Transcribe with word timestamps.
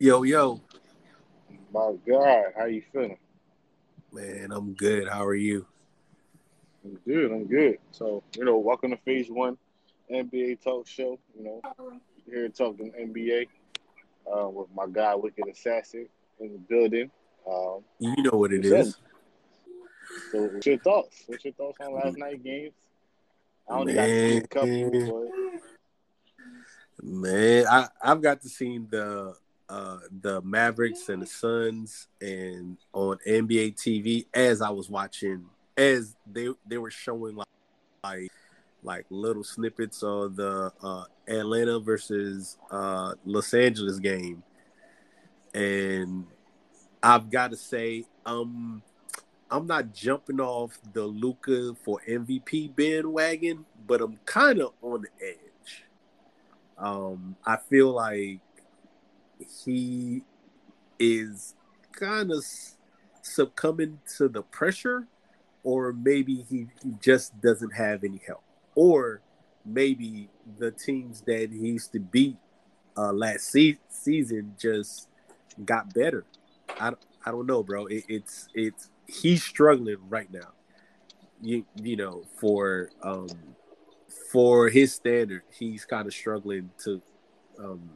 Yo, 0.00 0.24
yo. 0.24 0.60
My 1.72 1.92
God, 2.06 2.46
how 2.56 2.64
you 2.64 2.82
feeling? 2.92 3.16
Man, 4.12 4.50
I'm 4.50 4.74
good. 4.74 5.06
How 5.08 5.24
are 5.24 5.36
you? 5.36 5.66
I'm 6.84 6.98
good. 7.06 7.30
I'm 7.30 7.46
good. 7.46 7.78
So, 7.92 8.24
you 8.36 8.44
know, 8.44 8.58
welcome 8.58 8.90
to 8.90 8.96
Phase 8.96 9.28
One 9.30 9.56
NBA 10.12 10.60
Talk 10.62 10.88
Show. 10.88 11.20
You 11.38 11.44
know, 11.44 11.62
here 12.26 12.48
talking 12.48 12.90
NBA 12.90 13.46
uh, 14.26 14.48
with 14.48 14.66
my 14.74 14.86
guy 14.90 15.14
Wicked 15.14 15.46
Assassin 15.46 16.08
in 16.40 16.52
the 16.54 16.58
building. 16.58 17.08
Um, 17.48 17.84
You 18.00 18.20
know 18.24 18.36
what 18.36 18.52
it 18.52 18.64
is. 18.64 18.72
what's 18.72 18.98
So, 20.32 20.42
what's 20.42 20.66
your 20.66 20.78
thoughts? 20.78 21.22
What's 21.28 21.44
your 21.44 21.54
thoughts 21.54 21.78
on 21.80 21.94
last 21.94 22.18
night 22.18 22.42
games? 22.42 22.74
I 23.70 23.74
only 23.74 23.94
got 23.94 24.06
to 24.06 24.36
a 24.38 24.40
couple, 24.48 24.90
but 24.90 25.54
Man, 27.02 27.66
I 27.68 27.88
I've 28.02 28.20
got 28.22 28.40
to 28.42 28.48
see 28.48 28.78
the 28.78 29.34
uh 29.68 29.98
the 30.20 30.42
Mavericks 30.42 31.08
and 31.08 31.22
the 31.22 31.26
Suns 31.26 32.08
and 32.20 32.76
on 32.92 33.18
NBA 33.26 33.76
TV 33.76 34.26
as 34.34 34.60
I 34.60 34.70
was 34.70 34.90
watching 34.90 35.46
as 35.76 36.16
they 36.30 36.48
they 36.66 36.78
were 36.78 36.90
showing 36.90 37.36
like 37.36 37.48
like, 38.04 38.32
like 38.82 39.06
little 39.10 39.44
snippets 39.44 40.02
of 40.02 40.36
the 40.36 40.72
uh 40.82 41.04
Atlanta 41.26 41.78
versus 41.80 42.58
uh 42.70 43.14
Los 43.24 43.54
Angeles 43.54 43.98
game. 43.98 44.42
And 45.54 46.26
I've 47.02 47.30
got 47.30 47.50
to 47.50 47.56
say 47.56 48.04
um 48.26 48.82
I'm 49.50 49.66
not 49.66 49.94
jumping 49.94 50.40
off 50.40 50.78
the 50.92 51.04
Luka 51.04 51.74
for 51.84 52.00
MVP 52.08 52.74
bandwagon, 52.74 53.64
but 53.86 54.00
I'm 54.00 54.18
kind 54.24 54.60
of 54.60 54.72
on 54.82 55.02
the 55.02 55.24
edge. 55.24 55.84
Um, 56.76 57.36
I 57.46 57.56
feel 57.56 57.92
like 57.92 58.40
he 59.64 60.22
is 60.98 61.54
kind 61.92 62.30
of 62.30 62.44
succumbing 63.22 64.00
to 64.16 64.28
the 64.28 64.42
pressure, 64.42 65.06
or 65.62 65.92
maybe 65.92 66.44
he, 66.48 66.68
he 66.82 66.92
just 67.00 67.40
doesn't 67.40 67.74
have 67.74 68.04
any 68.04 68.20
help, 68.26 68.42
or 68.74 69.22
maybe 69.64 70.28
the 70.58 70.70
teams 70.70 71.22
that 71.22 71.48
he 71.50 71.68
used 71.68 71.92
to 71.92 72.00
beat 72.00 72.36
uh, 72.96 73.12
last 73.12 73.50
se- 73.50 73.78
season 73.88 74.54
just 74.58 75.08
got 75.64 75.92
better. 75.94 76.24
I, 76.78 76.92
I 77.24 77.30
don't 77.30 77.46
know, 77.46 77.62
bro. 77.62 77.86
It, 77.86 78.04
it's 78.08 78.48
it's 78.54 78.90
he's 79.06 79.42
struggling 79.42 79.96
right 80.08 80.30
now. 80.32 80.52
You 81.40 81.64
you 81.76 81.96
know 81.96 82.24
for 82.40 82.90
um 83.02 83.28
for 84.32 84.68
his 84.68 84.92
standard, 84.94 85.42
he's 85.56 85.84
kind 85.84 86.06
of 86.06 86.14
struggling 86.14 86.70
to 86.84 87.02
um 87.58 87.90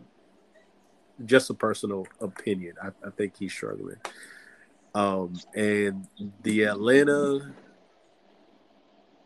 just 1.25 1.51
a 1.51 1.55
personal 1.55 2.07
opinion. 2.21 2.75
I, 2.83 2.89
I 3.07 3.11
think 3.11 3.37
he's 3.39 3.53
struggling. 3.53 3.97
Um 4.95 5.39
and 5.55 6.07
the 6.43 6.65
Atlanta 6.65 7.55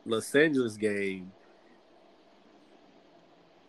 Los 0.04 0.34
Angeles 0.34 0.76
game, 0.76 1.32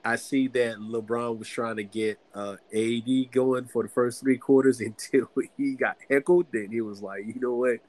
I 0.04 0.16
see 0.16 0.48
that 0.50 0.78
LeBron 0.78 1.38
was 1.38 1.48
trying 1.48 1.78
to 1.78 1.84
get 1.84 2.20
uh 2.34 2.56
AD 2.74 3.32
going 3.32 3.66
for 3.66 3.84
the 3.84 3.90
first 3.90 4.22
three 4.22 4.38
quarters 4.38 4.80
until 4.82 5.30
he 5.58 5.76
got 5.76 5.98
heckled. 6.10 6.48
Then 6.52 6.70
he 6.72 6.82
was 6.82 7.02
like, 7.02 7.26
you 7.26 7.40
know 7.40 7.56
what? 7.56 7.80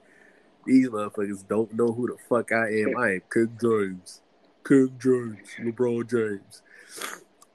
These 0.65 0.89
motherfuckers 0.89 1.47
don't 1.47 1.73
know 1.73 1.91
who 1.91 2.07
the 2.07 2.17
fuck 2.27 2.51
I 2.51 2.69
am. 2.69 2.97
I 2.97 3.09
am 3.13 3.21
King 3.31 3.57
James. 3.61 4.21
King 4.67 4.91
James, 4.99 5.47
LeBron 5.59 6.09
James. 6.09 6.61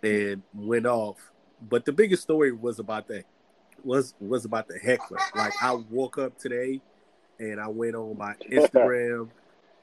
And 0.03 0.43
went 0.55 0.87
off. 0.87 1.30
But 1.69 1.85
the 1.85 1.93
biggest 1.93 2.23
story 2.23 2.53
was 2.53 2.79
about 2.79 3.09
that 3.09 3.25
was 3.85 4.15
was 4.21 4.45
about 4.45 4.69
the 4.69 4.79
heckler. 4.79 5.19
Like 5.35 5.53
I 5.61 5.75
woke 5.91 6.19
up 6.19 6.39
today 6.39 6.81
and 7.39 7.61
I 7.61 7.69
went 7.69 7.95
on 7.95 8.17
my 8.17 8.35
Instagram, 8.51 9.31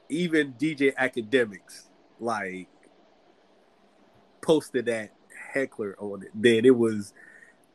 even 0.09 0.53
DJ 0.53 0.93
Akademiks, 0.95 1.87
like 2.19 2.67
posted 4.41 4.85
that 4.85 5.11
heckler 5.53 5.95
on 5.99 6.23
it. 6.23 6.29
Then 6.33 6.65
it 6.65 6.75
was 6.75 7.13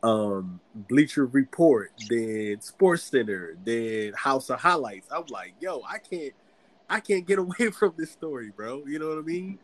um 0.03 0.61
Bleacher 0.75 1.27
Report, 1.27 1.93
then 2.09 2.61
Sports 2.61 3.05
Center, 3.05 3.57
then 3.65 4.13
House 4.15 4.51
of 4.51 4.61
Highlights. 4.61 5.09
I'm 5.11 5.25
like, 5.29 5.55
yo, 5.61 5.83
I 5.89 5.99
can't 5.99 6.33
I 6.89 7.01
can't 7.01 7.27
get 7.27 7.39
away 7.39 7.71
from 7.79 7.95
this 7.97 8.11
story, 8.11 8.53
bro. 8.55 8.83
You 8.87 8.99
know 8.99 9.09
what 9.09 9.19
I 9.19 9.23
mean? 9.23 9.59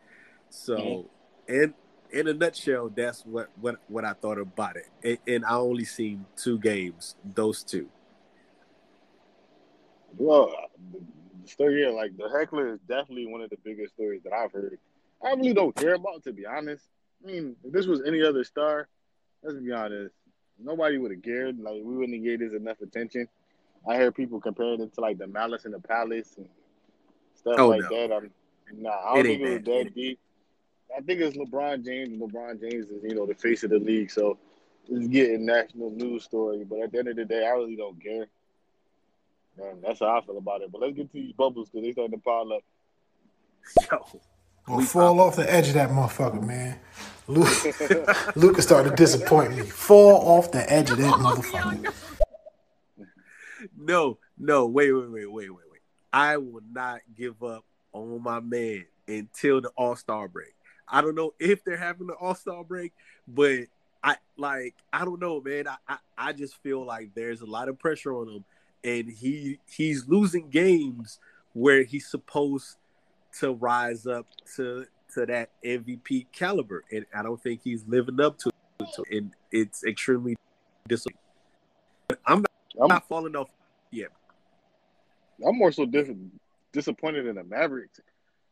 So 0.50 1.06
and 1.48 1.74
in 2.10 2.28
a 2.28 2.34
nutshell, 2.34 2.90
that's 2.94 3.24
what 3.26 3.48
what 3.60 3.76
what 3.88 4.04
I 4.04 4.12
thought 4.14 4.38
about 4.38 4.76
it. 4.76 4.86
And, 5.02 5.18
and 5.34 5.44
I 5.44 5.54
only 5.56 5.84
seen 5.84 6.26
two 6.36 6.58
games, 6.58 7.16
those 7.24 7.62
two. 7.62 7.88
well, 10.16 10.52
the 11.42 11.48
story 11.48 11.76
here, 11.76 11.90
like 11.90 12.16
the 12.16 12.28
heckler, 12.28 12.74
is 12.74 12.80
definitely 12.88 13.26
one 13.26 13.40
of 13.40 13.50
the 13.50 13.58
biggest 13.64 13.94
stories 13.94 14.22
that 14.24 14.32
I've 14.32 14.52
heard. 14.52 14.78
I 15.24 15.32
really 15.32 15.52
don't 15.54 15.74
care 15.74 15.94
about, 15.94 16.22
to 16.24 16.32
be 16.32 16.46
honest. 16.46 16.84
I 17.22 17.26
mean, 17.26 17.56
if 17.64 17.72
this 17.72 17.86
was 17.86 18.02
any 18.06 18.22
other 18.22 18.44
star, 18.44 18.88
let's 19.42 19.58
be 19.58 19.72
honest, 19.72 20.14
nobody 20.58 20.98
would 20.98 21.10
have 21.12 21.22
cared. 21.22 21.58
Like 21.58 21.80
we 21.82 21.94
wouldn't 21.96 22.14
have 22.14 22.24
gave 22.24 22.40
this 22.40 22.52
enough 22.52 22.80
attention. 22.80 23.28
I 23.88 23.94
hear 23.96 24.12
people 24.12 24.40
comparing 24.40 24.80
it 24.80 24.94
to 24.94 25.00
like 25.00 25.18
the 25.18 25.26
Malice 25.26 25.64
in 25.64 25.72
the 25.72 25.80
Palace 25.80 26.34
and 26.36 26.48
stuff 27.34 27.56
Oh, 27.58 27.68
like 27.68 27.82
no. 27.82 27.88
that. 28.08 28.12
I'm 28.14 28.30
nah, 28.82 28.90
I 28.90 29.14
don't 29.14 29.24
think 29.24 29.40
it 29.42 29.48
was 29.50 29.62
that 29.84 29.94
deep. 29.94 30.18
I 30.96 31.00
think 31.02 31.20
it's 31.20 31.36
LeBron 31.36 31.84
James. 31.84 32.08
and 32.10 32.20
LeBron 32.20 32.60
James 32.60 32.86
is 32.86 33.02
you 33.02 33.14
know 33.14 33.26
the 33.26 33.34
face 33.34 33.62
of 33.64 33.70
the 33.70 33.78
league, 33.78 34.10
so 34.10 34.38
it's 34.88 35.06
getting 35.08 35.44
national 35.46 35.90
news 35.90 36.24
story. 36.24 36.64
But 36.64 36.80
at 36.80 36.92
the 36.92 36.98
end 36.98 37.08
of 37.08 37.16
the 37.16 37.24
day, 37.24 37.46
I 37.46 37.50
really 37.50 37.76
don't 37.76 38.02
care. 38.02 38.26
Man, 39.58 39.80
that's 39.82 40.00
how 40.00 40.16
I 40.18 40.20
feel 40.24 40.38
about 40.38 40.62
it. 40.62 40.70
But 40.72 40.80
let's 40.80 40.94
get 40.94 41.10
to 41.12 41.18
these 41.20 41.32
bubbles 41.32 41.68
because 41.68 41.84
they 41.84 41.92
starting 41.92 42.16
to 42.18 42.22
pile 42.24 42.52
up. 42.52 42.62
Yo. 43.90 44.20
Well, 44.66 44.78
We 44.78 44.84
fall 44.84 45.20
off 45.20 45.36
the 45.36 45.50
edge 45.52 45.68
of 45.68 45.74
that 45.74 45.90
motherfucker, 45.90 46.46
man. 46.46 46.78
Luke, 47.26 47.48
Luka 48.36 48.62
started 48.62 48.90
to 48.90 48.96
disappoint 48.96 49.56
me. 49.56 49.62
Fall 49.62 50.38
off 50.38 50.52
the 50.52 50.70
edge 50.72 50.90
of 50.90 50.98
that 50.98 51.14
motherfucker. 51.14 51.92
No, 53.76 54.18
no, 54.38 54.66
wait, 54.66 54.92
wait, 54.92 55.08
wait, 55.10 55.26
wait, 55.32 55.50
wait, 55.50 55.70
wait. 55.70 55.80
I 56.12 56.36
will 56.36 56.62
not 56.70 57.00
give 57.16 57.42
up 57.42 57.64
on 57.92 58.22
my 58.22 58.38
man 58.40 58.84
until 59.08 59.60
the 59.60 59.70
All 59.76 59.96
Star 59.96 60.28
break. 60.28 60.54
I 60.90 61.00
don't 61.00 61.14
know 61.14 61.34
if 61.38 61.64
they're 61.64 61.76
having 61.76 62.06
the 62.06 62.14
All 62.14 62.34
Star 62.34 62.64
break, 62.64 62.92
but 63.26 63.64
I 64.02 64.16
like 64.36 64.74
I 64.92 65.04
don't 65.04 65.20
know, 65.20 65.40
man. 65.40 65.68
I, 65.68 65.76
I 65.88 65.98
I 66.16 66.32
just 66.32 66.62
feel 66.62 66.84
like 66.84 67.14
there's 67.14 67.40
a 67.40 67.46
lot 67.46 67.68
of 67.68 67.78
pressure 67.78 68.14
on 68.14 68.28
him, 68.28 68.44
and 68.84 69.10
he 69.10 69.58
he's 69.66 70.06
losing 70.08 70.48
games 70.48 71.18
where 71.52 71.82
he's 71.82 72.06
supposed 72.06 72.76
to 73.40 73.52
rise 73.52 74.06
up 74.06 74.26
to 74.56 74.86
to 75.14 75.26
that 75.26 75.50
MVP 75.64 76.26
caliber, 76.32 76.84
and 76.92 77.06
I 77.14 77.22
don't 77.22 77.42
think 77.42 77.60
he's 77.62 77.84
living 77.86 78.20
up 78.20 78.38
to 78.38 78.48
it. 78.48 78.54
And 79.10 79.32
it's 79.50 79.84
extremely 79.84 80.36
disappointing. 80.86 81.18
I'm 82.24 82.40
not, 82.40 82.50
I'm, 82.80 82.88
not 82.88 83.08
falling 83.08 83.34
off 83.36 83.50
yet. 83.90 84.10
I'm 85.46 85.58
more 85.58 85.72
so 85.72 85.84
dis- 85.84 86.10
disappointed 86.72 87.26
in 87.26 87.36
the 87.36 87.44
Mavericks 87.44 88.00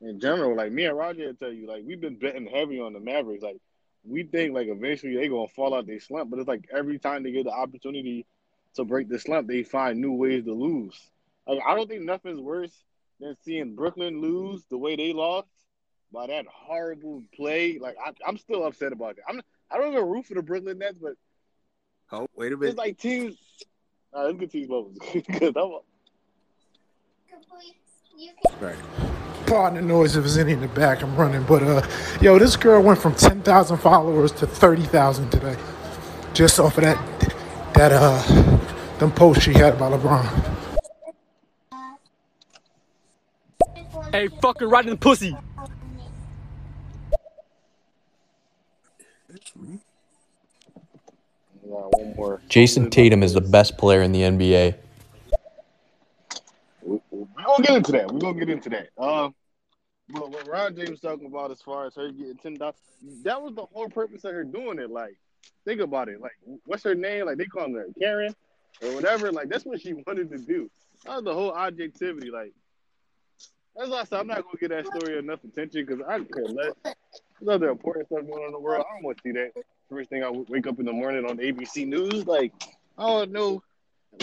in 0.00 0.20
general. 0.20 0.56
Like 0.56 0.72
me 0.72 0.84
and 0.86 0.96
Roger 0.96 1.32
tell 1.32 1.52
you, 1.52 1.66
like 1.66 1.82
we've 1.86 2.00
been 2.00 2.18
betting 2.18 2.46
heavy 2.46 2.80
on 2.80 2.92
the 2.92 3.00
Mavericks. 3.00 3.42
Like 3.42 3.58
we 4.04 4.24
think 4.24 4.54
like 4.54 4.68
eventually 4.68 5.16
they 5.16 5.28
gonna 5.28 5.48
fall 5.48 5.74
out 5.74 5.86
they 5.86 5.98
slump, 5.98 6.30
but 6.30 6.38
it's 6.38 6.48
like 6.48 6.68
every 6.72 6.98
time 6.98 7.22
they 7.22 7.32
get 7.32 7.44
the 7.44 7.52
opportunity 7.52 8.26
to 8.74 8.84
break 8.84 9.08
the 9.08 9.18
slump, 9.18 9.48
they 9.48 9.62
find 9.62 10.00
new 10.00 10.12
ways 10.12 10.44
to 10.44 10.52
lose. 10.52 10.98
Like 11.46 11.60
I 11.66 11.74
don't 11.74 11.88
think 11.88 12.02
nothing's 12.02 12.40
worse 12.40 12.72
than 13.20 13.36
seeing 13.44 13.74
Brooklyn 13.74 14.20
lose 14.20 14.64
the 14.70 14.78
way 14.78 14.96
they 14.96 15.12
lost 15.12 15.48
by 16.12 16.26
that 16.26 16.46
horrible 16.46 17.22
play. 17.34 17.78
Like 17.78 17.96
I, 18.04 18.12
I'm 18.26 18.38
still 18.38 18.64
upset 18.66 18.92
about 18.92 19.18
it. 19.18 19.24
I'm 19.28 19.40
I 19.70 19.78
don't 19.78 19.92
even 19.92 20.06
root 20.06 20.26
for 20.26 20.34
the 20.34 20.42
Brooklyn 20.42 20.78
Nets, 20.78 20.98
but 21.00 21.14
Oh, 22.12 22.28
wait 22.36 22.52
a 22.52 22.56
minute, 22.56 22.70
it's 22.70 22.78
like 22.78 22.98
teams. 22.98 23.36
All 24.12 24.20
right, 24.22 24.26
let's 24.28 24.38
get 24.38 24.50
to 24.52 24.58
these 24.58 24.68
bubbles 24.68 24.96
because 25.12 25.52
I'm. 25.56 25.80
Right. 28.60 28.76
Pardon 29.46 29.80
the 29.80 29.82
noise 29.82 30.16
if 30.16 30.24
there's 30.24 30.38
any 30.38 30.52
in 30.52 30.60
the 30.60 30.68
back. 30.68 31.02
I'm 31.02 31.14
running, 31.16 31.44
but 31.44 31.62
uh, 31.62 31.86
yo, 32.20 32.38
this 32.38 32.56
girl 32.56 32.82
went 32.82 33.00
from 33.00 33.14
10,000 33.14 33.76
followers 33.78 34.32
to 34.32 34.46
30,000 34.46 35.30
today, 35.30 35.56
just 36.34 36.58
off 36.58 36.78
of 36.78 36.84
that 36.84 36.98
that 37.74 37.92
uh 37.92 38.22
them 38.98 39.12
posts 39.12 39.44
she 39.44 39.52
had 39.52 39.74
about 39.74 39.92
LeBron. 39.92 40.56
Hey, 44.12 44.28
fucking 44.40 44.68
right 44.68 44.84
in 44.84 44.90
the 44.90 44.96
pussy. 44.96 45.36
Yeah, 51.68 51.82
one 51.90 52.16
more. 52.16 52.40
Jayson 52.48 52.90
Tatum 52.90 53.22
is 53.22 53.34
the 53.34 53.40
best 53.40 53.76
player 53.76 54.00
in 54.00 54.12
the 54.12 54.22
NBA. 54.22 54.76
Gonna 57.46 57.62
get 57.62 57.76
into 57.76 57.92
that. 57.92 58.12
We're 58.12 58.20
gonna 58.20 58.38
get 58.38 58.50
into 58.50 58.70
that. 58.70 58.88
Um, 58.98 59.34
but 60.08 60.30
what 60.30 60.48
Ron 60.48 60.76
James 60.76 61.00
talking 61.00 61.26
about 61.26 61.50
as 61.50 61.60
far 61.62 61.86
as 61.86 61.94
her 61.94 62.10
getting 62.10 62.36
ten 62.36 62.54
dollars, 62.54 62.76
that 63.22 63.40
was 63.40 63.54
the 63.54 63.64
whole 63.64 63.88
purpose 63.88 64.24
of 64.24 64.32
her 64.32 64.44
doing 64.44 64.78
it. 64.78 64.90
Like, 64.90 65.16
think 65.64 65.80
about 65.80 66.08
it. 66.08 66.20
Like, 66.20 66.36
what's 66.64 66.84
her 66.84 66.94
name? 66.94 67.26
Like 67.26 67.38
they 67.38 67.46
call 67.46 67.72
her 67.72 67.86
Karen 67.98 68.34
or 68.82 68.94
whatever. 68.94 69.32
Like 69.32 69.48
that's 69.48 69.64
what 69.64 69.80
she 69.80 69.94
wanted 69.94 70.30
to 70.30 70.38
do. 70.38 70.70
That 71.04 71.16
was 71.16 71.24
the 71.24 71.34
whole 71.34 71.52
objectivity. 71.52 72.30
Like 72.30 72.52
that's 73.76 73.90
why 73.90 74.00
I 74.00 74.04
said 74.04 74.20
I'm 74.20 74.26
not 74.26 74.42
gonna 74.44 74.58
get 74.58 74.70
that 74.70 74.86
story 74.86 75.18
enough 75.18 75.44
attention 75.44 75.86
because 75.86 76.02
I 76.06 76.18
care 76.20 76.44
less. 76.44 76.72
There's 76.84 77.48
other 77.48 77.70
important 77.70 78.06
stuff 78.06 78.26
going 78.26 78.42
on 78.42 78.46
in 78.46 78.52
the 78.52 78.58
world. 78.58 78.84
I 78.88 78.94
don't 78.94 79.04
want 79.04 79.18
to 79.18 79.22
see 79.22 79.32
that. 79.32 79.52
First 79.88 80.10
thing 80.10 80.24
I 80.24 80.30
wake 80.30 80.66
up 80.66 80.80
in 80.80 80.86
the 80.86 80.92
morning 80.92 81.24
on 81.24 81.36
ABC 81.38 81.86
News, 81.86 82.26
like 82.26 82.52
I 82.98 83.06
don't 83.06 83.32
know 83.32 83.62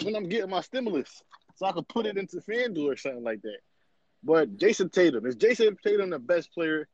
when 0.04 0.16
I'm 0.16 0.28
getting 0.28 0.50
my 0.50 0.62
stimulus, 0.62 1.24
so 1.56 1.66
I 1.66 1.72
could 1.72 1.88
put 1.88 2.06
it 2.06 2.18
into 2.18 2.38
FanDuel 2.38 2.94
or 2.94 2.98
something 2.98 3.24
like 3.24 3.42
that. 3.44 3.60
But 4.24 4.58
Jayson 4.58 4.90
Tatum 4.90 5.26
is 5.26 5.36
Jayson 5.36 5.78
Tatum 5.84 6.10
the 6.10 6.20
best 6.20 6.52
player 6.54 6.88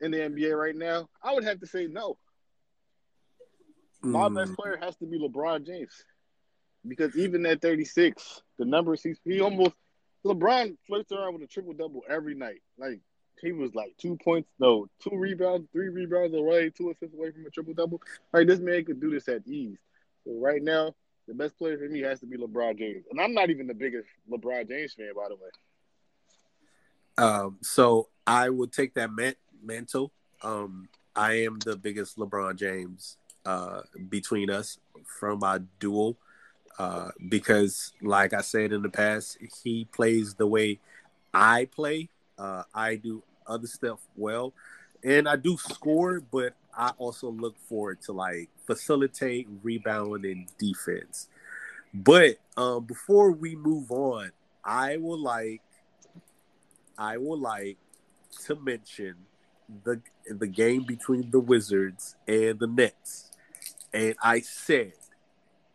in 0.00 0.10
the 0.10 0.18
NBA 0.18 0.56
right 0.58 0.74
now? 0.76 1.08
I 1.22 1.34
would 1.34 1.44
have 1.44 1.60
to 1.60 1.66
say 1.66 1.86
no. 1.86 2.18
My 4.02 4.28
Mm. 4.28 4.34
best 4.34 4.54
player 4.54 4.76
has 4.80 4.96
to 4.96 5.06
be 5.06 5.18
LeBron 5.18 5.66
James 5.66 6.04
because 6.86 7.16
even 7.16 7.44
at 7.46 7.60
36, 7.60 8.42
the 8.58 8.64
numbers 8.64 9.02
he's 9.02 9.18
he 9.24 9.40
almost 9.40 9.72
LeBron 10.24 10.76
flirts 10.86 11.12
around 11.12 11.34
with 11.34 11.42
a 11.42 11.46
triple 11.46 11.72
double 11.74 12.02
every 12.08 12.34
night. 12.34 12.62
Like 12.78 13.00
he 13.40 13.52
was 13.52 13.74
like 13.74 13.96
two 13.98 14.16
points, 14.22 14.48
no, 14.58 14.86
two 15.00 15.16
rebounds, 15.16 15.68
three 15.72 15.88
rebounds 15.88 16.34
away, 16.34 16.70
two 16.70 16.90
assists 16.90 17.14
away 17.14 17.32
from 17.32 17.46
a 17.46 17.50
triple 17.50 17.74
double. 17.74 18.00
Like 18.32 18.46
this 18.46 18.60
man 18.60 18.84
could 18.84 19.00
do 19.00 19.10
this 19.10 19.28
at 19.28 19.46
ease. 19.46 19.78
So 20.24 20.32
right 20.40 20.62
now, 20.62 20.94
the 21.28 21.34
best 21.34 21.58
player 21.58 21.78
for 21.78 21.88
me 21.88 22.00
has 22.00 22.20
to 22.20 22.26
be 22.26 22.38
LeBron 22.38 22.78
James, 22.78 23.04
and 23.10 23.20
I'm 23.20 23.34
not 23.34 23.50
even 23.50 23.66
the 23.66 23.74
biggest 23.74 24.08
LeBron 24.30 24.66
James 24.66 24.94
fan, 24.94 25.12
by 25.14 25.28
the 25.28 25.36
way. 25.36 25.50
Um, 27.18 27.58
so 27.62 28.08
I 28.26 28.48
would 28.48 28.72
take 28.72 28.94
that 28.94 29.12
man- 29.12 29.36
mantle. 29.62 30.10
Um, 30.42 30.88
I 31.14 31.44
am 31.44 31.58
the 31.58 31.76
biggest 31.76 32.16
LeBron 32.16 32.56
James 32.56 33.18
uh, 33.44 33.82
between 34.08 34.50
us 34.50 34.78
from 35.04 35.44
our 35.44 35.58
duel 35.78 36.16
uh, 36.78 37.10
because, 37.28 37.92
like 38.00 38.32
I 38.32 38.40
said 38.40 38.72
in 38.72 38.82
the 38.82 38.88
past, 38.88 39.38
he 39.62 39.84
plays 39.92 40.34
the 40.34 40.46
way 40.46 40.78
I 41.34 41.66
play. 41.66 42.08
Uh, 42.38 42.62
I 42.72 42.96
do 42.96 43.22
other 43.46 43.66
stuff 43.66 43.98
well, 44.16 44.54
and 45.04 45.28
I 45.28 45.36
do 45.36 45.56
score, 45.58 46.20
but 46.20 46.54
I 46.78 46.92
also 46.96 47.30
look 47.30 47.58
forward 47.58 48.00
to 48.02 48.12
like 48.12 48.50
facilitate, 48.64 49.48
rebound, 49.64 50.24
and 50.24 50.46
defense. 50.58 51.28
But 51.92 52.36
um, 52.56 52.84
before 52.84 53.32
we 53.32 53.56
move 53.56 53.90
on, 53.90 54.30
I 54.64 54.96
would 54.96 55.18
like 55.18 55.60
I 56.96 57.16
would 57.16 57.40
like 57.40 57.78
to 58.44 58.54
mention 58.54 59.16
the 59.84 60.00
the 60.28 60.46
game 60.46 60.84
between 60.84 61.32
the 61.32 61.40
Wizards 61.40 62.14
and 62.28 62.60
the 62.60 62.68
Nets. 62.68 63.32
And 63.92 64.14
I 64.22 64.40
said 64.40 64.92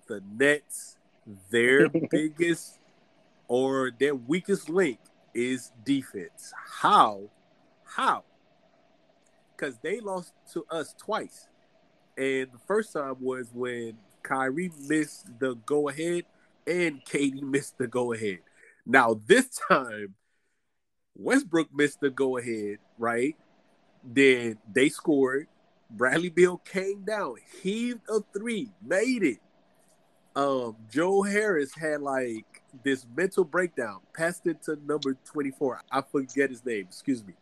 the 0.07 0.21
Nets, 0.37 0.97
their 1.51 1.89
biggest 2.11 2.79
or 3.49 3.91
their 3.99 4.15
weakest 4.15 4.69
link 4.69 4.99
is 5.33 5.71
defense. 5.83 6.53
How? 6.81 7.29
How? 7.83 8.23
Because 9.63 9.79
they 9.81 10.01
lost 10.01 10.33
to 10.51 10.65
us 10.69 10.93
twice. 10.97 11.47
And 12.17 12.51
the 12.51 12.59
first 12.67 12.91
time 12.91 13.15
was 13.21 13.47
when 13.53 13.93
Kyrie 14.21 14.73
missed 14.89 15.27
the 15.39 15.55
go 15.65 15.87
ahead 15.87 16.25
and 16.67 17.03
Katie 17.05 17.41
missed 17.41 17.77
the 17.77 17.87
go 17.87 18.11
ahead. 18.11 18.39
Now, 18.85 19.21
this 19.25 19.57
time, 19.69 20.15
Westbrook 21.15 21.69
missed 21.73 22.01
the 22.01 22.09
go 22.09 22.37
ahead, 22.37 22.79
right? 22.97 23.37
Then 24.03 24.57
they 24.69 24.89
scored. 24.89 25.47
Bradley 25.89 26.29
Beal 26.29 26.57
came 26.57 27.05
down, 27.05 27.35
heaved 27.61 28.01
a 28.09 28.19
three, 28.37 28.69
made 28.85 29.23
it. 29.23 29.39
Um, 30.35 30.75
Joe 30.91 31.21
Harris 31.21 31.73
had 31.73 32.01
like 32.01 32.63
this 32.83 33.05
mental 33.15 33.45
breakdown, 33.45 34.01
passed 34.13 34.45
it 34.45 34.61
to 34.63 34.77
number 34.85 35.15
24. 35.23 35.83
I 35.89 36.01
forget 36.01 36.49
his 36.49 36.65
name, 36.65 36.87
excuse 36.89 37.23
me. 37.25 37.35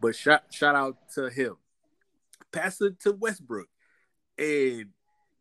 But 0.00 0.16
shout 0.16 0.42
shout 0.50 0.74
out 0.74 0.96
to 1.14 1.28
him. 1.28 1.56
Pass 2.52 2.80
it 2.80 2.98
to 3.00 3.12
Westbrook, 3.12 3.68
and 4.38 4.86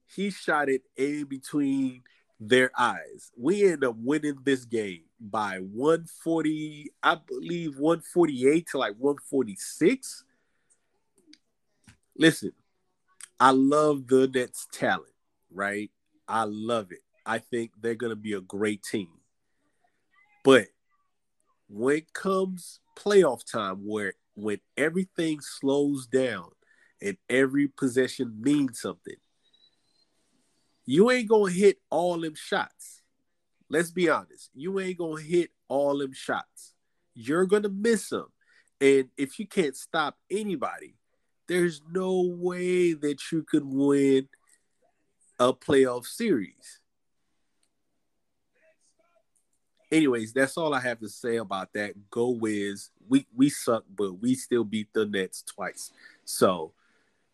he 0.06 0.30
shot 0.30 0.70
it 0.70 0.84
in 0.98 1.26
between 1.26 2.04
their 2.40 2.72
eyes. 2.78 3.32
We 3.38 3.64
end 3.66 3.84
up 3.84 3.96
winning 3.98 4.40
this 4.44 4.66
game 4.66 5.04
by 5.20 5.60
140, 5.60 6.92
I 7.04 7.16
believe 7.16 7.78
148 7.78 8.68
to 8.72 8.78
like 8.78 8.96
146. 8.98 10.24
Listen, 12.18 12.52
I 13.40 13.52
love 13.52 14.08
the 14.08 14.28
Nets 14.28 14.68
talent, 14.72 15.14
right? 15.52 15.92
I 16.28 16.44
love 16.44 16.92
it. 16.92 17.00
I 17.26 17.40
think 17.40 17.72
they're 17.80 17.96
going 17.96 18.12
to 18.12 18.16
be 18.16 18.34
a 18.34 18.42
great 18.42 18.84
team. 18.84 19.10
But 20.44 20.68
when 21.68 21.98
it 21.98 22.14
comes 22.14 22.80
playoff 22.98 23.50
time 23.50 23.86
where 23.86 24.14
when 24.42 24.60
everything 24.78 25.40
slows 25.42 26.08
down 26.08 26.50
and 27.02 27.18
every 27.30 27.68
possession 27.68 28.42
means 28.42 28.82
something, 28.82 29.16
you 30.86 31.12
ain't 31.12 31.30
gonna 31.30 31.52
hit 31.52 31.78
all 31.90 32.20
them 32.20 32.36
shots. 32.36 33.02
Let's 33.70 33.92
be 33.92 34.10
honest. 34.10 34.50
You 34.54 34.80
ain't 34.80 34.98
gonna 34.98 35.22
hit 35.22 35.52
all 35.68 35.98
them 36.00 36.14
shots. 36.14 36.74
You're 37.14 37.46
gonna 37.46 37.70
miss 37.70 38.10
them. 38.10 38.28
And 38.82 39.10
if 39.18 39.40
you 39.40 39.48
can't 39.48 39.76
stop 39.76 40.18
anybody, 40.32 40.96
there's 41.48 41.82
no 41.92 42.22
way 42.22 42.94
that 42.94 43.32
you 43.32 43.44
could 43.44 43.66
win 43.66 44.30
a 45.40 45.54
playoff 45.54 46.06
series. 46.06 46.80
Anyways, 49.92 50.34
that's 50.34 50.56
all 50.56 50.74
I 50.76 50.80
have 50.82 51.00
to 51.00 51.10
say 51.10 51.38
about 51.38 51.74
that. 51.74 51.94
Go 52.12 52.30
Wiz. 52.30 52.90
We 53.08 53.26
we 53.36 53.50
suck, 53.50 53.86
but 53.96 54.22
we 54.22 54.36
still 54.36 54.64
beat 54.64 54.94
the 54.94 55.06
Nets 55.06 55.42
twice. 55.42 55.92
So 56.26 56.74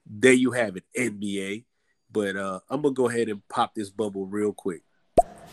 there 0.05 0.33
you 0.33 0.51
have 0.51 0.77
it, 0.77 0.85
NBA. 0.97 1.65
But 2.09 2.37
uh, 2.37 2.61
I'm 2.69 2.81
gonna 2.81 2.93
go 2.93 3.09
ahead 3.09 3.27
and 3.27 3.45
pop 3.49 3.75
this 3.75 3.89
bubble 3.89 4.25
real 4.25 4.53
quick. 4.53 4.83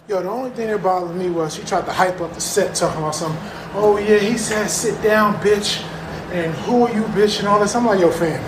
Yo, 0.08 0.22
the 0.22 0.28
only 0.28 0.50
thing 0.50 0.68
that 0.68 0.80
bothered 0.80 1.16
me 1.16 1.28
was 1.28 1.56
she 1.56 1.62
tried 1.62 1.86
to 1.86 1.92
hype 1.92 2.20
up 2.20 2.34
the 2.34 2.40
set 2.40 2.74
talking 2.76 3.00
about 3.00 3.16
something. 3.16 3.42
Oh 3.74 3.98
yeah, 3.98 4.18
he 4.18 4.38
said 4.38 4.68
sit 4.68 5.02
down, 5.02 5.34
bitch. 5.36 5.82
And 6.30 6.54
who 6.54 6.86
are 6.86 6.94
you, 6.94 7.02
bitch, 7.14 7.40
and 7.40 7.48
all 7.48 7.58
this. 7.58 7.74
I'm 7.74 7.84
like, 7.84 7.98
yo, 7.98 8.12
fam, 8.12 8.40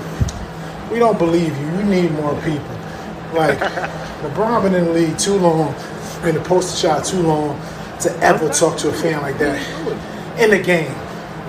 we 0.93 1.01
don't 1.01 1.19
believe 1.19 1.59
you. 1.59 1.67
You 1.67 1.83
need 1.83 2.13
more 2.13 2.41
people. 2.43 2.79
Like, 3.35 3.59
LeBron 4.23 4.63
been 4.63 4.75
in 4.75 4.85
the 4.85 4.93
league 4.93 5.19
too 5.19 5.35
long, 5.35 5.75
been 6.23 6.37
the 6.37 6.41
poster 6.41 6.77
shot 6.77 7.05
too 7.05 7.21
long 7.21 7.61
to 8.01 8.17
ever 8.19 8.49
talk 8.49 8.77
to 8.79 8.89
a 8.89 8.93
fan 8.93 9.23
like 9.23 9.39
that 9.39 9.61
in 10.39 10.51
the 10.51 10.59
game. 10.59 10.95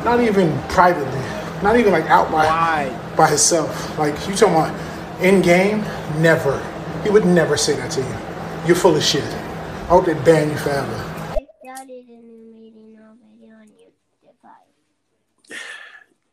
Not 0.03 0.21
even 0.21 0.57
privately. 0.69 1.21
Not 1.63 1.77
even 1.77 1.91
like 1.91 2.05
out 2.05 2.31
by 2.31 2.89
by 3.15 3.27
himself. 3.27 3.97
Like 3.97 4.13
you 4.27 4.35
talking 4.35 4.55
about 4.55 5.21
in 5.21 5.41
game, 5.41 5.81
never. 6.19 6.61
He 7.03 7.09
would 7.09 7.25
never 7.25 7.57
say 7.57 7.75
that 7.75 7.91
to 7.91 8.01
you. 8.01 8.67
You're 8.67 8.75
full 8.75 8.95
of 8.95 9.03
shit. 9.03 9.23
I 9.23 9.87
hope 9.87 10.05
they 10.05 10.13
ban 10.13 10.49
you 10.49 10.57
forever. 10.57 10.93
I 11.31 11.45
started 11.63 12.05
a 12.07 12.21
new 12.21 12.53
meeting 12.53 12.97
already 12.99 13.51
on 13.51 13.67
YouTube. 13.67 14.39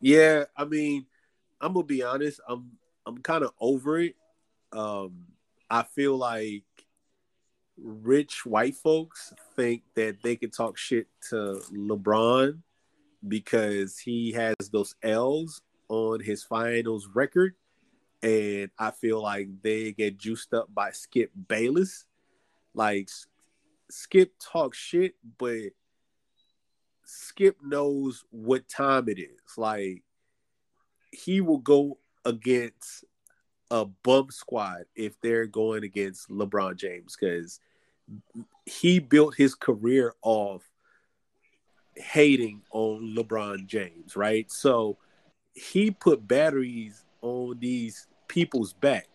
Yeah, 0.01 0.45
I 0.57 0.65
mean, 0.65 1.07
I'm 1.61 1.75
gonna 1.75 1.87
be 1.87 2.03
honest. 2.03 2.41
I'm 2.49 2.73
I'm 3.07 3.19
kind 3.19 3.45
of 3.45 3.53
over 3.61 4.01
it. 4.01 4.17
Um, 4.73 5.27
I 5.71 5.83
feel 5.83 6.17
like 6.17 6.65
rich 7.77 8.45
white 8.45 8.75
folks 8.75 9.33
think 9.57 9.83
that 9.95 10.23
they 10.23 10.37
can 10.37 10.51
talk 10.51 10.77
shit 10.77 11.07
to 11.31 11.61
LeBron 11.73 12.61
because 13.27 13.99
he 13.99 14.33
has 14.33 14.57
those 14.73 14.95
L's 15.03 15.63
on 15.89 16.21
his 16.21 16.43
finals 16.43 17.09
record, 17.15 17.55
and 18.23 18.71
I 18.79 18.91
feel 18.91 19.23
like 19.23 19.49
they 19.63 19.93
get 19.93 20.19
juiced 20.19 20.55
up 20.55 20.73
by 20.73 20.91
Skip 20.91 21.31
Bayless. 21.49 22.07
Like 22.75 23.09
Skip 23.91 24.33
talks 24.41 24.79
shit, 24.79 25.15
but 25.39 25.71
Skip 27.05 27.57
knows 27.63 28.25
what 28.31 28.69
time 28.69 29.09
it 29.09 29.19
is. 29.19 29.57
Like 29.57 30.03
he 31.13 31.41
will 31.41 31.59
go 31.59 31.99
against 32.25 33.05
a 33.71 33.85
bum 33.85 34.31
squad 34.31 34.85
if 34.95 35.21
they're 35.21 35.47
going 35.47 35.85
against 35.85 36.29
LeBron 36.29 36.77
James 36.77 37.17
because 37.19 37.61
he 38.65 38.99
built 38.99 39.35
his 39.35 39.55
career 39.55 40.15
off 40.23 40.63
hating 41.97 42.63
on 42.71 43.15
LeBron 43.17 43.67
James, 43.67 44.17
right? 44.17 44.51
So 44.51 44.99
he 45.55 45.91
put 45.91 46.27
batteries 46.27 47.05
on 47.21 47.59
these 47.59 48.07
people's 48.29 48.73
back. 48.73 49.07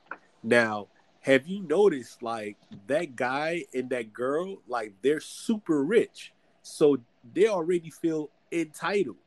Now, 0.43 0.87
have 1.21 1.47
you 1.47 1.61
noticed 1.63 2.21
like 2.21 2.55
that 2.87 3.15
guy 3.15 3.65
and 3.73 3.89
that 3.89 4.13
girl, 4.13 4.61
like 4.67 4.93
they're 5.01 5.19
super 5.19 5.83
rich. 5.83 6.31
So 6.61 6.97
they 7.33 7.47
already 7.47 7.89
feel 7.89 8.29
entitled. 8.51 9.17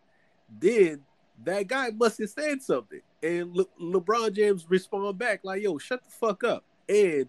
Then 0.59 1.03
that 1.45 1.67
guy 1.67 1.91
must 1.91 2.19
have 2.19 2.31
said 2.31 2.63
something. 2.63 3.01
And 3.23 3.55
Le- 3.55 3.67
LeBron 3.81 4.33
James 4.33 4.65
respond 4.69 5.19
back 5.19 5.41
like, 5.45 5.63
"Yo, 5.63 5.77
shut 5.79 6.03
the 6.03 6.11
fuck 6.11 6.43
up." 6.45 6.65
And 6.89 7.29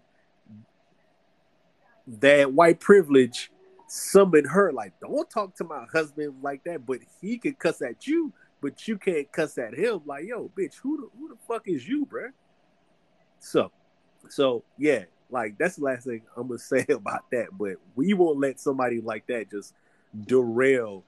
that 2.06 2.52
white 2.52 2.80
privilege 2.80 3.50
summoned 3.88 4.48
her 4.48 4.72
like, 4.72 4.98
"Don't 5.00 5.28
talk 5.28 5.54
to 5.56 5.64
my 5.64 5.86
husband 5.92 6.34
like 6.42 6.64
that." 6.64 6.86
But 6.86 7.00
he 7.20 7.38
could 7.38 7.58
cuss 7.58 7.82
at 7.82 8.06
you, 8.06 8.32
but 8.60 8.86
you 8.88 8.98
can't 8.98 9.30
cuss 9.32 9.58
at 9.58 9.74
him. 9.74 10.00
Like, 10.06 10.24
yo, 10.26 10.50
bitch, 10.56 10.76
who 10.76 10.96
the 10.96 11.18
who 11.18 11.28
the 11.28 11.36
fuck 11.46 11.68
is 11.68 11.86
you, 11.86 12.06
bruh? 12.06 12.30
So, 13.38 13.70
so 14.28 14.64
yeah, 14.78 15.04
like 15.30 15.58
that's 15.58 15.76
the 15.76 15.84
last 15.84 16.06
thing 16.06 16.22
I'm 16.36 16.48
gonna 16.48 16.58
say 16.58 16.86
about 16.88 17.30
that. 17.32 17.48
But 17.58 17.76
we 17.94 18.14
won't 18.14 18.38
let 18.38 18.60
somebody 18.60 19.00
like 19.00 19.26
that 19.26 19.50
just 19.50 19.74
derail 20.26 21.04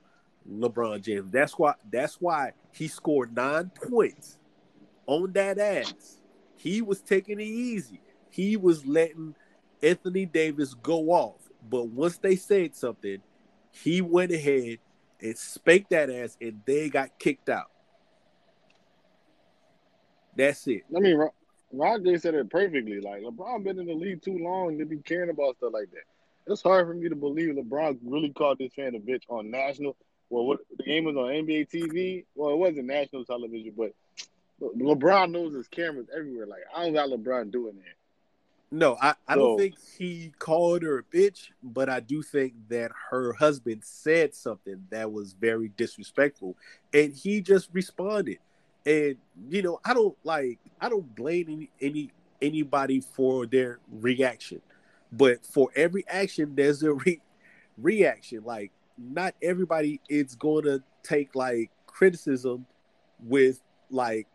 LeBron 0.50 1.02
James. 1.02 1.30
That's 1.30 1.58
why 1.58 1.74
that's 1.90 2.20
why 2.20 2.52
he 2.72 2.88
scored 2.88 3.34
nine 3.34 3.70
points 3.88 4.38
on 5.06 5.32
that 5.32 5.58
ass. 5.58 6.20
He 6.56 6.82
was 6.82 7.00
taking 7.00 7.40
it 7.40 7.44
easy. 7.44 8.00
He 8.30 8.56
was 8.56 8.84
letting 8.86 9.34
Anthony 9.84 10.26
Davis 10.26 10.74
go 10.74 11.10
off. 11.10 11.40
But 11.68 11.88
once 11.88 12.18
they 12.18 12.36
said 12.36 12.74
something, 12.74 13.18
he 13.70 14.00
went 14.00 14.32
ahead 14.32 14.78
and 15.20 15.36
spanked 15.36 15.90
that 15.90 16.10
ass 16.10 16.36
and 16.40 16.60
they 16.66 16.88
got 16.88 17.18
kicked 17.18 17.48
out. 17.48 17.70
That's 20.36 20.66
it. 20.66 20.82
I 20.94 21.00
mean, 21.00 21.16
Ro- 21.16 21.34
Roger 21.72 22.18
said 22.18 22.34
it 22.34 22.50
perfectly. 22.50 23.00
Like 23.00 23.22
LeBron 23.22 23.64
been 23.64 23.78
in 23.78 23.86
the 23.86 23.94
league 23.94 24.22
too 24.22 24.38
long 24.38 24.78
to 24.78 24.84
be 24.84 24.98
caring 24.98 25.30
about 25.30 25.56
stuff 25.56 25.72
like 25.72 25.90
that. 25.92 26.52
It's 26.52 26.62
hard 26.62 26.86
for 26.86 26.94
me 26.94 27.08
to 27.08 27.16
believe 27.16 27.54
LeBron 27.54 27.98
really 28.04 28.30
called 28.30 28.58
this 28.58 28.74
fan 28.74 28.94
a 28.94 28.98
bitch 28.98 29.22
on 29.28 29.50
national. 29.50 29.96
Well, 30.28 30.46
what 30.46 30.60
the 30.76 30.84
game 30.84 31.04
was 31.04 31.16
on 31.16 31.26
NBA 31.26 31.70
TV. 31.70 32.24
Well, 32.34 32.50
it 32.50 32.56
wasn't 32.56 32.86
national 32.86 33.24
television, 33.24 33.72
but 33.76 33.92
LeBron 34.60 35.30
knows 35.30 35.54
his 35.54 35.68
cameras 35.68 36.06
everywhere. 36.14 36.46
Like 36.46 36.62
I 36.74 36.84
don't 36.84 36.94
got 36.94 37.08
LeBron 37.08 37.50
doing 37.50 37.76
that. 37.76 38.03
No, 38.70 38.96
I, 39.00 39.14
I 39.28 39.36
don't 39.36 39.56
think 39.56 39.76
he 39.98 40.32
called 40.38 40.82
her 40.82 40.98
a 40.98 41.02
bitch, 41.04 41.50
but 41.62 41.88
I 41.88 42.00
do 42.00 42.22
think 42.22 42.54
that 42.70 42.90
her 43.10 43.32
husband 43.32 43.82
said 43.84 44.34
something 44.34 44.84
that 44.90 45.12
was 45.12 45.32
very 45.32 45.68
disrespectful, 45.76 46.56
and 46.92 47.14
he 47.14 47.40
just 47.40 47.68
responded. 47.72 48.38
And 48.84 49.16
you 49.48 49.62
know, 49.62 49.80
I 49.84 49.94
don't 49.94 50.16
like 50.24 50.58
I 50.80 50.88
don't 50.88 51.14
blame 51.14 51.46
any, 51.48 51.70
any 51.80 52.10
anybody 52.42 53.00
for 53.00 53.46
their 53.46 53.78
reaction, 53.90 54.60
but 55.12 55.46
for 55.46 55.70
every 55.76 56.04
action, 56.08 56.54
there's 56.56 56.82
a 56.82 56.94
re- 56.94 57.22
reaction. 57.78 58.42
Like 58.44 58.72
not 58.98 59.34
everybody 59.42 60.00
is 60.08 60.34
going 60.34 60.64
to 60.64 60.82
take 61.02 61.34
like 61.34 61.70
criticism 61.86 62.66
with 63.22 63.60
like 63.90 64.26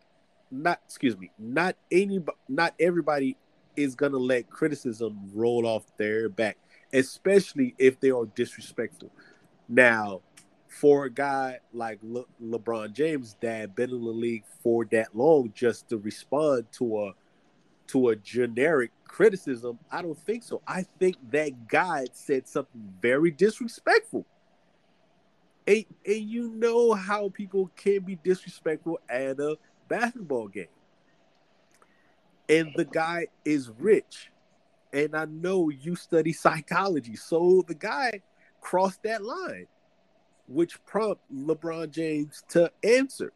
not 0.51 0.79
excuse 0.85 1.17
me 1.17 1.31
not 1.37 1.75
any 1.91 2.19
not 2.47 2.73
everybody 2.79 3.35
is 3.83 3.95
gonna 3.95 4.17
let 4.17 4.49
criticism 4.49 5.17
roll 5.33 5.65
off 5.65 5.85
their 5.97 6.29
back, 6.29 6.57
especially 6.93 7.75
if 7.77 7.99
they 7.99 8.11
are 8.11 8.25
disrespectful. 8.25 9.11
Now, 9.67 10.21
for 10.67 11.05
a 11.05 11.09
guy 11.09 11.59
like 11.73 11.99
Le- 12.03 12.25
LeBron 12.41 12.93
James 12.93 13.35
that 13.41 13.75
been 13.75 13.89
in 13.89 14.03
the 14.03 14.11
league 14.11 14.43
for 14.61 14.85
that 14.91 15.15
long, 15.15 15.51
just 15.55 15.89
to 15.89 15.97
respond 15.97 16.65
to 16.73 17.05
a 17.05 17.13
to 17.87 18.09
a 18.09 18.15
generic 18.15 18.91
criticism, 19.03 19.79
I 19.91 20.03
don't 20.03 20.17
think 20.17 20.43
so. 20.43 20.61
I 20.67 20.85
think 20.99 21.17
that 21.31 21.67
guy 21.67 22.05
said 22.13 22.47
something 22.47 22.93
very 23.01 23.31
disrespectful. 23.31 24.25
And, 25.65 25.85
and 26.05 26.29
you 26.29 26.49
know 26.49 26.93
how 26.93 27.29
people 27.29 27.71
can 27.75 28.01
be 28.01 28.15
disrespectful 28.17 28.99
at 29.09 29.39
a 29.39 29.57
basketball 29.87 30.47
game 30.47 30.67
and 32.49 32.73
the 32.75 32.85
guy 32.85 33.27
is 33.45 33.69
rich. 33.77 34.31
And 34.91 35.15
I 35.15 35.25
know 35.25 35.69
you 35.69 35.95
study 35.95 36.33
psychology. 36.33 37.15
So 37.15 37.63
the 37.67 37.75
guy 37.75 38.21
crossed 38.59 39.03
that 39.03 39.23
line, 39.23 39.67
which 40.47 40.83
prompt 40.85 41.21
LeBron 41.33 41.91
James 41.91 42.43
to 42.49 42.71
answer. 42.83 43.31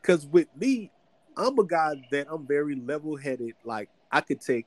Because 0.00 0.26
with 0.26 0.48
me, 0.56 0.90
I'm 1.36 1.58
a 1.58 1.64
guy 1.64 1.94
that 2.10 2.26
I'm 2.30 2.46
very 2.46 2.76
level 2.76 3.16
headed. 3.16 3.54
Like, 3.64 3.88
I 4.10 4.20
could 4.20 4.40
take 4.40 4.66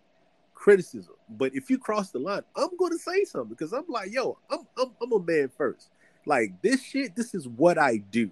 criticism. 0.55 1.13
But 1.29 1.53
if 1.53 1.69
you 1.69 1.77
cross 1.77 2.09
the 2.09 2.19
line, 2.19 2.41
I'm 2.55 2.75
going 2.77 2.91
to 2.91 2.97
say 2.97 3.23
something 3.25 3.49
because 3.49 3.71
I'm 3.71 3.85
like, 3.87 4.11
yo, 4.11 4.37
I'm, 4.49 4.61
I'm, 4.79 4.91
I'm 5.01 5.11
a 5.11 5.19
man 5.19 5.51
first. 5.55 5.89
Like, 6.25 6.59
this 6.63 6.81
shit, 6.81 7.15
this 7.15 7.35
is 7.35 7.47
what 7.47 7.77
I 7.77 7.97
do, 7.97 8.31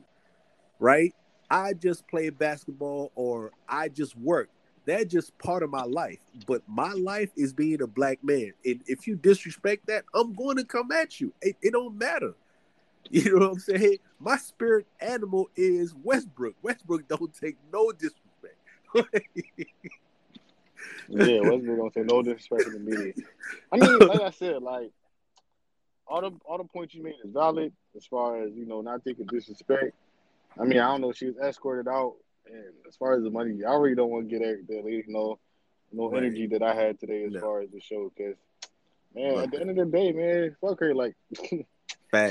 right? 0.80 1.14
I 1.50 1.74
just 1.74 2.08
play 2.08 2.30
basketball 2.30 3.12
or 3.16 3.52
I 3.68 3.90
just 3.90 4.18
work. 4.18 4.50
That's 4.86 5.06
just 5.06 5.38
part 5.38 5.64
of 5.64 5.70
my 5.70 5.84
life. 5.84 6.20
But 6.46 6.62
my 6.68 6.92
life 6.92 7.30
is 7.38 7.54
being 7.54 7.82
a 7.82 7.88
black 7.88 8.24
man. 8.24 8.54
And 8.66 8.82
if 8.86 9.08
you 9.08 9.16
disrespect 9.16 9.88
that, 9.88 10.04
I'm 10.14 10.34
going 10.34 10.58
to 10.58 10.66
come 10.66 10.92
at 10.92 11.22
you. 11.22 11.34
It, 11.42 11.56
it 11.62 11.72
don't 11.72 11.98
matter. 11.98 12.34
You 13.12 13.38
know 13.38 13.48
what 13.48 13.52
I'm 13.52 13.60
saying? 13.60 13.98
My 14.18 14.38
spirit 14.38 14.88
animal 15.02 15.50
is 15.58 15.94
Westbrook. 16.04 16.56
Westbrook 16.62 17.06
don't 17.10 17.34
take 17.34 17.58
no 17.72 17.92
disrespect. 17.92 18.56
Yeah, 21.10 21.42
Westbrook 21.42 21.78
don't 21.78 21.94
take 21.94 22.06
no 22.06 22.24
disrespect 22.24 22.64
to 22.64 22.72
the 22.72 22.80
media. 22.80 23.14
I 23.74 23.78
mean, 23.78 24.00
like 24.08 24.22
I 24.22 24.32
said, 24.32 24.64
like 24.64 24.92
all 26.08 26.22
the 26.22 26.32
all 26.46 26.58
the 26.58 26.64
points 26.64 26.94
you 26.94 27.04
made 27.04 27.16
is 27.24 27.32
valid 27.32 27.74
as 27.96 28.06
far 28.06 28.42
as 28.42 28.54
you 28.56 28.66
know 28.66 28.82
not 28.82 29.04
taking 29.04 29.26
disrespect. 29.26 29.94
I 30.60 30.65
mean, 30.65 30.79
I 30.79 30.88
don't 30.88 31.01
know. 31.01 31.12
She 31.12 31.25
was 31.27 31.38
escorted 31.38 31.88
out, 31.88 32.15
and 32.45 32.74
as 32.88 32.95
far 32.95 33.15
as 33.15 33.24
the 33.24 33.29
money, 33.31 33.63
I 33.63 33.74
really 33.75 33.95
don't 33.95 34.10
want 34.10 34.29
to 34.29 34.39
get 34.39 34.45
that, 34.45 34.67
that 34.74 34.86
lady 34.86 35.03
no 35.07 35.39
no 35.91 36.10
Right. 36.10 36.24
energy 36.24 36.48
that 36.48 36.63
I 36.63 36.74
had 36.74 37.00
today 37.00 37.24
as 37.25 37.33
No. 37.33 37.39
far 37.39 37.62
as 37.62 37.69
the 37.72 37.79
show. 37.79 38.12
Because 38.15 38.36
man, 39.15 39.38
at 39.39 39.51
the 39.51 39.60
end 39.62 39.69
of 39.72 39.75
the 39.75 39.86
day, 39.86 40.12
man, 40.12 40.55
fuck 40.62 40.79
her. 40.79 40.93
Like 40.95 41.15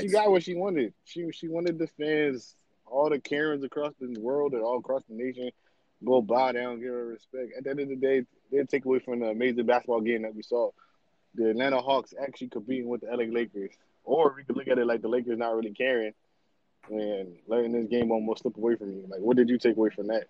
she 0.01 0.07
got 0.07 0.31
what 0.31 0.43
she 0.43 0.55
wanted. 0.55 0.93
She 1.05 1.31
she 1.31 1.47
wanted 1.47 1.77
the 1.79 1.87
fans, 1.87 2.55
all 2.85 3.09
the 3.09 3.19
Karens 3.19 3.63
across 3.63 3.93
the 3.99 4.19
world 4.19 4.53
and 4.53 4.61
all 4.63 4.77
across 4.79 5.03
the 5.09 5.15
nation, 5.15 5.49
go 6.03 6.21
bow 6.21 6.51
down, 6.51 6.79
give 6.79 6.89
her 6.89 7.05
respect. 7.07 7.51
At 7.57 7.63
the 7.63 7.69
end 7.71 7.79
of 7.81 7.89
the 7.89 7.95
day, 7.95 8.23
they 8.51 8.63
take 8.63 8.85
away 8.85 8.99
from 8.99 9.19
the 9.19 9.27
amazing 9.27 9.65
basketball 9.65 10.01
game 10.01 10.21
that 10.23 10.35
we 10.35 10.41
saw. 10.43 10.71
The 11.35 11.49
Atlanta 11.49 11.81
Hawks 11.81 12.13
actually 12.21 12.49
competing 12.49 12.87
with 12.87 13.01
the 13.01 13.07
LA 13.07 13.23
Lakers, 13.23 13.71
or 14.03 14.33
we 14.37 14.43
could 14.43 14.55
look 14.55 14.67
at 14.67 14.77
it 14.77 14.85
like 14.85 15.01
the 15.01 15.07
Lakers 15.07 15.37
not 15.39 15.55
really 15.55 15.73
caring 15.73 16.13
and 16.89 17.35
letting 17.47 17.71
this 17.71 17.87
game 17.87 18.11
almost 18.11 18.41
slip 18.41 18.57
away 18.57 18.75
from 18.75 18.91
you. 18.91 19.05
Like, 19.07 19.21
what 19.21 19.37
did 19.37 19.49
you 19.49 19.57
take 19.57 19.77
away 19.77 19.89
from 19.89 20.07
that? 20.07 20.25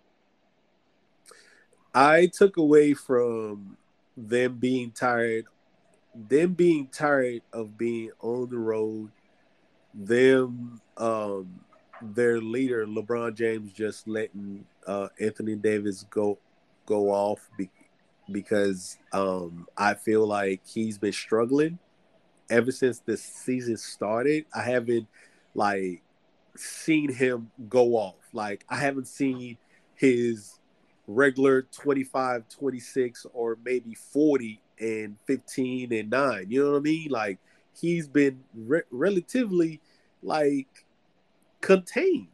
I 1.94 2.26
took 2.26 2.56
away 2.56 2.94
from 2.94 3.76
them 4.16 4.56
being 4.58 4.90
tired, 4.90 5.46
them 6.14 6.54
being 6.54 6.88
tired 6.88 7.42
of 7.52 7.78
being 7.78 8.10
on 8.20 8.48
the 8.50 8.58
road, 8.58 9.10
them 9.92 10.80
um 10.96 11.60
their 12.02 12.40
leader 12.40 12.86
LeBron 12.86 13.34
James 13.34 13.72
just 13.72 14.08
letting 14.08 14.64
uh 14.86 15.08
Anthony 15.20 15.54
Davis 15.54 16.04
go 16.10 16.38
go 16.86 17.10
off 17.10 17.48
be, 17.56 17.70
because 18.30 18.98
um 19.12 19.66
I 19.76 19.94
feel 19.94 20.26
like 20.26 20.60
he's 20.66 20.98
been 20.98 21.12
struggling 21.12 21.78
ever 22.50 22.72
since 22.72 22.98
the 22.98 23.16
season 23.16 23.76
started. 23.76 24.46
I 24.54 24.62
haven't 24.62 25.06
like 25.54 26.02
seen 26.56 27.12
him 27.12 27.50
go 27.68 27.94
off. 27.94 28.14
Like 28.32 28.64
I 28.68 28.76
haven't 28.76 29.08
seen 29.08 29.58
his 29.94 30.58
regular 31.06 31.62
25, 31.62 32.48
26, 32.48 33.26
or 33.32 33.58
maybe 33.64 33.94
40 33.94 34.60
and 34.80 35.16
15 35.26 35.92
and 35.92 36.10
9. 36.10 36.46
You 36.48 36.64
know 36.64 36.70
what 36.72 36.78
I 36.78 36.80
mean? 36.80 37.08
Like 37.10 37.38
he's 37.78 38.08
been 38.08 38.40
re- 38.54 38.82
relatively 38.90 39.80
like 40.22 40.86
contained. 41.60 42.28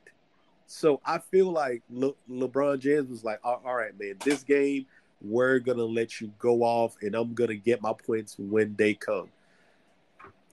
So 0.67 1.01
I 1.05 1.19
feel 1.19 1.51
like 1.51 1.83
Le- 1.91 2.15
LeBron 2.31 2.79
James 2.79 3.11
was 3.11 3.25
like, 3.25 3.41
all 3.43 3.61
all 3.65 3.75
right, 3.75 3.99
man, 3.99 4.17
this 4.25 4.43
game, 4.45 4.87
we're 5.21 5.59
to 5.79 5.85
let 5.85 6.21
you 6.21 6.33
go 6.39 6.63
off 6.63 6.97
and 7.03 7.15
I'm 7.15 7.35
to 7.51 7.57
get 7.57 7.83
my 7.83 7.93
points 7.93 8.37
when 8.39 8.75
they 8.77 8.95
come. 8.95 9.29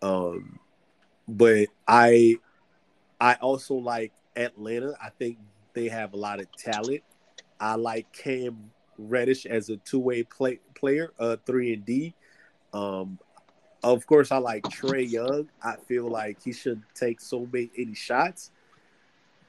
Um, 0.02 0.60
but 1.28 1.68
I, 1.88 2.38
I 3.20 3.36
also 3.36 3.76
like 3.76 4.12
Atlanta. 4.36 4.94
I 5.02 5.10
think 5.10 5.38
they 5.74 5.88
have 5.90 6.14
a 6.14 6.18
lot 6.18 6.40
of 6.40 6.48
talent. 6.58 7.04
I 7.60 7.76
like 7.76 8.12
Cam 8.12 8.72
Reddish 8.98 9.46
as 9.46 9.70
a 9.70 9.78
two-way 9.78 10.24
play, 10.24 10.60
player, 10.76 11.12
uh, 11.20 11.38
three 11.46 11.74
and 11.74 11.86
D. 11.86 12.14
Um, 12.74 13.20
of 13.84 14.06
course, 14.06 14.32
I 14.32 14.38
like 14.38 14.66
Trae 14.70 15.10
Young. 15.10 15.48
I 15.64 15.76
feel 15.88 16.08
like 16.08 16.42
he 16.44 16.52
should 16.52 16.82
take 16.94 17.22
so 17.22 17.48
many 17.52 17.70
any 17.78 17.94
shots, 17.94 18.52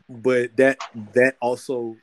but 0.08 0.56
that 0.56 0.78
that 1.14 1.36
also, 1.40 1.96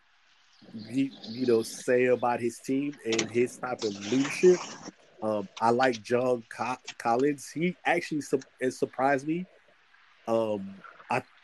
you, 0.92 1.12
you 1.30 1.46
know, 1.46 1.62
say 1.62 2.06
about 2.06 2.40
his 2.40 2.60
team 2.60 2.96
and 3.06 3.30
his 3.32 3.58
type 3.58 3.84
of 3.84 4.12
leadership. 4.12 4.58
Um, 5.22 5.48
I 5.62 5.70
like 5.72 6.02
John 6.04 6.44
Co- 6.50 6.78
Collins. 6.98 7.50
He 7.50 7.76
actually 7.86 8.22
su- 8.22 8.42
surprised 8.70 9.28
me. 9.28 9.46
Um, 10.28 10.76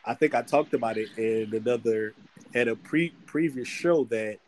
I 0.04 0.14
think 0.14 0.34
I 0.34 0.42
talked 0.42 0.74
about 0.74 0.98
it 0.98 1.08
in 1.16 1.54
another 1.54 2.14
at 2.54 2.68
a 2.68 2.76
pre 2.76 3.10
previous 3.26 3.68
show 3.68 4.04
that 4.04 4.38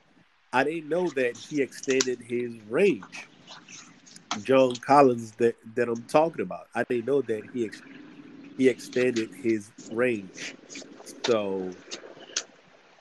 I 0.53 0.65
didn't 0.65 0.89
know 0.89 1.09
that 1.11 1.37
he 1.37 1.63
extended 1.63 2.21
his 2.21 2.55
range. 2.69 3.29
John 4.43 4.75
Collins 4.77 5.33
that, 5.33 5.57
that 5.77 5.89
I'm 5.89 6.03
talking 6.05 6.43
about. 6.43 6.67
I 6.75 6.85
didn't 6.85 7.07
know 7.07 7.23
that 7.23 7.45
he 7.53 7.65
ex- 7.67 7.83
he 8.59 8.69
extended 8.69 9.31
his 9.43 9.71
range. 9.93 10.55
So 11.25 11.71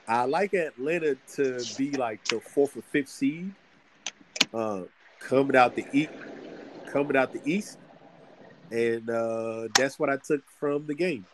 I 0.06 0.24
like 0.24 0.54
Atlanta 0.54 1.16
to 1.34 1.64
be 1.76 1.92
like 1.92 2.24
the 2.28 2.40
fourth 2.40 2.76
or 2.76 2.82
fifth 2.82 3.08
seed, 3.08 3.52
uh, 4.52 4.82
coming 5.18 5.56
out 5.56 5.74
the 5.74 5.86
east, 5.92 6.10
coming 6.92 7.16
out 7.16 7.32
the 7.32 7.40
east, 7.44 7.78
and 8.70 9.08
uh, 9.10 9.68
that's 9.76 9.98
what 9.98 10.10
I 10.10 10.16
took 10.16 10.42
from 10.58 10.86
the 10.86 10.94
game. 10.94 11.24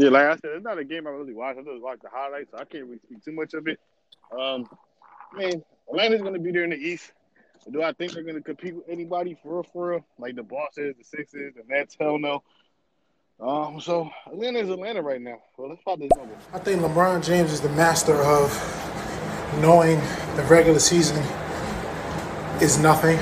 Yeah, 0.00 0.08
like 0.08 0.24
I 0.24 0.32
said, 0.36 0.52
it's 0.54 0.64
not 0.64 0.78
a 0.78 0.84
game 0.84 1.06
I 1.06 1.10
really 1.10 1.34
watch. 1.34 1.58
I 1.58 1.62
just 1.62 1.82
watch 1.82 1.98
the 2.02 2.08
highlights, 2.10 2.52
so 2.52 2.56
I 2.56 2.64
can't 2.64 2.86
really 2.86 3.00
speak 3.04 3.22
too 3.22 3.32
much 3.32 3.52
of 3.52 3.68
it. 3.68 3.78
Um, 4.32 4.66
I 5.34 5.38
mean, 5.38 5.62
Atlanta's 5.90 6.22
going 6.22 6.32
to 6.32 6.40
be 6.40 6.52
there 6.52 6.64
in 6.64 6.70
the 6.70 6.76
East. 6.76 7.12
Do 7.70 7.82
I 7.82 7.92
think 7.92 8.12
they're 8.12 8.22
going 8.22 8.36
to 8.36 8.40
compete 8.40 8.76
with 8.76 8.88
anybody 8.88 9.36
for 9.42 9.56
real, 9.56 9.62
for 9.62 9.90
real? 9.90 10.04
Like 10.18 10.36
the 10.36 10.42
Bosses, 10.42 10.94
the 10.96 11.04
Sixers, 11.04 11.52
the 11.54 11.64
Nets? 11.68 11.98
Hell 12.00 12.18
no. 12.18 12.42
Um, 13.42 13.78
so 13.78 14.10
Atlanta 14.26 14.60
is 14.60 14.70
Atlanta 14.70 15.02
right 15.02 15.20
now. 15.20 15.36
Well, 15.58 15.68
let's 15.68 15.82
pop 15.82 15.98
this 15.98 16.08
over. 16.18 16.32
I 16.54 16.58
think 16.60 16.80
LeBron 16.80 17.22
James 17.22 17.52
is 17.52 17.60
the 17.60 17.68
master 17.68 18.14
of 18.14 18.50
knowing 19.60 20.00
the 20.34 20.44
regular 20.44 20.78
season 20.78 21.22
is 22.62 22.78
nothing, 22.78 23.18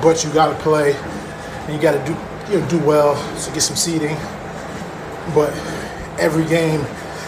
but 0.00 0.24
you 0.24 0.32
got 0.32 0.56
to 0.56 0.62
play 0.62 0.94
and 0.94 1.74
you 1.74 1.82
got 1.82 1.92
to 1.92 2.10
do 2.10 2.16
you 2.50 2.60
know, 2.60 2.68
do 2.70 2.78
well 2.78 3.14
to 3.42 3.50
get 3.52 3.60
some 3.60 3.76
seeding. 3.76 4.16
But 5.34 5.52
every 6.18 6.44
game 6.46 6.84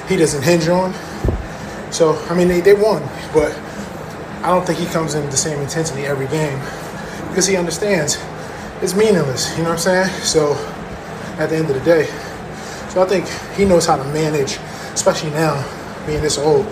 he 0.09 0.17
doesn't 0.17 0.43
hinge 0.43 0.69
on. 0.69 0.95
So 1.93 2.15
I 2.29 2.35
mean 2.35 2.49
they, 2.49 2.61
they 2.61 2.75
won, 2.75 3.03
but 3.33 3.57
I 4.43 4.49
don't 4.49 4.67
think 4.67 4.79
he 4.79 4.87
comes 4.87 5.15
in 5.15 5.25
the 5.31 5.37
same 5.37 5.59
intensity 5.61 6.03
every 6.03 6.29
game 6.29 6.59
because 7.29 7.47
he 7.47 7.57
understands 7.57 8.19
it's 8.83 8.95
meaningless. 8.95 9.51
You 9.57 9.65
know 9.65 9.71
what 9.71 9.87
I'm 9.87 10.09
saying? 10.09 10.09
So 10.23 10.55
at 11.39 11.49
the 11.51 11.57
end 11.57 11.71
of 11.71 11.75
the 11.75 11.85
day, 11.85 12.07
so 12.91 13.03
I 13.03 13.07
think 13.07 13.27
he 13.57 13.65
knows 13.65 13.87
how 13.87 13.97
to 13.97 14.05
manage, 14.05 14.59
especially 14.95 15.31
now 15.31 15.65
being 16.07 16.23
this 16.23 16.39
old, 16.39 16.67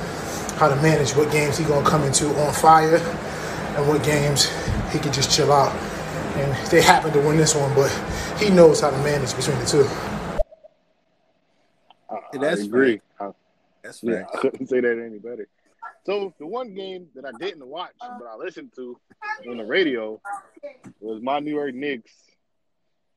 how 0.57 0.69
to 0.69 0.77
manage 0.77 1.15
what 1.17 1.31
games 1.33 1.59
he 1.59 1.65
gonna 1.65 1.87
come 1.87 2.03
into 2.03 2.29
on 2.41 2.53
fire 2.53 2.97
and 2.97 3.89
what 3.89 4.03
games 4.05 4.51
he 4.93 4.99
can 4.99 5.13
just 5.13 5.31
chill 5.31 5.53
out. 5.53 5.75
And 6.37 6.67
they 6.69 6.81
happen 6.81 7.13
to 7.13 7.21
win 7.21 7.37
this 7.37 7.55
one, 7.55 7.75
but 7.75 7.91
he 8.39 8.51
knows 8.51 8.81
how 8.81 8.91
to 8.91 8.99
manage 8.99 9.35
between 9.37 9.59
the 9.59 9.67
two. 9.67 10.14
That's 12.41 12.61
I 12.63 12.65
agree. 12.65 13.01
I, 13.21 13.31
That's 13.83 14.03
yeah, 14.03 14.21
fact. 14.25 14.31
I 14.37 14.39
couldn't 14.41 14.67
say 14.69 14.81
that 14.81 14.99
any 15.05 15.19
better. 15.19 15.49
So 16.07 16.35
the 16.39 16.47
one 16.47 16.75
game 16.75 17.09
that 17.15 17.25
I 17.25 17.33
didn't 17.33 17.67
watch, 17.67 17.95
but 18.01 18.27
I 18.27 18.37
listened 18.37 18.73
to 18.77 18.99
on 19.49 19.57
the 19.57 19.65
radio, 19.65 20.21
was 21.01 21.23
my 21.23 21.41
New 21.41 21.53
York 21.55 21.75
Knicks 21.75 22.13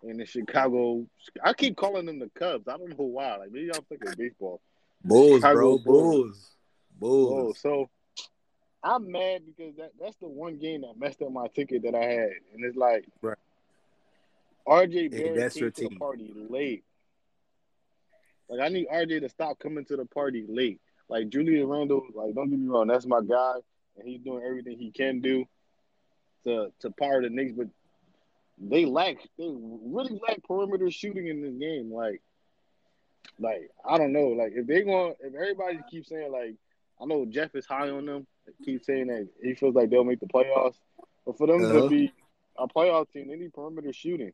and 0.03 0.19
the 0.19 0.25
Chicago. 0.25 1.05
I 1.43 1.53
keep 1.53 1.75
calling 1.75 2.05
them 2.05 2.19
the 2.19 2.29
Cubs. 2.35 2.67
I 2.67 2.77
don't 2.77 2.89
know 2.97 3.05
why. 3.05 3.35
Like 3.37 3.51
maybe 3.51 3.69
I'm 3.73 3.81
thinking 3.83 4.13
baseball. 4.17 4.61
Bulls, 5.03 5.35
Chicago 5.41 5.77
bro, 5.77 5.77
Bulls. 5.79 6.49
Bulls, 6.99 7.31
Oh, 7.31 7.41
Bulls. 7.43 7.59
so 7.59 7.89
I'm 8.83 9.11
mad 9.11 9.41
because 9.45 9.75
that, 9.77 9.91
that's 9.99 10.15
the 10.17 10.27
one 10.27 10.57
game 10.57 10.81
that 10.81 10.97
messed 10.97 11.21
up 11.21 11.31
my 11.31 11.47
ticket 11.47 11.83
that 11.83 11.93
I 11.95 12.03
had, 12.05 12.29
and 12.53 12.63
it's 12.63 12.77
like 12.77 13.05
Right. 13.21 13.37
RJ 14.67 14.93
Hey, 14.93 15.07
Barrett 15.09 15.35
that's 15.35 15.53
came 15.55 15.61
your 15.63 15.71
to 15.71 15.89
the 15.89 15.95
party 15.97 16.33
late. 16.49 16.83
Like 18.49 18.61
I 18.61 18.69
need 18.69 18.87
RJ 18.87 19.21
to 19.21 19.29
stop 19.29 19.59
coming 19.59 19.85
to 19.85 19.97
the 19.97 20.05
party 20.05 20.45
late. 20.47 20.79
Like 21.09 21.29
Julius 21.29 21.65
Randle, 21.65 22.03
like 22.13 22.33
don't 22.35 22.49
get 22.49 22.59
me 22.59 22.67
wrong, 22.67 22.87
that's 22.87 23.05
my 23.05 23.21
guy, 23.21 23.55
and 23.97 24.07
he's 24.07 24.21
doing 24.21 24.43
everything 24.45 24.77
he 24.77 24.91
can 24.91 25.21
do 25.21 25.45
to 26.45 26.71
to 26.79 26.91
power 26.91 27.21
the 27.21 27.29
Knicks, 27.29 27.53
but 27.53 27.67
they 28.57 28.85
lack 28.85 29.17
they 29.37 29.49
really 29.49 30.19
lack 30.27 30.43
perimeter 30.43 30.89
shooting 30.91 31.27
in 31.27 31.41
this 31.41 31.55
game. 31.55 31.91
Like, 31.93 32.21
like 33.39 33.69
I 33.85 33.97
don't 33.97 34.13
know, 34.13 34.27
like 34.29 34.53
if 34.55 34.67
they 34.67 34.81
going 34.83 35.13
if 35.21 35.33
everybody 35.33 35.79
keeps 35.89 36.09
saying 36.09 36.31
like 36.31 36.55
I 37.01 37.05
know 37.05 37.25
Jeff 37.25 37.53
is 37.55 37.65
high 37.65 37.89
on 37.89 38.05
them, 38.05 38.27
keep 38.65 38.83
saying 38.83 39.07
that 39.07 39.27
he 39.43 39.53
feels 39.55 39.75
like 39.75 39.89
they'll 39.89 40.03
make 40.03 40.19
the 40.19 40.25
playoffs, 40.27 40.75
but 41.25 41.37
for 41.37 41.47
them 41.47 41.63
Uh-huh. 41.65 41.81
to 41.83 41.89
be 41.89 42.13
a 42.57 42.67
playoff 42.67 43.11
team, 43.11 43.27
they 43.27 43.35
need 43.35 43.53
perimeter 43.53 43.93
shooting, 43.93 44.33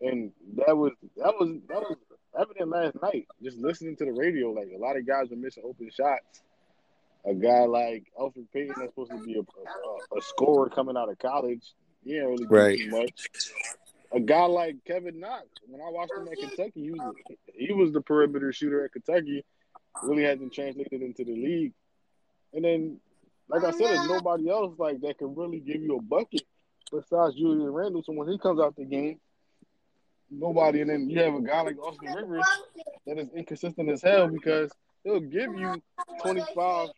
and 0.00 0.32
that 0.56 0.76
was 0.76 0.92
that 1.16 1.34
was 1.38 1.60
that 1.68 1.80
was 1.80 1.96
evident 2.38 2.70
last 2.70 3.00
night. 3.02 3.26
Just 3.42 3.58
listening 3.58 3.96
to 3.96 4.04
the 4.04 4.12
radio, 4.12 4.50
like 4.50 4.68
a 4.74 4.78
lot 4.78 4.96
of 4.96 5.06
guys 5.06 5.28
were 5.30 5.36
missing 5.36 5.62
open 5.66 5.90
shots. 5.90 6.42
A 7.24 7.34
guy 7.34 7.60
like 7.64 8.04
Elfrid 8.20 8.46
Payton 8.52 8.74
that's 8.78 8.90
supposed 8.90 9.12
to 9.12 9.22
be 9.24 9.34
a, 9.34 9.40
a, 9.40 10.18
a 10.18 10.22
scorer 10.22 10.68
coming 10.68 10.96
out 10.96 11.08
of 11.08 11.18
college, 11.18 11.62
he 12.04 12.16
ain't 12.16 12.26
really 12.26 12.44
do 12.46 12.54
Right. 12.54 12.78
too 12.78 12.90
much. 12.90 13.28
A 14.12 14.20
guy 14.20 14.44
like 14.44 14.76
Kevin 14.84 15.20
Knox, 15.20 15.46
when 15.68 15.80
I 15.80 15.88
watched 15.90 16.12
him 16.18 16.28
at 16.28 16.36
Kentucky, 16.36 16.82
he 16.82 16.90
was 16.90 17.14
he 17.54 17.72
was 17.72 17.92
the 17.92 18.00
perimeter 18.00 18.52
shooter 18.52 18.84
at 18.84 18.92
Kentucky. 18.92 19.44
Really 20.02 20.24
hasn't 20.24 20.52
translated 20.52 21.00
into 21.00 21.24
the 21.24 21.32
league. 21.32 21.72
And 22.52 22.64
then, 22.64 22.98
like 23.48 23.62
I 23.64 23.70
said, 23.70 23.86
there's 23.86 24.08
nobody 24.08 24.50
else 24.50 24.74
like 24.78 25.00
that 25.02 25.18
can 25.18 25.34
really 25.34 25.60
give 25.60 25.80
you 25.80 25.96
a 25.96 26.02
bucket 26.02 26.42
besides 26.90 27.36
Julius 27.36 27.70
Randle. 27.70 28.02
So 28.02 28.12
when 28.12 28.28
he 28.28 28.36
comes 28.38 28.60
out 28.60 28.74
the 28.76 28.84
game, 28.84 29.18
nobody. 30.32 30.80
And 30.80 30.90
then 30.90 31.10
you 31.10 31.20
have 31.20 31.34
a 31.34 31.40
guy 31.40 31.60
like 31.62 31.78
Austin 31.78 32.12
Rivers 32.12 32.46
that 33.06 33.18
is 33.18 33.28
inconsistent 33.36 33.88
as 33.90 34.02
hell 34.02 34.28
because 34.28 34.70
he'll 35.04 35.20
give 35.20 35.54
you 35.56 35.82
25 36.22 36.88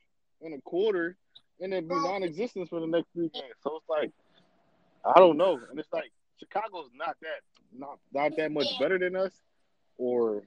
and 0.42 0.54
a 0.54 0.60
quarter 0.62 1.16
and 1.60 1.72
then 1.72 1.88
be 1.88 1.94
non-existent 1.94 2.68
for 2.68 2.80
the 2.80 2.86
next 2.86 3.08
three 3.14 3.28
games. 3.28 3.54
So 3.62 3.76
it's 3.76 3.88
like 3.88 4.12
I 5.04 5.18
don't 5.18 5.36
know, 5.36 5.60
and 5.70 5.78
it's 5.78 5.92
like 5.92 6.10
Chicago's 6.38 6.88
not 6.94 7.16
that 7.20 7.40
not 7.76 7.98
not 8.12 8.36
that 8.36 8.52
much 8.52 8.66
better 8.78 8.98
than 8.98 9.16
us, 9.16 9.32
or 9.98 10.42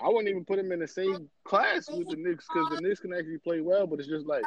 I 0.00 0.08
wouldn't 0.08 0.28
even 0.28 0.44
put 0.44 0.56
them 0.56 0.72
in 0.72 0.80
the 0.80 0.88
same 0.88 1.28
class 1.44 1.88
with 1.90 2.08
the 2.08 2.16
Knicks 2.16 2.46
because 2.52 2.76
the 2.76 2.80
Knicks 2.80 3.00
can 3.00 3.12
actually 3.12 3.38
play 3.38 3.60
well, 3.60 3.86
but 3.86 4.00
it's 4.00 4.08
just 4.08 4.26
like 4.26 4.44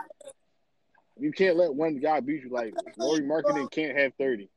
you 1.20 1.32
can't 1.32 1.58
let 1.58 1.74
one 1.74 2.00
guy 2.00 2.20
beat 2.20 2.44
you. 2.44 2.50
Like 2.50 2.74
Lauri 2.98 3.22
Markkanen 3.22 3.72
can't 3.72 3.98
have 3.98 4.14
30. 4.18 4.50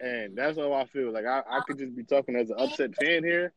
And 0.00 0.36
that's 0.36 0.58
how 0.58 0.72
I 0.72 0.84
feel. 0.86 1.12
Like 1.12 1.24
I, 1.26 1.42
I 1.48 1.60
could 1.66 1.78
just 1.78 1.96
be 1.96 2.04
talking 2.04 2.36
as 2.36 2.50
an 2.50 2.56
upset 2.58 2.94
fan 2.96 3.24
here. 3.24 3.52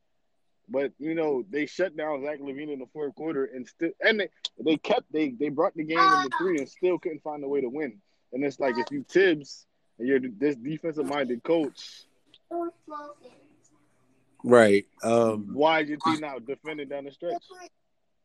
But 0.69 0.91
you 0.99 1.15
know, 1.15 1.43
they 1.49 1.65
shut 1.65 1.97
down 1.97 2.23
Zach 2.23 2.39
LaVine 2.39 2.71
in 2.71 2.79
the 2.79 2.85
fourth 2.93 3.15
quarter 3.15 3.45
and 3.45 3.67
still 3.67 3.91
and 4.01 4.19
they, 4.19 4.29
they 4.63 4.77
kept 4.77 5.11
they 5.11 5.31
they 5.31 5.49
brought 5.49 5.75
the 5.75 5.83
game 5.83 5.97
in 5.97 6.23
the 6.23 6.31
three 6.37 6.59
and 6.59 6.69
still 6.69 6.99
couldn't 6.99 7.23
find 7.23 7.43
a 7.43 7.47
way 7.47 7.61
to 7.61 7.69
win. 7.69 7.99
And 8.31 8.43
it's 8.43 8.59
like 8.59 8.75
if 8.77 8.91
you 8.91 9.03
Thibs 9.09 9.65
and 9.97 10.07
you're 10.07 10.19
this 10.19 10.55
defensive 10.55 11.07
minded 11.07 11.43
coach, 11.43 12.05
Right. 14.43 14.85
Um. 15.03 15.49
why 15.53 15.81
is 15.81 15.89
your 15.89 15.97
team 15.97 16.21
not 16.21 16.45
defending 16.45 16.87
down 16.87 17.05
the 17.05 17.11
stretch? 17.11 17.43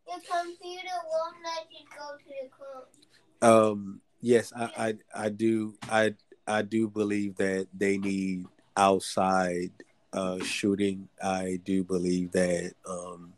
Your 0.06 0.16
computer 0.16 0.88
won't 1.10 1.36
let 1.42 1.66
you 1.70 1.86
go 1.98 2.16
to 2.16 2.24
the 2.42 2.48
clone. 3.40 3.70
Um. 3.72 4.00
Yes, 4.20 4.54
I, 4.56 4.70
I, 5.14 5.24
I 5.26 5.28
do. 5.28 5.74
I, 5.90 6.14
I 6.46 6.62
do 6.62 6.88
believe 6.88 7.36
that 7.36 7.68
they 7.76 7.98
need 7.98 8.46
outside 8.76 9.70
uh, 10.12 10.38
shooting. 10.40 11.08
I 11.22 11.60
do 11.64 11.84
believe 11.84 12.32
that 12.32 12.72
um, 12.88 13.32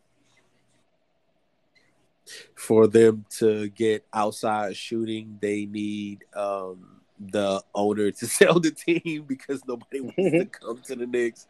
for 2.54 2.86
them 2.86 3.24
to 3.38 3.68
get 3.70 4.04
outside 4.12 4.76
shooting, 4.76 5.38
they 5.40 5.66
need 5.66 6.24
um, 6.34 7.00
the 7.18 7.62
owner 7.74 8.10
to 8.10 8.26
sell 8.26 8.60
the 8.60 8.70
team 8.70 9.24
because 9.26 9.62
nobody 9.66 10.00
wants 10.00 10.16
to 10.16 10.46
come 10.46 10.78
to 10.82 10.96
the 10.96 11.06
Knicks, 11.06 11.46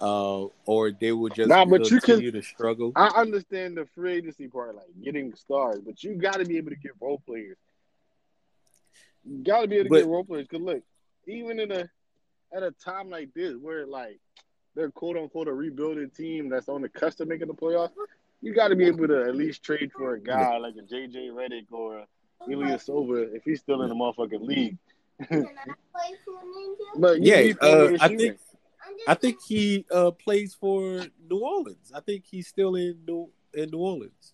uh, 0.00 0.46
or 0.66 0.90
they 0.90 1.12
will 1.12 1.30
just 1.30 1.48
Nah, 1.48 1.64
but 1.64 1.90
you 1.90 2.00
can- 2.00 2.16
continue 2.16 2.32
to 2.32 2.42
struggle. 2.42 2.92
I 2.96 3.08
understand 3.08 3.76
the 3.76 3.86
free 3.94 4.14
agency 4.14 4.48
part, 4.48 4.74
like 4.74 4.86
getting 5.02 5.34
stars, 5.34 5.80
but 5.84 6.02
you 6.02 6.14
got 6.14 6.38
to 6.38 6.44
be 6.44 6.56
able 6.56 6.70
to 6.70 6.76
get 6.76 6.92
role 7.00 7.22
players. 7.24 7.56
You 9.24 9.42
got 9.44 9.62
to 9.62 9.68
be 9.68 9.76
able 9.76 9.84
to 9.84 9.90
But- 9.90 9.98
get 10.00 10.06
role 10.08 10.24
players. 10.24 10.46
Cause 10.48 10.60
look, 10.60 10.82
even 11.26 11.60
in 11.60 11.70
a 11.72 11.88
at 12.54 12.62
a 12.62 12.70
time 12.72 13.08
like 13.10 13.32
this, 13.34 13.54
where 13.56 13.86
like 13.86 14.18
they're 14.74 14.90
quote 14.90 15.16
unquote 15.16 15.48
a 15.48 15.52
rebuilding 15.52 16.10
team 16.10 16.48
that's 16.48 16.68
on 16.68 16.82
the 16.82 16.88
cusp 16.88 17.20
of 17.20 17.28
making 17.28 17.48
the 17.48 17.54
playoffs, 17.54 17.92
you 18.40 18.52
got 18.54 18.68
to 18.68 18.76
be 18.76 18.86
able 18.86 19.06
to 19.08 19.22
at 19.24 19.36
least 19.36 19.62
trade 19.62 19.90
for 19.96 20.14
a 20.14 20.20
guy 20.20 20.56
like 20.58 20.74
a 20.76 20.82
JJ 20.82 21.30
Redick 21.30 21.66
or 21.70 21.98
a 21.98 22.06
Ilyasova 22.48 23.34
if 23.34 23.44
he's 23.44 23.60
still 23.60 23.82
in 23.82 23.88
the 23.88 23.94
motherfucking 23.94 24.40
league. 24.40 24.76
Can 25.28 25.46
I 25.58 25.64
play 25.64 26.16
for 26.24 26.32
Ninja? 26.32 27.00
But 27.00 27.22
Yeah, 27.22 27.52
uh, 27.60 27.96
I 28.00 28.08
think 28.08 28.38
I'm 28.84 28.94
I 29.06 29.14
think 29.14 29.38
he 29.46 29.86
uh, 29.92 30.10
plays 30.10 30.54
for 30.54 31.04
New 31.30 31.38
Orleans. 31.38 31.92
I 31.94 32.00
think 32.00 32.24
he's 32.28 32.48
still 32.48 32.74
in 32.74 32.98
New 33.06 33.30
in 33.54 33.70
New 33.70 33.78
Orleans. 33.78 34.32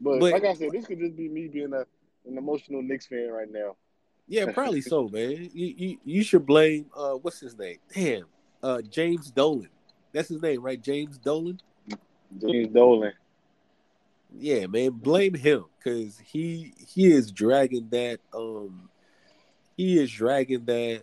But, 0.00 0.18
but- 0.20 0.32
like 0.32 0.44
I 0.44 0.54
said, 0.54 0.72
this 0.72 0.86
could 0.86 0.98
just 0.98 1.16
be 1.16 1.28
me 1.28 1.46
being 1.46 1.72
a, 1.72 1.86
an 2.26 2.38
emotional 2.38 2.82
Knicks 2.82 3.06
fan 3.06 3.28
right 3.30 3.50
now. 3.50 3.76
Yeah, 4.28 4.52
probably 4.52 4.80
so, 4.80 5.08
man. 5.08 5.50
You, 5.52 5.74
you 5.76 5.98
you 6.04 6.22
should 6.22 6.46
blame 6.46 6.86
uh 6.96 7.12
what's 7.14 7.40
his 7.40 7.58
name? 7.58 7.78
Damn, 7.94 8.24
uh 8.62 8.80
James 8.82 9.30
Dolan. 9.30 9.68
That's 10.12 10.28
his 10.28 10.42
name, 10.42 10.62
right? 10.62 10.80
James 10.80 11.18
Dolan. 11.18 11.60
James 12.40 12.72
Dolan. 12.72 13.12
Yeah, 14.38 14.66
man, 14.66 14.90
blame 14.90 15.34
him 15.34 15.64
because 15.78 16.18
he 16.18 16.72
he 16.88 17.12
is 17.12 17.30
dragging 17.30 17.88
that 17.90 18.20
um 18.32 18.88
he 19.76 19.98
is 20.00 20.10
dragging 20.10 20.64
that 20.66 21.02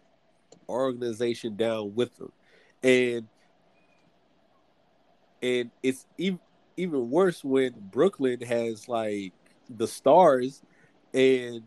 organization 0.67 1.55
down 1.55 1.93
with 1.93 2.17
him, 2.19 2.31
and 2.81 3.27
and 5.41 5.71
it's 5.83 6.05
even 6.17 6.39
even 6.77 7.09
worse 7.09 7.43
when 7.43 7.73
Brooklyn 7.91 8.41
has 8.41 8.87
like 8.87 9.33
the 9.69 9.87
stars, 9.87 10.61
and 11.13 11.63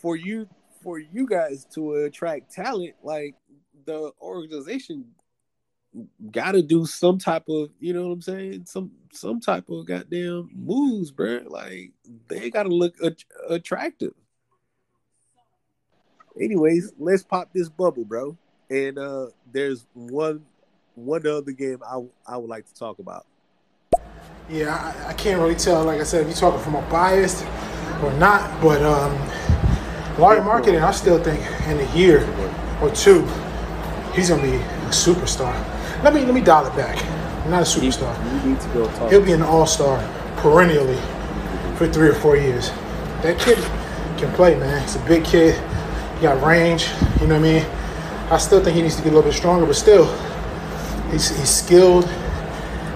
for 0.00 0.16
you 0.16 0.48
for 0.82 0.98
you 0.98 1.26
guys 1.26 1.64
to 1.74 1.94
attract 1.94 2.52
talent, 2.52 2.94
like 3.02 3.34
the 3.86 4.12
organization 4.20 5.04
got 6.30 6.52
to 6.52 6.62
do 6.62 6.84
some 6.84 7.18
type 7.18 7.48
of, 7.48 7.70
you 7.80 7.92
know 7.92 8.06
what 8.06 8.12
I'm 8.12 8.22
saying? 8.22 8.64
Some 8.66 8.92
some 9.12 9.40
type 9.40 9.68
of 9.70 9.86
goddamn 9.86 10.50
moves, 10.54 11.10
bro. 11.10 11.42
Like 11.46 11.92
they 12.28 12.50
got 12.50 12.64
to 12.64 12.68
look 12.68 12.94
at- 13.02 13.24
attractive. 13.48 14.12
Anyways, 16.40 16.92
let's 16.98 17.22
pop 17.22 17.50
this 17.52 17.68
bubble, 17.68 18.04
bro. 18.04 18.36
And 18.68 18.98
uh 18.98 19.28
there's 19.52 19.86
one 19.94 20.44
one 20.94 21.26
other 21.26 21.52
game 21.52 21.78
I 21.86 22.02
I 22.26 22.36
would 22.36 22.50
like 22.50 22.66
to 22.66 22.74
talk 22.74 22.98
about. 22.98 23.26
Yeah, 24.48 24.74
I, 24.74 25.10
I 25.10 25.12
can't 25.14 25.40
really 25.40 25.56
tell. 25.56 25.84
Like 25.84 26.00
I 26.00 26.04
said, 26.04 26.22
if 26.22 26.28
you're 26.28 26.36
talking 26.36 26.60
from 26.60 26.76
a 26.76 26.82
biased 26.90 27.44
or 28.02 28.12
not, 28.14 28.60
but 28.60 28.82
um, 28.82 29.12
Larry 30.18 30.40
Markkanen, 30.40 30.82
I 30.82 30.90
still 30.92 31.22
think 31.22 31.40
in 31.66 31.78
a 31.78 31.96
year 31.96 32.28
or 32.82 32.90
two, 32.90 33.22
he's 34.14 34.30
gonna 34.30 34.42
be 34.42 34.56
a 34.56 34.90
superstar. 34.90 35.54
Let 36.02 36.14
me 36.14 36.24
let 36.24 36.34
me 36.34 36.40
dial 36.40 36.66
it 36.66 36.76
back. 36.76 36.96
Not 37.48 37.62
a 37.62 37.64
superstar. 37.64 38.14
You 38.42 38.50
need 38.50 38.60
to 38.60 38.68
go 38.68 38.86
talk. 38.92 39.10
He'll 39.10 39.24
be 39.24 39.32
an 39.32 39.42
all-star 39.42 39.98
perennially 40.36 40.98
for 41.76 41.86
three 41.86 42.08
or 42.08 42.14
four 42.14 42.36
years. 42.36 42.70
That 43.22 43.38
kid 43.38 43.58
can 44.18 44.32
play, 44.34 44.58
man. 44.58 44.82
He's 44.82 44.96
a 44.96 45.04
big 45.06 45.24
kid. 45.24 45.54
He 46.16 46.22
got 46.22 46.42
range. 46.44 46.88
You 47.20 47.28
know 47.28 47.38
what 47.38 47.48
I 47.48 47.52
mean? 47.52 47.66
I 48.30 48.38
still 48.38 48.62
think 48.62 48.76
he 48.76 48.82
needs 48.82 48.96
to 48.96 49.02
get 49.02 49.12
a 49.12 49.14
little 49.14 49.30
bit 49.30 49.36
stronger, 49.36 49.66
but 49.66 49.76
still, 49.76 50.06
he's 51.10 51.28
he's 51.36 51.50
skilled. 51.50 52.04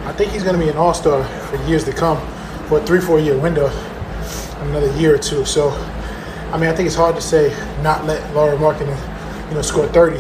I 0.05 0.13
think 0.13 0.33
he's 0.33 0.43
going 0.43 0.59
to 0.59 0.63
be 0.63 0.69
an 0.69 0.77
all-star 0.77 1.23
for 1.25 1.57
years 1.69 1.85
to 1.85 1.93
come, 1.93 2.19
for 2.67 2.81
a 2.81 2.83
three, 2.87 3.01
four-year 3.01 3.39
window, 3.39 3.69
another 4.63 4.93
year 4.99 5.15
or 5.15 5.19
two. 5.19 5.45
So, 5.45 5.71
I 6.53 6.59
mean, 6.59 6.69
I 6.71 6.75
think 6.75 6.87
it's 6.87 6.97
hard 6.97 7.17
to 7.17 7.23
say 7.23 7.55
not 7.83 8.05
let 8.05 8.35
Lauri 8.35 8.57
Markkanen, 8.57 9.49
you 9.49 9.55
know, 9.55 9.63
score 9.63 9.87
30. 9.89 10.17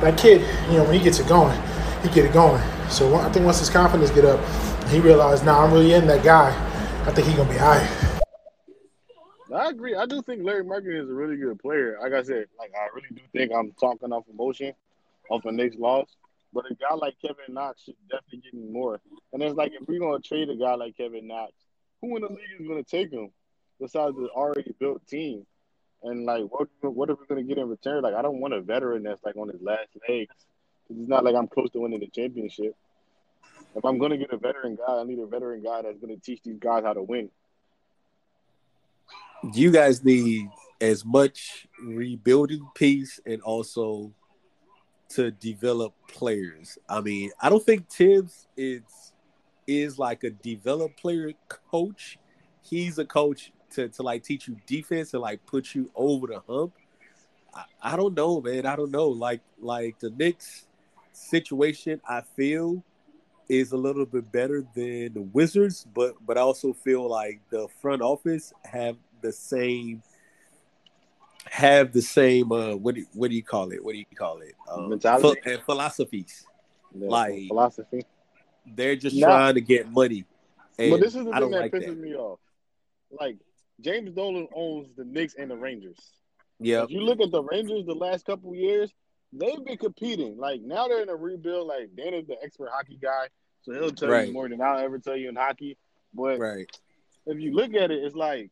That 0.00 0.16
kid, 0.16 0.42
you 0.70 0.78
know, 0.78 0.84
when 0.84 0.94
he 0.94 1.00
gets 1.02 1.18
it 1.18 1.28
going, 1.28 1.60
he 2.02 2.08
get 2.10 2.24
it 2.24 2.32
going. 2.32 2.62
So 2.90 3.14
I 3.16 3.28
think 3.30 3.44
once 3.44 3.58
his 3.58 3.70
confidence 3.70 4.10
get 4.10 4.24
up, 4.24 4.40
he 4.88 5.00
realized, 5.00 5.44
nah, 5.44 5.64
I'm 5.64 5.72
really 5.72 5.92
in 5.92 6.06
that 6.06 6.24
guy. 6.24 6.50
I 7.06 7.12
think 7.12 7.26
he's 7.26 7.36
gonna 7.36 7.50
be 7.50 7.58
right. 7.58 8.08
I 9.54 9.70
agree. 9.70 9.94
I 9.94 10.06
do 10.06 10.22
think 10.22 10.44
Larry 10.44 10.64
Markin 10.64 10.92
is 10.92 11.08
a 11.08 11.14
really 11.14 11.36
good 11.36 11.58
player. 11.58 11.98
Like 12.00 12.12
I 12.12 12.22
said, 12.22 12.46
like 12.58 12.72
I 12.78 12.88
really 12.94 13.08
do 13.10 13.22
think 13.32 13.52
I'm 13.52 13.72
talking 13.72 14.12
off 14.12 14.24
emotion, 14.30 14.74
off 15.30 15.42
the 15.42 15.52
Knicks 15.52 15.76
loss. 15.76 16.16
But 16.52 16.70
a 16.70 16.74
guy 16.74 16.94
like 16.94 17.16
Kevin 17.20 17.54
Knox 17.54 17.84
should 17.84 17.96
definitely 18.10 18.50
get 18.50 18.72
more. 18.72 19.00
And 19.32 19.42
it's 19.42 19.56
like 19.56 19.72
if 19.72 19.86
we're 19.86 20.00
gonna 20.00 20.20
trade 20.20 20.48
a 20.48 20.56
guy 20.56 20.74
like 20.74 20.96
Kevin 20.96 21.26
Knox, 21.26 21.52
who 22.00 22.16
in 22.16 22.22
the 22.22 22.28
league 22.28 22.60
is 22.60 22.68
gonna 22.68 22.82
take 22.82 23.10
him 23.10 23.30
besides 23.80 24.16
the 24.16 24.28
already 24.28 24.74
built 24.78 25.06
team? 25.06 25.46
And 26.02 26.24
like 26.24 26.44
what 26.50 26.68
what 26.80 27.10
are 27.10 27.14
we 27.14 27.26
gonna 27.26 27.42
get 27.42 27.58
in 27.58 27.68
return? 27.68 28.02
Like 28.02 28.14
I 28.14 28.22
don't 28.22 28.40
want 28.40 28.54
a 28.54 28.60
veteran 28.60 29.02
that's 29.02 29.22
like 29.24 29.36
on 29.36 29.48
his 29.48 29.60
last 29.60 29.88
legs. 30.08 30.34
It's 30.90 31.08
not 31.08 31.24
like 31.24 31.34
I'm 31.34 31.48
close 31.48 31.70
to 31.70 31.80
winning 31.80 32.00
the 32.00 32.06
championship. 32.06 32.76
If 33.74 33.84
I'm 33.84 33.98
gonna 33.98 34.16
get 34.16 34.32
a 34.32 34.36
veteran 34.36 34.76
guy, 34.76 35.00
I 35.00 35.04
need 35.04 35.18
a 35.18 35.26
veteran 35.26 35.62
guy 35.62 35.82
that's 35.82 35.98
gonna 35.98 36.16
teach 36.16 36.42
these 36.42 36.58
guys 36.58 36.84
how 36.84 36.92
to 36.92 37.02
win. 37.02 37.30
you 39.54 39.70
guys 39.70 40.04
need 40.04 40.48
as 40.80 41.04
much 41.04 41.66
rebuilding 41.82 42.66
piece 42.74 43.20
and 43.26 43.42
also 43.42 44.12
to 45.10 45.30
develop 45.30 45.94
players. 46.08 46.78
I 46.88 47.00
mean, 47.00 47.30
I 47.40 47.48
don't 47.48 47.64
think 47.64 47.88
Thibs 47.88 48.46
is 48.56 48.82
is 49.66 49.98
like 49.98 50.24
a 50.24 50.30
develop 50.30 50.96
player 50.96 51.32
coach. 51.70 52.18
He's 52.62 52.98
a 52.98 53.04
coach 53.04 53.52
to, 53.74 53.88
to 53.88 54.02
like 54.02 54.22
teach 54.22 54.48
you 54.48 54.56
defense 54.66 55.12
and 55.14 55.22
like 55.22 55.44
put 55.46 55.74
you 55.74 55.90
over 55.94 56.26
the 56.28 56.40
hump. 56.48 56.72
I, 57.54 57.64
I 57.82 57.96
don't 57.96 58.14
know, 58.14 58.40
man. 58.40 58.66
I 58.66 58.76
don't 58.76 58.90
know. 58.90 59.08
Like 59.08 59.40
like 59.60 59.98
the 59.98 60.10
Knicks 60.10 60.66
situation, 61.12 62.00
I 62.08 62.20
feel 62.20 62.82
is 63.48 63.72
a 63.72 63.76
little 63.76 64.04
bit 64.04 64.30
better 64.30 64.62
than 64.74 65.14
the 65.14 65.22
Wizards, 65.32 65.86
but 65.94 66.14
but 66.26 66.36
I 66.36 66.42
also 66.42 66.72
feel 66.72 67.08
like 67.08 67.40
the 67.50 67.66
front 67.80 68.02
office 68.02 68.52
have 68.64 68.96
the 69.22 69.32
same 69.32 70.02
have 71.50 71.92
the 71.92 72.02
same 72.02 72.52
uh 72.52 72.74
what 72.76 72.94
do, 72.94 73.06
what 73.14 73.30
do 73.30 73.36
you 73.36 73.42
call 73.42 73.72
it? 73.72 73.82
What 73.82 73.92
do 73.92 73.98
you 73.98 74.04
call 74.16 74.38
it? 74.40 74.54
Um, 74.70 74.90
Mentality? 74.90 75.40
phi- 75.42 75.52
and 75.52 75.62
philosophies. 75.62 76.44
Yeah, 76.94 77.08
Like- 77.08 77.48
philosophy. 77.48 78.02
They're 78.66 78.96
just 78.96 79.18
trying 79.18 79.54
to 79.54 79.62
get 79.62 79.90
money. 79.90 80.26
And 80.78 80.90
But 80.90 81.00
this 81.00 81.14
is 81.14 81.24
the 81.24 81.30
I 81.32 81.40
thing 81.40 81.50
that 81.52 81.60
like 81.62 81.72
pisses 81.72 81.86
that. 81.86 81.98
me 81.98 82.14
off. 82.14 82.38
Like 83.18 83.38
James 83.80 84.10
Dolan 84.12 84.48
owns 84.54 84.88
the 84.96 85.04
Knicks 85.04 85.34
and 85.38 85.50
the 85.50 85.56
Rangers. 85.56 85.98
Yeah, 86.60 86.82
If 86.82 86.90
you 86.90 87.00
look 87.00 87.20
at 87.20 87.30
the 87.30 87.42
Rangers 87.42 87.86
the 87.86 87.94
last 87.94 88.24
couple 88.26 88.54
years, 88.54 88.92
they've 89.32 89.64
been 89.64 89.78
competing. 89.78 90.36
Like 90.36 90.60
now 90.62 90.88
they're 90.88 91.02
in 91.02 91.08
a 91.08 91.14
rebuild. 91.16 91.68
Like 91.68 91.94
Dan 91.96 92.14
is 92.14 92.26
the 92.26 92.36
expert 92.42 92.70
hockey 92.72 92.98
guy, 93.00 93.28
so 93.62 93.72
he'll 93.72 93.90
tell 93.92 94.08
Right. 94.08 94.26
you 94.28 94.32
more 94.32 94.48
than 94.48 94.60
I'll 94.60 94.78
ever 94.78 94.98
tell 94.98 95.16
you 95.16 95.28
in 95.28 95.36
hockey. 95.36 95.76
But 96.12 96.38
right. 96.40 96.66
if 97.26 97.38
you 97.38 97.52
look 97.54 97.74
at 97.74 97.90
it, 97.92 98.02
it's 98.02 98.16
like, 98.16 98.50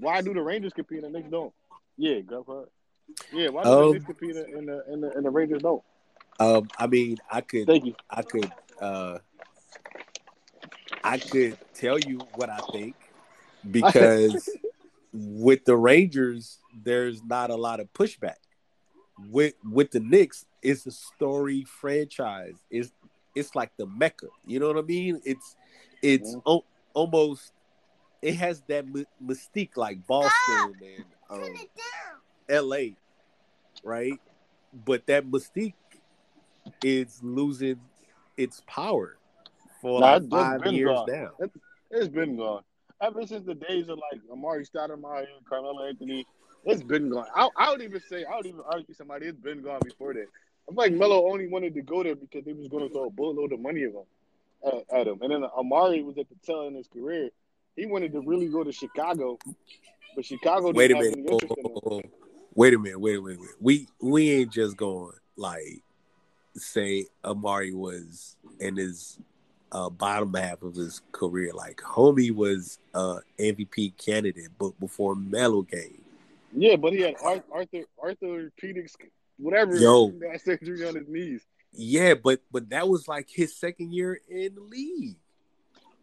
why 0.00 0.22
do 0.22 0.34
the 0.34 0.42
Rangers 0.42 0.72
compete 0.72 1.04
and 1.04 1.14
the 1.14 1.18
Knicks 1.18 1.30
don't? 1.30 1.52
Yeah, 1.96 2.20
go 2.20 2.42
for 2.42 2.62
it. 2.64 2.68
Yeah, 3.32 3.48
why 3.50 3.62
do 3.62 3.70
Um, 3.70 3.86
the 3.86 3.92
Knicks 3.92 4.06
compete 4.06 4.36
and 4.36 4.68
the 4.68 4.82
and 4.88 5.02
the, 5.04 5.10
and 5.12 5.24
the 5.24 5.30
Rangers 5.30 5.62
don't? 5.62 5.82
Um, 6.40 6.66
I 6.78 6.88
mean, 6.88 7.18
I 7.30 7.42
could 7.42 7.66
Thank 7.66 7.84
you. 7.84 7.94
I 8.10 8.22
could 8.22 8.50
uh 8.80 9.18
I 11.04 11.18
could 11.18 11.56
tell 11.74 11.98
you 11.98 12.18
what 12.34 12.48
I 12.48 12.58
think 12.72 12.96
because 13.70 14.48
with 15.12 15.64
the 15.64 15.76
Rangers 15.76 16.58
there's 16.84 17.22
not 17.22 17.50
a 17.50 17.56
lot 17.56 17.80
of 17.80 17.92
pushback. 17.92 18.36
With 19.30 19.54
with 19.64 19.90
the 19.90 20.00
Knicks 20.00 20.46
it's 20.62 20.86
a 20.86 20.90
story 20.92 21.64
franchise. 21.64 22.54
It's 22.70 22.92
it's 23.34 23.54
like 23.54 23.70
the 23.76 23.86
mecca. 23.86 24.26
You 24.46 24.60
know 24.60 24.68
what 24.68 24.78
I 24.78 24.82
mean? 24.82 25.20
It's 25.24 25.56
it's 26.02 26.34
Mhm. 26.34 26.42
o- 26.46 26.64
almost 26.94 27.52
it 28.20 28.34
has 28.36 28.62
that 28.68 28.86
my- 28.86 29.06
mystique 29.24 29.76
like 29.76 30.06
Boston 30.06 30.74
and 30.82 31.04
um, 31.28 31.54
LA, 32.48 32.94
right? 33.82 34.20
But 34.84 35.06
that 35.06 35.26
mystique 35.26 35.74
is 36.84 37.20
losing 37.22 37.80
its 38.36 38.62
power 38.66 39.18
for 39.80 40.00
nah, 40.00 40.16
like 40.16 40.30
five 40.30 40.66
years 40.72 40.88
gone. 40.88 41.06
now. 41.10 41.30
It's, 41.40 41.56
it's 41.90 42.08
been 42.08 42.36
gone. 42.36 42.62
Ever 43.02 43.26
since 43.26 43.44
the 43.44 43.54
days 43.54 43.88
of 43.88 43.98
like 43.98 44.20
Amar'e 44.32 44.64
Stoudemire, 44.70 45.26
Carmelo 45.48 45.84
Anthony, 45.86 46.24
it's 46.64 46.82
been 46.82 47.10
gone. 47.10 47.26
I, 47.34 47.48
I 47.58 47.70
would 47.70 47.82
even 47.82 48.00
say, 48.00 48.24
I 48.24 48.36
would 48.36 48.46
even 48.46 48.60
argue 48.64 48.94
somebody, 48.94 49.26
it's 49.26 49.40
been 49.40 49.60
gone 49.60 49.80
before 49.84 50.14
that. 50.14 50.26
I'm 50.68 50.76
like, 50.76 50.92
Melo 50.92 51.28
only 51.28 51.48
wanted 51.48 51.74
to 51.74 51.82
go 51.82 52.04
there 52.04 52.14
because 52.14 52.44
they 52.44 52.52
was 52.52 52.68
going 52.68 52.86
to 52.86 52.94
throw 52.94 53.06
a 53.06 53.10
boatload 53.10 53.52
of 53.52 53.60
money 53.60 53.82
at 53.82 53.90
him, 53.90 54.04
at, 54.64 55.00
at 55.00 55.06
him. 55.08 55.18
And 55.20 55.32
then 55.32 55.42
Amar'e 55.58 56.04
was 56.04 56.16
at 56.18 56.28
the 56.28 56.36
tail 56.46 56.66
end 56.66 56.76
of 56.76 56.78
his 56.78 56.86
career. 56.86 57.30
He 57.74 57.86
wanted 57.86 58.12
to 58.12 58.20
really 58.20 58.48
go 58.48 58.62
to 58.62 58.70
Chicago, 58.70 59.38
but 60.14 60.24
Chicago 60.24 60.72
didn't 60.72 60.76
Wait 60.76 60.90
a 60.92 60.96
have 60.96 61.16
minute. 61.16 61.30
Oh, 61.32 61.54
oh, 61.64 61.80
oh. 61.90 62.02
Wait 62.54 62.74
a 62.74 62.78
minute. 62.78 63.00
Wait 63.00 63.18
a 63.18 63.22
minute. 63.22 63.40
Wait. 63.40 63.50
We 63.60 63.88
we 64.00 64.30
ain't 64.30 64.52
just 64.52 64.76
going 64.76 65.12
like 65.36 65.82
say 66.54 67.06
Amar'e 67.24 67.74
was 67.74 68.36
in 68.60 68.76
his 68.76 69.18
uh, 69.72 69.90
bottom 69.90 70.32
half 70.34 70.62
of 70.62 70.74
his 70.74 71.00
career. 71.10 71.52
Like 71.52 71.78
homie 71.78 72.30
was 72.30 72.78
uh 72.94 73.18
MVP 73.38 73.96
candidate, 73.98 74.50
but 74.58 74.78
before 74.78 75.14
Melo 75.16 75.62
came. 75.62 76.02
Yeah, 76.54 76.76
but 76.76 76.92
he 76.92 77.00
had 77.00 77.14
Ar- 77.22 77.44
Arthur 77.50 77.82
Arthur 78.00 78.52
Pedix, 78.62 78.94
whatever, 79.38 79.74
Yo. 79.76 80.10
that 80.20 80.42
surgery 80.44 80.86
on 80.86 80.94
his 80.94 81.08
knees. 81.08 81.42
Yeah, 81.72 82.14
but 82.14 82.40
but 82.52 82.68
that 82.70 82.88
was 82.88 83.08
like 83.08 83.28
his 83.30 83.56
second 83.56 83.92
year 83.94 84.20
in 84.28 84.54
the 84.54 84.60
league. 84.60 85.16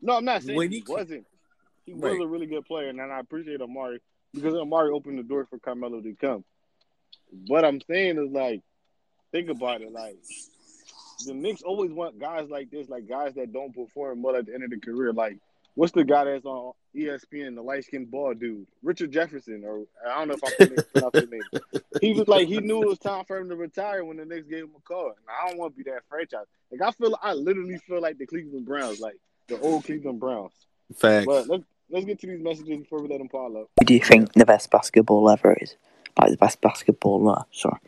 No, 0.01 0.17
I'm 0.17 0.25
not 0.25 0.41
saying 0.43 0.57
When 0.57 0.71
he, 0.71 0.77
he- 0.79 0.91
wasn't. 0.91 1.25
He 1.85 1.93
was 1.95 2.19
a 2.21 2.27
really 2.27 2.45
good 2.45 2.65
player, 2.65 2.89
and 2.89 3.01
I 3.01 3.19
appreciate 3.19 3.61
Amar'e 3.61 3.97
because 4.31 4.53
Amar'e 4.53 4.93
opened 4.93 5.17
the 5.17 5.23
door 5.23 5.47
for 5.49 5.57
Carmelo 5.57 6.01
to 6.01 6.13
come. 6.13 6.43
What 7.47 7.65
I'm 7.65 7.81
saying 7.81 8.19
is 8.19 8.31
like, 8.31 8.61
think 9.31 9.49
about 9.49 9.81
it. 9.81 9.91
Like 9.91 10.17
the 11.25 11.33
Knicks 11.33 11.61
always 11.61 11.91
want 11.91 12.19
guys 12.19 12.49
like 12.49 12.71
this, 12.71 12.89
like 12.89 13.07
guys 13.07 13.33
that 13.35 13.53
don't 13.53 13.73
perform 13.73 14.21
well 14.21 14.35
at 14.35 14.45
the 14.45 14.53
end 14.53 14.63
of 14.63 14.69
the 14.69 14.79
career. 14.79 15.13
Like 15.13 15.37
what's 15.75 15.91
the 15.93 16.03
guy 16.03 16.25
that's 16.25 16.45
on 16.45 16.73
ESPN, 16.95 17.55
the 17.55 17.61
light 17.61 17.85
skinned 17.85 18.11
ball 18.11 18.33
dude, 18.33 18.67
Richard 18.83 19.11
Jefferson, 19.11 19.63
or 19.65 19.85
I 20.05 20.19
don't 20.19 20.27
know 20.29 20.35
if 20.35 20.43
I 20.43 20.81
pronounced 20.93 21.15
his 21.15 21.29
name. 21.29 21.81
He 22.01 22.13
was 22.13 22.27
like 22.27 22.47
he 22.47 22.59
knew 22.59 22.83
it 22.83 22.89
was 22.89 22.99
time 22.99 23.25
for 23.25 23.37
him 23.37 23.49
to 23.49 23.55
retire 23.55 24.03
when 24.03 24.17
the 24.17 24.25
Knicks 24.25 24.47
gave 24.47 24.63
him 24.63 24.71
a 24.77 24.81
call. 24.81 25.07
And 25.07 25.15
I 25.29 25.49
don't 25.49 25.59
want 25.59 25.73
to 25.73 25.83
be 25.83 25.89
that 25.89 26.03
franchise. 26.09 26.45
Like 26.71 26.81
I 26.81 26.91
feel, 26.91 27.17
I 27.21 27.33
literally 27.33 27.77
feel 27.77 28.01
like 28.01 28.17
the 28.17 28.25
Cleveland 28.25 28.65
Browns, 28.65 28.99
like 28.99 29.17
the 29.47 29.59
old 29.59 29.85
Cleveland 29.85 30.19
Browns. 30.19 30.53
Facts. 30.95 31.25
But 31.25 31.47
let's 31.47 31.63
let's 31.89 32.05
get 32.05 32.19
to 32.19 32.27
these 32.27 32.41
messages 32.41 32.79
before 32.79 33.01
we 33.01 33.07
let 33.07 33.19
them 33.19 33.29
pile 33.29 33.55
up. 33.57 33.69
Who 33.79 33.85
do 33.85 33.93
you 33.93 34.01
think 34.01 34.33
the 34.33 34.45
best 34.45 34.71
basketball 34.71 35.29
ever 35.29 35.57
is? 35.61 35.75
Like 36.19 36.31
the 36.31 36.37
best 36.37 36.61
basketballer, 36.61 37.45
sorry. 37.51 37.79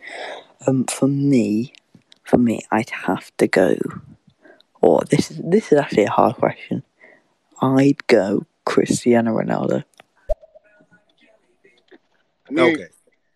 Um, 0.67 0.86
for 0.86 1.08
me, 1.08 1.74
for 2.23 2.38
me, 2.38 2.62
I'd 2.71 2.89
have 2.89 3.31
to 3.38 3.47
go. 3.47 3.75
Or 4.81 5.01
this 5.10 5.31
is 5.31 5.39
this 5.43 5.71
is 5.71 5.79
actually 5.79 6.05
a 6.05 6.12
hard 6.12 6.36
question. 6.36 6.84
I'd 7.62 8.05
go 8.07 8.45
Cristiano 8.65 9.38
Ronaldo. 9.38 9.84
I 12.49 12.51
mean, 12.51 12.73
okay. 12.73 12.88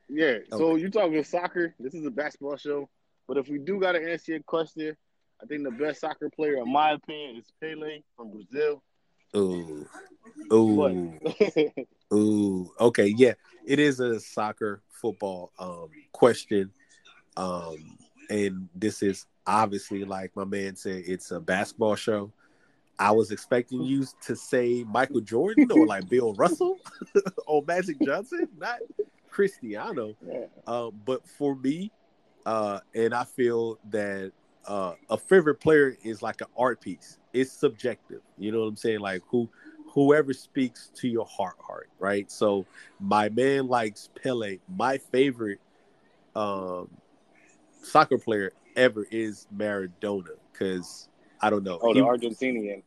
Yeah. 0.10 0.38
So 0.52 0.76
you're 0.76 0.90
talking 0.90 1.24
soccer? 1.24 1.74
This 1.80 1.94
is 1.94 2.06
a 2.06 2.12
basketball 2.12 2.58
show. 2.58 2.90
But 3.28 3.38
if 3.38 3.48
we 3.48 3.58
do 3.60 3.80
got 3.80 3.94
to 3.94 4.12
answer 4.12 4.34
your 4.34 4.42
question, 4.42 4.96
I 5.42 5.46
think 5.46 5.64
the 5.64 5.72
best 5.72 6.02
soccer 6.02 6.30
player, 6.30 6.58
in 6.58 6.72
my 6.72 6.92
opinion, 6.92 7.38
is 7.38 7.52
Pele 7.60 8.02
from 8.16 8.32
Brazil. 8.32 8.82
Ooh. 9.36 9.86
Ooh. 10.54 11.20
Ooh. 12.14 12.72
Okay. 12.80 13.14
Yeah. 13.18 13.34
It 13.66 13.80
is 13.80 14.00
a 14.00 14.20
soccer 14.20 14.82
football 14.90 15.52
um 15.60 15.90
question. 16.12 16.72
Um 17.36 17.98
and 18.30 18.70
this 18.76 19.04
is 19.04 19.26
obviously 19.48 20.04
like 20.04 20.36
my 20.36 20.46
man 20.46 20.76
said, 20.76 21.04
it's 21.06 21.32
a 21.32 21.40
basketball 21.40 21.96
show. 21.96 22.32
I 22.98 23.12
was 23.12 23.32
expecting 23.32 23.82
you 23.82 24.06
to 24.22 24.36
say 24.36 24.86
Michael 24.88 25.20
Jordan 25.22 25.70
or 25.72 25.86
like 25.86 26.08
Bill 26.10 26.34
Russell 26.38 26.80
or 27.48 27.64
Magic 27.68 27.98
Johnson, 28.02 28.48
not 28.58 28.80
Cristiano. 29.30 30.16
yeah. 30.26 30.46
Um, 30.66 30.94
but 31.06 31.28
for 31.28 31.56
me, 31.56 31.92
uh, 32.46 32.80
and 32.94 33.14
I 33.14 33.26
feel 33.26 33.80
that 33.90 34.32
uh, 34.66 34.94
a 35.10 35.18
favorite 35.18 35.56
player 35.56 35.98
is 36.04 36.22
like 36.22 36.42
an 36.42 36.48
art 36.58 36.80
piece. 36.80 37.20
It's 37.34 37.52
subjective. 37.52 38.22
You 38.38 38.52
know 38.52 38.62
what 38.62 38.68
I'm 38.68 38.76
saying? 38.78 39.00
Like 39.00 39.24
who, 39.28 39.50
whoever 39.88 40.34
speaks 40.34 40.90
to 40.96 41.08
your 41.08 41.26
heart, 41.26 41.58
heart, 41.60 41.90
right? 42.00 42.32
So 42.32 42.66
my 43.00 43.30
man 43.30 43.68
likes 43.68 44.10
Pele. 44.22 44.60
My 44.78 44.98
favorite 44.98 45.60
um, 46.36 46.90
soccer 47.86 48.18
player 48.18 48.52
ever 48.76 49.06
is 49.12 49.48
Maradona 49.56 50.36
because 50.52 51.08
I 51.42 51.50
don't 51.50 51.64
know. 51.64 51.80
oh, 51.82 51.94
He- 51.94 52.00
the 52.02 52.06
Argentinian. 52.06 52.82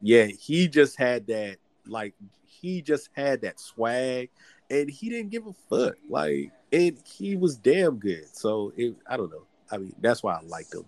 yeah, 0.00 0.24
he 0.26 0.68
just 0.68 0.96
had 0.98 1.26
that 1.28 1.56
like 1.86 2.14
he 2.46 2.80
just 2.82 3.10
had 3.14 3.42
that 3.42 3.58
swag 3.60 4.30
and 4.70 4.88
he 4.88 5.08
didn't 5.10 5.30
give 5.30 5.46
a 5.46 5.52
fuck. 5.68 5.96
Like 6.08 6.50
and 6.72 6.98
he 7.04 7.36
was 7.36 7.56
damn 7.56 7.96
good. 7.98 8.24
So 8.36 8.72
it 8.76 8.94
I 9.08 9.16
don't 9.16 9.30
know. 9.30 9.46
I 9.70 9.78
mean, 9.78 9.94
that's 10.00 10.22
why 10.22 10.34
I 10.34 10.40
liked 10.42 10.74
him. 10.74 10.84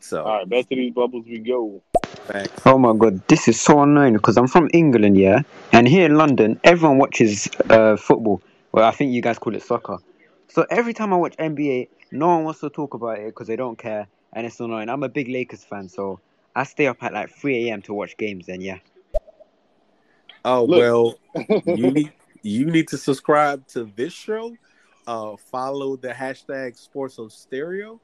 So 0.00 0.22
All 0.22 0.38
right, 0.38 0.48
best 0.48 0.70
of 0.72 0.76
these 0.78 0.92
bubbles 0.94 1.24
we 1.26 1.38
go. 1.38 1.82
facts. 2.26 2.62
Oh 2.64 2.78
my 2.78 2.94
god, 2.96 3.26
this 3.28 3.48
is 3.48 3.60
so 3.60 3.82
annoying 3.82 4.14
because 4.14 4.36
I'm 4.36 4.46
from 4.46 4.70
England, 4.72 5.16
yeah, 5.18 5.42
and 5.72 5.86
here 5.88 6.06
in 6.06 6.16
London, 6.16 6.58
everyone 6.64 6.98
watches 6.98 7.48
uh, 7.68 7.96
football. 7.96 8.40
Well, 8.72 8.84
I 8.84 8.92
think 8.92 9.12
you 9.12 9.20
guys 9.20 9.38
call 9.38 9.54
it 9.54 9.62
soccer. 9.62 9.98
So 10.48 10.66
every 10.70 10.94
time 10.94 11.12
I 11.12 11.16
watch 11.16 11.36
NBA, 11.36 11.88
no 12.10 12.28
one 12.28 12.44
wants 12.44 12.60
to 12.60 12.70
talk 12.70 12.94
about 12.94 13.18
it 13.18 13.26
because 13.26 13.46
they 13.46 13.56
don't 13.56 13.78
care, 13.78 14.08
and 14.32 14.46
it's 14.46 14.58
annoying. 14.60 14.88
I'm 14.88 15.02
a 15.02 15.08
big 15.08 15.28
Lakers 15.28 15.64
fan, 15.64 15.88
so 15.88 16.20
I 16.56 16.64
stay 16.64 16.86
up 16.86 17.02
at 17.02 17.12
like 17.12 17.30
3 17.30 17.68
a.m. 17.68 17.82
to 17.82 17.94
watch 17.94 18.16
games. 18.16 18.48
And 18.48 18.62
yeah, 18.62 18.78
Oh 20.44 20.64
Look. 20.64 20.78
well, 20.78 21.18
you 21.64 21.90
need 21.90 22.12
you 22.42 22.66
need 22.66 22.88
to 22.88 22.98
subscribe 22.98 23.66
to 23.68 23.90
this 23.96 24.12
show. 24.12 24.56
Uh, 25.06 25.36
follow 25.36 25.96
the 25.96 26.08
hashtag 26.08 26.76
Sports 26.76 27.18
on 27.18 27.30
Stereo, 27.30 28.00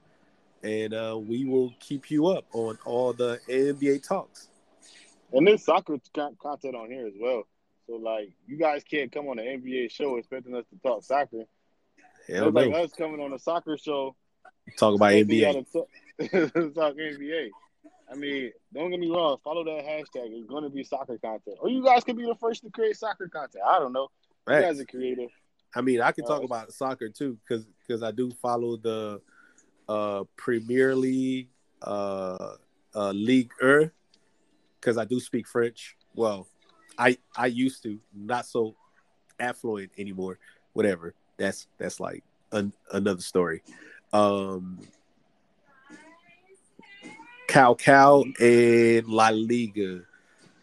and 0.62 0.94
uh, 0.94 1.18
we 1.18 1.44
will 1.44 1.72
keep 1.80 2.10
you 2.10 2.26
up 2.26 2.44
on 2.52 2.78
all 2.84 3.12
the 3.12 3.40
NBA 3.48 4.06
talks. 4.06 4.48
And 5.32 5.46
there's 5.46 5.64
soccer 5.64 5.98
content 6.40 6.74
on 6.74 6.90
here 6.90 7.06
as 7.06 7.14
well. 7.18 7.44
So 7.86 7.94
like, 7.96 8.30
you 8.46 8.56
guys 8.56 8.82
can't 8.84 9.12
come 9.12 9.28
on 9.28 9.38
an 9.38 9.62
NBA 9.62 9.90
show 9.90 10.16
expecting 10.16 10.54
us 10.54 10.64
to 10.70 10.78
talk 10.82 11.02
soccer. 11.02 11.44
Hell 12.28 12.48
it's 12.48 12.54
like 12.54 12.70
no. 12.70 12.84
us 12.84 12.92
coming 12.92 13.20
on 13.20 13.32
a 13.32 13.38
soccer 13.38 13.76
show 13.76 14.16
Talk 14.78 14.94
about 14.94 15.12
NBA. 15.12 15.66
talk, 16.74 16.96
NBA. 16.96 17.48
I 18.10 18.14
mean, 18.14 18.52
don't 18.72 18.90
get 18.90 19.00
me 19.00 19.08
wrong. 19.10 19.38
Follow 19.42 19.64
that 19.64 19.84
hashtag. 19.84 20.30
It's 20.30 20.46
going 20.48 20.64
to 20.64 20.70
be 20.70 20.84
soccer 20.84 21.18
content, 21.18 21.56
or 21.60 21.68
you 21.68 21.84
guys 21.84 22.04
could 22.04 22.16
be 22.16 22.24
the 22.24 22.34
first 22.34 22.62
to 22.64 22.70
create 22.70 22.96
soccer 22.96 23.28
content. 23.28 23.64
I 23.66 23.78
don't 23.78 23.92
know. 23.92 24.08
You 24.48 24.60
guys 24.60 24.80
are 24.80 24.84
creative. 24.84 25.30
I 25.74 25.80
mean, 25.80 26.00
I 26.00 26.12
can 26.12 26.24
talk 26.24 26.42
Uh, 26.42 26.44
about 26.44 26.72
soccer 26.72 27.08
too, 27.08 27.38
because 27.48 28.02
I 28.02 28.10
do 28.10 28.30
follow 28.30 28.76
the 28.76 29.20
uh, 29.88 30.24
Premier 30.36 30.94
League, 30.94 31.48
uh, 31.82 32.56
uh, 32.94 33.10
League 33.10 33.50
Er, 33.62 33.92
because 34.80 34.98
I 34.98 35.04
do 35.04 35.18
speak 35.18 35.48
French. 35.48 35.96
Well, 36.14 36.46
I 36.98 37.18
I 37.36 37.46
used 37.46 37.82
to, 37.84 37.98
not 38.14 38.46
so 38.46 38.76
affluent 39.40 39.92
anymore. 39.98 40.38
Whatever. 40.74 41.14
That's 41.36 41.66
that's 41.78 42.00
like 42.00 42.22
an, 42.52 42.72
another 42.92 43.20
story. 43.20 43.62
Um, 44.12 44.78
Cow 47.48 47.74
Cow 47.74 48.24
and 48.40 49.06
La 49.08 49.28
Liga. 49.28 50.02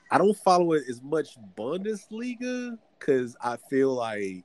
I 0.09 0.17
don't 0.17 0.37
follow 0.37 0.73
it 0.73 0.83
as 0.89 1.01
much 1.01 1.37
Bundesliga 1.57 2.77
because 2.99 3.35
I 3.41 3.57
feel 3.69 3.93
like 3.93 4.43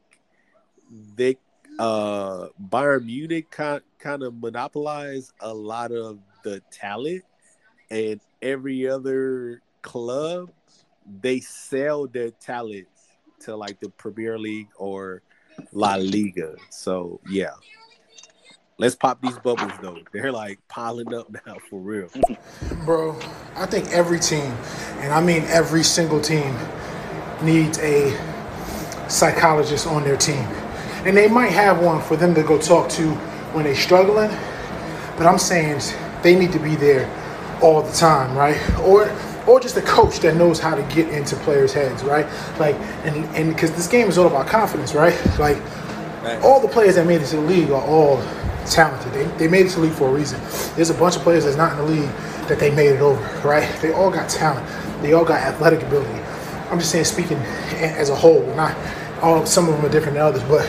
they 1.16 1.36
uh 1.78 2.48
Bayern 2.70 3.06
Munich 3.06 3.50
kind 3.50 3.82
kind 3.98 4.22
of 4.22 4.34
monopolize 4.40 5.32
a 5.40 5.52
lot 5.52 5.92
of 5.92 6.18
the 6.44 6.62
talent 6.70 7.24
and 7.90 8.20
every 8.40 8.88
other 8.88 9.60
club 9.82 10.50
they 11.20 11.40
sell 11.40 12.06
their 12.06 12.30
talent 12.30 12.86
to 13.40 13.56
like 13.56 13.80
the 13.80 13.88
Premier 13.90 14.38
League 14.38 14.68
or 14.76 15.22
La 15.72 15.96
Liga. 15.96 16.56
So 16.70 17.20
yeah. 17.28 17.52
Let's 18.78 18.94
pop 18.94 19.22
these 19.22 19.38
bubbles 19.38 19.72
though. 19.80 19.98
They're 20.12 20.32
like 20.32 20.60
piling 20.68 21.14
up 21.14 21.30
now 21.46 21.56
for 21.70 21.80
real. 21.80 22.08
Bro, 22.84 23.18
I 23.54 23.64
think 23.64 23.88
every 23.88 24.20
team, 24.20 24.52
and 25.00 25.12
I 25.12 25.22
mean 25.22 25.44
every 25.44 25.82
single 25.82 26.20
team, 26.20 26.54
needs 27.42 27.78
a 27.78 28.14
psychologist 29.08 29.86
on 29.86 30.04
their 30.04 30.16
team. 30.16 30.46
And 31.06 31.16
they 31.16 31.28
might 31.28 31.52
have 31.52 31.82
one 31.82 32.02
for 32.02 32.16
them 32.16 32.34
to 32.34 32.42
go 32.42 32.58
talk 32.58 32.90
to 32.90 33.10
when 33.54 33.64
they're 33.64 33.74
struggling, 33.74 34.30
but 35.16 35.26
I'm 35.26 35.38
saying 35.38 35.80
they 36.22 36.38
need 36.38 36.52
to 36.52 36.58
be 36.58 36.76
there 36.76 37.08
all 37.62 37.80
the 37.80 37.92
time, 37.92 38.36
right? 38.36 38.60
Or 38.80 39.06
or 39.46 39.60
just 39.60 39.76
a 39.76 39.82
coach 39.82 40.20
that 40.20 40.36
knows 40.36 40.58
how 40.58 40.74
to 40.74 40.82
get 40.94 41.08
into 41.08 41.36
players' 41.36 41.72
heads, 41.72 42.02
right? 42.02 42.26
Like 42.58 42.76
and 43.04 43.24
and 43.36 43.52
because 43.52 43.72
this 43.72 43.88
game 43.88 44.08
is 44.08 44.18
all 44.18 44.26
about 44.26 44.46
confidence, 44.46 44.94
right? 44.94 45.16
Like 45.38 45.58
all 46.42 46.60
the 46.60 46.68
players 46.68 46.96
that 46.96 47.06
made 47.06 47.20
it 47.20 47.26
to 47.26 47.36
the 47.36 47.42
league 47.42 47.70
are 47.70 47.82
all 47.82 48.20
talented. 48.66 49.12
They, 49.12 49.24
they 49.38 49.48
made 49.48 49.66
it 49.66 49.70
to 49.70 49.76
the 49.76 49.82
league 49.82 49.92
for 49.92 50.08
a 50.08 50.12
reason. 50.12 50.40
There's 50.74 50.90
a 50.90 50.94
bunch 50.94 51.16
of 51.16 51.22
players 51.22 51.44
that's 51.44 51.56
not 51.56 51.72
in 51.72 51.78
the 51.78 51.84
league 51.84 52.10
that 52.48 52.58
they 52.58 52.74
made 52.74 52.88
it 52.88 53.00
over, 53.00 53.22
right? 53.46 53.68
They 53.80 53.92
all 53.92 54.10
got 54.10 54.28
talent. 54.28 54.66
They 55.02 55.12
all 55.12 55.24
got 55.24 55.40
athletic 55.40 55.82
ability. 55.82 56.20
I'm 56.70 56.78
just 56.78 56.90
saying, 56.90 57.04
speaking 57.04 57.36
as 57.76 58.10
a 58.10 58.16
whole, 58.16 58.44
not 58.56 58.76
all. 59.22 59.46
Some 59.46 59.68
of 59.68 59.76
them 59.76 59.86
are 59.86 59.88
different 59.88 60.14
than 60.14 60.22
others, 60.22 60.42
but 60.44 60.66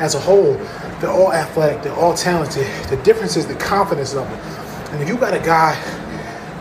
as 0.00 0.14
a 0.14 0.20
whole, 0.20 0.54
they're 1.00 1.10
all 1.10 1.32
athletic. 1.32 1.82
They're 1.82 1.94
all 1.94 2.14
talented. 2.14 2.66
The 2.88 2.96
difference 2.98 3.36
is 3.36 3.46
the 3.46 3.54
confidence 3.54 4.14
level. 4.14 4.34
And 4.92 5.02
if 5.02 5.08
you 5.08 5.16
got 5.16 5.32
a 5.32 5.38
guy, 5.38 5.74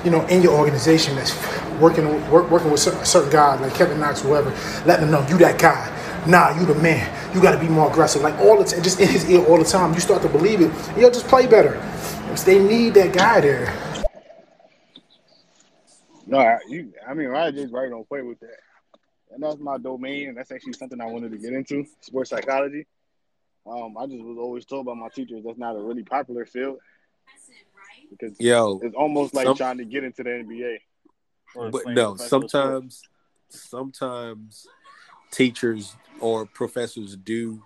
you 0.03 0.11
know, 0.11 0.25
in 0.27 0.41
your 0.41 0.57
organization 0.57 1.15
that's 1.15 1.33
working 1.79 2.05
work, 2.31 2.49
working 2.49 2.71
with 2.71 2.79
cer- 2.79 3.03
certain 3.05 3.29
guys 3.29 3.59
like 3.61 3.73
Kevin 3.75 3.99
Knox, 3.99 4.21
whoever, 4.21 4.49
letting 4.85 5.09
them 5.09 5.11
know 5.11 5.27
you 5.27 5.37
that 5.39 5.59
guy. 5.59 5.95
Nah, 6.27 6.59
you 6.59 6.65
the 6.65 6.75
man. 6.75 7.09
You 7.33 7.41
got 7.41 7.51
to 7.51 7.59
be 7.59 7.69
more 7.69 7.89
aggressive. 7.89 8.21
Like 8.21 8.37
all 8.39 8.57
the 8.57 8.65
time, 8.65 8.83
just 8.83 8.99
in 8.99 9.07
his 9.07 9.29
ear 9.29 9.43
all 9.45 9.57
the 9.57 9.63
time. 9.63 9.93
You 9.93 9.99
start 9.99 10.21
to 10.23 10.29
believe 10.29 10.61
it. 10.61 10.71
You'll 10.97 11.11
just 11.11 11.27
play 11.27 11.47
better. 11.47 11.81
They 12.45 12.59
need 12.59 12.93
that 12.93 13.13
guy 13.13 13.41
there. 13.41 13.73
No, 16.25 16.37
I, 16.37 16.59
you, 16.67 16.93
I 17.07 17.13
mean, 17.13 17.27
Roger's 17.27 17.71
right 17.71 17.91
on 17.91 18.03
point 18.05 18.27
with 18.27 18.39
that. 18.41 18.57
And 19.31 19.43
that's 19.43 19.57
my 19.59 19.77
domain. 19.77 20.35
That's 20.35 20.51
actually 20.51 20.73
something 20.73 21.01
I 21.01 21.05
wanted 21.05 21.31
to 21.31 21.37
get 21.37 21.53
into, 21.53 21.85
sports 22.01 22.29
psychology. 22.29 22.85
Um, 23.65 23.97
I 23.97 24.05
just 24.05 24.23
was 24.23 24.37
always 24.37 24.65
told 24.65 24.85
by 24.85 24.93
my 24.93 25.09
teachers 25.09 25.43
that's 25.45 25.57
not 25.57 25.75
a 25.75 25.81
really 25.81 26.03
popular 26.03 26.45
field 26.45 26.77
because 28.09 28.39
Yo, 28.39 28.79
it's 28.83 28.95
almost 28.95 29.33
like 29.33 29.45
some- 29.45 29.57
trying 29.57 29.77
to 29.77 29.85
get 29.85 30.03
into 30.03 30.23
the 30.23 30.29
NBA. 30.29 30.77
but 31.55 31.85
no, 31.87 32.15
professional 32.15 32.17
sports. 32.17 32.29
sometimes 32.29 33.01
sometimes 33.49 34.67
teachers 35.31 35.95
or 36.19 36.45
professors 36.45 37.15
do 37.15 37.61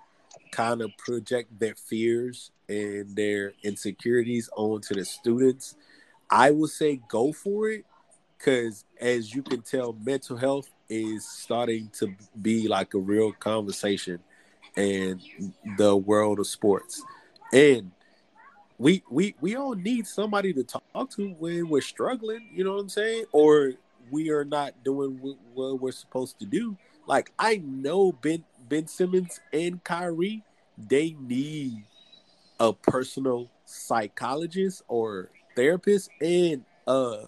kind 0.52 0.82
of 0.82 0.96
project 0.98 1.58
their 1.60 1.76
fears 1.76 2.52
and 2.70 3.16
their 3.16 3.54
insecurities 3.64 4.50
onto 4.56 4.94
the 4.96 5.04
students. 5.06 5.76
I 6.30 6.52
would 6.52 6.70
say 6.70 7.02
go 7.10 7.34
for 7.34 7.70
it 7.70 7.86
because 8.38 8.86
as 9.00 9.34
you 9.34 9.42
can 9.42 9.62
tell, 9.62 9.94
mental 9.94 10.38
health 10.38 10.70
is 10.90 11.28
starting 11.28 11.90
to 12.00 12.14
be 12.42 12.68
like 12.68 12.94
a 12.94 13.00
real 13.00 13.32
conversation 13.34 14.20
in 14.76 15.20
the 15.78 15.96
world 15.96 16.40
of 16.40 16.48
sports, 16.48 17.04
and 17.52 17.92
we 18.84 19.02
we 19.10 19.34
we 19.39 19.56
all 19.56 19.76
need 19.76 20.06
somebody 20.06 20.52
to 20.52 20.62
talk 20.62 21.10
to 21.12 21.30
when 21.39 21.69
we're 21.69 21.82
struggling. 21.82 22.50
You 22.54 22.65
know 22.65 22.74
what 22.74 22.82
I'm 22.82 22.89
saying? 22.89 23.26
Or 23.32 23.72
we 24.12 24.30
are 24.30 24.43
not 24.43 24.84
doing 24.84 25.19
wh- 25.24 25.58
what 25.58 25.80
we're 25.80 25.93
supposed 25.93 26.38
to 26.39 26.46
do. 26.46 26.76
Like 27.08 27.32
I 27.39 27.62
know 27.63 28.12
Ben 28.12 28.43
Ben 28.67 28.88
Simmons 28.88 29.39
and 29.54 29.82
Kyrie, 29.86 30.43
they 30.78 31.15
need 31.17 31.86
a 32.60 32.74
personal 32.74 33.50
psychologist 33.63 34.84
or 34.89 35.30
therapist 35.56 36.10
and 36.19 36.65
uh, 36.86 37.19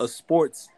a 0.00 0.08
sports 0.08 0.68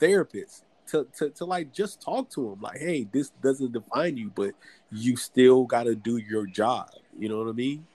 therapist 0.00 0.64
to, 0.86 1.06
to, 1.18 1.28
to 1.28 1.44
like 1.44 1.74
just 1.74 2.00
talk 2.00 2.30
to 2.30 2.50
them 2.50 2.60
like 2.60 2.78
hey 2.78 3.06
this 3.12 3.30
doesn't 3.42 3.72
define 3.72 4.16
you 4.16 4.30
but 4.34 4.52
you 4.90 5.16
still 5.16 5.64
got 5.64 5.84
to 5.84 5.94
do 5.94 6.16
your 6.16 6.44
job 6.46 6.90
you 7.18 7.28
know 7.28 7.38
what 7.38 7.48
i 7.48 7.52
mean 7.52 7.86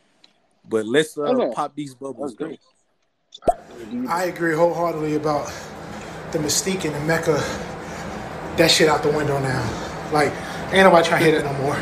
but 0.67 0.85
let's 0.85 1.17
uh, 1.17 1.31
no. 1.31 1.51
pop 1.51 1.75
these 1.75 1.95
bubbles 1.95 2.35
That's 2.35 2.59
great. 2.59 2.59
I 4.09 4.25
agree 4.25 4.55
wholeheartedly 4.55 5.15
about 5.15 5.51
the 6.31 6.39
mystique 6.39 6.85
and 6.85 6.95
the 6.95 6.99
mecca. 7.01 7.37
That 8.57 8.71
shit 8.71 8.89
out 8.89 9.03
the 9.03 9.11
window 9.11 9.39
now. 9.39 10.09
Like, 10.11 10.33
ain't 10.73 10.83
nobody 10.83 11.07
trying 11.07 11.23
to 11.23 11.29
hear 11.29 11.41
that 11.41 11.45
no 11.45 11.57
more. 11.61 11.77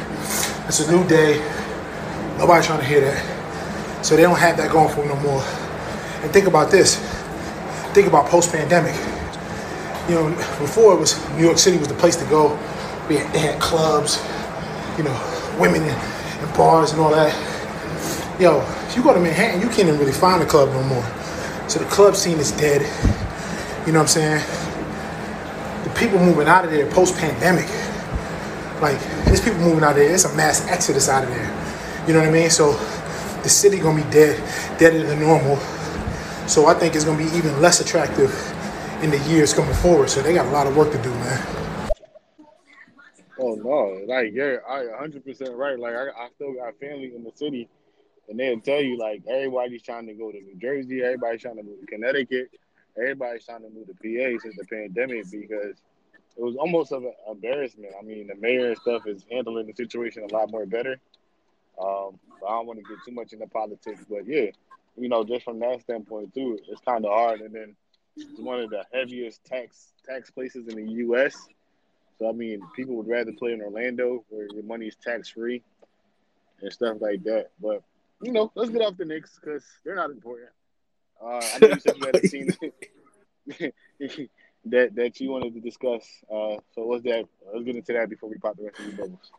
It's 0.68 0.82
a 0.82 0.92
new 0.92 1.08
day. 1.08 1.40
Nobody 2.38 2.66
trying 2.66 2.80
to 2.80 2.86
hear 2.86 3.02
that. 3.02 4.06
So 4.06 4.16
they 4.16 4.24
don't 4.24 4.38
have 4.38 4.58
that 4.58 4.72
going 4.72 4.94
for 4.94 5.02
them 5.02 5.10
no 5.10 5.20
more. 5.22 5.42
And 6.22 6.32
think 6.34 6.48
about 6.48 6.70
this. 6.70 6.98
Think 7.94 8.08
about 8.08 8.28
post-pandemic. 8.28 8.94
You 10.10 10.16
know, 10.16 10.30
before 10.60 10.94
it 10.94 11.00
was 11.00 11.18
New 11.32 11.46
York 11.46 11.58
City 11.58 11.78
was 11.78 11.88
the 11.88 11.96
place 11.96 12.16
to 12.18 12.26
go. 12.26 12.60
We 13.08 13.18
had, 13.18 13.34
they 13.34 13.40
had 13.40 13.60
clubs, 13.62 14.22
you 14.98 15.04
know, 15.04 15.58
women 15.60 15.82
and, 15.82 15.92
and 15.92 16.58
bars 16.58 16.92
and 16.92 17.00
all 17.00 17.12
that. 17.12 17.34
Yo, 18.38 18.60
if 18.90 18.98
you 18.98 19.02
go 19.02 19.14
to 19.14 19.20
Manhattan, 19.22 19.62
you 19.62 19.68
can't 19.68 19.88
even 19.88 19.98
really 19.98 20.12
find 20.12 20.44
a 20.44 20.46
club 20.46 20.68
no 20.70 20.84
more. 20.84 21.06
So 21.70 21.80
the 21.80 21.86
club 21.86 22.18
scene 22.18 22.38
is 22.38 22.52
dead. 22.52 22.82
You 23.88 23.94
know 23.94 24.00
what 24.00 24.04
I'm 24.04 24.42
saying? 24.42 24.44
The 25.86 25.90
people 25.92 26.20
moving 26.20 26.46
out 26.46 26.66
of 26.66 26.72
there 26.72 26.86
post 26.92 27.16
pandemic. 27.16 27.66
Like, 28.82 29.00
there's 29.24 29.40
people 29.40 29.60
moving 29.60 29.86
out 29.86 29.92
of 29.92 29.98
there. 29.98 30.14
It's 30.14 30.26
a 30.26 30.36
mass 30.36 30.68
exodus 30.68 31.08
out 31.08 31.24
of 31.24 31.30
there. 31.30 32.06
You 32.08 32.14
know 32.14 32.20
what 32.20 32.28
I 32.28 32.32
mean? 32.32 32.50
So 32.50 32.74
the 33.42 33.48
city 33.48 33.80
gonna 33.80 34.04
be 34.04 34.12
dead, 34.12 34.38
deader 34.78 35.04
than 35.04 35.22
normal. 35.22 35.56
So 36.46 36.66
I 36.66 36.74
think 36.74 36.94
it's 36.94 37.06
gonna 37.06 37.18
be 37.18 37.38
even 37.38 37.62
less 37.62 37.80
attractive 37.80 38.34
in 39.02 39.12
the 39.12 39.20
years 39.30 39.54
coming 39.54 39.74
forward. 39.76 40.10
So 40.10 40.22
they 40.22 40.34
got 40.34 40.46
a 40.48 40.52
lot 40.52 40.68
of 40.68 40.76
work 40.76 40.92
to 40.92 41.02
do, 41.02 41.10
man. 41.10 41.66
Oh 43.40 43.56
no, 43.56 44.04
like 44.08 44.34
yeah, 44.34 44.58
I 44.68 44.88
100 44.88 45.24
percent 45.24 45.56
right. 45.56 45.80
Like 45.80 45.94
I, 45.94 46.08
I 46.10 46.30
still 46.36 46.54
got 46.54 46.78
family 46.80 47.14
in 47.16 47.24
the 47.24 47.32
city, 47.36 47.70
and 48.30 48.40
they'll 48.40 48.60
tell 48.60 48.82
you 48.82 48.98
like 48.98 49.24
everybody's 49.28 49.84
trying 49.84 50.08
to 50.08 50.14
go 50.14 50.32
to 50.32 50.40
New 50.40 50.56
Jersey, 50.56 51.04
everybody's 51.04 51.42
trying 51.42 51.58
to 51.58 51.64
move 51.64 51.80
to 51.80 51.86
Connecticut, 51.86 52.50
everybody's 52.98 53.46
trying 53.46 53.62
to 53.62 53.70
move 53.70 53.88
to 53.88 53.94
PA 53.94 54.40
since 54.42 54.58
the 54.58 54.66
pandemic 54.70 55.30
because 55.32 55.76
it 56.38 56.44
was 56.44 56.56
almost 56.58 56.92
of 56.92 57.04
an 57.04 57.14
embarrassment. 57.30 57.94
I 57.98 58.04
mean, 58.04 58.28
the 58.28 58.36
mayor 58.36 58.70
and 58.70 58.78
stuff 58.78 59.08
is 59.08 59.26
handling 59.32 59.68
the 59.68 59.74
situation 59.74 60.28
a 60.30 60.34
lot 60.34 60.52
more 60.52 60.66
better. 60.66 61.00
Um, 61.82 62.20
I 62.46 62.52
don't 62.52 62.68
want 62.68 62.80
to 62.80 62.84
get 62.84 63.04
too 63.06 63.14
much 63.14 63.34
into 63.34 63.48
politics, 63.48 64.04
but 64.10 64.28
yeah, 64.28 64.48
you 64.98 65.10
know, 65.10 65.24
just 65.24 65.46
from 65.46 65.60
that 65.60 65.82
standpoint 65.82 66.34
too, 66.34 66.60
it's 66.68 66.82
kind 66.82 67.06
of 67.06 67.12
hard. 67.12 67.42
And 67.42 67.54
then 67.54 67.76
it's 68.18 68.40
one 68.40 68.60
of 68.60 68.70
the 68.70 68.86
heaviest 68.94 69.44
tax 69.46 69.94
tax 70.08 70.30
places 70.30 70.68
in 70.68 70.76
the 70.76 70.92
U.S. 70.94 71.48
So 72.18 72.30
I 72.30 72.32
mean, 72.32 72.62
people 72.76 72.96
would 72.96 73.08
rather 73.08 73.34
play 73.34 73.54
in 73.54 73.62
Orlando 73.62 74.24
where 74.30 74.48
your 74.54 74.64
money 74.64 74.88
is 74.88 74.96
tax 74.96 75.30
free 75.30 75.62
and 76.62 76.72
stuff 76.72 76.98
like 77.02 77.24
that. 77.24 77.52
But 77.62 77.84
you 78.26 78.32
know, 78.32 78.52
let's 78.56 78.72
get 78.72 78.82
off 78.82 78.98
the 78.98 79.06
Knicks 79.06 79.40
because 79.40 79.64
they're 79.84 79.96
not 79.96 80.10
important. 80.10 80.50
Uh, 81.22 81.42
I 81.54 81.60
know 81.60 81.68
you 81.70 81.80
said 81.80 81.96
you 81.98 82.06
had 82.06 83.72
a 84.08 84.28
that 84.66 84.96
that 84.96 85.20
you 85.20 85.32
wanted 85.32 85.54
to 85.54 85.62
discuss. 85.62 86.08
Uh, 86.30 86.58
so 86.74 86.86
what's 86.86 87.04
that? 87.04 87.26
Let's 87.54 87.66
get 87.66 87.76
into 87.76 87.94
that 87.94 88.10
before 88.10 88.30
we 88.30 88.38
pop 88.38 88.58
the 88.58 88.64
rest 88.64 88.80
of 88.80 88.86
these 88.86 88.96
bubbles. 88.96 89.32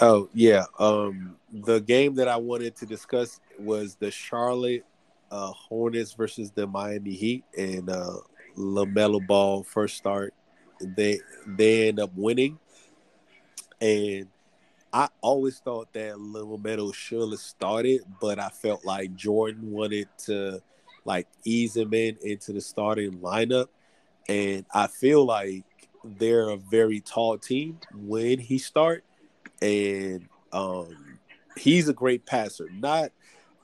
Oh 0.00 0.28
yeah. 0.34 0.64
Um, 0.78 1.36
the 1.50 1.80
game 1.80 2.14
that 2.16 2.28
I 2.28 2.36
wanted 2.36 2.76
to 2.76 2.86
discuss 2.86 3.40
was 3.58 3.96
the 3.96 4.10
Charlotte 4.10 4.84
uh, 5.30 5.52
Hornets 5.52 6.12
versus 6.12 6.50
the 6.50 6.66
Miami 6.66 7.14
Heat, 7.14 7.44
and 7.56 7.88
uh, 7.88 8.18
Lamelo 8.56 9.26
Ball 9.26 9.62
first 9.62 9.96
start. 9.96 10.34
They 10.80 11.20
they 11.46 11.88
end 11.88 12.00
up 12.00 12.10
winning, 12.14 12.58
and 13.80 14.28
I 14.92 15.08
always 15.20 15.58
thought 15.58 15.92
that 15.92 16.18
Little 16.18 16.58
Lamelo 16.58 16.94
should 16.94 17.30
have 17.30 17.40
started, 17.40 18.02
but 18.20 18.38
I 18.38 18.48
felt 18.48 18.84
like 18.84 19.14
Jordan 19.14 19.70
wanted 19.70 20.08
to 20.26 20.62
like 21.04 21.28
ease 21.44 21.76
him 21.76 21.92
in 21.94 22.16
into 22.22 22.52
the 22.52 22.60
starting 22.60 23.18
lineup, 23.18 23.66
and 24.28 24.64
I 24.72 24.86
feel 24.86 25.24
like 25.24 25.64
they're 26.04 26.48
a 26.48 26.56
very 26.56 27.00
tall 27.00 27.36
team 27.36 27.78
when 27.94 28.38
he 28.38 28.58
start 28.58 29.04
and 29.60 30.28
um, 30.52 31.18
he's 31.56 31.88
a 31.88 31.92
great 31.92 32.26
passer. 32.26 32.68
Not 32.72 33.12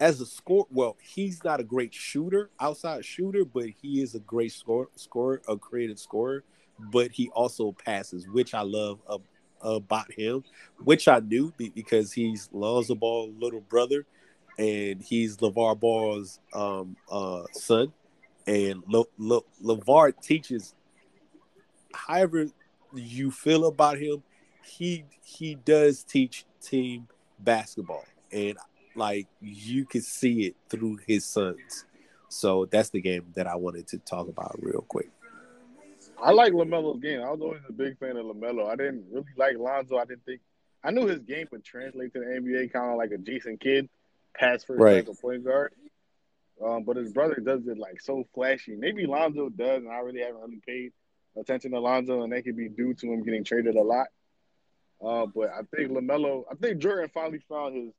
as 0.01 0.21
a 0.21 0.27
score. 0.27 0.67
Well, 0.71 0.97
he's 1.01 1.43
not 1.45 1.61
a 1.61 1.65
great 1.65 1.95
shooter, 1.95 2.51
outside 2.61 3.05
shooter, 3.05 3.45
but 3.45 3.67
he 3.81 4.03
is 4.03 4.15
a 4.15 4.21
great 4.21 4.53
score, 4.53 4.89
scorer, 4.97 5.43
a 5.49 5.57
creative 5.57 5.99
scorer. 5.99 6.45
But 6.79 7.13
he 7.13 7.29
also 7.31 7.73
passes, 7.73 8.27
which 8.29 8.55
I 8.55 8.63
love 8.63 9.01
uh, 9.07 9.19
about 9.63 10.11
him, 10.13 10.45
which 10.83 11.09
I 11.09 11.21
knew 11.21 11.53
because 11.75 12.13
he's 12.13 12.49
Lonzo 12.53 12.95
Ball's 12.95 13.35
little 13.39 13.61
brother, 13.61 14.05
and 14.59 15.03
he's 15.03 15.37
LeVar 15.39 15.79
Ball's 15.79 16.41
um, 16.53 16.97
uh, 17.11 17.45
son. 17.53 17.93
And 18.47 18.83
Le- 18.89 19.05
Le- 19.19 19.43
LeVar 19.63 20.21
teaches, 20.21 20.75
however 21.95 22.47
you 22.95 23.31
feel 23.31 23.67
about 23.67 23.99
him, 23.99 24.23
he 24.65 25.05
he 25.25 25.55
does 25.55 26.03
teach 26.03 26.45
team 26.61 27.09
basketball. 27.39 28.05
And 28.33 28.59
like 28.95 29.27
you 29.41 29.85
can 29.85 30.03
see 30.03 30.47
it 30.47 30.57
through 30.69 30.99
his 31.07 31.25
sons. 31.25 31.87
So 32.29 32.67
that's 32.71 32.89
the 32.89 33.01
game 33.01 33.27
that 33.35 33.47
i 33.47 33.55
wanted 33.55 33.87
to 33.89 33.99
talk 33.99 34.27
about 34.27 34.57
real 34.59 34.81
quick 34.89 35.11
I 36.23 36.31
like 36.33 36.53
Lamelo's 36.53 37.01
game. 37.01 37.21
I 37.21 37.31
was 37.31 37.41
always 37.41 37.63
a 37.69 37.73
big 37.73 37.99
fan 37.99 38.17
of 38.17 38.27
Lamelo. 38.27 38.69
I 38.69 38.77
didn't 38.77 39.07
really 39.11 39.27
like 39.37 39.59
Lonzo. 39.59 39.97
I 39.99 40.05
didn't 40.05 40.25
think 40.25 40.41
I 40.85 40.91
knew 40.91 41.07
his 41.07 41.21
game 41.21 41.47
would 41.53 41.65
translate 41.65 42.13
to 42.15 42.21
the 42.21 42.27
NBA, 42.27 42.73
kind 42.73 42.91
of 42.93 42.97
like 42.99 43.11
a 43.13 43.19
Jason 43.19 43.57
Kidd, 43.57 43.89
pass 44.35 44.65
first 44.65 44.81
Right. 44.81 45.05
type 45.05 45.09
of 45.09 45.21
point 45.21 45.45
guard. 45.45 45.73
Um, 46.65 46.85
but 46.85 46.97
his 46.97 47.13
brother 47.13 47.37
does 47.37 47.67
it 47.67 47.79
like 47.79 48.01
so 48.01 48.25
flashy. 48.35 48.77
Maybe 48.77 49.07
Lonzo 49.07 49.49
does, 49.49 49.83
and 49.83 49.91
I 49.93 49.99
really 49.99 50.21
haven't 50.21 50.41
really 50.43 50.61
paid 50.67 50.93
attention 51.37 51.73
to 51.73 51.81
Lonzo, 51.81 52.23
and 52.23 52.33
that 52.33 52.43
could 52.45 52.57
be 52.57 52.69
due 52.69 52.95
to 52.95 53.07
him 53.13 53.23
getting 53.25 53.43
traded 53.45 53.75
a 53.75 53.83
lot. 53.83 54.09
Uh, 55.05 55.27
but 55.27 55.51
I 55.51 55.63
think 55.75 55.91
Lamelo, 55.91 56.45
I 56.51 56.55
think 56.55 56.79
Jordan 56.79 57.11
finally 57.13 57.41
found 57.49 57.75
his 57.77 57.93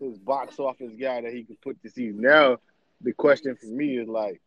his 0.00 0.18
box 0.18 0.58
office 0.58 0.92
guy 0.98 1.22
that 1.22 1.32
he 1.32 1.44
could 1.44 1.60
put 1.60 1.82
to 1.82 1.90
see. 1.90 2.08
Now 2.14 2.58
the 3.00 3.12
question 3.12 3.56
for 3.56 3.66
me 3.66 3.98
is 3.98 4.08
like, 4.08 4.40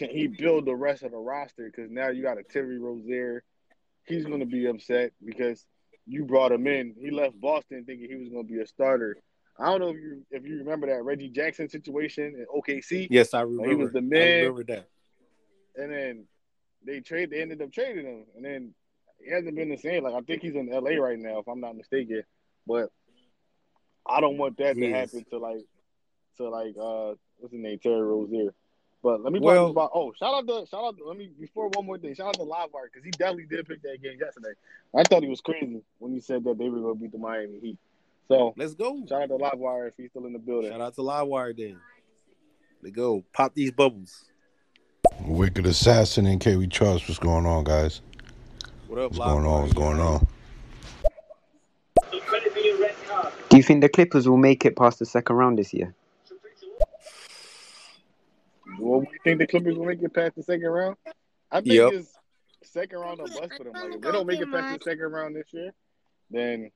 can 0.00 0.10
he 0.16 0.26
build 0.28 0.64
the 0.64 0.74
rest 0.74 1.02
of 1.02 1.10
the 1.10 1.18
roster? 1.18 1.70
Because 1.70 1.90
now 1.90 2.08
you 2.08 2.22
got 2.22 2.38
a 2.38 2.42
Terry 2.42 2.78
Rozier. 2.78 3.44
He's 4.06 4.24
going 4.24 4.40
to 4.40 4.46
be 4.46 4.64
upset 4.66 5.12
because 5.22 5.66
you 6.06 6.24
brought 6.24 6.52
him 6.52 6.66
in. 6.66 6.94
He 6.98 7.10
left 7.10 7.38
Boston 7.38 7.84
thinking 7.84 8.08
he 8.08 8.16
was 8.16 8.30
going 8.30 8.46
to 8.46 8.52
be 8.52 8.60
a 8.60 8.66
starter. 8.66 9.18
I 9.58 9.66
don't 9.66 9.80
know 9.80 9.88
if 9.90 9.96
you 9.96 10.22
if 10.30 10.46
you 10.46 10.56
remember 10.60 10.86
that 10.86 11.04
Reggie 11.04 11.28
Jackson 11.28 11.68
situation 11.68 12.24
in 12.34 12.46
OKC. 12.58 13.08
yes 13.10 13.34
i 13.34 13.42
remember 13.42 13.68
He 13.68 13.74
was 13.74 13.92
the 13.92 14.00
man. 14.00 14.22
i 14.22 14.38
remember 14.40 14.64
that 14.64 14.88
and 15.76 15.92
then 15.92 16.24
they 16.86 17.00
trade. 17.00 17.28
They 17.30 17.42
ended 17.42 17.60
up 17.60 17.70
trading 17.70 18.06
him, 18.06 18.24
and 18.34 18.42
then 18.44 18.74
he 19.22 19.30
hasn't 19.30 19.54
been 19.54 19.68
the 19.68 19.76
same. 19.76 20.02
Like 20.04 20.14
I 20.14 20.20
think 20.22 20.40
he's 20.40 20.54
in 20.54 20.70
LA 20.70 20.92
right 20.92 21.18
now, 21.18 21.40
if 21.40 21.46
I'm 21.46 21.60
not 21.60 21.76
mistaken. 21.76 22.22
But 22.66 22.88
I 24.06 24.22
don't 24.22 24.38
want 24.38 24.56
that 24.56 24.76
He 24.76 24.82
to 24.82 24.86
is. 24.86 24.92
happen 25.12 25.24
to 25.30 25.38
like 25.38 25.60
to 26.38 26.48
like 26.48 26.74
uh 26.80 27.14
what's 27.36 27.52
his 27.52 27.60
name 27.62 27.78
Terry 27.82 28.00
Rozier. 28.00 28.54
But 29.02 29.22
let 29.22 29.32
me 29.32 29.40
Well- 29.40 29.66
talk 29.66 29.70
about. 29.70 29.90
Oh, 29.94 30.12
shout 30.12 30.34
out 30.34 30.46
to 30.46 30.66
shout 30.66 30.84
out. 30.84 30.98
To, 30.98 31.04
let 31.04 31.16
me 31.16 31.30
before 31.40 31.68
one 31.68 31.86
more 31.86 31.96
thing. 31.98 32.14
Shout 32.14 32.28
out 32.28 32.34
to 32.34 32.40
Livewire 32.40 32.84
because 32.92 33.04
he 33.04 33.10
definitely 33.12 33.46
did 33.46 33.66
pick 33.66 33.82
that 33.82 34.02
game 34.02 34.18
yesterday. 34.20 34.52
I 34.94 35.02
thought 35.04 35.22
he 35.22 35.28
was 35.28 35.40
crazy 35.40 35.82
when 35.98 36.12
he 36.12 36.20
said 36.20 36.44
that 36.44 36.58
they 36.58 36.68
were 36.68 36.80
going 36.80 36.94
to 36.96 37.00
beat 37.00 37.12
the 37.12 37.18
Miami 37.18 37.58
Heat. 37.60 37.78
So 38.28 38.52
let's 38.56 38.74
go 38.74 39.02
shout 39.08 39.22
out 39.22 39.28
to 39.28 39.38
Livewire 39.38 39.88
if 39.88 39.94
he's 39.96 40.10
still 40.10 40.26
in 40.26 40.32
the 40.34 40.38
building. 40.38 40.70
shout 40.70 40.80
out 40.80 40.94
to 40.94 41.00
livewire 41.00 41.56
then 41.56 41.80
let's 42.82 42.94
go 42.94 43.24
pop 43.32 43.54
these 43.54 43.72
bubbles 43.72 44.24
Wicked 45.22 45.66
Assassin 45.66 46.26
and 46.26 46.40
KW 46.40 46.70
Charles, 46.70 47.06
what's 47.08 47.18
going 47.18 47.44
on, 47.44 47.64
guys? 47.64 48.00
what 48.86 48.98
up 49.00 49.10
What's 49.12 49.18
going 49.18 49.44
on? 49.46 49.62
What's 49.62 49.72
going 49.74 49.98
on? 50.00 50.26
Do 53.48 53.56
you 53.56 53.62
think 53.62 53.80
the 53.80 53.88
Clippers 53.88 54.28
will 54.28 54.36
make 54.36 54.64
it 54.64 54.76
past 54.76 55.00
the 55.00 55.06
second 55.06 55.36
round 55.36 55.58
this 55.58 55.74
year? 55.74 55.94
Well, 58.80 59.00
we 59.00 59.06
think 59.24 59.38
the 59.38 59.46
Clippers 59.46 59.76
will 59.76 59.86
make 59.86 60.02
it 60.02 60.12
past 60.14 60.36
the 60.36 60.42
second 60.42 60.66
round? 60.68 60.96
I 61.50 61.60
think 61.60 61.74
Yep. 61.74 61.92
it's 61.92 62.12
second 62.62 62.98
round 62.98 63.20
or 63.20 63.26
bust 63.26 63.52
for 63.56 63.64
them. 63.64 63.72
Like 63.74 63.94
if 63.94 64.00
they 64.00 64.12
don't 64.12 64.26
make 64.26 64.40
it 64.40 64.50
past 64.50 64.78
the 64.78 64.90
second 64.90 65.12
round 65.12 65.36
this 65.36 65.46
year, 65.52 65.72
then 66.30 66.70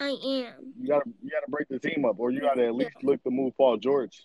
I 0.00 0.08
am. 0.10 0.72
you 0.78 0.88
gotta 0.88 1.10
you 1.22 1.30
gotta 1.30 1.50
break 1.50 1.68
the 1.68 1.78
team 1.78 2.04
up, 2.04 2.18
or 2.18 2.30
you 2.30 2.40
gotta 2.40 2.66
at 2.66 2.74
least 2.74 3.02
look 3.02 3.22
to 3.24 3.30
move 3.30 3.56
Paul 3.56 3.76
George. 3.76 4.22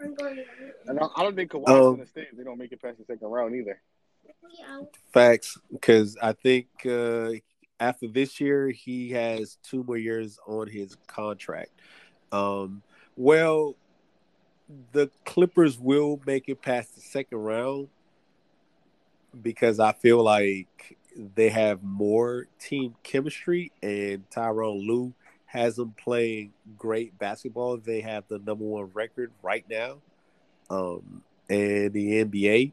I'm 0.00 0.14
going 0.14 0.44
And 0.86 1.00
I, 1.00 1.06
I 1.16 1.22
don't 1.22 1.34
think 1.34 1.50
Kawhi's 1.50 1.68
Um, 1.70 1.96
gonna 1.96 2.06
stay 2.06 2.22
if 2.30 2.36
they 2.36 2.44
don't 2.44 2.58
make 2.58 2.72
it 2.72 2.82
past 2.82 2.98
the 2.98 3.04
second 3.04 3.28
round 3.28 3.54
either. 3.54 3.80
Facts, 5.12 5.58
because 5.72 6.16
I 6.20 6.32
think 6.32 6.66
uh, 6.84 7.32
after 7.80 8.06
this 8.08 8.40
year, 8.40 8.68
he 8.68 9.10
has 9.12 9.56
two 9.62 9.82
more 9.84 9.96
years 9.96 10.38
on 10.46 10.68
his 10.68 10.96
contract. 11.06 11.70
Um, 12.32 12.82
well, 13.16 13.76
the 14.92 15.10
Clippers 15.24 15.78
will 15.78 16.20
make 16.26 16.48
it 16.48 16.62
past 16.62 16.94
the 16.94 17.00
second 17.00 17.38
round 17.38 17.88
because 19.42 19.80
I 19.80 19.92
feel 19.92 20.22
like 20.22 20.96
they 21.34 21.48
have 21.48 21.82
more 21.82 22.46
team 22.58 22.94
chemistry, 23.02 23.72
and 23.82 24.28
Tyronn 24.30 24.86
Lue 24.86 25.14
has 25.46 25.76
them 25.76 25.94
playing 25.96 26.52
great 26.76 27.18
basketball. 27.18 27.78
They 27.78 28.00
have 28.00 28.24
the 28.28 28.38
number 28.38 28.64
one 28.64 28.90
record 28.92 29.32
right 29.42 29.64
now, 29.68 29.98
um, 30.70 31.22
and 31.48 31.92
the 31.92 32.24
NBA 32.24 32.72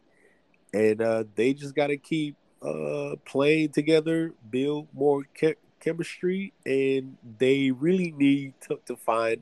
and 0.73 1.01
uh, 1.01 1.23
they 1.35 1.53
just 1.53 1.75
got 1.75 1.87
to 1.87 1.97
keep 1.97 2.35
uh, 2.61 3.15
playing 3.25 3.69
together, 3.69 4.33
build 4.49 4.87
more 4.93 5.23
che- 5.35 5.55
chemistry, 5.79 6.51
and 6.65 7.17
they 7.37 7.71
really 7.71 8.11
need 8.17 8.53
to, 8.61 8.79
to 8.85 8.95
find 8.95 9.41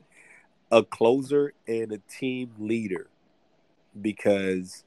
a 0.72 0.82
closer 0.82 1.52
and 1.68 1.92
a 1.92 1.98
team 2.08 2.50
leader 2.58 3.06
because 4.00 4.82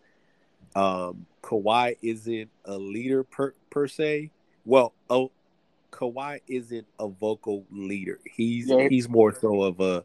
um, 0.76 1.26
Kawhi 1.44 1.96
isn't 2.02 2.50
a 2.66 2.78
leader 2.78 3.24
per 3.24 3.54
per 3.70 3.88
se. 3.88 4.32
Well, 4.66 4.94
oh, 5.10 5.32
Kawhi 5.92 6.42
isn't 6.48 6.88
a 7.00 7.08
vocal 7.08 7.66
leader. 7.72 8.20
He's 8.30 8.68
Yeah. 8.70 8.90
he's 8.90 9.08
more 9.08 9.34
so 9.34 9.62
of 9.62 9.80
a 9.80 10.04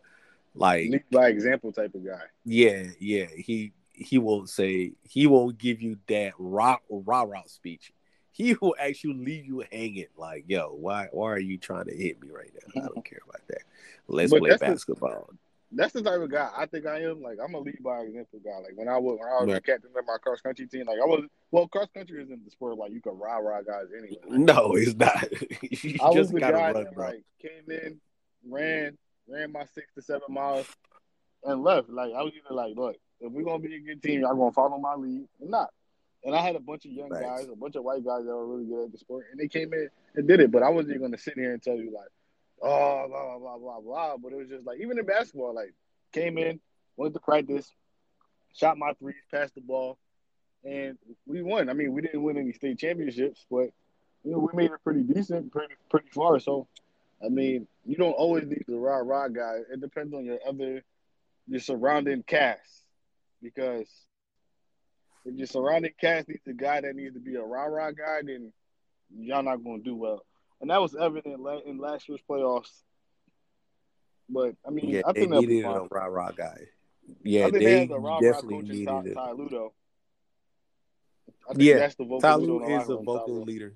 like 0.55 0.91
Lead 0.91 1.05
by 1.11 1.28
example 1.28 1.72
type 1.72 1.95
of 1.95 2.05
guy. 2.05 2.22
yeah, 2.45 2.85
yeah. 3.01 3.26
He 3.37 3.72
he 3.93 4.18
won't 4.18 4.49
say 4.51 4.93
he 5.03 5.26
won't 5.26 5.59
give 5.59 5.81
you 5.81 5.99
that 6.09 6.35
rah 6.39 6.76
rah 6.91 7.22
rah 7.22 7.43
speech. 7.47 7.93
He 8.33 8.55
will 8.61 8.76
actually 8.78 9.14
leave 9.14 9.45
you 9.45 9.64
hanging. 9.72 10.07
Like, 10.16 10.45
yo, 10.47 10.68
why 10.72 11.09
why 11.12 11.31
are 11.33 11.39
you 11.39 11.59
trying 11.59 11.87
to 11.87 11.95
hit 11.97 12.20
me 12.22 12.28
right 12.31 12.51
now? 12.55 12.83
I 12.83 12.87
don't 12.89 13.05
care 13.05 13.20
about 13.28 13.47
that. 13.49 13.62
Let's 14.09 14.31
But 14.31 14.41
play 14.41 14.51
the- 14.51 14.59
basketball. 14.59 15.31
That's 15.73 15.93
the 15.93 16.03
type 16.03 16.21
of 16.21 16.31
guy 16.31 16.51
I 16.57 16.66
think 16.66 16.87
I 16.87 17.01
am. 17.03 17.23
Like 17.23 17.39
I'm 17.43 17.55
a 17.55 17.59
lead 17.61 17.83
by 17.83 18.01
example 18.01 18.41
guy. 18.45 18.59
Like 18.59 18.73
when 18.77 18.89
I 18.89 18.99
was 18.99 19.18
when 19.21 19.29
I 19.29 19.41
was 19.45 19.53
Right. 19.55 19.64
captain 19.64 19.91
of 19.97 20.05
my 20.07 20.16
cross 20.21 20.41
country 20.41 20.66
team, 20.66 20.87
like 20.87 20.99
I 21.01 21.07
was 21.07 21.25
well, 21.53 21.68
cross 21.68 21.89
country 21.95 22.23
isn't 22.23 22.45
the 22.45 22.51
sport 22.51 22.77
like 22.77 22.93
you 22.93 23.01
can 23.01 23.16
rah 23.16 23.37
rah 23.37 23.62
guys 23.62 23.87
anyway. 23.97 24.18
No, 24.29 24.75
it's 24.75 24.95
not. 24.97 25.31
you 25.62 25.97
I 26.03 26.07
was 26.09 26.14
just 26.16 26.33
the 26.33 26.41
guy 26.41 26.51
run, 26.73 26.85
that 26.85 26.95
bro. 26.95 27.07
like 27.07 27.23
came 27.41 27.71
in, 27.71 28.01
ran, 28.49 28.99
ran 29.29 29.53
my 29.53 29.64
six 29.75 29.87
to 29.95 30.03
seven 30.03 30.23
miles, 30.35 30.66
and 31.45 31.62
left. 31.62 31.89
Like 31.89 32.12
I 32.14 32.23
was 32.23 32.33
either 32.35 32.55
like, 32.55 32.75
look, 32.77 32.97
if 33.21 33.31
we're 33.33 33.45
gonna 33.45 33.59
be 33.61 33.77
a 33.77 33.81
good 33.81 34.03
team, 34.03 34.23
y'all 34.23 34.35
gonna 34.35 34.51
follow 34.53 34.79
my 34.79 34.95
lead 34.95 35.27
or 35.41 35.49
not. 35.49 35.71
And 36.25 36.35
I 36.35 36.43
had 36.43 36.55
a 36.57 36.61
bunch 36.61 36.85
of 36.85 36.91
young 36.91 37.09
Thanks. 37.11 37.27
guys, 37.27 37.49
a 37.51 37.57
bunch 37.57 37.77
of 37.77 37.85
white 37.85 38.05
guys 38.05 38.25
that 38.25 38.31
were 38.35 38.47
really 38.47 38.66
good 38.66 38.87
at 38.87 38.93
the 38.93 38.99
sport, 38.99 39.27
and 39.31 39.39
they 39.41 39.49
came 39.49 39.73
in 39.73 39.89
and 40.16 40.27
did 40.29 40.41
it. 40.41 40.51
But 40.51 40.62
I 40.64 40.68
wasn't 40.68 40.97
even 40.97 41.03
gonna 41.09 41.16
sit 41.18 41.35
here 41.35 41.53
and 41.53 41.62
tell 41.62 41.77
you 41.77 41.93
like, 41.95 42.09
oh, 42.61 43.08
blah 43.08 43.38
blah 43.38 43.38
blah 43.38 43.58
blah 43.58 43.80
blah. 43.80 44.16
But 44.16 44.32
it 44.32 44.36
was 44.36 44.48
just 44.48 44.66
like 44.66 44.80
even 44.80 44.98
in 44.98 45.06
basketball, 45.06 45.54
like 45.54 45.74
came 46.12 46.38
in, 46.38 46.61
went 46.96 47.14
to 47.14 47.20
practice, 47.20 47.72
shot 48.54 48.78
my 48.78 48.92
threes, 48.94 49.16
passed 49.30 49.54
the 49.54 49.61
ball, 49.61 49.98
and 50.64 50.98
we 51.26 51.42
won. 51.42 51.68
I 51.68 51.72
mean, 51.72 51.92
we 51.92 52.02
didn't 52.02 52.22
win 52.22 52.36
any 52.36 52.52
state 52.52 52.78
championships, 52.78 53.46
but 53.50 53.70
you 54.24 54.32
know, 54.32 54.38
we 54.38 54.48
made 54.54 54.70
it 54.70 54.84
pretty 54.84 55.02
decent, 55.02 55.52
pretty 55.52 55.74
pretty 55.88 56.08
far. 56.11 56.38
So, 56.40 56.66
I 57.24 57.28
mean, 57.28 57.66
you 57.86 57.96
don't 57.96 58.12
always 58.12 58.46
need 58.46 58.64
the 58.68 58.76
rah 58.76 58.98
rah 58.98 59.28
guy. 59.28 59.61
It 59.72 59.80
depends 59.80 60.14
on 60.14 60.24
your 60.24 60.38
other 60.46 60.82
your 61.48 61.61
surrounding 61.61 62.22
cast, 62.22 62.84
because 63.42 63.88
if 65.24 65.34
your 65.34 65.46
surrounding 65.46 65.92
cast 66.00 66.28
needs 66.28 66.46
a 66.46 66.52
guy 66.52 66.80
that 66.80 66.94
needs 66.94 67.14
to 67.14 67.20
be 67.20 67.36
a 67.36 67.42
rah 67.42 67.64
rah 67.64 67.90
guy, 67.90 68.20
then 68.24 68.52
y'all 69.18 69.42
not 69.42 69.64
going 69.64 69.82
to 69.82 69.90
do 69.90 69.96
well. 69.96 70.24
And 70.61 70.70
that 70.70 70.80
was 70.80 70.94
evident 70.94 71.40
in 71.66 71.78
last 71.78 72.08
year's 72.08 72.20
playoffs. 72.28 72.70
But 74.28 74.54
I 74.66 74.70
mean, 74.70 74.90
Yeah, 74.94 75.02
I 75.06 75.12
think 75.12 75.30
they'll 75.30 75.42
be 75.42 75.48
needed 75.48 75.64
fine. 75.64 75.76
a 75.76 75.88
rah 75.90 76.04
rah 76.06 76.30
guy. 76.30 76.56
I 77.08 77.14
Yeah, 77.24 77.42
think 77.44 77.54
they, 77.54 77.64
they 77.64 77.78
had 77.80 77.88
the 77.88 77.98
rah 77.98 78.16
rah 78.16 78.22
definitely 78.22 78.56
coach 78.58 78.70
in 78.70 78.76
needed 78.76 78.88
Ty, 78.88 79.02
it. 79.06 79.14
Ty 79.14 79.32
Ludo. 79.32 79.72
I 81.48 81.54
think 81.54 81.62
Yeah, 81.62 81.78
that's 81.78 81.94
the 81.96 82.04
vocal 82.04 82.20
Ty 82.20 82.34
leader 82.36 82.52
Lue 82.52 82.62
in 82.64 82.78
the 82.78 82.82
is 82.82 82.88
a 82.90 82.96
vocal 82.96 83.40
Ty 83.40 83.44
leader. 83.44 83.72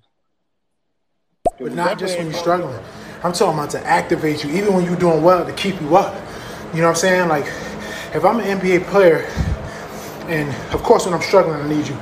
But 1.59 1.73
not 1.73 1.97
just 1.99 2.17
when 2.17 2.27
you're 2.27 2.35
struggling. 2.35 2.79
I'm 3.23 3.33
talking 3.33 3.57
about 3.57 3.69
to 3.71 3.79
activate 3.85 4.43
you, 4.43 4.51
even 4.51 4.73
when 4.73 4.85
you're 4.85 4.95
doing 4.95 5.23
well, 5.23 5.45
to 5.45 5.53
keep 5.53 5.79
you 5.81 5.97
up. 5.97 6.13
You 6.73 6.81
know 6.81 6.87
what 6.87 6.89
I'm 6.91 6.95
saying? 6.95 7.29
Like, 7.29 7.45
if 8.13 8.23
I'm 8.23 8.39
an 8.39 8.59
NBA 8.59 8.85
player, 8.87 9.25
and 10.27 10.49
of 10.73 10.83
course 10.83 11.05
when 11.05 11.13
I'm 11.13 11.21
struggling, 11.21 11.59
I 11.59 11.67
need 11.67 11.87
you. 11.87 11.97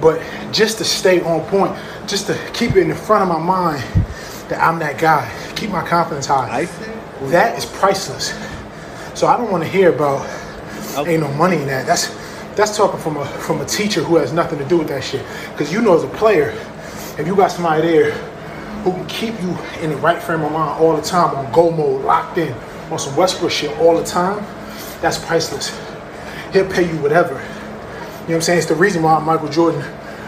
But 0.00 0.22
just 0.52 0.78
to 0.78 0.84
stay 0.84 1.20
on 1.22 1.42
point, 1.46 1.76
just 2.06 2.26
to 2.28 2.50
keep 2.52 2.70
it 2.72 2.78
in 2.78 2.88
the 2.88 2.94
front 2.94 3.22
of 3.22 3.28
my 3.28 3.38
mind 3.38 3.84
that 4.52 4.62
I'm 4.62 4.78
that 4.80 4.98
guy, 4.98 5.30
keep 5.56 5.70
my 5.70 5.86
confidence 5.86 6.26
high. 6.26 6.66
That 7.30 7.56
is 7.58 7.64
priceless. 7.64 8.28
So 9.18 9.26
I 9.26 9.36
don't 9.36 9.50
want 9.50 9.64
to 9.64 9.68
hear 9.68 9.94
about 9.94 10.28
ain't 11.06 11.22
no 11.22 11.32
money 11.34 11.56
in 11.56 11.66
that. 11.68 11.86
That's 11.86 12.14
that's 12.54 12.76
talking 12.76 13.00
from 13.00 13.16
a 13.16 13.24
from 13.24 13.60
a 13.60 13.64
teacher 13.64 14.02
who 14.02 14.16
has 14.16 14.32
nothing 14.32 14.58
to 14.58 14.64
do 14.66 14.78
with 14.78 14.88
that 14.88 15.02
shit. 15.02 15.24
Because 15.52 15.72
you 15.72 15.80
know 15.80 15.96
as 15.96 16.04
a 16.04 16.08
player, 16.08 16.50
if 17.18 17.26
you 17.26 17.34
got 17.34 17.50
somebody 17.50 17.82
there 17.82 18.12
who 18.82 18.92
can 18.92 19.06
keep 19.06 19.40
you 19.40 19.56
in 19.80 19.90
the 19.90 19.96
right 19.96 20.22
frame 20.22 20.42
of 20.42 20.52
mind 20.52 20.78
all 20.82 20.94
the 20.94 21.02
time 21.02 21.34
on 21.34 21.50
go 21.52 21.70
mode, 21.70 22.04
locked 22.04 22.36
in, 22.36 22.52
on 22.90 22.98
some 22.98 23.16
Westbrook 23.16 23.50
shit 23.50 23.76
all 23.78 23.96
the 23.96 24.04
time, 24.04 24.44
that's 25.00 25.18
priceless. 25.24 25.70
He'll 26.52 26.70
pay 26.70 26.86
you 26.86 27.00
whatever. 27.00 27.34
You 27.34 27.38
know 27.38 27.44
what 28.26 28.34
I'm 28.34 28.40
saying? 28.42 28.58
It's 28.58 28.68
the 28.68 28.74
reason 28.74 29.02
why 29.02 29.18
Michael 29.20 29.48
Jordan 29.48 29.80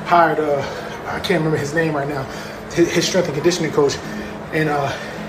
hired 0.06 0.38
uh 0.38 0.62
I 1.06 1.20
can't 1.20 1.44
remember 1.44 1.58
his 1.58 1.74
name 1.74 1.94
right 1.94 2.08
now, 2.08 2.26
his, 2.74 2.92
his 2.92 3.06
strength 3.06 3.26
and 3.26 3.34
conditioning 3.34 3.72
coach, 3.72 3.96
and 4.52 4.68
uh 4.68 4.88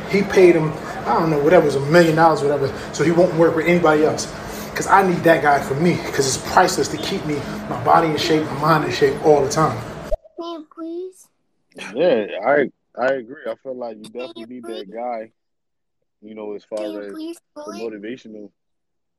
he 0.09 0.21
paid 0.23 0.55
him 0.55 0.71
I 1.05 1.19
don't 1.19 1.29
know 1.29 1.39
whatever 1.39 1.63
it 1.63 1.73
was 1.73 1.75
a 1.75 1.85
million 1.91 2.15
dollars 2.15 2.41
whatever, 2.41 2.67
so 2.93 3.03
he 3.03 3.11
won't 3.11 3.33
work 3.35 3.55
with 3.55 3.67
anybody 3.67 4.03
else. 4.03 4.25
Cause 4.75 4.87
I 4.87 5.07
need 5.07 5.19
that 5.23 5.41
guy 5.41 5.61
for 5.61 5.75
me, 5.75 5.97
cause 5.97 6.27
it's 6.27 6.51
priceless 6.51 6.87
to 6.89 6.97
keep 6.97 7.25
me 7.25 7.35
my 7.69 7.81
body 7.85 8.09
in 8.09 8.17
shape, 8.17 8.45
my 8.45 8.59
mind 8.59 8.85
in 8.85 8.91
shape 8.91 9.25
all 9.25 9.43
the 9.43 9.49
time. 9.49 9.77
Can 10.37 10.51
you 10.51 10.67
please? 10.73 11.27
Yeah, 11.93 12.27
I 12.45 12.71
I 12.97 13.13
agree. 13.13 13.43
I 13.47 13.55
feel 13.61 13.75
like 13.75 13.97
you 13.97 14.03
definitely 14.03 14.45
need 14.45 14.63
that 14.65 14.91
guy. 14.91 15.31
You 16.21 16.33
know, 16.33 16.53
as 16.53 16.63
far 16.63 16.79
as 16.79 17.13
please 17.13 17.37
the 17.55 17.61
motivational. 17.61 18.49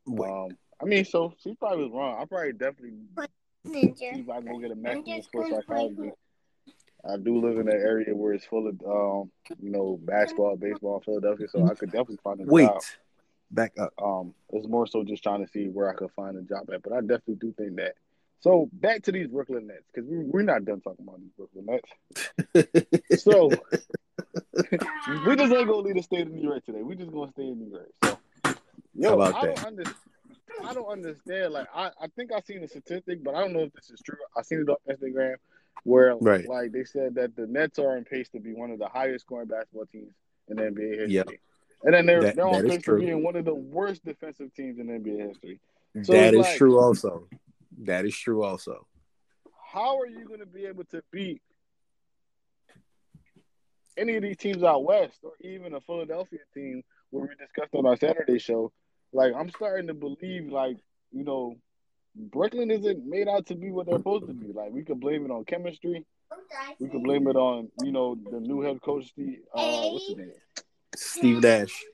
Um, 0.09 0.57
I 0.81 0.85
mean, 0.85 1.05
so 1.05 1.35
she 1.43 1.55
probably 1.55 1.85
was 1.85 1.93
wrong. 1.93 2.21
I 2.21 2.25
probably 2.25 2.53
definitely 2.53 2.99
see 3.67 3.89
Ninja. 3.89 4.21
if 4.21 4.29
I 4.29 4.39
can 4.39 4.47
go 4.47 4.59
get 4.59 4.71
a 4.71 4.75
I'm 4.75 4.83
master's 4.83 5.07
in 5.07 5.17
just 5.17 5.29
sports 5.29 5.49
play 5.51 5.59
psychology. 5.59 6.13
I 7.09 7.17
do 7.17 7.41
live 7.41 7.59
in 7.59 7.69
an 7.69 7.75
area 7.75 8.15
where 8.15 8.33
it's 8.33 8.45
full 8.45 8.67
of, 8.69 8.81
um, 8.83 9.31
you 9.61 9.71
know, 9.71 9.99
basketball, 10.03 10.57
baseball 10.57 11.01
Philadelphia, 11.05 11.49
so 11.49 11.67
I 11.67 11.75
could 11.75 11.91
definitely 11.91 12.19
find 12.23 12.41
a 12.41 12.45
Wait, 12.45 12.67
job. 12.67 12.83
back 13.51 13.73
up. 13.79 13.93
Um, 14.03 14.35
it's 14.53 14.67
more 14.67 14.87
so 14.87 15.05
just 15.05 15.23
trying 15.23 15.45
to 15.45 15.51
see 15.51 15.67
where 15.69 15.89
I 15.91 15.95
could 15.95 16.11
find 16.13 16.37
a 16.37 16.43
job 16.43 16.69
at, 16.73 16.83
but 16.83 16.93
I 16.93 17.01
definitely 17.01 17.37
do 17.37 17.53
think 17.57 17.77
that. 17.77 17.95
So 18.41 18.69
back 18.73 19.03
to 19.05 19.13
these 19.13 19.29
Brooklyn 19.29 19.67
Nets 19.67 19.85
because 19.93 20.09
we, 20.09 20.19
we're 20.19 20.43
not 20.43 20.65
done 20.65 20.81
talking 20.81 21.07
about 21.07 21.21
these 21.21 21.31
Brooklyn 21.37 21.67
Nets. 21.67 23.01
So 23.19 23.49
we 25.25 25.37
just 25.37 25.53
ain't 25.53 25.69
gonna 25.69 25.77
leave 25.77 25.95
the 25.97 26.03
state 26.03 26.23
of 26.27 26.33
New 26.33 26.43
York 26.43 26.65
today. 26.65 26.83
We 26.83 26.97
just 26.97 27.13
gonna 27.13 27.31
stay 27.33 27.45
in 27.49 27.59
New 27.59 27.71
York. 27.71 27.91
So, 28.05 28.19
yo, 28.95 29.09
How 29.09 29.15
about 29.15 29.35
I 29.35 29.47
that? 29.47 29.57
don't 29.57 29.67
understand. 29.67 29.97
I 30.65 30.75
don't 30.75 30.87
understand. 30.89 31.53
Like, 31.53 31.69
I, 31.75 31.91
I 32.01 32.07
think 32.15 32.33
I 32.33 32.41
seen 32.41 32.63
a 32.63 32.69
statistic, 32.69 33.23
but 33.25 33.35
I 33.35 33.41
don't 33.41 33.53
know 33.53 33.61
if 33.61 33.73
this 33.73 33.91
is 33.91 34.01
true. 34.01 34.17
I 34.37 34.43
seen 34.43 34.61
it 34.61 34.69
on 34.69 34.77
Instagram 34.89 35.37
where, 35.85 36.17
Right. 36.17 36.47
like, 36.49 36.73
they 36.73 36.85
said 36.85 37.15
that 37.17 37.37
the 37.37 37.47
Nets 37.47 37.79
are 37.79 37.97
on 37.97 38.05
pace 38.05 38.29
to 38.31 38.41
be 38.41 38.53
one 38.55 38.71
of 38.71 38.79
the 38.79 38.89
highest 38.89 39.25
scoring 39.27 39.49
basketball 39.49 39.87
teams 39.87 40.13
in 40.49 40.57
NBA 40.59 40.89
history. 40.99 41.13
Yep. 41.13 41.29
And 41.85 41.95
then 41.95 42.07
they're 42.07 42.23
That- 42.23 42.37
they're 42.37 42.47
on 42.47 42.67
pace 42.69 42.83
to 42.85 42.97
being 42.99 43.23
one 43.23 43.37
of 43.37 43.45
the 43.45 43.55
worst 43.55 44.05
defensive 44.05 44.53
teams 44.55 44.79
in 44.79 44.89
NBA 44.91 45.19
history. 45.29 45.61
So 46.03 46.13
that 46.13 46.35
is 46.35 46.41
like- 46.41 46.57
true 46.57 46.79
also. 46.79 47.29
That 47.79 48.05
is 48.07 48.17
true 48.17 48.43
also. 48.43 48.87
how 49.69 49.99
are 50.01 50.07
you 50.07 50.25
going 50.25 50.41
to 50.41 50.47
be 50.47 50.65
able 50.65 50.85
to 50.85 51.03
beat 51.11 51.43
any 53.99 54.17
of 54.17 54.23
these 54.23 54.37
teams 54.39 54.63
out 54.63 54.85
west 54.85 55.19
or 55.23 55.33
even 55.41 55.75
a 55.75 55.81
Philadelphia 55.83 56.39
team 56.55 56.83
where 57.11 57.25
we 57.25 57.35
discussed 57.35 57.75
on 57.75 57.85
our 57.85 57.97
Saturday 57.97 58.39
show? 58.39 58.73
Like, 59.13 59.35
I'm 59.35 59.51
starting 59.51 59.87
to 59.89 59.95
believe, 59.95 60.51
like, 60.51 60.79
you 61.13 61.25
know, 61.25 61.57
Brooklyn 62.19 62.71
isn't 62.71 63.05
made 63.07 63.29
out 63.29 63.47
to 63.47 63.55
be 63.55 63.71
what 63.71 63.87
they're 63.87 63.99
supposed 63.99 64.27
to 64.27 64.33
be. 64.33 64.53
Like, 64.53 64.73
we 64.73 64.83
could 64.83 65.01
blame 65.01 65.25
it 65.25 65.31
on 65.31 65.45
chemistry. 65.45 66.05
We 66.81 66.89
could 66.89 67.03
blame 67.03 67.29
it 67.29 67.37
on, 67.37 67.69
you 67.83 67.93
know, 67.93 68.17
the 68.31 68.41
new 68.41 68.61
head 68.63 68.81
coach, 68.83 69.13
the, 69.17 69.39
uh, 69.55 69.89
what's 69.91 70.09
his 70.09 70.17
name? 70.17 70.33
Steve 70.97 71.43
Nash. 71.43 71.85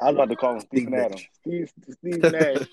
I 0.00 0.06
was 0.06 0.14
about 0.14 0.28
to 0.30 0.36
call 0.36 0.54
him 0.54 0.60
Steve 0.60 0.92
Adams. 0.92 1.22
Steve 1.40 1.72
Steve 1.98 2.22
Nash. 2.22 2.66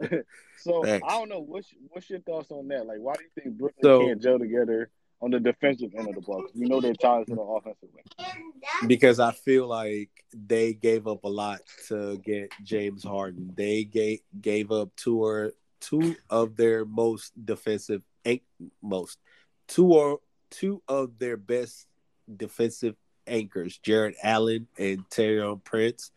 so 0.58 0.82
Thanks. 0.84 1.06
I 1.08 1.18
don't 1.18 1.28
know. 1.28 1.40
What's 1.40 1.68
what's 1.90 2.08
your 2.08 2.20
thoughts 2.20 2.50
on 2.50 2.68
that? 2.68 2.86
Like, 2.86 2.98
why 3.00 3.14
do 3.14 3.22
you 3.24 3.42
think 3.42 3.58
Brooklyn 3.58 3.82
So- 3.82 4.06
can't 4.06 4.22
gel 4.22 4.38
together 4.38 4.90
on 5.20 5.30
the 5.30 5.40
defensive 5.40 5.90
end 5.96 6.08
of 6.08 6.14
the 6.14 6.20
ball? 6.22 6.42
'Cause 6.42 6.52
we 6.54 6.66
know 6.66 6.80
they're 6.80 6.94
talented 6.94 7.38
on 7.38 7.46
the 7.46 7.70
offensive 7.70 7.88
end. 8.18 8.88
because 8.88 9.20
I 9.20 9.32
feel 9.32 9.66
like 9.66 10.10
they 10.32 10.72
gave 10.74 11.06
up 11.06 11.24
a 11.24 11.28
lot 11.28 11.60
to 11.88 12.16
get 12.18 12.50
James 12.62 13.02
Harden. 13.04 13.52
They 13.56 13.84
gave 13.84 14.20
gave 14.40 14.70
up 14.70 14.94
two 14.96 15.22
or 15.22 15.52
two 15.88 16.16
of 16.30 16.56
their 16.56 16.84
most 16.84 17.32
defensive 17.44 18.02
an- 18.24 18.40
most 18.82 19.18
two 19.68 19.86
or 19.86 20.20
two 20.50 20.82
of 20.88 21.18
their 21.18 21.36
best 21.36 21.86
defensive 22.36 22.96
anchors, 23.26 23.78
Jarrett 23.78 24.16
Allen 24.22 24.66
and 24.78 25.08
Taurean 25.10 25.62
Prince. 25.62 26.10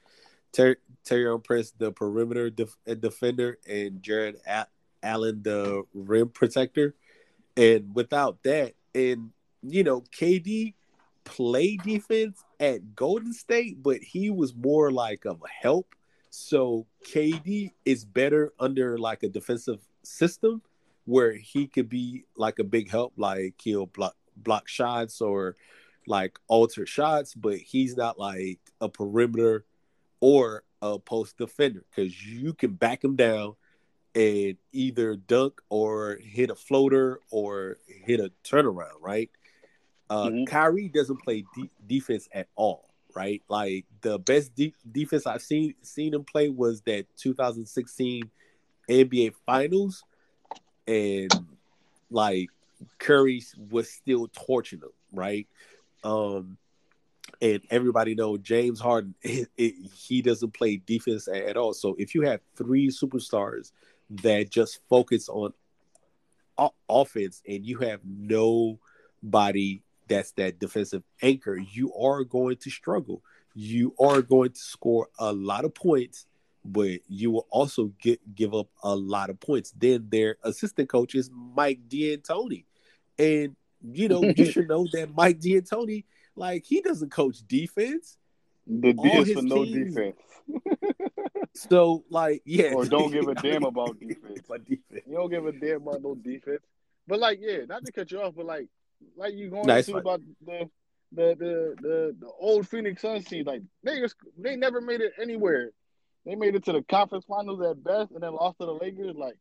Ter- 0.52 0.78
Taurean 1.06 1.44
Prince, 1.44 1.74
the 1.78 1.92
perimeter 1.92 2.50
def- 2.50 2.78
uh, 2.88 2.94
defender, 2.94 3.58
and 3.68 4.02
Jarrett 4.02 4.42
A- 4.48 4.68
Allen, 5.04 5.42
the 5.44 5.84
rim 5.94 6.30
protector. 6.30 6.96
And 7.56 7.94
without 7.96 8.44
that, 8.44 8.74
and 8.94 9.32
you 9.64 9.84
know, 9.84 10.02
KD 10.02 10.74
play 11.24 11.78
defense 11.78 12.44
at 12.60 12.96
Golden 12.96 13.34
State, 13.34 13.82
but 13.82 13.98
he 13.98 14.30
was 14.30 14.56
more 14.56 14.92
like 14.92 15.26
a 15.26 15.36
help. 15.62 15.94
So 16.38 16.86
KD 17.04 17.72
is 17.84 18.06
better 18.06 18.54
under 18.60 18.98
like 19.00 19.24
a 19.24 19.28
defensive 19.28 19.80
system 20.04 20.62
where 21.06 21.34
he 21.34 21.66
could 21.66 21.90
be 21.90 22.26
like 22.36 22.60
a 22.60 22.64
big 22.64 22.92
help, 22.92 23.14
like 23.18 23.56
he'll 23.62 23.88
block 23.88 24.16
block 24.36 24.68
shots 24.68 25.20
or 25.20 25.56
like 26.06 26.38
alter 26.48 26.86
shots, 26.86 27.34
but 27.34 27.58
he's 27.58 27.98
not 27.98 28.20
like 28.20 28.60
a 28.80 28.88
perimeter 28.88 29.66
or 30.20 30.64
a 30.84 31.00
post 31.00 31.38
defender 31.38 31.84
because 31.90 32.24
you 32.26 32.54
can 32.54 32.74
back 32.74 33.04
him 33.04 33.16
down 33.16 33.56
and 34.14 34.58
either 34.72 35.16
dunk 35.16 35.60
or 35.70 36.20
hit 36.22 36.52
a 36.52 36.56
floater 36.56 37.20
or 37.32 37.78
hit 37.88 38.20
a 38.20 38.32
turnaround, 38.44 39.02
right? 39.02 39.32
Uh, 40.10 40.30
Mhm. 40.30 40.48
Kyrie 40.48 40.88
doesn't 40.88 41.18
play 41.18 41.44
de- 41.56 41.70
defense 41.88 42.30
at 42.32 42.48
all, 42.56 42.87
right? 43.18 43.42
Like 43.50 43.86
the 44.02 44.20
best 44.20 44.54
de- 44.54 44.76
defense 44.92 45.26
I've 45.26 45.42
seen 45.42 45.74
seen 45.82 46.14
him 46.14 46.24
play 46.24 46.50
was 46.50 46.82
that 46.82 47.08
2016 47.18 48.30
NBA 48.88 49.34
Finals, 49.44 50.04
and 50.88 51.32
like 52.12 52.50
Curry 53.00 53.42
was 53.72 53.90
still 53.90 54.30
torching 54.32 54.82
him, 54.82 54.92
right? 55.12 55.48
Um, 56.04 56.58
and 57.42 57.60
everybody 57.72 58.14
know 58.14 58.38
James 58.38 58.80
Harden, 58.80 59.16
it, 59.24 59.50
it, 59.58 59.74
he 59.96 60.22
doesn't 60.22 60.54
play 60.54 60.78
defense 60.78 61.28
at, 61.28 61.42
at 61.42 61.58
all. 61.58 61.74
So 61.74 61.96
if 61.98 62.14
you 62.14 62.22
have 62.22 62.42
three 62.56 62.90
superstars 62.90 63.72
that 64.22 64.52
just 64.52 64.80
focus 64.88 65.28
on 65.28 65.54
o- 66.60 66.76
offense, 66.88 67.42
and 67.48 67.66
you 67.66 67.80
have 67.80 68.02
nobody 68.06 69.82
that's 70.08 70.32
that 70.34 70.60
defensive 70.60 71.04
anchor, 71.22 71.58
you 71.58 71.94
are 71.96 72.24
going 72.24 72.58
to 72.58 72.70
struggle. 72.70 73.22
You 73.54 73.96
are 74.00 74.22
going 74.22 74.52
to 74.52 74.60
score 74.60 75.08
a 75.18 75.34
lot 75.34 75.66
of 75.66 75.74
points, 75.74 76.26
but 76.64 77.00
you 77.08 77.32
will 77.32 77.48
also 77.50 77.92
get 78.00 78.20
give 78.36 78.54
up 78.54 78.68
a 78.84 78.96
lot 78.96 79.30
of 79.30 79.40
points. 79.40 79.72
Then 79.78 80.08
their 80.10 80.38
assistant 80.44 80.90
coach 80.90 81.16
is 81.16 81.30
Mike 81.34 81.80
D'Antoni, 81.90 82.66
and 83.18 83.56
you 83.82 84.08
know 84.10 84.24
you 84.24 84.46
should 84.52 84.68
know 84.68 84.88
that 84.94 85.16
Mike 85.16 85.40
D'Antoni, 85.40 86.04
like 86.36 86.66
he 86.66 86.82
doesn't 86.82 87.10
coach 87.10 87.40
defense. 87.48 88.18
The 88.68 88.94
D 88.94 89.00
All 89.00 89.22
is 89.22 89.32
for 89.34 89.42
no 89.42 89.64
teams- 89.66 89.96
defense. 89.96 90.18
So 91.54 92.04
like 92.10 92.44
yeah, 92.46 92.74
Or 92.74 92.86
don't 92.86 93.12
give 93.12 93.28
a 93.28 93.34
damn 93.42 93.64
about 93.64 94.00
defense. 94.00 94.42
About 94.46 94.64
defense. 94.66 95.02
You 95.08 95.16
don't 95.16 95.30
give 95.30 95.46
a 95.48 95.52
damn 95.52 95.78
about 95.82 96.04
no 96.04 96.14
defense. 96.14 96.62
But 97.08 97.20
like, 97.20 97.40
yeah, 97.42 97.66
not 97.68 97.84
to 97.86 97.92
cut 97.92 98.12
you 98.12 98.22
off, 98.22 98.36
but 98.36 98.46
like, 98.46 98.68
like 99.16 99.34
you 99.34 99.50
going 99.50 99.70
it's 99.70 99.88
into 99.88 100.02
fine. 100.02 100.02
about 100.02 100.22
the 100.46 100.70
the 101.12 101.36
the 101.40 101.76
the 101.82 102.16
the 102.20 102.28
old 102.40 102.68
Phoenix 102.68 103.02
Suns 103.02 103.26
team. 103.26 103.46
Like 103.46 103.62
they 103.84 104.00
just- 104.00 104.16
they 104.38 104.56
never 104.56 104.82
made 104.82 105.02
it 105.02 105.14
anywhere. 105.22 105.72
They 106.26 106.36
made 106.36 106.56
it 106.56 106.66
to 106.66 106.74
the 106.74 106.82
conference 106.84 107.26
finals 107.26 107.62
at 107.62 107.84
best, 107.84 108.12
and 108.12 108.22
then 108.22 108.34
lost 108.34 108.58
to 108.60 108.66
the 108.66 108.74
Lakers. 108.74 109.16
Like 109.16 109.38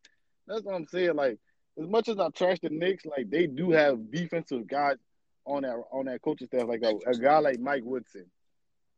that's 0.47 0.63
what 0.63 0.75
I'm 0.75 0.87
saying. 0.87 1.17
Like 1.17 1.39
as 1.81 1.89
much 1.89 2.09
as 2.09 2.19
I 2.19 2.29
trash 2.31 2.59
the 2.63 2.71
Knicks, 2.71 3.05
like 3.05 3.29
they 3.31 3.47
do 3.47 3.71
have 3.73 4.11
defensive 4.11 4.67
guys 4.69 4.97
on 5.45 5.63
that 5.63 5.77
on 5.93 6.05
that 6.07 6.23
coaching 6.23 6.47
staff. 6.47 6.69
Like 6.69 6.83
a, 6.83 6.95
a 7.09 7.15
guy 7.19 7.39
like 7.39 7.59
Mike 7.59 7.83
Woodson, 7.85 8.27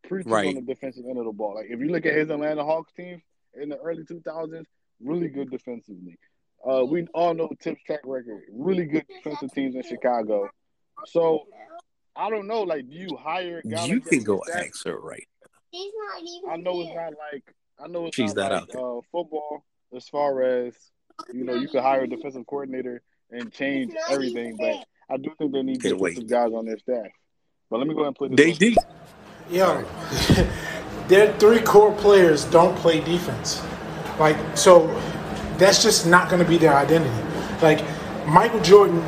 preaches 0.07 0.31
Right. 0.31 0.49
on 0.49 0.55
the 0.57 0.61
defensive 0.63 1.05
end 1.09 1.19
of 1.19 1.25
the 1.25 1.33
ball. 1.33 1.55
Like 1.55 1.67
if 1.71 1.81
you 1.81 1.89
look 1.89 2.05
at 2.07 2.15
his 2.15 2.29
Atlanta 2.31 2.65
Hawks 2.65 2.93
team 2.93 3.23
in 3.61 3.71
the 3.71 3.79
early 3.79 4.05
2000s, 4.05 4.65
really 5.01 5.29
good 5.29 5.51
defensively. 5.51 6.19
Uh, 6.69 6.85
we 6.85 7.07
all 7.15 7.35
know 7.35 7.49
Thibs' 7.61 7.81
track 7.87 8.01
record. 8.05 8.43
Really 8.53 8.87
good 8.87 9.05
defensive 9.09 9.53
teams 9.53 9.75
in 9.75 9.83
Chicago. 9.83 10.49
So 11.07 11.45
I 12.17 12.31
don't 12.31 12.47
know. 12.47 12.63
Like, 12.63 12.89
do 12.89 12.95
you 12.97 13.17
hire 13.17 13.63
a 13.65 13.69
guy? 13.69 13.85
You 13.87 13.97
like 14.01 14.07
can 14.07 14.23
go 14.25 14.43
ask 14.55 14.85
her 14.87 14.99
right. 14.99 15.27
She's 15.73 15.93
not 15.97 16.23
even 16.23 16.51
I 16.51 16.57
know 16.57 16.81
it's 16.81 16.95
not 16.95 17.13
like 17.33 17.55
I 17.79 17.87
know 17.89 18.07
it's 18.07 18.17
She's 18.17 18.35
not, 18.35 18.51
not 18.51 18.53
like 18.53 18.63
out 18.63 18.69
there. 18.73 18.81
uh, 18.81 19.01
football 19.13 19.65
as 19.97 20.09
far 20.09 20.43
as 20.43 20.75
you 21.33 21.45
know. 21.45 21.55
You 21.55 21.69
could 21.69 21.83
hire 21.83 22.03
a 22.03 22.09
defensive 22.09 22.47
coordinator 22.47 23.03
and 23.31 23.53
change 23.53 23.93
everything, 24.11 24.57
but. 24.59 24.85
I 25.11 25.17
do 25.17 25.31
think 25.39 25.53
they 25.53 25.63
need 25.63 25.81
Can't 25.81 25.97
defensive 25.99 26.25
wait. 26.25 26.29
guys 26.29 26.53
on 26.53 26.67
their 26.67 26.77
staff. 26.77 27.07
But 27.71 27.79
let 27.79 27.89
me 27.89 27.95
go 27.95 28.01
ahead 28.01 28.09
and 28.09 28.17
play 28.17 28.29
this. 28.29 28.37
They 28.37 28.53
did. 28.53 28.77
Yo, 29.49 29.83
their 31.09 31.33
three 31.39 31.61
core 31.61 31.95
players 31.95 32.45
don't 32.45 32.77
play 32.77 33.01
defense. 33.01 33.63
Like, 34.21 34.37
so 34.55 34.87
that's 35.59 35.83
just 35.83 36.07
not 36.07 36.31
going 36.31 36.43
to 36.43 36.49
be 36.49 36.59
their 36.59 36.75
identity. 36.75 37.15
Like, 37.61 37.85
Michael 38.27 38.61
Jordan 38.61 39.03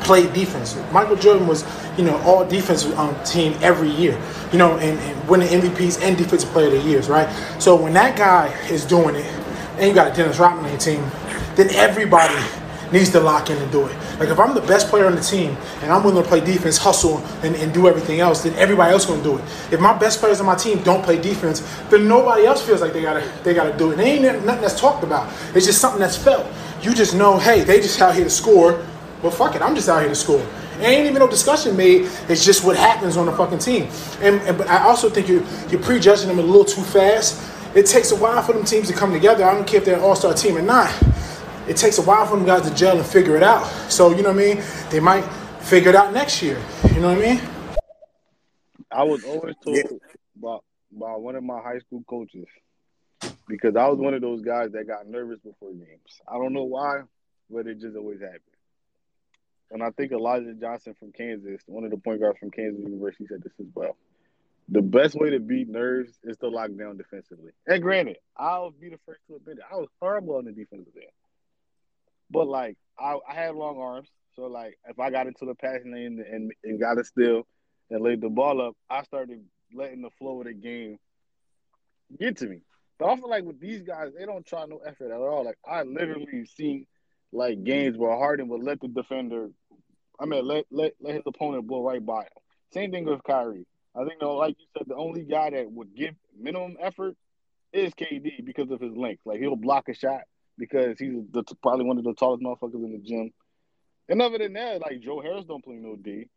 played 0.00 0.32
defense. 0.32 0.76
Michael 0.92 1.16
Jordan 1.16 1.46
was, 1.46 1.64
you 1.96 2.04
know, 2.04 2.16
all 2.22 2.46
defensive 2.46 2.96
um, 2.98 3.14
team 3.24 3.56
every 3.62 3.90
year, 3.90 4.20
you 4.52 4.58
know, 4.58 4.76
and, 4.78 4.98
and 4.98 5.28
winning 5.28 5.48
MVPs 5.48 6.02
and 6.02 6.16
defensive 6.16 6.50
player 6.50 6.66
of 6.66 6.72
the 6.72 6.88
years, 6.88 7.08
right? 7.08 7.28
So 7.60 7.76
when 7.76 7.92
that 7.94 8.16
guy 8.16 8.48
is 8.68 8.84
doing 8.84 9.14
it, 9.14 9.26
and 9.78 9.88
you 9.88 9.94
got 9.94 10.12
a 10.12 10.14
Dennis 10.14 10.38
Rodman 10.38 10.76
team, 10.78 11.04
then 11.54 11.70
everybody 11.70 12.34
needs 12.92 13.10
to 13.10 13.20
lock 13.20 13.50
in 13.50 13.56
and 13.58 13.72
do 13.72 13.86
it. 13.86 13.96
Like 14.18 14.28
if 14.28 14.38
I'm 14.38 14.54
the 14.54 14.60
best 14.60 14.88
player 14.88 15.06
on 15.06 15.14
the 15.14 15.20
team 15.20 15.56
and 15.80 15.90
I'm 15.90 16.04
willing 16.04 16.22
to 16.22 16.28
play 16.28 16.40
defense, 16.40 16.76
hustle, 16.76 17.18
and, 17.42 17.56
and 17.56 17.72
do 17.72 17.88
everything 17.88 18.20
else, 18.20 18.42
then 18.42 18.54
everybody 18.54 18.92
else 18.92 19.06
gonna 19.06 19.22
do 19.22 19.38
it. 19.38 19.44
If 19.70 19.80
my 19.80 19.96
best 19.96 20.20
players 20.20 20.40
on 20.40 20.46
my 20.46 20.54
team 20.54 20.82
don't 20.82 21.02
play 21.02 21.20
defense, 21.20 21.60
then 21.90 22.06
nobody 22.06 22.46
else 22.46 22.62
feels 22.64 22.80
like 22.80 22.92
they 22.92 23.02
gotta 23.02 23.28
they 23.42 23.54
gotta 23.54 23.76
do 23.76 23.90
it. 23.90 23.98
And 23.98 24.02
ain't 24.02 24.44
nothing 24.44 24.62
that's 24.62 24.78
talked 24.78 25.02
about. 25.02 25.32
It's 25.54 25.66
just 25.66 25.80
something 25.80 26.00
that's 26.00 26.16
felt. 26.16 26.46
You 26.82 26.94
just 26.94 27.14
know, 27.14 27.38
hey, 27.38 27.62
they 27.62 27.80
just 27.80 28.00
out 28.00 28.14
here 28.14 28.24
to 28.24 28.30
score. 28.30 28.84
Well, 29.22 29.32
fuck 29.32 29.54
it, 29.54 29.62
I'm 29.62 29.74
just 29.74 29.88
out 29.88 30.00
here 30.00 30.08
to 30.08 30.14
score. 30.14 30.44
Ain't 30.80 31.06
even 31.06 31.20
no 31.20 31.28
discussion 31.28 31.76
made. 31.76 32.10
It's 32.28 32.44
just 32.44 32.64
what 32.64 32.76
happens 32.76 33.16
on 33.16 33.26
the 33.26 33.32
fucking 33.32 33.58
team. 33.58 33.88
And, 34.20 34.40
and 34.42 34.58
but 34.58 34.68
I 34.68 34.82
also 34.82 35.08
think 35.08 35.28
you 35.28 35.46
you're 35.70 35.80
prejudging 35.80 36.28
them 36.28 36.38
a 36.38 36.42
little 36.42 36.64
too 36.64 36.82
fast. 36.82 37.40
It 37.74 37.86
takes 37.86 38.10
a 38.10 38.16
while 38.16 38.42
for 38.42 38.52
them 38.52 38.64
teams 38.64 38.88
to 38.88 38.94
come 38.94 39.12
together. 39.12 39.44
I 39.44 39.54
don't 39.54 39.66
care 39.66 39.78
if 39.78 39.86
they're 39.86 39.96
an 39.96 40.02
all-star 40.02 40.34
team 40.34 40.58
or 40.58 40.62
not 40.62 40.92
it 41.68 41.76
takes 41.76 41.98
a 41.98 42.02
while 42.02 42.26
for 42.26 42.36
them 42.36 42.44
guys 42.46 42.68
to 42.68 42.74
gel 42.74 42.96
and 42.98 43.06
figure 43.06 43.36
it 43.36 43.42
out. 43.42 43.64
So, 43.90 44.10
you 44.10 44.22
know 44.22 44.32
what 44.32 44.42
I 44.42 44.54
mean? 44.54 44.62
They 44.90 45.00
might 45.00 45.22
figure 45.60 45.90
it 45.90 45.94
out 45.96 46.12
next 46.12 46.42
year. 46.42 46.60
You 46.94 47.00
know 47.00 47.14
what 47.14 47.18
I 47.18 47.34
mean? 47.34 47.40
I 48.90 49.02
was 49.04 49.24
always 49.24 49.54
told 49.64 49.76
Yeah. 49.76 49.84
by 50.36 50.58
by 50.94 51.16
one 51.16 51.34
of 51.36 51.42
my 51.42 51.58
high 51.62 51.78
school 51.78 52.04
coaches 52.06 52.46
because 53.48 53.76
I 53.76 53.86
was 53.88 53.98
one 53.98 54.12
of 54.12 54.20
those 54.20 54.42
guys 54.42 54.72
that 54.72 54.86
got 54.86 55.06
nervous 55.06 55.38
before 55.40 55.72
games. 55.72 56.20
I 56.28 56.34
don't 56.34 56.52
know 56.52 56.64
why, 56.64 57.02
but 57.48 57.66
it 57.66 57.80
just 57.80 57.96
always 57.96 58.20
happened. 58.20 58.40
And 59.70 59.82
I 59.82 59.90
think 59.90 60.12
Elijah 60.12 60.52
Johnson 60.52 60.94
from 60.98 61.12
Kansas, 61.12 61.62
one 61.66 61.84
of 61.84 61.90
the 61.90 61.96
point 61.96 62.20
guards 62.20 62.38
from 62.38 62.50
Kansas 62.50 62.82
University, 62.82 63.26
said 63.26 63.42
this 63.42 63.54
as 63.58 63.66
well. 63.74 63.96
The 64.68 64.82
best 64.82 65.14
way 65.14 65.30
to 65.30 65.40
beat 65.40 65.68
nerves 65.68 66.12
is 66.22 66.36
to 66.38 66.48
lock 66.48 66.70
down 66.78 66.98
defensively. 66.98 67.52
And 67.66 67.82
granted, 67.82 68.18
I'll 68.36 68.70
be 68.70 68.90
the 68.90 68.98
first 69.06 69.20
to 69.28 69.36
admit 69.36 69.58
it. 69.58 69.64
I 69.72 69.76
was 69.76 69.88
horrible 70.00 70.36
on 70.36 70.44
the 70.44 70.52
defensive 70.52 70.92
end. 70.94 71.06
But 72.32 72.48
like 72.48 72.76
I, 72.98 73.18
I 73.28 73.34
had 73.34 73.54
long 73.54 73.78
arms, 73.78 74.08
so 74.34 74.46
like 74.46 74.78
if 74.88 74.98
I 74.98 75.10
got 75.10 75.26
into 75.26 75.44
the 75.44 75.54
passing 75.54 75.92
lane 75.92 76.24
and 76.30 76.52
and 76.64 76.80
got 76.80 76.98
it 76.98 77.06
still 77.06 77.46
and 77.90 78.02
laid 78.02 78.20
the 78.20 78.30
ball 78.30 78.60
up, 78.60 78.74
I 78.88 79.02
started 79.02 79.44
letting 79.74 80.02
the 80.02 80.10
flow 80.18 80.40
of 80.40 80.46
the 80.46 80.54
game 80.54 80.98
get 82.18 82.38
to 82.38 82.46
me. 82.46 82.60
But 82.98 83.10
I 83.10 83.16
feel 83.16 83.28
like 83.28 83.44
with 83.44 83.60
these 83.60 83.82
guys, 83.82 84.12
they 84.16 84.24
don't 84.24 84.46
try 84.46 84.64
no 84.66 84.78
effort 84.78 85.12
at 85.12 85.20
all. 85.20 85.44
Like 85.44 85.58
I 85.66 85.82
literally 85.82 86.46
seen 86.56 86.86
like 87.32 87.64
games 87.64 87.96
where 87.96 88.16
Harden 88.16 88.48
would 88.48 88.62
let 88.62 88.80
the 88.80 88.88
defender, 88.88 89.48
I 90.18 90.26
mean, 90.26 90.46
let 90.46 90.64
let 90.70 90.94
let 91.00 91.14
his 91.14 91.22
opponent 91.26 91.66
blow 91.66 91.82
right 91.82 92.04
by 92.04 92.22
him. 92.22 92.28
Same 92.72 92.90
thing 92.90 93.04
with 93.04 93.22
Kyrie. 93.24 93.66
I 93.94 94.04
think, 94.04 94.20
though, 94.20 94.36
like 94.36 94.56
you 94.58 94.64
said, 94.76 94.86
the 94.88 94.94
only 94.94 95.22
guy 95.22 95.50
that 95.50 95.70
would 95.70 95.94
give 95.94 96.14
minimum 96.38 96.78
effort 96.80 97.14
is 97.74 97.92
KD 97.92 98.42
because 98.44 98.70
of 98.70 98.80
his 98.80 98.96
length. 98.96 99.20
Like 99.26 99.40
he'll 99.40 99.56
block 99.56 99.88
a 99.88 99.94
shot 99.94 100.22
because 100.62 100.96
he's 100.96 101.12
the, 101.32 101.42
probably 101.60 101.84
one 101.84 101.98
of 101.98 102.04
the 102.04 102.14
tallest 102.14 102.40
motherfuckers 102.40 102.74
in 102.74 102.92
the 102.92 102.98
gym. 102.98 103.32
And 104.08 104.22
other 104.22 104.38
than 104.38 104.52
that, 104.52 104.80
like 104.80 105.00
Joe 105.00 105.20
Harris 105.20 105.44
don't 105.44 105.64
play 105.64 105.74
no 105.74 105.96
D. 105.96 106.28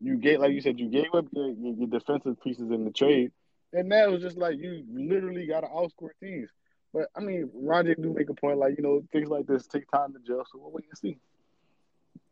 You 0.00 0.18
get 0.18 0.38
like 0.38 0.52
you 0.52 0.60
said, 0.60 0.78
you 0.78 0.88
gave 0.88 1.12
up 1.12 1.24
your, 1.32 1.50
your, 1.50 1.88
defensive 1.88 2.40
pieces 2.40 2.70
in 2.70 2.84
the 2.84 2.92
trade, 2.92 3.32
And 3.72 3.88
now 3.88 4.10
it's 4.10 4.22
just 4.22 4.38
like 4.38 4.56
you 4.56 4.84
literally 4.88 5.48
got 5.48 5.62
to 5.62 5.66
outscore 5.66 6.10
teams. 6.22 6.48
But 6.94 7.08
I 7.16 7.20
mean, 7.22 7.50
Roger 7.52 7.96
do 7.96 8.14
make 8.16 8.30
a 8.30 8.34
point 8.34 8.58
like 8.58 8.76
you 8.76 8.84
know 8.84 9.02
things 9.10 9.28
like 9.28 9.48
this 9.48 9.66
take 9.66 9.90
time 9.90 10.12
to 10.12 10.20
gel. 10.24 10.46
So 10.52 10.60
we'll 10.60 10.70
wait 10.70 10.84
and 10.88 10.98
see. 10.98 11.18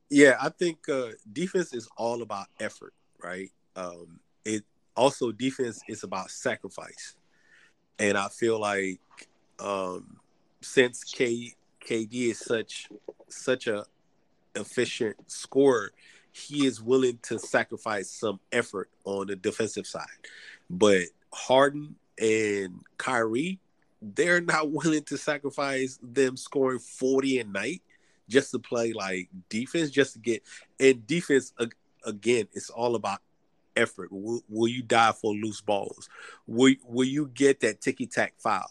Yeah, 0.09 0.36
I 0.40 0.51
think 0.51 0.88
uh, 0.88 1.09
defense 1.32 1.74
is 1.74 1.88
all 1.96 2.22
about 2.22 2.46
effort, 2.61 2.94
right? 3.20 3.51
Um, 3.74 4.20
it 4.44 4.62
also 4.96 5.32
defense 5.32 5.80
is 5.88 6.05
about 6.05 6.30
sacrifice, 6.30 7.16
and 7.98 8.16
I 8.16 8.28
feel 8.28 8.61
like 8.61 9.01
um, 9.59 10.20
since 10.61 11.05
K 11.05 11.55
KD 11.87 12.31
is 12.31 12.39
such 12.39 12.89
such 13.29 13.67
a 13.67 13.85
efficient 14.55 15.17
scorer, 15.31 15.93
he 16.33 16.67
is 16.67 16.83
willing 16.83 17.19
to 17.23 17.39
sacrifice 17.39 18.11
some 18.11 18.41
effort 18.53 18.91
on 19.05 19.29
the 19.29 19.37
defensive 19.37 19.87
side. 19.87 20.07
But 20.69 21.05
Harden 21.33 21.97
and 22.21 22.81
Kyrie, 22.99 23.59
they're 24.03 24.41
not 24.41 24.71
willing 24.71 25.05
to 25.05 25.17
sacrifice 25.17 25.99
them 26.03 26.37
scoring 26.37 26.79
40 26.79 27.41
a 27.41 27.45
night 27.45 27.83
just 28.29 28.51
to 28.53 28.59
play 28.59 28.93
like 28.93 29.29
defense, 29.49 29.91
just 29.91 30.15
to 30.15 30.19
get 30.19 30.43
and 30.79 31.07
defense 31.07 31.53
again, 32.05 32.47
it's 32.53 32.71
all 32.71 32.95
about 32.95 33.21
effort. 33.77 34.11
Will, 34.13 34.43
will 34.49 34.69
you 34.69 34.83
die 34.83 35.13
for 35.13 35.35
loose 35.35 35.61
balls? 35.61 36.09
Will 36.47 36.75
will 36.87 37.07
you 37.07 37.31
get 37.35 37.61
that 37.61 37.81
ticky 37.81 38.07
tack 38.07 38.35
foul? 38.39 38.71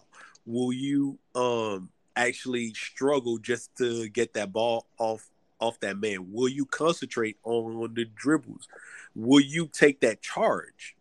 Will 0.50 0.74
you 0.74 1.20
um 1.36 1.90
actually 2.16 2.74
struggle 2.74 3.38
just 3.38 3.76
to 3.78 4.10
get 4.10 4.34
that 4.34 4.52
ball 4.52 4.88
off 4.98 5.30
off 5.60 5.80
that 5.82 5.98
man? 5.98 6.32
Will 6.32 6.50
you 6.50 6.66
concentrate 6.66 7.38
on, 7.44 7.76
on 7.76 7.94
the 7.94 8.06
dribbles? 8.06 8.68
Will 9.16 9.42
you 9.42 9.68
take 9.68 10.00
that 10.02 10.24
charge? 10.24 10.96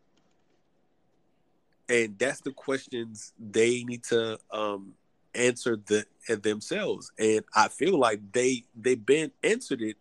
And 1.88 2.18
that's 2.18 2.42
the 2.42 2.52
questions 2.52 3.32
they 3.38 3.84
need 3.84 4.04
to 4.04 4.38
um, 4.50 4.92
answer 5.34 5.76
the 5.76 6.04
themselves. 6.28 7.10
And 7.18 7.42
I 7.54 7.68
feel 7.68 7.98
like 7.98 8.20
they 8.32 8.64
they've 8.76 9.04
been 9.04 9.32
answered 9.42 9.80
it. 9.80 9.96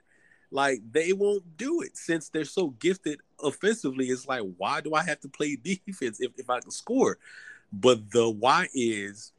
Like 0.52 0.82
they 0.92 1.14
won't 1.14 1.56
do 1.56 1.82
it 1.84 1.96
since 1.96 2.28
they're 2.28 2.44
so 2.44 2.72
gifted 2.72 3.22
offensively. 3.42 4.08
It's 4.08 4.28
like 4.28 4.44
why 4.58 4.82
do 4.82 4.94
I 4.94 5.04
have 5.04 5.22
to 5.22 5.30
play 5.30 5.56
defense 5.64 6.20
if, 6.20 6.32
if 6.38 6.50
I 6.50 6.60
can 6.60 6.72
score? 6.72 7.18
But 7.72 8.12
the 8.12 8.30
why 8.30 8.68
is, 8.74 9.32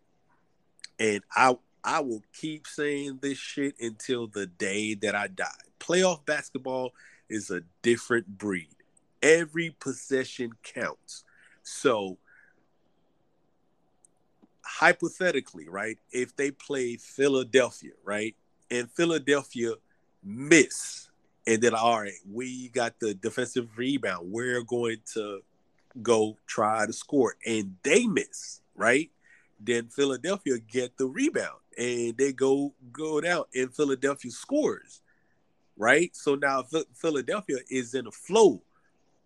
and 0.99 1.23
I 1.35 1.57
I 1.85 2.01
will 2.01 2.23
keep 2.33 2.67
saying 2.67 3.21
this 3.23 3.39
shit 3.39 3.75
until 3.81 4.27
the 4.27 4.47
day 4.47 4.95
that 4.95 5.15
I 5.15 5.29
die. 5.29 5.47
Playoff 5.81 6.27
basketball 6.27 6.93
is 7.29 7.51
a 7.51 7.63
different 7.83 8.39
breed. 8.39 8.75
Every 9.23 9.71
possession 9.81 10.53
counts. 10.63 11.25
So, 11.63 12.19
hypothetically, 14.63 15.69
right, 15.69 15.99
if 16.13 16.37
they 16.37 16.51
play 16.51 16.97
Philadelphia, 16.97 17.93
right, 18.05 18.35
and 18.71 18.91
Philadelphia 18.91 19.73
miss, 20.23 21.09
and 21.47 21.63
then, 21.63 21.75
all 21.75 22.03
right, 22.03 22.13
we 22.31 22.69
got 22.69 23.01
the 23.01 23.15
defensive 23.15 23.79
rebound, 23.79 24.31
we're 24.31 24.63
going 24.63 24.99
to 25.15 25.41
go 26.03 26.37
try 26.47 26.87
to 26.87 26.93
score, 26.93 27.37
and 27.47 27.77
they 27.83 28.07
miss, 28.07 28.61
right? 28.77 29.11
Then 29.61 29.89
Philadelphia 29.89 30.59
get 30.59 30.97
the 30.97 31.07
rebound 31.07 31.61
and 31.77 32.17
they 32.17 32.33
go 32.33 32.75
go 32.93 33.21
down 33.21 33.45
and 33.55 33.75
Philadelphia 33.75 34.31
scores, 34.31 35.03
right? 35.77 36.15
So 36.15 36.35
now 36.35 36.65
Philadelphia 36.95 37.59
is 37.69 37.95
in 37.95 38.07
a 38.07 38.13
flow 38.13 38.63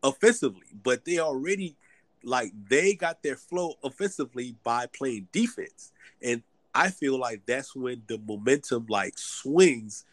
offensively, 0.03 0.69
but 0.83 1.05
they 1.05 1.19
already 1.19 1.77
like 2.25 2.53
they 2.69 2.95
got 2.95 3.23
their 3.23 3.37
flow 3.37 3.75
offensively 3.83 4.57
by 4.63 4.87
playing 4.87 5.29
defense, 5.33 5.93
and 6.23 6.43
I 6.75 6.91
feel 6.91 7.19
like 7.19 7.45
that's 7.47 7.75
when 7.75 8.03
the 8.07 8.19
momentum 8.19 8.87
like 8.89 9.19
swings 9.19 10.05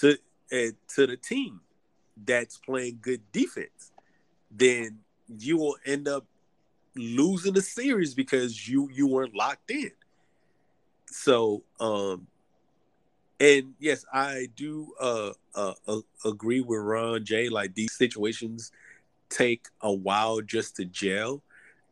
to 0.00 0.18
uh, 0.52 0.72
to 0.94 1.06
the 1.06 1.16
team 1.16 1.60
that's 2.24 2.58
playing 2.58 2.98
good 3.02 3.20
defense. 3.32 3.92
Then 4.50 5.00
you 5.38 5.56
will 5.56 5.76
end 5.84 6.06
up 6.06 6.26
losing 6.96 7.54
the 7.54 7.62
series 7.62 8.14
because 8.14 8.68
you 8.68 8.88
you 8.92 9.06
weren't 9.06 9.34
locked 9.34 9.70
in. 9.70 9.90
So, 11.10 11.62
um, 11.80 12.26
and 13.40 13.74
yes, 13.78 14.04
I 14.12 14.48
do 14.56 14.92
uh, 15.00 15.32
uh, 15.54 15.74
uh, 15.86 16.00
agree 16.24 16.60
with 16.60 16.80
Ron 16.80 17.24
J. 17.24 17.48
Like 17.48 17.74
these 17.74 17.92
situations 17.92 18.72
take 19.28 19.66
a 19.80 19.92
while 19.92 20.40
just 20.40 20.76
to 20.76 20.84
gel, 20.84 21.42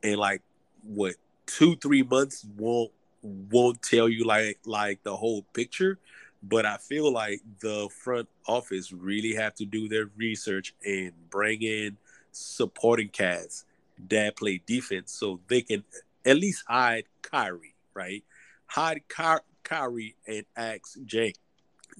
and 0.02 0.16
like 0.16 0.42
what 0.82 1.14
two 1.46 1.76
three 1.76 2.02
months 2.02 2.46
won't 2.56 2.92
won't 3.22 3.82
tell 3.82 4.08
you 4.08 4.24
like 4.24 4.58
like 4.64 5.02
the 5.02 5.16
whole 5.16 5.42
picture. 5.52 5.98
But 6.44 6.66
I 6.66 6.76
feel 6.78 7.12
like 7.12 7.40
the 7.60 7.88
front 8.02 8.28
office 8.48 8.92
really 8.92 9.34
have 9.34 9.54
to 9.56 9.64
do 9.64 9.88
their 9.88 10.10
research 10.16 10.74
and 10.84 11.12
bring 11.30 11.62
in 11.62 11.96
supporting 12.32 13.08
cats 13.08 13.64
that 14.08 14.36
play 14.36 14.62
defense 14.66 15.12
so 15.12 15.40
they 15.48 15.62
can 15.62 15.84
at 16.24 16.36
least 16.36 16.64
hide 16.66 17.04
Kyrie, 17.22 17.74
right? 17.94 18.24
hide 18.72 19.02
Ky- 19.08 19.44
Kyrie 19.64 20.16
and 20.26 20.44
ask 20.56 20.96
James, 21.04 21.38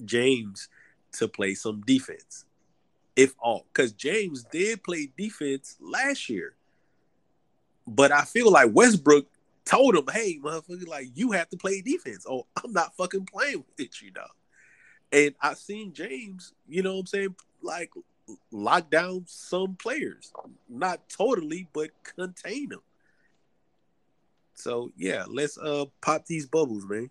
James 0.03 0.69
to 1.13 1.27
play 1.27 1.53
some 1.53 1.81
defense, 1.81 2.45
if 3.15 3.33
all. 3.39 3.65
Because 3.71 3.91
James 3.91 4.43
did 4.51 4.83
play 4.83 5.09
defense 5.15 5.77
last 5.79 6.29
year. 6.29 6.55
But 7.85 8.11
I 8.11 8.23
feel 8.23 8.51
like 8.51 8.71
Westbrook 8.73 9.27
told 9.65 9.95
him, 9.95 10.05
hey, 10.11 10.39
motherfucker, 10.43 10.87
like 10.87 11.09
you 11.13 11.31
have 11.31 11.49
to 11.49 11.57
play 11.57 11.81
defense. 11.81 12.25
Oh, 12.27 12.47
I'm 12.63 12.73
not 12.73 12.95
fucking 12.97 13.25
playing 13.25 13.59
with 13.59 13.79
it, 13.79 14.01
you 14.01 14.11
now. 14.15 14.27
And 15.11 15.35
I've 15.39 15.59
seen 15.59 15.93
James, 15.93 16.53
you 16.67 16.81
know 16.81 16.93
what 16.93 17.01
I'm 17.01 17.05
saying, 17.05 17.35
like 17.61 17.91
lock 18.51 18.89
down 18.89 19.25
some 19.27 19.75
players. 19.75 20.31
Not 20.69 21.09
totally, 21.09 21.67
but 21.73 21.91
contain 22.03 22.69
them. 22.69 22.81
So 24.55 24.91
yeah, 24.95 25.25
let's 25.27 25.57
uh 25.57 25.85
pop 26.01 26.25
these 26.25 26.45
bubbles, 26.45 26.85
man. 26.85 27.09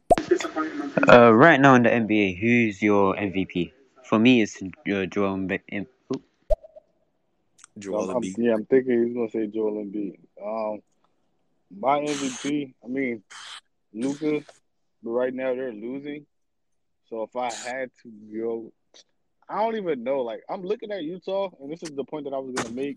Uh, 1.08 1.32
right 1.32 1.60
now 1.60 1.74
in 1.74 1.82
the 1.82 1.90
NBA, 1.90 2.38
who's 2.38 2.80
your 2.80 3.14
MVP? 3.16 3.72
For 4.04 4.18
me, 4.18 4.42
it's 4.42 4.62
uh, 4.62 5.06
Joel 5.06 5.36
Embiid. 5.36 5.86
Joel 7.78 8.10
I'm, 8.10 8.16
Embiid. 8.22 8.34
Yeah, 8.38 8.54
I'm 8.54 8.64
thinking 8.66 9.06
he's 9.06 9.14
gonna 9.14 9.30
say 9.30 9.46
Joel 9.48 9.84
Embiid. 9.84 10.18
Um, 10.42 10.82
my 11.78 12.00
MVP. 12.00 12.74
I 12.84 12.88
mean, 12.88 13.22
Luka, 13.92 14.44
but 15.02 15.10
right 15.10 15.34
now 15.34 15.54
they're 15.54 15.72
losing. 15.72 16.26
So 17.08 17.22
if 17.24 17.36
I 17.36 17.52
had 17.52 17.90
to 18.02 18.10
go, 18.34 18.72
I 19.52 19.62
don't 19.62 19.76
even 19.76 20.02
know. 20.02 20.20
Like 20.20 20.42
I'm 20.48 20.62
looking 20.62 20.90
at 20.92 21.02
Utah, 21.02 21.50
and 21.60 21.70
this 21.70 21.82
is 21.82 21.90
the 21.90 22.04
point 22.04 22.24
that 22.24 22.34
I 22.34 22.38
was 22.38 22.54
gonna 22.54 22.74
make. 22.74 22.96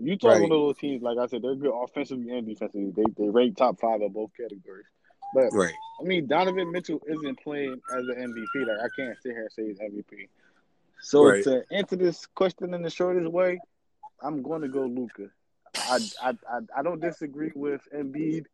Utah 0.00 0.28
right. 0.28 0.42
one 0.42 0.52
of 0.52 0.58
those 0.58 0.78
teams, 0.78 1.02
like 1.02 1.18
I 1.18 1.26
said, 1.26 1.42
they're 1.42 1.56
good 1.56 1.74
offensively 1.74 2.36
and 2.36 2.46
defensively. 2.46 2.92
They 2.94 3.24
they 3.24 3.28
rank 3.28 3.56
top 3.56 3.80
five 3.80 4.00
in 4.00 4.12
both 4.12 4.30
categories. 4.36 4.86
But 5.34 5.50
right. 5.52 5.74
I 6.00 6.04
mean, 6.04 6.26
Donovan 6.26 6.70
Mitchell 6.70 7.00
isn't 7.06 7.40
playing 7.42 7.80
as 7.92 8.06
an 8.08 8.14
MVP. 8.16 8.66
Like 8.66 8.78
I 8.78 8.88
can't 8.96 9.16
sit 9.22 9.32
here 9.32 9.42
and 9.42 9.52
say 9.52 9.66
he's 9.66 9.78
MVP. 9.78 10.28
So 11.00 11.28
right. 11.28 11.44
to 11.44 11.64
answer 11.72 11.96
this 11.96 12.26
question 12.26 12.74
in 12.74 12.82
the 12.82 12.90
shortest 12.90 13.30
way, 13.30 13.60
I'm 14.22 14.42
going 14.42 14.62
to 14.62 14.68
go 14.68 14.82
Luka. 14.82 15.30
I, 15.76 15.98
I 16.22 16.30
I 16.30 16.58
I 16.78 16.82
don't 16.82 17.00
disagree 17.00 17.52
with 17.54 17.82
Embiid 17.94 18.46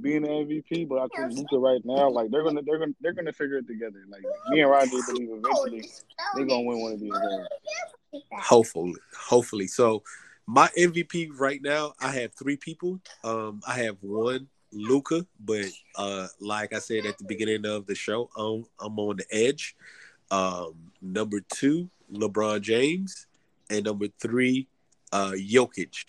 being 0.00 0.24
an 0.24 0.46
MVP, 0.46 0.88
but 0.88 0.98
I 0.98 1.06
think 1.14 1.38
Luka 1.38 1.58
right 1.58 1.80
now, 1.84 2.10
like 2.10 2.30
they're 2.30 2.42
gonna 2.42 2.62
they're 2.62 2.78
gonna 2.78 2.92
they're 3.00 3.14
gonna 3.14 3.32
figure 3.32 3.56
it 3.58 3.66
together. 3.66 4.04
Like 4.08 4.22
me 4.50 4.60
and 4.60 4.70
Roger 4.70 4.90
believe 5.06 5.28
eventually 5.30 5.88
they're 6.34 6.44
gonna 6.44 6.62
win 6.62 6.80
one 6.80 6.92
of 6.92 7.00
these 7.00 7.12
games. 7.12 8.22
Hopefully, 8.32 8.94
hopefully. 9.16 9.66
So 9.66 10.02
my 10.46 10.68
MVP 10.78 11.30
right 11.38 11.60
now, 11.62 11.94
I 12.00 12.12
have 12.12 12.34
three 12.34 12.56
people. 12.56 13.00
Um, 13.24 13.60
I 13.66 13.82
have 13.82 13.96
one 14.00 14.48
Luka, 14.72 15.26
but 15.40 15.66
uh, 15.96 16.28
like 16.40 16.72
I 16.72 16.78
said 16.78 17.06
at 17.06 17.18
the 17.18 17.24
beginning 17.24 17.66
of 17.66 17.86
the 17.86 17.94
show, 17.94 18.30
I'm, 18.36 18.66
I'm 18.80 18.98
on 18.98 19.16
the 19.16 19.26
edge. 19.30 19.76
Um, 20.30 20.92
number 21.00 21.40
two, 21.52 21.88
LeBron 22.12 22.60
James, 22.60 23.26
and 23.70 23.84
number 23.84 24.08
three, 24.20 24.68
uh, 25.12 25.32
Jokic. 25.32 26.04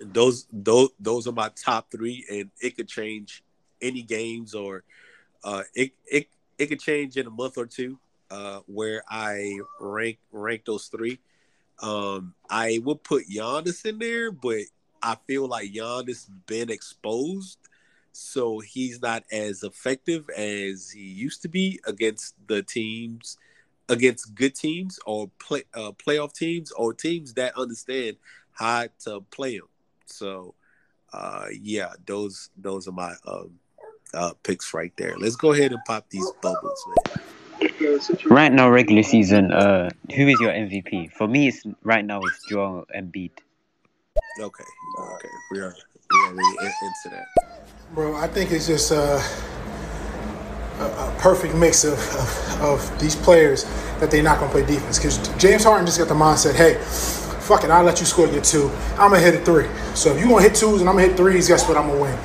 Those 0.00 0.46
those 0.52 0.90
those 0.98 1.26
are 1.26 1.32
my 1.32 1.50
top 1.50 1.90
three, 1.90 2.24
and 2.30 2.50
it 2.60 2.76
could 2.76 2.88
change 2.88 3.42
any 3.80 4.02
games 4.02 4.54
or 4.54 4.84
uh, 5.42 5.62
it 5.74 5.92
it 6.06 6.28
it 6.58 6.66
could 6.66 6.80
change 6.80 7.16
in 7.16 7.26
a 7.26 7.30
month 7.30 7.58
or 7.58 7.66
two 7.66 7.98
uh, 8.30 8.60
where 8.66 9.02
I 9.08 9.58
rank 9.80 10.18
rank 10.32 10.64
those 10.64 10.86
three. 10.86 11.20
Um, 11.80 12.34
I 12.48 12.80
will 12.84 12.96
put 12.96 13.28
Giannis 13.28 13.84
in 13.84 13.98
there, 13.98 14.30
but 14.30 14.62
I 15.02 15.16
feel 15.26 15.46
like 15.46 15.72
Giannis 15.72 16.28
been 16.46 16.70
exposed, 16.70 17.58
so 18.12 18.60
he's 18.60 19.02
not 19.02 19.24
as 19.30 19.62
effective 19.62 20.28
as 20.30 20.90
he 20.90 21.02
used 21.02 21.42
to 21.42 21.48
be 21.48 21.80
against 21.86 22.34
the 22.46 22.62
teams, 22.62 23.36
against 23.88 24.34
good 24.34 24.54
teams 24.54 24.98
or 25.04 25.30
play 25.38 25.64
uh, 25.74 25.92
playoff 25.92 26.32
teams 26.32 26.72
or 26.72 26.94
teams 26.94 27.34
that 27.34 27.56
understand 27.58 28.16
how 28.52 28.86
to 29.00 29.20
play 29.30 29.56
him. 29.56 29.68
So 30.14 30.54
uh, 31.12 31.46
yeah, 31.52 31.92
those 32.06 32.50
those 32.56 32.88
are 32.88 32.92
my 32.92 33.14
um, 33.26 33.58
uh, 34.12 34.32
picks 34.42 34.74
right 34.74 34.92
there. 34.96 35.16
Let's 35.18 35.36
go 35.36 35.52
ahead 35.52 35.72
and 35.72 35.80
pop 35.84 36.08
these 36.10 36.30
bubbles, 36.42 36.84
man. 37.06 37.18
Right 38.26 38.52
now, 38.52 38.68
regular 38.68 39.02
season, 39.02 39.52
uh, 39.52 39.90
who 40.14 40.26
is 40.28 40.40
your 40.40 40.50
MVP? 40.50 41.12
For 41.12 41.28
me, 41.28 41.48
it's 41.48 41.62
right 41.82 42.04
now 42.04 42.20
it's 42.22 42.40
Joel 42.48 42.84
Embiid. 42.96 43.30
Okay, 44.40 44.64
okay, 44.98 45.28
we 45.50 45.60
are 45.60 45.74
we 46.10 46.18
are 46.20 46.32
really 46.32 46.56
in- 46.60 46.88
into 46.88 47.16
that. 47.16 47.26
Bro, 47.94 48.16
I 48.16 48.26
think 48.26 48.50
it's 48.50 48.66
just 48.66 48.90
uh, 48.90 49.22
a, 50.80 50.84
a 50.84 51.16
perfect 51.18 51.54
mix 51.54 51.84
of, 51.84 51.92
of, 51.92 52.62
of 52.62 53.00
these 53.00 53.14
players 53.14 53.64
that 54.00 54.10
they're 54.10 54.22
not 54.22 54.40
going 54.40 54.50
to 54.50 54.56
play 54.58 54.66
defense. 54.66 54.98
Because 54.98 55.18
James 55.38 55.62
Harden 55.62 55.86
just 55.86 55.98
got 55.98 56.08
the 56.08 56.14
mindset, 56.14 56.54
hey, 56.54 56.74
fuck 57.44 57.62
it, 57.62 57.70
I'll 57.70 57.84
let 57.84 58.00
you 58.00 58.06
score 58.06 58.26
your 58.26 58.42
two. 58.42 58.70
I'm 58.98 59.10
to 59.10 59.18
hit 59.18 59.34
a 59.34 59.44
three. 59.44 59.68
So 59.94 60.12
if 60.12 60.20
you're 60.20 60.28
to 60.38 60.42
hit 60.42 60.54
twos 60.54 60.80
and 60.80 60.88
I'm 60.88 60.96
to 60.96 61.02
hit 61.02 61.16
threes, 61.16 61.46
guess 61.48 61.68
what? 61.68 61.76
I'm 61.76 61.90
to 61.90 61.96
win. 61.96 62.18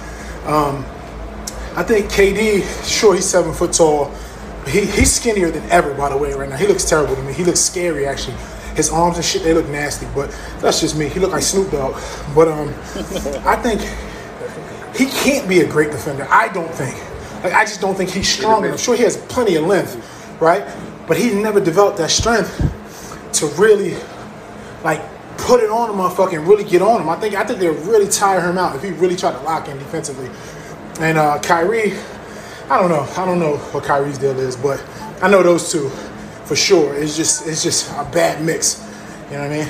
Um, 0.45 0.85
I 1.75 1.83
think 1.83 2.07
KD, 2.07 2.63
sure, 2.87 3.13
he's 3.13 3.25
seven 3.25 3.53
foot 3.53 3.73
tall. 3.73 4.11
He, 4.67 4.85
he's 4.85 5.11
skinnier 5.13 5.51
than 5.51 5.63
ever, 5.69 5.93
by 5.93 6.09
the 6.09 6.17
way, 6.17 6.33
right 6.33 6.49
now. 6.49 6.57
He 6.57 6.67
looks 6.67 6.85
terrible 6.85 7.15
to 7.15 7.23
me. 7.23 7.33
He 7.33 7.43
looks 7.43 7.59
scary, 7.59 8.07
actually. 8.07 8.37
His 8.75 8.89
arms 8.91 9.17
and 9.17 9.25
shit, 9.25 9.43
they 9.43 9.53
look 9.53 9.67
nasty, 9.67 10.07
but 10.15 10.29
that's 10.59 10.79
just 10.79 10.97
me. 10.97 11.09
He 11.09 11.19
look 11.19 11.31
like 11.31 11.43
Snoop 11.43 11.71
Dogg. 11.71 12.01
But 12.33 12.47
um, 12.47 12.69
I 13.45 13.55
think 13.57 13.81
he 14.95 15.05
can't 15.05 15.47
be 15.49 15.59
a 15.61 15.67
great 15.67 15.91
defender. 15.91 16.27
I 16.29 16.47
don't 16.49 16.73
think. 16.73 16.95
Like 17.43 17.53
I 17.53 17.65
just 17.65 17.81
don't 17.81 17.95
think 17.95 18.09
he's 18.09 18.27
strong 18.27 18.65
enough. 18.65 18.79
Sure, 18.79 18.95
he 18.95 19.03
has 19.03 19.17
plenty 19.17 19.55
of 19.55 19.65
length, 19.65 19.95
right? 20.41 20.65
But 21.07 21.17
he 21.17 21.33
never 21.33 21.59
developed 21.59 21.97
that 21.97 22.11
strength 22.11 22.57
to 23.33 23.47
really, 23.61 23.95
like, 24.83 25.01
put 25.37 25.61
it 25.61 25.69
on 25.69 25.89
a 25.89 25.93
motherfucker 25.93 26.37
and 26.37 26.47
really 26.47 26.63
get 26.63 26.81
on 26.81 27.01
him. 27.01 27.09
I 27.09 27.15
think 27.15 27.35
I 27.35 27.43
think 27.43 27.59
they'll 27.59 27.73
really 27.85 28.09
tire 28.09 28.41
him 28.41 28.57
out 28.57 28.75
if 28.75 28.83
he 28.83 28.91
really 28.91 29.15
tried 29.15 29.33
to 29.33 29.41
lock 29.41 29.67
in 29.67 29.77
defensively. 29.77 30.29
And 30.99 31.17
uh, 31.17 31.39
Kyrie, 31.39 31.93
I 32.69 32.77
don't 32.77 32.89
know. 32.89 33.07
I 33.17 33.25
don't 33.25 33.39
know 33.39 33.57
what 33.57 33.83
Kyrie's 33.83 34.17
deal 34.17 34.37
is, 34.39 34.55
but 34.55 34.83
I 35.21 35.29
know 35.29 35.41
those 35.41 35.71
two 35.71 35.89
for 36.45 36.55
sure. 36.55 36.93
It's 36.95 37.15
just 37.15 37.47
it's 37.47 37.63
just 37.63 37.89
a 37.91 38.03
bad 38.11 38.43
mix. 38.43 38.85
You 39.31 39.37
know 39.37 39.47
what 39.47 39.51
I 39.51 39.57
mean? 39.59 39.67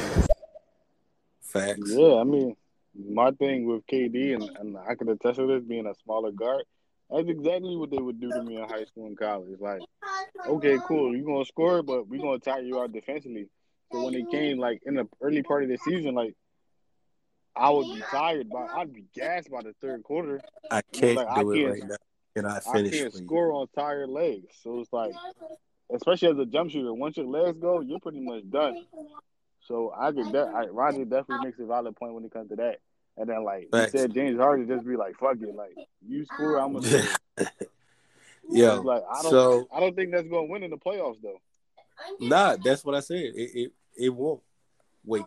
Facts. 1.41 1.91
Yeah, 1.91 2.15
I 2.15 2.23
mean, 2.23 2.55
my 2.95 3.31
thing 3.31 3.65
with 3.65 3.85
KD, 3.87 4.35
and, 4.35 4.57
and 4.57 4.77
I 4.77 4.95
can 4.95 5.09
attest 5.09 5.37
to 5.37 5.47
this 5.47 5.63
being 5.63 5.87
a 5.87 5.93
smaller 6.03 6.31
guard, 6.31 6.63
that's 7.09 7.27
exactly 7.27 7.75
what 7.75 7.91
they 7.91 7.97
would 7.97 8.21
do 8.21 8.29
to 8.29 8.43
me 8.43 8.57
in 8.57 8.63
high 8.63 8.85
school 8.85 9.07
and 9.07 9.17
college. 9.17 9.59
Like, 9.59 9.81
okay, 10.47 10.77
cool, 10.87 11.15
you're 11.15 11.25
gonna 11.25 11.45
score, 11.45 11.83
but 11.83 12.07
we're 12.07 12.21
gonna 12.21 12.39
tire 12.39 12.61
you 12.61 12.79
out 12.79 12.93
defensively. 12.93 13.49
So 13.91 14.03
when 14.05 14.13
it 14.13 14.29
came 14.29 14.59
like 14.59 14.81
in 14.85 14.95
the 14.95 15.07
early 15.21 15.43
part 15.43 15.63
of 15.63 15.69
the 15.69 15.77
season, 15.77 16.13
like 16.15 16.35
I 17.55 17.69
would 17.69 17.85
be 17.85 18.01
tired 18.11 18.49
by 18.49 18.67
I'd 18.67 18.93
be 18.93 19.05
gassed 19.15 19.49
by 19.51 19.61
the 19.63 19.73
third 19.81 20.03
quarter. 20.03 20.41
I 20.71 20.81
can't 20.93 21.15
Like, 21.17 21.27
I 21.27 21.41
do 21.43 21.51
it 21.51 21.57
can't- 21.57 21.69
right 21.71 21.89
now. 21.89 21.95
Can 22.35 22.45
I 22.45 22.57
I 22.57 22.89
can't 22.89 23.13
score 23.13 23.51
on 23.53 23.67
tired 23.75 24.09
legs. 24.09 24.53
So 24.61 24.79
it's 24.79 24.93
like 24.93 25.13
especially 25.91 26.29
as 26.29 26.37
a 26.37 26.45
jump 26.45 26.69
shooter, 26.71 26.93
once 26.93 27.17
your 27.17 27.25
legs 27.25 27.57
go, 27.59 27.79
you're 27.81 27.99
pretty 27.99 28.19
much 28.19 28.47
done. 28.49 28.85
So 29.67 29.91
I 29.97 30.11
could 30.11 30.31
de- 30.31 30.39
I, 30.55 30.65
Roger 30.67 31.05
definitely 31.05 31.45
makes 31.47 31.59
a 31.59 31.65
valid 31.65 31.95
point 31.95 32.13
when 32.13 32.23
it 32.23 32.31
comes 32.31 32.49
to 32.49 32.55
that. 32.57 32.77
And 33.17 33.27
then 33.27 33.43
like 33.43 33.67
he 33.73 33.89
said, 33.89 34.13
James 34.13 34.37
Harden 34.39 34.67
just 34.67 34.85
be 34.87 34.95
like, 34.95 35.17
"Fuck 35.19 35.37
it, 35.41 35.53
like 35.55 35.75
you 36.07 36.23
score, 36.25 36.57
I'm 36.59 36.73
gonna 36.73 36.87
score." 37.37 37.47
Yo, 38.51 38.75
It's 38.77 38.85
like 38.85 39.03
I 39.11 39.21
don't, 39.23 39.31
so 39.31 39.67
I 39.75 39.79
don't 39.79 39.95
think 39.95 40.11
that's 40.11 40.27
gonna 40.27 40.45
win 40.45 40.63
in 40.63 40.71
the 40.71 40.77
playoffs 40.77 41.17
though. 41.21 41.39
nah, 42.19 42.55
that's 42.63 42.85
what 42.85 42.95
I 42.95 42.99
said. 43.01 43.17
It, 43.35 43.51
it 43.55 43.71
it 43.99 44.09
won't. 44.09 44.41
Wait. 45.05 45.25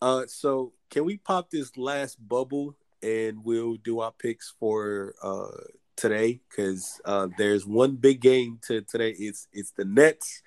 Uh, 0.00 0.24
so 0.26 0.72
can 0.90 1.04
we 1.04 1.16
pop 1.16 1.50
this 1.50 1.76
last 1.76 2.16
bubble 2.26 2.76
and 3.02 3.44
we'll 3.44 3.76
do 3.76 4.00
our 4.00 4.12
picks 4.12 4.54
for 4.60 5.14
uh 5.22 5.48
today? 5.96 6.40
Because 6.48 7.00
uh, 7.04 7.28
there's 7.38 7.66
one 7.66 7.96
big 7.96 8.20
game 8.20 8.58
to 8.66 8.82
today. 8.82 9.10
It's 9.18 9.48
it's 9.52 9.72
the 9.72 9.84
Nets 9.84 10.42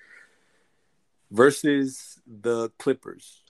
versus 1.30 2.20
the 2.26 2.70
Clippers 2.78 3.42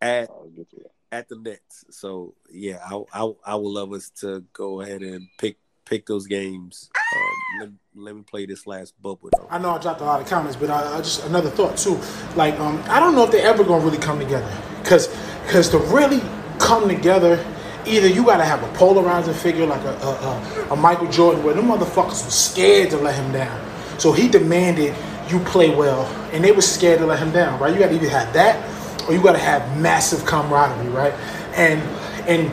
at 0.00 0.30
I'll 0.30 0.48
get 0.56 0.70
to 0.70 0.76
it. 0.76 0.92
at 1.12 1.28
the 1.28 1.36
Nets. 1.36 1.84
So 1.90 2.34
yeah, 2.50 2.78
I 2.84 3.02
I, 3.12 3.32
I 3.44 3.54
would 3.54 3.70
love 3.70 3.92
us 3.92 4.10
to 4.20 4.44
go 4.52 4.80
ahead 4.80 5.02
and 5.02 5.26
pick 5.38 5.56
pick 5.90 6.06
those 6.06 6.26
games. 6.26 6.88
Um, 6.96 7.60
let, 7.60 8.04
let 8.06 8.16
me 8.16 8.22
play 8.22 8.46
this 8.46 8.66
last 8.66 8.94
bubble 9.02 9.28
though. 9.36 9.48
I 9.50 9.58
know 9.58 9.70
I 9.70 9.78
dropped 9.78 10.00
a 10.00 10.04
lot 10.04 10.20
of 10.20 10.28
comments, 10.28 10.56
but 10.56 10.70
I, 10.70 10.96
I 10.96 10.98
just 10.98 11.26
another 11.26 11.50
thought 11.50 11.76
too. 11.76 11.98
Like, 12.36 12.58
um, 12.60 12.82
I 12.86 13.00
don't 13.00 13.16
know 13.16 13.24
if 13.24 13.32
they're 13.32 13.46
ever 13.46 13.64
gonna 13.64 13.84
really 13.84 13.98
come 13.98 14.20
together, 14.20 14.50
cause, 14.84 15.08
cause 15.48 15.68
to 15.70 15.78
really 15.78 16.22
come 16.58 16.88
together, 16.88 17.44
either 17.84 18.06
you 18.06 18.24
gotta 18.24 18.44
have 18.44 18.62
a 18.62 18.72
polarizing 18.78 19.34
figure 19.34 19.66
like 19.66 19.82
a 19.82 19.94
a, 19.96 20.10
a, 20.10 20.68
a 20.70 20.76
Michael 20.76 21.10
Jordan, 21.10 21.42
where 21.42 21.54
them 21.54 21.66
motherfuckers 21.66 22.24
was 22.24 22.34
scared 22.34 22.90
to 22.90 22.96
let 22.96 23.16
him 23.16 23.32
down, 23.32 23.60
so 23.98 24.12
he 24.12 24.28
demanded 24.28 24.94
you 25.28 25.40
play 25.40 25.74
well, 25.74 26.06
and 26.32 26.44
they 26.44 26.52
were 26.52 26.62
scared 26.62 27.00
to 27.00 27.06
let 27.06 27.18
him 27.18 27.32
down, 27.32 27.58
right? 27.60 27.72
You 27.72 27.80
gotta 27.80 27.94
either 27.96 28.08
have 28.10 28.32
that, 28.34 29.08
or 29.08 29.14
you 29.14 29.20
gotta 29.20 29.38
have 29.38 29.80
massive 29.80 30.24
camaraderie, 30.24 30.88
right? 30.90 31.14
And 31.56 31.82
and 32.28 32.52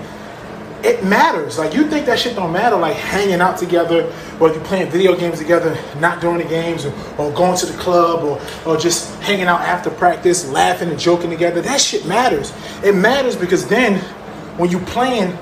it 0.84 1.04
matters. 1.04 1.58
Like 1.58 1.74
you 1.74 1.88
think 1.88 2.06
that 2.06 2.20
shit 2.20 2.36
don't 2.36 2.52
matter, 2.52 2.76
like 2.76 2.96
hanging 2.96 3.42
out 3.42 3.58
together, 3.58 4.12
or 4.40 4.54
you 4.54 4.60
playing 4.62 4.92
video 4.92 5.16
games 5.16 5.40
together, 5.40 5.78
not 6.00 6.22
doing 6.22 6.38
the 6.38 6.44
games, 6.44 6.86
or, 6.86 6.94
or 7.18 7.32
going 7.32 7.58
to 7.58 7.66
the 7.66 7.78
club, 7.78 8.24
or 8.24 8.40
or 8.66 8.78
just 8.78 9.14
hanging 9.22 9.48
out 9.48 9.62
after 9.62 9.90
practice, 9.90 10.48
laughing 10.50 10.90
and 10.90 11.00
joking 11.00 11.30
together. 11.30 11.62
That 11.62 11.82
shit 11.82 12.06
matters. 12.06 12.54
It 12.84 12.96
matters 12.96 13.36
because 13.36 13.68
then 13.68 14.00
when 14.58 14.72
you 14.72 14.80
playing, 14.80 15.38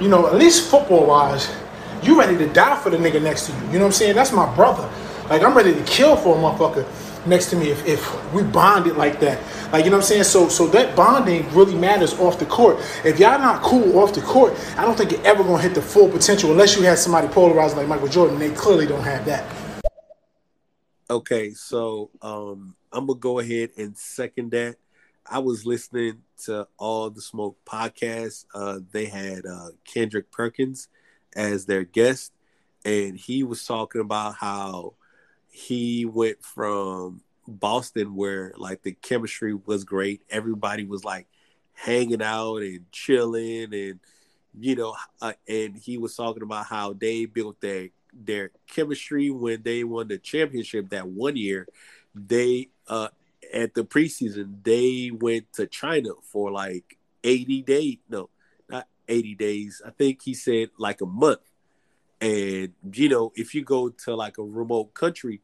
you 0.00 0.08
know, 0.08 0.26
at 0.26 0.34
least 0.34 0.70
football 0.70 1.06
wise, 1.06 1.48
you 2.02 2.18
ready 2.18 2.36
to 2.38 2.46
die 2.52 2.80
for 2.80 2.90
the 2.90 2.96
nigga 2.96 3.22
next 3.22 3.46
to 3.46 3.52
you. 3.52 3.58
You 3.58 3.72
know 3.74 3.78
what 3.80 3.86
I'm 3.86 3.92
saying? 3.92 4.14
That's 4.14 4.32
my 4.32 4.52
brother. 4.54 4.88
Like 5.28 5.42
I'm 5.42 5.56
ready 5.56 5.74
to 5.74 5.82
kill 5.84 6.16
for 6.16 6.36
a 6.36 6.40
motherfucker 6.40 6.84
next 7.26 7.50
to 7.50 7.56
me 7.56 7.70
if, 7.70 7.86
if 7.86 8.32
we 8.32 8.42
bonded 8.42 8.96
like 8.96 9.20
that. 9.20 9.40
Like 9.72 9.84
you 9.84 9.90
know 9.90 9.98
what 9.98 10.04
I'm 10.04 10.08
saying? 10.08 10.24
So 10.24 10.48
so 10.48 10.66
that 10.68 10.96
bonding 10.96 11.52
really 11.54 11.74
matters 11.74 12.18
off 12.18 12.38
the 12.38 12.46
court. 12.46 12.78
If 13.04 13.18
y'all 13.18 13.38
not 13.38 13.62
cool 13.62 13.98
off 13.98 14.14
the 14.14 14.20
court, 14.22 14.54
I 14.76 14.84
don't 14.84 14.96
think 14.96 15.12
you're 15.12 15.26
ever 15.26 15.42
gonna 15.42 15.62
hit 15.62 15.74
the 15.74 15.82
full 15.82 16.08
potential 16.08 16.50
unless 16.50 16.76
you 16.76 16.82
had 16.82 16.98
somebody 16.98 17.28
polarized 17.28 17.76
like 17.76 17.88
Michael 17.88 18.08
Jordan. 18.08 18.38
They 18.38 18.50
clearly 18.50 18.86
don't 18.86 19.04
have 19.04 19.24
that. 19.26 19.44
Okay, 21.10 21.50
so 21.50 22.10
um, 22.22 22.76
I'm 22.92 23.06
gonna 23.06 23.18
go 23.18 23.40
ahead 23.40 23.70
and 23.76 23.96
second 23.96 24.52
that. 24.52 24.76
I 25.26 25.38
was 25.38 25.66
listening 25.66 26.22
to 26.44 26.66
all 26.78 27.10
the 27.10 27.20
smoke 27.20 27.58
podcasts. 27.64 28.46
Uh, 28.54 28.80
they 28.90 29.06
had 29.06 29.44
uh, 29.46 29.70
Kendrick 29.84 30.30
Perkins 30.30 30.88
as 31.36 31.66
their 31.66 31.84
guest, 31.84 32.32
and 32.84 33.16
he 33.16 33.42
was 33.42 33.64
talking 33.64 34.00
about 34.00 34.36
how 34.36 34.94
he 35.60 36.04
went 36.04 36.42
from 36.44 37.22
Boston, 37.46 38.14
where 38.14 38.52
like 38.56 38.82
the 38.82 38.92
chemistry 38.92 39.54
was 39.54 39.84
great, 39.84 40.22
everybody 40.30 40.84
was 40.84 41.04
like 41.04 41.26
hanging 41.74 42.22
out 42.22 42.58
and 42.58 42.90
chilling, 42.92 43.72
and 43.74 44.00
you 44.58 44.74
know, 44.76 44.96
uh, 45.22 45.32
and 45.48 45.76
he 45.76 45.98
was 45.98 46.16
talking 46.16 46.42
about 46.42 46.66
how 46.66 46.92
they 46.92 47.24
built 47.26 47.60
their 47.60 47.88
their 48.12 48.50
chemistry 48.66 49.30
when 49.30 49.62
they 49.62 49.84
won 49.84 50.08
the 50.08 50.18
championship 50.18 50.90
that 50.90 51.06
one 51.08 51.36
year. 51.36 51.68
They 52.14 52.70
uh 52.88 53.08
at 53.52 53.74
the 53.74 53.84
preseason 53.84 54.62
they 54.62 55.10
went 55.12 55.52
to 55.54 55.66
China 55.66 56.10
for 56.22 56.50
like 56.50 56.98
80 57.24 57.62
days. 57.62 57.98
No, 58.08 58.30
not 58.68 58.88
80 59.08 59.34
days. 59.36 59.82
I 59.86 59.90
think 59.90 60.22
he 60.22 60.34
said 60.34 60.70
like 60.78 61.00
a 61.00 61.06
month. 61.06 61.40
And 62.20 62.72
you 62.92 63.08
know, 63.08 63.32
if 63.34 63.54
you 63.54 63.64
go 63.64 63.88
to 63.88 64.14
like 64.14 64.38
a 64.38 64.42
remote 64.42 64.94
country, 64.94 65.40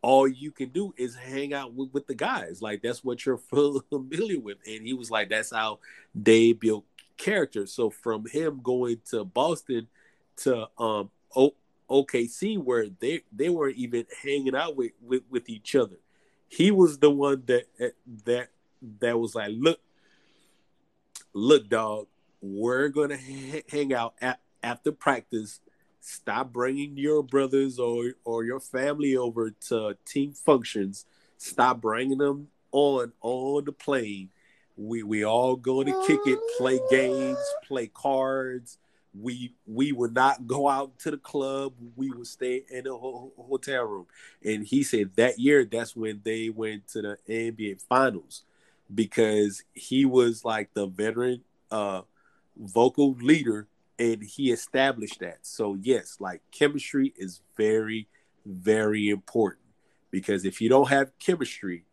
all 0.00 0.28
you 0.28 0.52
can 0.52 0.68
do 0.68 0.94
is 0.96 1.16
hang 1.16 1.52
out 1.52 1.74
with, 1.74 1.92
with 1.92 2.06
the 2.06 2.14
guys. 2.14 2.62
Like 2.62 2.82
that's 2.82 3.02
what 3.02 3.26
you're 3.26 3.38
familiar 3.90 4.38
with. 4.38 4.58
And 4.66 4.86
he 4.86 4.94
was 4.94 5.10
like, 5.10 5.28
that's 5.28 5.50
how 5.52 5.80
they 6.14 6.52
built 6.52 6.84
character. 7.16 7.66
So 7.66 7.90
from 7.90 8.26
him 8.26 8.60
going 8.62 9.00
to 9.10 9.24
Boston 9.24 9.88
to 10.38 10.68
um 10.78 11.10
o- 11.36 11.54
OKC, 11.90 12.58
where 12.58 12.86
they 13.00 13.22
they 13.32 13.48
weren't 13.48 13.76
even 13.76 14.06
hanging 14.22 14.54
out 14.54 14.76
with, 14.76 14.92
with 15.02 15.22
with 15.28 15.48
each 15.48 15.74
other, 15.74 15.96
he 16.48 16.70
was 16.70 16.98
the 16.98 17.10
one 17.10 17.42
that 17.46 17.64
that 18.24 18.48
that 19.00 19.18
was 19.18 19.34
like, 19.34 19.50
look, 19.52 19.80
look, 21.32 21.68
dog, 21.68 22.06
we're 22.40 22.88
gonna 22.88 23.18
ha- 23.18 23.64
hang 23.68 23.92
out 23.92 24.14
at, 24.20 24.40
after 24.62 24.92
practice. 24.92 25.60
Stop 26.08 26.54
bringing 26.54 26.96
your 26.96 27.22
brothers 27.22 27.78
or 27.78 28.14
or 28.24 28.42
your 28.42 28.60
family 28.60 29.14
over 29.14 29.50
to 29.68 29.94
team 30.06 30.32
functions. 30.32 31.04
Stop 31.36 31.82
bringing 31.82 32.16
them 32.16 32.48
on 32.72 33.12
on 33.20 33.66
the 33.66 33.72
plane. 33.72 34.30
We 34.78 35.02
we 35.02 35.22
all 35.22 35.54
go 35.54 35.84
to 35.84 36.04
kick 36.06 36.20
it, 36.24 36.38
play 36.56 36.80
games, 36.90 37.36
play 37.66 37.88
cards. 37.88 38.78
We 39.12 39.52
we 39.66 39.92
would 39.92 40.14
not 40.14 40.46
go 40.46 40.66
out 40.66 40.98
to 41.00 41.10
the 41.10 41.18
club. 41.18 41.74
We 41.94 42.10
would 42.10 42.26
stay 42.26 42.64
in 42.70 42.86
a 42.86 42.96
ho- 42.96 43.32
hotel 43.36 43.84
room. 43.84 44.06
And 44.42 44.64
he 44.64 44.82
said 44.84 45.10
that 45.16 45.38
year 45.38 45.66
that's 45.66 45.94
when 45.94 46.22
they 46.24 46.48
went 46.48 46.88
to 46.88 47.02
the 47.02 47.18
NBA 47.28 47.82
Finals 47.82 48.44
because 48.94 49.62
he 49.74 50.06
was 50.06 50.42
like 50.42 50.72
the 50.72 50.86
veteran 50.86 51.42
uh 51.70 52.00
vocal 52.56 53.12
leader, 53.20 53.66
and 53.98 54.22
he 54.22 54.50
established 54.52 55.20
that. 55.20 55.38
So 55.42 55.76
yes, 55.80 56.18
like 56.20 56.42
chemistry 56.52 57.12
is 57.16 57.40
very, 57.56 58.08
very 58.46 59.08
important 59.08 59.64
because 60.10 60.44
if 60.44 60.60
you 60.60 60.68
don't 60.68 60.88
have 60.88 61.18
chemistry, 61.18 61.84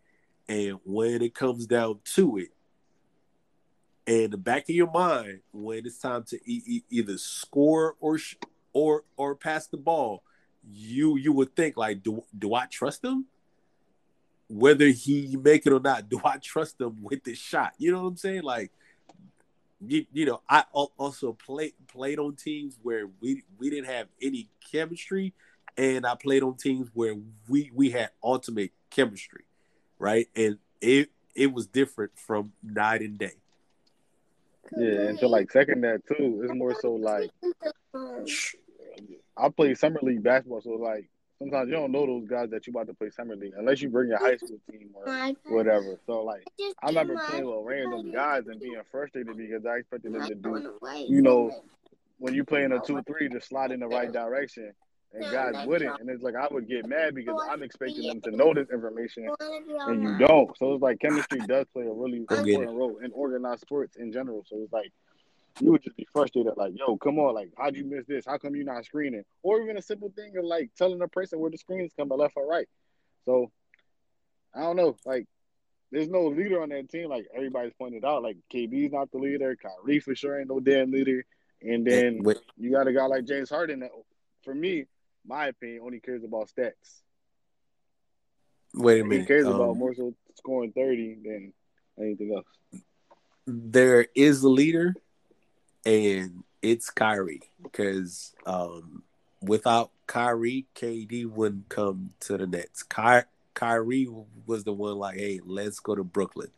and 0.48 0.80
when 0.84 1.22
it 1.22 1.34
comes 1.34 1.66
down 1.66 2.00
to 2.16 2.38
it, 2.38 2.50
and 4.08 4.32
the 4.32 4.38
back 4.38 4.70
of 4.70 4.76
your 4.76 4.92
mind 4.92 5.40
when 5.52 5.86
it's 5.86 5.98
time 5.98 6.24
to 6.24 6.36
e- 6.46 6.64
e- 6.66 6.84
either 6.92 7.18
score 7.18 7.96
or 8.00 8.20
sh- 8.20 8.36
or 8.72 9.04
or 9.18 9.36
pass 9.36 9.68
the 9.68 9.78
ball, 9.78 10.24
you 10.72 11.18
you 11.18 11.34
would 11.34 11.56
think 11.56 11.76
like, 11.76 12.04
do 12.04 12.24
do 12.38 12.54
I 12.54 12.68
trust 12.68 13.04
him? 13.04 13.26
Whether 14.48 14.88
he 14.90 15.36
make 15.42 15.66
it 15.66 15.74
or 15.74 15.80
not, 15.80 16.08
do 16.10 16.22
I 16.24 16.38
trust 16.38 16.80
him 16.80 16.98
with 17.02 17.24
this 17.24 17.40
shot? 17.40 17.74
You 17.80 17.92
know 17.92 18.04
what 18.04 18.10
I'm 18.10 18.18
saying? 18.18 18.44
Like, 18.44 18.72
you, 19.82 20.06
you 20.14 20.26
know, 20.26 20.42
I 20.50 20.64
also 20.98 21.34
played 21.34 21.74
played 21.88 22.20
on 22.20 22.36
teams 22.36 22.78
where 22.82 23.08
we 23.22 23.44
we 23.58 23.70
didn't 23.70 23.90
have 23.90 24.08
any 24.22 24.50
chemistry, 24.72 25.34
and 25.78 26.06
I 26.06 26.16
played 26.16 26.44
on 26.44 26.56
teams 26.56 26.90
where 26.94 27.16
we 27.48 27.72
we 27.74 27.92
had 27.92 28.10
ultimate 28.24 28.72
chemistry, 28.90 29.44
right? 30.00 30.28
And 30.36 30.58
it 30.82 31.10
it 31.36 31.54
was 31.54 31.68
different 31.68 32.12
from 32.16 32.54
night 32.64 33.02
and 33.02 33.18
day. 33.18 33.34
Yeah, 34.76 35.08
and 35.10 35.20
to 35.20 35.28
like 35.28 35.52
second 35.52 35.82
that 35.82 36.06
too, 36.08 36.42
it's 36.44 36.54
more 36.54 36.76
so 36.80 36.94
like 36.94 37.30
I 39.38 39.50
play 39.50 39.76
summer 39.76 40.00
league 40.02 40.24
basketball, 40.24 40.62
so 40.62 40.72
like 40.72 41.10
sometimes 41.40 41.68
you 41.70 41.76
don't 41.76 41.92
know 41.92 42.06
those 42.06 42.28
guys 42.28 42.50
that 42.52 42.66
you 42.66 42.72
about 42.72 42.88
to 42.88 42.94
play 42.94 43.10
summer 43.10 43.36
league 43.36 43.54
unless 43.58 43.82
you 43.82 43.90
bring 43.90 44.10
your 44.10 44.20
high 44.20 44.38
school 44.38 44.60
team 44.72 44.90
or 44.94 45.34
whatever. 45.46 46.00
So 46.06 46.24
like 46.24 46.48
I 46.82 46.88
remember 46.88 47.16
playing 47.30 47.46
with 47.46 47.66
random 47.66 48.12
guys 48.12 48.44
and 48.48 48.60
being 48.60 48.82
frustrated 48.92 49.36
because 49.38 49.66
I 49.66 49.78
expected 49.78 50.14
them 50.14 50.28
to 50.28 50.36
do, 50.36 50.80
you 51.08 51.22
know, 51.22 51.52
when 52.18 52.34
you 52.34 52.44
play 52.44 52.64
in 52.64 52.72
a 52.72 52.80
two 52.80 53.02
three, 53.04 53.30
to 53.30 53.42
slide 53.42 53.72
in 53.72 53.80
the 53.80 53.88
right 53.88 54.12
direction. 54.12 54.72
And 55.14 55.24
guys 55.32 55.66
wouldn't, 55.66 56.02
and 56.02 56.10
it's 56.10 56.24
like 56.24 56.36
I 56.36 56.46
would 56.52 56.68
get 56.68 56.86
mad 56.88 57.16
because 57.16 57.42
I'm 57.50 57.64
expecting 57.64 58.06
them 58.06 58.20
to 58.22 58.32
know 58.32 58.54
this 58.54 58.68
information, 58.70 59.30
and 59.40 60.04
you 60.04 60.18
don't. 60.18 60.58
So 60.58 60.74
it's 60.74 60.82
like 60.82 61.00
chemistry 61.00 61.40
does 61.48 61.68
play 61.72 61.86
a 61.86 61.94
really 61.94 62.18
important 62.18 62.68
role 62.68 62.98
in 63.02 63.14
organized 63.14 63.62
sports 63.62 63.96
in 63.96 64.12
general. 64.12 64.44
So 64.46 64.58
it's 64.58 64.74
like 64.74 64.92
you 65.62 65.72
would 65.72 65.84
just 65.84 65.96
be 65.96 66.08
frustrated, 66.12 66.54
like, 66.58 66.74
yo, 66.76 66.98
come 66.98 67.18
on, 67.20 67.34
like, 67.34 67.52
how'd 67.58 67.76
you 67.76 67.86
miss 67.86 68.06
this? 68.06 68.26
How 68.26 68.38
come 68.38 68.56
you're 68.56 68.66
not 68.66 68.86
screening? 68.86 69.24
Or 69.44 69.62
even 69.62 69.78
a 69.78 69.82
simple 69.82 70.12
thing 70.16 70.36
of 70.38 70.44
like 70.46 70.72
telling 70.78 71.02
a 71.02 71.08
person 71.08 71.40
where 71.40 71.52
the 71.52 71.58
screens 71.58 71.94
come 71.98 72.10
to 72.10 72.16
left 72.16 72.34
or 72.36 72.48
right. 72.48 72.68
So 73.26 73.52
I 74.54 74.62
don't 74.62 74.76
know, 74.76 74.98
like, 75.06 75.26
there's 75.92 76.10
no 76.10 76.28
leader 76.28 76.62
on 76.62 76.70
that 76.70 76.90
team, 76.90 77.10
like 77.10 77.26
everybody's 77.34 77.74
pointed 77.74 78.04
out. 78.04 78.24
Like 78.24 78.38
KD's 78.54 78.92
not 78.92 79.12
the 79.12 79.18
leader, 79.18 79.56
Kyrie 79.56 80.00
for 80.00 80.16
sure 80.16 80.40
ain't 80.40 80.50
no 80.50 80.60
damn 80.60 80.92
leader. 80.92 81.24
And 81.62 81.86
then 81.86 82.22
you 82.58 82.72
got 82.72 82.88
a 82.88 82.94
guy 82.94 83.06
like 83.06 83.26
James 83.26 83.50
Harden 83.50 83.80
that 83.80 83.92
for 84.44 84.54
me, 84.54 84.86
my 85.26 85.48
opinion, 85.48 85.82
only 85.84 86.00
cares 86.00 86.24
about 86.24 86.50
stats. 86.50 87.02
Wait 88.74 89.00
a 89.00 89.04
He 89.04 89.10
minute. 89.10 89.28
cares 89.28 89.46
about 89.48 89.72
um, 89.72 89.78
more 89.80 89.94
so 89.96 90.14
scoring 90.36 90.74
30 90.74 91.18
than 91.24 91.54
anything 92.00 92.34
else. 92.36 92.82
there 93.48 94.08
is 94.16 94.44
a 94.44 94.50
leader, 94.50 94.94
and 95.86 96.44
it's 96.62 96.90
Kyrie. 96.90 97.42
Because 97.62 98.34
um, 98.46 99.04
without 99.42 99.92
Kyrie, 100.08 100.66
KD 100.76 101.26
wouldn't 101.30 101.70
come 101.70 102.12
to 102.22 102.38
the 102.38 102.48
Nets. 102.48 102.84
Ky- 102.84 103.28
Kyrie 103.54 104.10
was 104.46 104.64
the 104.64 104.74
one 104.74 104.98
like, 104.98 105.18
hey, 105.18 105.40
let's 105.44 105.80
go 105.80 105.96
to 105.96 106.04
Brooklyn. 106.04 106.52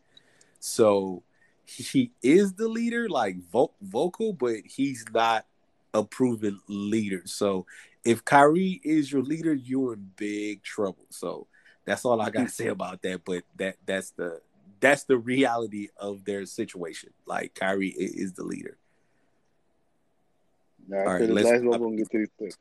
So 0.60 1.24
he 1.66 2.12
is 2.24 2.54
the 2.54 2.68
leader, 2.68 3.10
like 3.10 3.38
vo- 3.52 3.74
vocal, 3.82 4.34
but 4.34 4.58
he's 4.66 5.06
not 5.14 5.46
a 5.94 6.04
proven 6.04 6.60
leader. 6.68 7.24
So 7.26 7.66
if 8.04 8.24
Kyrie 8.24 8.82
is 8.84 9.12
your 9.12 9.22
leader, 9.22 9.54
you're 9.54 9.94
in 9.94 10.12
big 10.16 10.64
trouble. 10.64 11.06
So 11.10 11.48
that's 11.86 12.06
all 12.06 12.22
I 12.22 12.30
gotta 12.30 12.50
say 12.50 12.68
about 12.68 13.02
that. 13.04 13.26
But 13.26 13.44
that 13.58 13.76
that's 13.86 14.12
the 14.12 14.42
that's 14.80 15.04
the 15.04 15.18
reality 15.18 15.90
of 15.98 16.24
their 16.26 16.46
situation. 16.46 17.12
Like 17.26 17.54
Kyrie 17.54 17.90
is 17.90 18.34
the 18.34 18.44
leader. 18.44 18.78
Now, 20.88 20.98
All 20.98 21.02
after 21.04 21.12
right, 21.12 21.20
this 21.28 21.36
let's- 21.36 21.46
last 21.48 21.64
one, 21.64 21.68
we're 21.68 21.78
gonna 21.88 21.98
get 21.98 22.12
to 22.12 22.18
these 22.20 22.30
picks. 22.40 22.58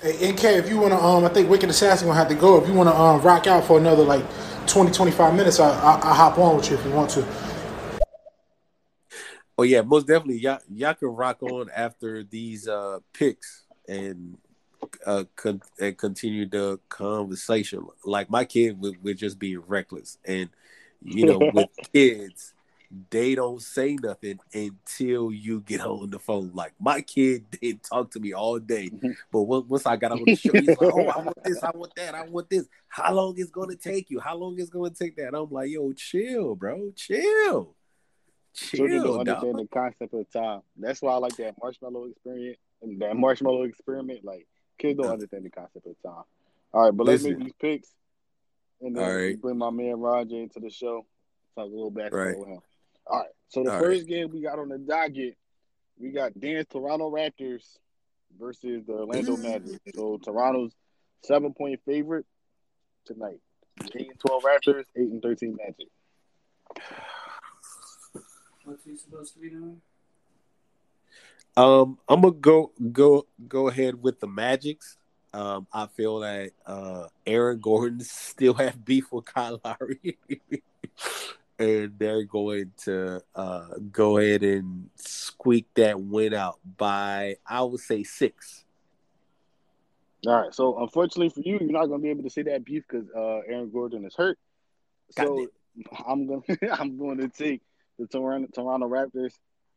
Hey, 0.00 0.32
NK, 0.32 0.44
if 0.58 0.68
you 0.68 0.78
want 0.78 0.92
to, 0.92 1.02
um, 1.02 1.24
I 1.24 1.28
think 1.28 1.48
Wicked 1.48 1.70
Assassin 1.70 2.06
gonna 2.08 2.18
have 2.18 2.28
to 2.28 2.34
go. 2.34 2.60
If 2.60 2.68
you 2.68 2.74
want 2.74 2.88
to 2.88 2.94
um, 2.96 3.20
rock 3.22 3.46
out 3.46 3.64
for 3.64 3.78
another 3.78 4.02
like 4.02 4.24
20, 4.66 4.90
25 4.90 5.34
minutes, 5.34 5.60
I, 5.60 5.68
I, 5.70 5.94
I'll 6.02 6.14
hop 6.14 6.38
on 6.38 6.56
with 6.56 6.70
you 6.70 6.76
if 6.76 6.84
you 6.84 6.90
want 6.92 7.10
to. 7.10 7.26
Oh 9.58 9.62
yeah, 9.62 9.80
most 9.82 10.06
definitely. 10.06 10.38
Y'all 10.38 10.58
y'all 10.68 10.94
can 10.94 11.08
rock 11.08 11.42
on 11.42 11.70
after 11.74 12.22
these 12.22 12.68
uh 12.68 12.98
picks 13.14 13.64
and 13.88 14.36
uh 15.06 15.24
con- 15.34 15.62
and 15.80 15.96
continue 15.96 16.46
the 16.46 16.78
conversation. 16.90 17.86
Like 18.04 18.28
my 18.28 18.44
kid 18.44 18.78
would, 18.80 19.02
would 19.02 19.16
just 19.16 19.38
be 19.38 19.56
reckless, 19.56 20.18
and 20.26 20.50
you 21.02 21.24
know, 21.26 21.38
with 21.54 21.68
kids, 21.94 22.52
they 23.10 23.34
don't 23.34 23.60
say 23.60 23.96
nothing 24.02 24.38
until 24.52 25.32
you 25.32 25.60
get 25.60 25.80
on 25.80 26.10
the 26.10 26.18
phone. 26.18 26.50
Like 26.54 26.72
my 26.78 27.00
kid 27.00 27.50
didn't 27.60 27.82
talk 27.82 28.10
to 28.12 28.20
me 28.20 28.32
all 28.32 28.58
day, 28.58 28.90
mm-hmm. 28.90 29.12
but 29.32 29.42
once 29.42 29.86
I 29.86 29.96
got 29.96 30.12
on 30.12 30.22
the 30.24 30.34
show, 30.36 30.52
he's 30.52 30.68
like, 30.68 30.78
"Oh, 30.82 31.06
I 31.06 31.18
want 31.18 31.44
this, 31.44 31.62
I 31.62 31.70
want 31.74 31.94
that, 31.96 32.14
I 32.14 32.22
want 32.22 32.50
this. 32.50 32.66
How 32.88 33.12
long 33.12 33.36
is 33.38 33.50
going 33.50 33.70
to 33.70 33.76
take 33.76 34.10
you? 34.10 34.20
How 34.20 34.36
long 34.36 34.58
is 34.58 34.70
going 34.70 34.92
to 34.92 34.98
take 34.98 35.16
that?" 35.16 35.34
I'm 35.34 35.50
like, 35.50 35.70
"Yo, 35.70 35.92
chill, 35.92 36.54
bro, 36.54 36.92
chill." 36.94 37.74
Children 38.54 39.02
Chill, 39.02 39.02
don't 39.02 39.24
dog. 39.26 39.36
understand 39.44 39.58
the 39.58 39.68
concept 39.68 40.14
of 40.14 40.30
time. 40.30 40.62
That's 40.78 41.02
why 41.02 41.12
I 41.12 41.16
like 41.16 41.36
that 41.36 41.56
marshmallow 41.62 42.06
experience. 42.06 42.58
And 42.80 43.00
that 43.02 43.14
marshmallow 43.14 43.64
experiment, 43.64 44.24
like 44.24 44.46
kids 44.78 44.98
don't 44.98 45.12
understand 45.12 45.44
the 45.44 45.50
concept 45.50 45.86
of 45.86 45.94
time. 46.02 46.24
All 46.72 46.84
right, 46.84 46.96
but 46.96 47.06
let's 47.06 47.22
make 47.22 47.38
these 47.38 47.52
picks, 47.60 47.88
and 48.80 48.96
then 48.96 49.04
All 49.04 49.14
right. 49.14 49.40
bring 49.40 49.58
my 49.58 49.70
man 49.70 50.00
Roger 50.00 50.36
into 50.36 50.60
the 50.60 50.70
show. 50.70 51.06
Talk 51.54 51.66
a 51.66 51.68
little 51.68 51.90
basketball 51.90 52.20
Right. 52.20 52.38
with 52.38 52.48
him. 52.48 52.60
All 53.06 53.20
right. 53.20 53.28
So 53.48 53.62
the 53.62 53.72
All 53.72 53.80
first 53.80 54.06
game 54.06 54.30
we 54.32 54.40
got 54.40 54.58
on 54.58 54.68
the 54.68 54.78
docket, 54.78 55.36
we 55.98 56.10
got 56.10 56.38
Dan's 56.38 56.66
Toronto 56.70 57.10
Raptors 57.10 57.62
versus 58.38 58.84
the 58.86 58.92
Orlando 58.92 59.36
Magic. 59.36 59.80
So 59.94 60.18
Toronto's 60.22 60.72
seven 61.22 61.54
point 61.54 61.80
favorite 61.86 62.26
tonight. 63.04 63.40
Eight 63.94 64.08
and 64.10 64.18
twelve 64.18 64.42
Raptors, 64.42 64.84
eight 64.96 65.10
and 65.10 65.22
thirteen 65.22 65.56
Magic. 65.56 65.88
What's 68.64 68.84
he 68.84 68.96
supposed 68.96 69.34
to 69.34 69.38
be 69.38 69.50
doing? 69.50 69.80
Um, 71.56 71.98
I'm 72.08 72.20
gonna 72.20 72.34
go 72.34 72.72
go 72.92 73.26
go 73.48 73.68
ahead 73.68 74.02
with 74.02 74.20
the 74.20 74.26
Magics. 74.26 74.98
Um, 75.32 75.66
I 75.72 75.86
feel 75.86 76.20
that 76.20 76.50
uh, 76.66 77.08
Aaron 77.26 77.60
Gordon 77.60 78.00
still 78.04 78.54
have 78.54 78.84
beef 78.84 79.12
with 79.12 79.26
Kyle 79.26 79.60
Lowry, 79.64 80.18
and 81.58 81.98
they're 81.98 82.24
going 82.24 82.72
to 82.84 83.20
uh, 83.34 83.68
go 83.90 84.18
ahead 84.18 84.42
and 84.42 84.90
squeak 84.96 85.66
that 85.74 86.00
win 86.00 86.34
out 86.34 86.58
by 86.76 87.36
I 87.46 87.62
would 87.62 87.80
say 87.80 88.02
six. 88.02 88.64
All 90.26 90.34
right. 90.34 90.54
So 90.54 90.78
unfortunately 90.82 91.28
for 91.30 91.40
you, 91.40 91.58
you're 91.60 91.70
not 91.70 91.86
gonna 91.86 92.02
be 92.02 92.10
able 92.10 92.24
to 92.24 92.30
see 92.30 92.42
that 92.42 92.64
beef 92.64 92.84
because 92.88 93.08
uh, 93.10 93.40
Aaron 93.48 93.70
Gordon 93.70 94.04
is 94.04 94.14
hurt. 94.14 94.38
So 95.10 95.46
I'm 96.06 96.26
gonna 96.26 96.42
I'm 96.72 96.98
going 96.98 97.18
to 97.18 97.28
take 97.28 97.62
the 97.98 98.06
Toronto 98.06 98.48
Toronto 98.54 98.88
Raptors. 98.88 99.32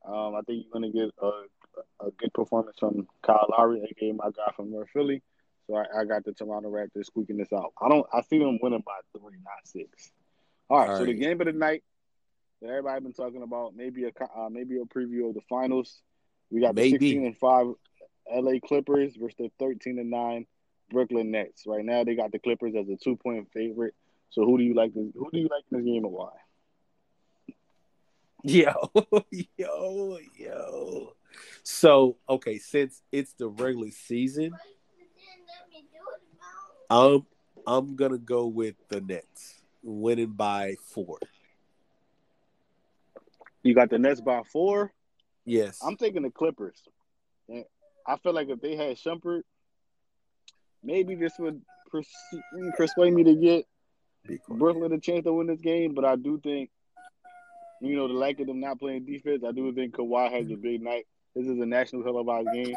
Um, 0.05 0.35
I 0.35 0.41
think 0.41 0.65
you're 0.65 0.73
gonna 0.73 0.91
get 0.91 1.13
a, 1.21 2.05
a 2.05 2.11
good 2.17 2.33
performance 2.33 2.77
from 2.79 3.07
Kyle 3.21 3.47
Lowry, 3.49 3.81
aka 3.89 4.11
my 4.11 4.29
guy 4.31 4.51
from 4.55 4.71
North 4.71 4.89
Philly. 4.91 5.21
So 5.67 5.75
I, 5.75 6.01
I 6.01 6.05
got 6.05 6.25
the 6.25 6.33
Toronto 6.33 6.69
Raptors 6.69 7.05
squeaking 7.05 7.37
this 7.37 7.53
out. 7.53 7.73
I 7.81 7.89
don't. 7.89 8.05
I 8.11 8.21
see 8.21 8.39
them 8.39 8.59
winning 8.61 8.83
by 8.85 8.99
three, 9.13 9.37
not 9.43 9.65
six. 9.65 10.11
All 10.69 10.79
right. 10.79 10.89
All 10.89 10.97
so 10.97 11.05
the 11.05 11.13
game 11.13 11.41
of 11.41 11.47
the 11.47 11.53
night 11.53 11.83
that 12.61 12.69
everybody 12.69 13.01
been 13.01 13.13
talking 13.13 13.43
about, 13.43 13.75
maybe 13.75 14.05
a 14.05 14.11
uh, 14.37 14.49
maybe 14.49 14.77
a 14.77 14.85
preview 14.85 15.29
of 15.29 15.35
the 15.35 15.41
finals. 15.49 16.01
We 16.51 16.61
got 16.61 16.75
the 16.75 16.89
16 16.89 17.25
and 17.25 17.37
five 17.37 17.67
LA 18.31 18.59
Clippers 18.65 19.15
versus 19.15 19.35
the 19.37 19.51
13 19.59 19.99
and 19.99 20.09
nine 20.09 20.45
Brooklyn 20.89 21.31
Nets. 21.31 21.63
Right 21.65 21.85
now, 21.85 22.03
they 22.03 22.15
got 22.15 22.31
the 22.31 22.39
Clippers 22.39 22.73
as 22.75 22.89
a 22.89 22.97
two 22.97 23.15
point 23.15 23.47
favorite. 23.53 23.93
So 24.29 24.45
who 24.45 24.57
do 24.57 24.63
you 24.63 24.73
like? 24.73 24.93
This, 24.93 25.05
who 25.15 25.29
do 25.31 25.39
you 25.39 25.49
like 25.49 25.63
in 25.71 25.77
this 25.77 25.85
game 25.85 26.05
and 26.05 26.13
why? 26.13 26.29
Yo, 28.43 28.71
yo, 29.57 30.17
yo. 30.37 31.13
So 31.61 32.15
okay, 32.29 32.57
since 32.57 33.01
it's 33.11 33.33
the 33.33 33.49
regular 33.49 33.91
season, 33.91 34.53
I'm 36.89 37.25
I'm 37.67 37.97
gonna 37.97 38.17
go 38.17 38.47
with 38.47 38.75
the 38.87 39.01
Nets 39.01 39.58
winning 39.83 40.31
by 40.31 40.75
four. 40.93 41.17
You 43.63 43.73
got 43.75 43.89
the 43.89 43.99
Nets 43.99 44.21
by 44.21 44.41
four. 44.51 44.93
Yes. 45.45 45.79
I'm 45.83 45.97
taking 45.97 46.23
the 46.23 46.29
Clippers. 46.29 46.81
And 47.47 47.65
I 48.07 48.17
feel 48.17 48.33
like 48.33 48.49
if 48.49 48.61
they 48.61 48.75
had 48.75 48.97
Shumpert, 48.97 49.41
maybe 50.83 51.15
this 51.15 51.33
would 51.39 51.61
pers- 51.91 52.07
persuade 52.77 53.13
me 53.13 53.23
to 53.23 53.35
get 53.35 53.65
Brooklyn 54.47 54.93
a 54.93 54.99
chance 54.99 55.25
to 55.25 55.33
win 55.33 55.47
this 55.47 55.61
game. 55.61 55.93
But 55.93 56.05
I 56.05 56.15
do 56.15 56.39
think 56.39 56.69
you 57.81 57.95
know, 57.95 58.07
the 58.07 58.13
lack 58.13 58.39
of 58.39 58.47
them 58.47 58.59
not 58.59 58.79
playing 58.79 59.05
defense, 59.05 59.43
I 59.47 59.51
do 59.51 59.73
think 59.73 59.95
Kawhi 59.95 60.31
has 60.31 60.51
a 60.51 60.55
big 60.55 60.81
night. 60.81 61.05
This 61.35 61.45
is 61.45 61.59
a 61.59 61.65
national 61.65 62.03
televised 62.03 62.49
game, 62.53 62.75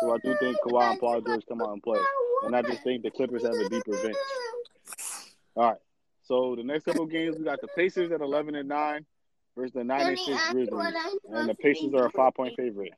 so 0.00 0.14
I 0.14 0.18
do 0.18 0.34
think 0.40 0.56
Kawhi 0.64 0.92
and 0.92 1.00
Paul 1.00 1.20
George 1.20 1.42
come 1.48 1.60
out 1.60 1.72
and 1.72 1.82
play. 1.82 2.00
And 2.44 2.54
I 2.54 2.62
just 2.62 2.82
think 2.82 3.02
the 3.02 3.10
Clippers 3.10 3.42
have 3.42 3.54
a 3.54 3.68
deeper 3.68 3.92
bench. 4.02 4.16
All 5.56 5.70
right. 5.70 5.78
So 6.28 6.54
the 6.54 6.62
next 6.62 6.84
couple 6.84 7.04
of 7.04 7.10
games, 7.10 7.38
we 7.38 7.44
got 7.44 7.62
the 7.62 7.68
Pacers 7.68 8.12
at 8.12 8.20
eleven 8.20 8.54
and 8.54 8.68
nine 8.68 9.06
versus 9.56 9.72
the 9.72 9.82
nine 9.82 10.08
and 10.08 10.18
six 10.18 10.50
Grizzlies, 10.52 10.68
and 11.32 11.48
the 11.48 11.54
Pacers 11.54 11.94
are 11.94 12.04
a 12.04 12.10
five 12.10 12.34
point 12.34 12.54
favorite. 12.54 12.92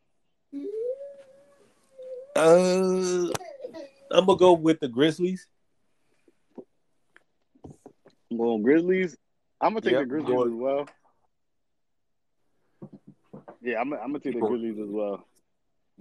Uh, 2.34 3.30
I'm 4.10 4.26
gonna 4.26 4.36
go 4.36 4.54
with 4.54 4.80
the 4.80 4.88
Grizzlies. 4.88 5.46
I'm 8.32 8.36
going 8.36 8.62
Grizzlies. 8.62 9.16
I'm 9.60 9.74
gonna 9.74 9.82
take 9.82 9.92
Yep, 9.92 10.00
the 10.00 10.06
Grizzlies 10.06 10.34
going- 10.34 10.52
as 10.52 10.58
well. 10.58 10.88
Yeah, 13.62 13.80
I'm, 13.80 13.92
I'm 13.92 13.98
gonna 14.08 14.18
take 14.18 14.34
the 14.34 14.40
Grizzlies 14.40 14.78
as 14.80 14.88
well. 14.88 15.24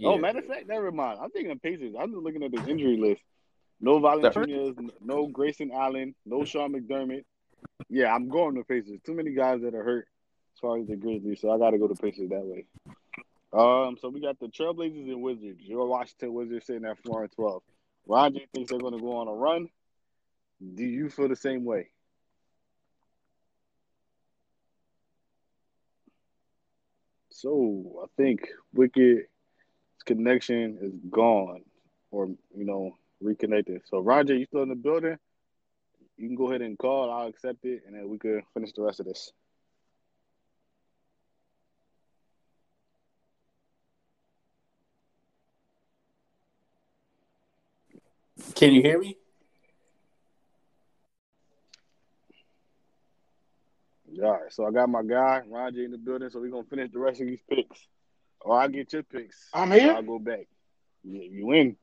Oh, 0.02 0.18
matter 0.18 0.40
of 0.40 0.46
fact, 0.46 0.66
never 0.66 0.90
mind. 0.90 1.20
I'm 1.22 1.30
thinking 1.30 1.52
of 1.52 1.62
Pacers. 1.62 1.94
I'm 1.96 2.10
just 2.10 2.24
looking 2.24 2.42
at 2.42 2.50
this 2.50 2.66
injury 2.66 2.96
list. 2.96 3.22
No 3.80 3.98
Valanciunas, 3.98 4.90
no 5.00 5.26
Grayson 5.26 5.70
Allen, 5.72 6.14
no 6.26 6.44
Sean 6.44 6.74
McDermott. 6.74 7.24
Yeah, 7.88 8.14
I'm 8.14 8.28
going 8.28 8.54
to 8.56 8.64
Pacers. 8.64 9.00
Too 9.04 9.14
many 9.14 9.32
guys 9.32 9.62
that 9.62 9.74
are 9.74 9.82
hurt 9.82 10.06
as 10.54 10.60
far 10.60 10.78
as 10.78 10.86
the 10.86 10.96
Grizzlies, 10.96 11.40
so 11.40 11.50
I 11.50 11.58
got 11.58 11.70
to 11.70 11.78
go 11.78 11.88
to 11.88 11.94
Pacers 11.94 12.28
that 12.28 12.44
way. 12.44 12.66
Um, 13.52 13.96
so 14.00 14.08
we 14.10 14.20
got 14.20 14.38
the 14.38 14.46
Trailblazers 14.46 15.10
and 15.10 15.22
Wizards. 15.22 15.60
Your 15.62 15.86
Washington 15.86 16.34
Wizards 16.34 16.66
sitting 16.66 16.84
at 16.84 16.98
four 17.04 17.22
and 17.22 17.32
twelve. 17.32 17.62
Ron 18.06 18.34
J 18.34 18.46
thinks 18.54 18.70
they're 18.70 18.78
going 18.78 18.96
to 18.96 19.00
go 19.00 19.16
on 19.16 19.28
a 19.28 19.32
run. 19.32 19.68
Do 20.74 20.84
you 20.84 21.08
feel 21.08 21.28
the 21.28 21.36
same 21.36 21.64
way? 21.64 21.88
So 27.30 28.02
I 28.04 28.06
think 28.16 28.48
Wicked's 28.74 29.24
connection 30.04 30.78
is 30.82 30.92
gone, 31.10 31.62
or 32.10 32.26
you 32.26 32.64
know, 32.64 32.96
reconnected. 33.20 33.82
So 33.86 34.00
Roger, 34.00 34.34
you 34.34 34.46
still 34.46 34.62
in 34.62 34.68
the 34.68 34.74
building? 34.74 35.16
You 36.16 36.28
can 36.28 36.36
go 36.36 36.50
ahead 36.50 36.62
and 36.62 36.78
call. 36.78 37.10
I'll 37.10 37.28
accept 37.28 37.64
it, 37.64 37.82
and 37.86 37.94
then 37.94 38.08
we 38.08 38.18
could 38.18 38.42
finish 38.52 38.72
the 38.72 38.82
rest 38.82 39.00
of 39.00 39.06
this. 39.06 39.32
Can 48.54 48.72
you 48.72 48.82
hear 48.82 48.98
me? 48.98 49.16
All 54.22 54.32
right, 54.32 54.52
so 54.52 54.66
I 54.66 54.70
got 54.70 54.88
my 54.90 55.02
guy 55.02 55.42
Roger 55.48 55.82
in 55.84 55.92
the 55.92 55.98
building, 55.98 56.28
so 56.28 56.40
we're 56.40 56.50
gonna 56.50 56.64
finish 56.64 56.90
the 56.92 56.98
rest 56.98 57.20
of 57.22 57.26
these 57.26 57.42
picks, 57.48 57.86
or 58.40 58.60
I'll 58.60 58.68
get 58.68 58.92
your 58.92 59.02
picks. 59.02 59.48
I'm 59.54 59.70
here? 59.70 59.92
I'll 59.92 60.02
go 60.02 60.18
back. 60.18 60.46
Yeah, 61.04 61.22
you 61.22 61.46
win. 61.46 61.76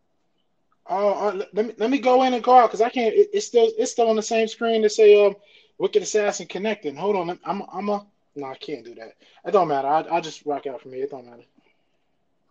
Uh, 0.89 1.27
uh, 1.27 1.43
let 1.53 1.65
me 1.67 1.73
let 1.77 1.89
me 1.89 1.99
go 1.99 2.23
in 2.23 2.33
and 2.33 2.43
go 2.43 2.57
out 2.57 2.67
because 2.67 2.81
I 2.81 2.89
can't. 2.89 3.13
It, 3.13 3.29
it's 3.33 3.45
still 3.47 3.71
it's 3.77 3.91
still 3.91 4.09
on 4.09 4.15
the 4.15 4.21
same 4.23 4.47
screen 4.47 4.83
to 4.83 4.89
say 4.89 5.25
um 5.25 5.35
Wicked 5.77 6.01
Assassin 6.01 6.47
connecting. 6.47 6.95
Hold 6.95 7.15
on, 7.15 7.39
I'm 7.43 7.63
I'm 7.71 7.89
a 7.89 8.05
no, 8.35 8.47
I 8.47 8.55
can't 8.55 8.85
do 8.85 8.95
that. 8.95 9.15
It 9.45 9.51
don't 9.51 9.67
matter. 9.67 9.87
I 9.87 10.17
I 10.17 10.21
just 10.21 10.45
rock 10.45 10.65
out 10.67 10.81
for 10.81 10.89
me. 10.89 11.01
It 11.01 11.11
don't 11.11 11.25
matter. 11.25 11.43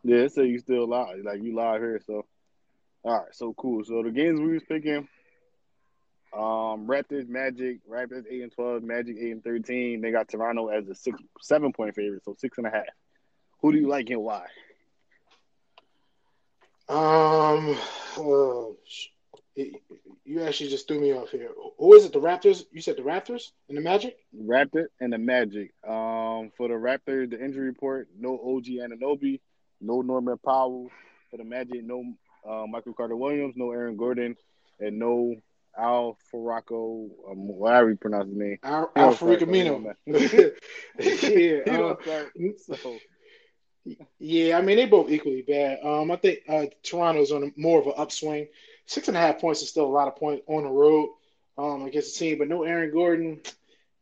Yeah, 0.04 0.28
so 0.28 0.42
you 0.42 0.58
still 0.58 0.86
live, 0.86 1.24
like 1.24 1.42
you 1.42 1.54
live 1.54 1.80
here. 1.80 2.00
So, 2.06 2.26
all 3.04 3.18
right, 3.20 3.34
so 3.34 3.54
cool. 3.54 3.84
So 3.84 4.02
the 4.02 4.10
games 4.10 4.38
we 4.40 4.52
was 4.52 4.62
picking, 4.64 5.08
um, 6.32 6.86
Raptors, 6.86 7.28
Magic, 7.28 7.78
Raptors 7.88 8.24
eight 8.30 8.42
and 8.42 8.52
twelve, 8.52 8.82
Magic 8.82 9.16
eight 9.18 9.32
and 9.32 9.42
thirteen. 9.42 10.00
They 10.02 10.12
got 10.12 10.28
Toronto 10.28 10.68
as 10.68 10.88
a 10.88 10.94
six, 10.94 11.20
seven 11.40 11.72
point 11.72 11.94
favorite, 11.94 12.24
so 12.24 12.36
six 12.38 12.58
and 12.58 12.66
a 12.66 12.70
half. 12.70 12.84
Who 13.62 13.72
do 13.72 13.78
you 13.78 13.88
like 13.88 14.10
and 14.10 14.22
why? 14.22 14.46
Um, 16.88 17.76
it- 19.56 19.82
you 20.24 20.42
actually 20.42 20.70
just 20.70 20.88
threw 20.88 21.00
me 21.00 21.12
off 21.12 21.30
here. 21.30 21.50
Who 21.78 21.94
is 21.94 22.04
it? 22.04 22.12
The 22.12 22.20
Raptors? 22.20 22.64
You 22.72 22.80
said 22.80 22.96
the 22.96 23.02
Raptors 23.02 23.52
and 23.68 23.76
the 23.78 23.82
Magic? 23.82 24.16
Raptor 24.36 24.86
and 25.00 25.12
the 25.12 25.18
Magic. 25.18 25.72
Um, 25.86 26.50
for 26.56 26.68
the 26.68 26.74
Raptors, 26.74 27.30
the 27.30 27.42
injury 27.42 27.66
report: 27.66 28.08
no 28.18 28.34
OG 28.34 28.64
Anunoby, 28.80 29.40
no 29.80 30.02
Norman 30.02 30.38
Powell. 30.44 30.90
For 31.30 31.36
the 31.38 31.44
Magic, 31.44 31.82
no 31.84 32.04
uh, 32.48 32.66
Michael 32.66 32.92
Carter 32.92 33.16
Williams, 33.16 33.54
no 33.56 33.70
Aaron 33.72 33.96
Gordon, 33.96 34.36
and 34.80 34.98
no 34.98 35.34
Al 35.78 36.16
Faraco, 36.32 37.08
um, 37.30 37.48
whatever 37.48 37.90
you 37.90 37.96
pronounce 37.96 38.28
his 38.28 38.36
name. 38.36 38.58
Al, 38.62 38.90
Al 38.96 39.14
don't 39.14 39.38
he 39.40 39.44
Aminu. 39.46 39.64
don't 39.64 39.84
matter. 39.84 40.54
He 40.98 41.50
yeah, 41.66 41.80
uh, 41.80 41.96
start, 42.02 42.32
so 42.58 42.96
yeah. 44.18 44.58
I 44.58 44.62
mean, 44.62 44.76
they 44.76 44.86
both 44.86 45.10
equally 45.10 45.42
bad. 45.42 45.78
Um, 45.84 46.10
I 46.10 46.16
think 46.16 46.40
uh, 46.48 46.66
Toronto's 46.82 47.32
on 47.32 47.44
a, 47.44 47.60
more 47.60 47.80
of 47.80 47.86
an 47.86 47.94
upswing. 47.96 48.48
Six 48.86 49.08
and 49.08 49.16
a 49.16 49.20
half 49.20 49.40
points 49.40 49.62
is 49.62 49.68
still 49.68 49.86
a 49.86 49.86
lot 49.86 50.08
of 50.08 50.16
points 50.16 50.42
on 50.46 50.64
the 50.64 50.70
road 50.70 51.10
um, 51.58 51.82
against 51.84 52.18
the 52.18 52.24
team, 52.24 52.38
but 52.38 52.48
no 52.48 52.62
Aaron 52.62 52.92
Gordon. 52.92 53.40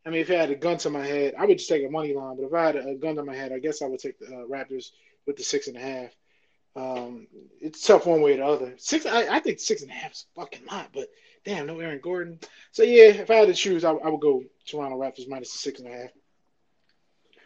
I 0.05 0.11
mean, 0.11 0.21
if 0.21 0.29
I 0.29 0.35
had 0.35 0.51
a 0.51 0.55
gun 0.55 0.77
to 0.79 0.89
my 0.91 1.05
head, 1.05 1.33
I 1.37 1.45
would 1.45 1.57
just 1.57 1.69
take 1.69 1.85
a 1.85 1.89
money 1.89 2.13
line. 2.13 2.35
But 2.35 2.45
if 2.45 2.53
I 2.53 2.65
had 2.65 2.75
a 2.75 2.95
gun 2.95 3.15
to 3.15 3.23
my 3.23 3.35
head, 3.35 3.51
I 3.51 3.59
guess 3.59 3.81
I 3.81 3.87
would 3.87 3.99
take 3.99 4.19
the 4.19 4.27
uh, 4.27 4.45
Raptors 4.47 4.91
with 5.25 5.37
the 5.37 5.43
six 5.43 5.67
and 5.67 5.77
a 5.77 5.79
half. 5.79 6.11
Um, 6.75 7.27
it's 7.61 7.85
tough 7.85 8.05
one 8.05 8.21
way 8.21 8.33
or 8.33 8.37
the 8.37 8.45
other. 8.45 8.73
Six, 8.77 9.05
I, 9.05 9.35
I 9.35 9.39
think 9.39 9.59
six 9.59 9.81
and 9.81 9.89
a 9.89 9.93
half 9.93 10.11
is 10.11 10.25
a 10.35 10.41
fucking 10.41 10.67
lot, 10.69 10.89
but 10.93 11.07
damn, 11.45 11.65
no 11.65 11.79
Aaron 11.79 12.01
Gordon. 12.01 12.39
So 12.71 12.83
yeah, 12.83 13.05
if 13.05 13.31
I 13.31 13.35
had 13.35 13.47
to 13.47 13.53
choose, 13.53 13.83
I, 13.83 13.91
I 13.91 14.09
would 14.09 14.21
go 14.21 14.43
Toronto 14.67 14.99
Raptors 14.99 15.29
minus 15.29 15.53
the 15.53 15.57
six 15.57 15.79
and 15.79 15.91
a 15.91 15.97
half. 15.97 16.09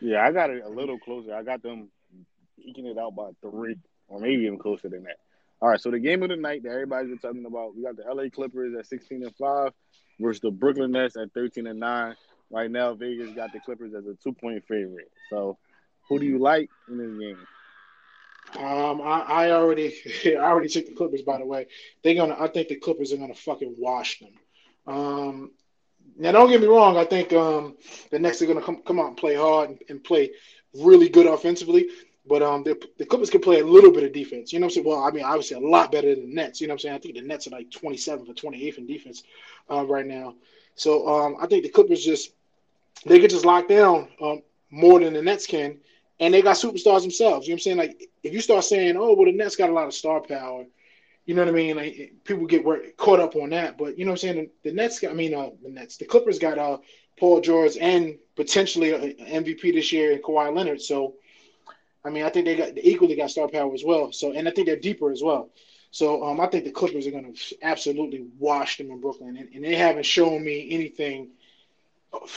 yeah, 0.02 0.26
I 0.26 0.32
got 0.32 0.50
it 0.50 0.64
a 0.66 0.70
little 0.70 0.98
closer. 1.00 1.34
I 1.34 1.44
got 1.44 1.62
them 1.62 1.90
eking 2.70 2.86
it 2.86 2.98
out 2.98 3.16
by 3.16 3.30
three, 3.42 3.78
or 4.08 4.20
maybe 4.20 4.44
even 4.44 4.60
closer 4.60 4.90
than 4.90 5.04
that. 5.04 5.18
All 5.62 5.70
right, 5.70 5.80
so 5.80 5.92
the 5.92 6.00
game 6.00 6.24
of 6.24 6.30
the 6.30 6.38
night 6.38 6.64
that 6.64 6.72
everybody's 6.72 7.10
been 7.10 7.20
talking 7.20 7.46
about, 7.46 7.76
we 7.76 7.84
got 7.84 7.98
the 7.98 8.04
LA 8.04 8.30
Clippers 8.30 8.74
at 8.78 8.86
sixteen 8.86 9.24
and 9.24 9.36
five 9.36 9.74
versus 10.20 10.42
the 10.42 10.52
Brooklyn 10.52 10.92
Nets 10.92 11.18
at 11.18 11.34
thirteen 11.34 11.68
and 11.68 11.80
nine. 11.80 12.16
Right 12.50 12.72
now, 12.72 12.94
Vegas 12.94 13.36
got 13.36 13.52
the 13.54 13.60
Clippers 13.60 13.94
as 13.94 14.06
a 14.06 14.16
two 14.24 14.34
point 14.34 14.64
favorite. 14.68 15.12
So, 15.30 15.58
who 16.08 16.20
do 16.20 16.26
you 16.26 16.40
like 16.40 16.70
in 16.88 16.98
this 16.98 17.20
game? 17.20 17.38
Um, 18.58 19.02
I, 19.02 19.20
I 19.20 19.52
already, 19.52 19.94
I 20.26 20.36
already 20.38 20.70
took 20.70 20.88
the 20.88 20.96
Clippers. 20.96 21.22
By 21.22 21.38
the 21.38 21.46
way, 21.46 21.68
they're 22.04 22.16
gonna. 22.16 22.38
I 22.40 22.48
think 22.48 22.70
the 22.70 22.76
Clippers 22.76 23.12
are 23.12 23.18
gonna 23.18 23.36
fucking 23.36 23.76
wash 23.78 24.20
them. 24.20 24.34
Um, 24.88 25.52
now 26.18 26.32
don't 26.32 26.50
get 26.50 26.62
me 26.62 26.68
wrong. 26.68 26.98
I 26.98 27.06
think 27.06 27.34
um 27.34 27.78
the 28.12 28.20
Nets 28.20 28.42
are 28.42 28.46
gonna 28.46 28.62
come 28.62 28.82
come 28.84 29.00
out 29.00 29.08
and 29.08 29.18
play 29.18 29.36
hard 29.36 29.70
and, 29.70 29.80
and 29.90 30.04
play 30.04 30.32
really 30.74 31.10
good 31.10 31.28
offensively. 31.28 31.88
But 32.30 32.44
um, 32.44 32.64
the, 32.64 32.80
the 33.00 33.06
Clippers 33.06 33.32
can 33.32 33.42
play 33.42 33.60
a 33.60 33.66
little 33.66 33.92
bit 33.92 34.04
of 34.04 34.14
defense. 34.14 34.54
You 34.54 34.60
know 34.60 34.68
what 34.68 34.72
I'm 34.72 34.76
saying? 34.76 34.88
Well, 34.88 35.04
I 35.04 35.10
mean, 35.10 35.26
obviously 35.26 35.58
a 35.58 35.68
lot 35.68 35.92
better 35.92 36.14
than 36.14 36.30
the 36.30 36.36
Nets. 36.36 36.62
You 36.62 36.68
know 36.68 36.74
what 36.74 36.76
I'm 36.76 36.80
saying? 36.80 36.96
I 36.96 37.00
think 37.00 37.16
the 37.16 37.22
Nets 37.22 37.48
are 37.48 37.50
like 37.50 37.72
27th 37.72 38.30
or 38.30 38.34
28th 38.34 38.78
in 38.78 38.86
defense 38.86 39.24
uh, 39.70 39.84
right 39.86 40.06
now. 40.06 40.36
So 40.76 41.08
um, 41.08 41.38
I 41.42 41.48
think 41.48 41.64
the 41.64 41.70
Clippers 41.70 42.06
just 42.06 42.32
they 43.06 43.20
could 43.20 43.30
just 43.32 43.46
lock 43.46 43.68
down 43.68 44.10
um, 44.22 44.44
more 44.70 45.00
than 45.00 45.14
the 45.14 45.22
Nets 45.22 45.48
can, 45.48 45.78
and 46.20 46.34
they 46.34 46.42
got 46.42 46.56
superstars 46.56 47.02
themselves. 47.02 47.48
You 47.48 47.54
know 47.54 47.56
what 47.56 47.58
I'm 47.58 47.60
saying? 47.60 47.78
Like 47.78 48.10
if 48.24 48.34
you 48.34 48.42
start 48.42 48.64
saying, 48.64 48.96
"Oh, 48.96 49.14
well, 49.14 49.26
the 49.26 49.32
Nets 49.32 49.56
got 49.56 49.70
a 49.70 49.74
lot 49.74 49.88
of 49.88 49.94
star 49.94 50.22
power," 50.22 50.66
you 51.26 51.36
know 51.36 51.44
what 51.44 51.50
I 51.50 51.54
mean? 51.54 51.76
Like 51.78 52.14
people 52.24 52.46
get 52.46 52.66
caught 52.98 53.20
up 53.20 53.36
on 53.36 53.50
that, 53.50 53.78
but 53.78 53.98
you 53.98 54.06
know 54.06 54.12
what 54.12 54.24
I'm 54.24 54.36
saying? 54.36 54.50
The, 54.64 54.70
the 54.70 54.76
Nets 54.76 55.00
got, 55.00 55.12
I 55.12 55.14
mean, 55.14 55.34
uh, 55.34 55.50
the 55.62 55.70
Nets, 55.70 55.98
the 55.98 56.06
Clippers 56.06 56.40
got 56.40 56.58
uh, 56.58 56.78
Paul 57.20 57.42
George 57.42 57.78
and 57.78 58.18
potentially 58.36 58.94
an 58.94 59.44
MVP 59.44 59.74
this 59.74 59.92
year 59.92 60.18
Kawhi 60.18 60.56
Leonard. 60.56 60.82
So, 60.82 61.16
I 62.04 62.10
mean, 62.10 62.24
I 62.24 62.30
think 62.30 62.46
they 62.46 62.56
got 62.56 62.76
they 62.76 62.82
equally 62.84 63.16
got 63.16 63.32
star 63.32 63.48
power 63.48 63.74
as 63.74 63.84
well. 63.84 64.12
So, 64.12 64.32
and 64.32 64.48
I 64.48 64.52
think 64.52 64.68
they're 64.68 64.76
deeper 64.76 65.12
as 65.12 65.22
well. 65.22 65.50
So, 65.92 66.24
um, 66.24 66.40
I 66.40 66.48
think 66.48 66.66
the 66.66 66.72
Clippers 66.72 67.08
are 67.08 67.12
going 67.12 67.34
to 67.34 67.58
absolutely 67.64 68.26
wash 68.38 68.78
them 68.78 68.92
in 68.92 69.02
Brooklyn, 69.02 69.38
and, 69.38 69.50
and 69.54 69.64
they 69.64 69.76
haven't 69.76 70.06
shown 70.06 70.44
me 70.44 70.68
anything 70.72 71.30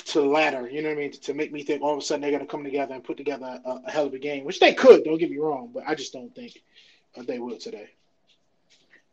to 0.07 0.21
the 0.21 0.27
latter. 0.27 0.69
you 0.69 0.83
know 0.83 0.89
what 0.89 0.99
I 0.99 1.01
mean, 1.01 1.13
to, 1.13 1.21
to 1.21 1.35
make 1.35 1.53
me 1.53 1.63
think 1.63 1.83
all 1.83 1.93
of 1.93 1.99
a 1.99 2.03
sudden 2.03 2.23
they're 2.23 2.31
going 2.31 2.43
to 2.43 2.51
come 2.51 2.65
together 2.65 2.95
and 2.95 3.03
put 3.03 3.17
together 3.17 3.61
a, 3.65 3.71
a 3.87 3.91
hell 3.91 4.07
of 4.07 4.15
a 4.15 4.19
game, 4.19 4.45
which 4.45 4.61
they 4.61 4.75
could. 4.75 5.05
Don't 5.05 5.19
get 5.19 5.31
me 5.31 5.39
wrong, 5.39 5.71
but 5.73 5.85
I 5.87 5.95
just 5.95 6.13
don't 6.13 6.35
think 6.35 6.63
uh, 7.17 7.23
they 7.23 7.39
will 7.39 7.59
today. 7.59 7.91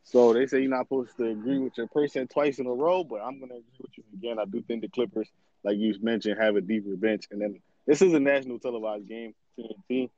So 0.03 0.33
they 0.33 0.47
say 0.47 0.61
you're 0.61 0.71
not 0.71 0.85
supposed 0.85 1.15
to 1.17 1.29
agree 1.29 1.59
with 1.59 1.77
your 1.77 1.87
person 1.87 2.27
twice 2.27 2.57
in 2.59 2.65
a 2.65 2.73
row, 2.73 3.03
but 3.03 3.21
I'm 3.21 3.39
gonna 3.39 3.55
agree 3.55 3.79
with 3.79 3.97
you 3.97 4.03
again. 4.15 4.39
I 4.39 4.45
do 4.45 4.61
think 4.61 4.81
the 4.81 4.87
Clippers, 4.87 5.27
like 5.63 5.77
you 5.77 5.93
mentioned, 6.01 6.39
have 6.39 6.55
a 6.55 6.61
deeper 6.61 6.95
bench, 6.95 7.25
and 7.31 7.39
then 7.39 7.61
this 7.85 8.01
is 8.01 8.13
a 8.13 8.19
national 8.19 8.59
televised 8.59 9.07
game, 9.07 9.35
TNT. 9.57 10.09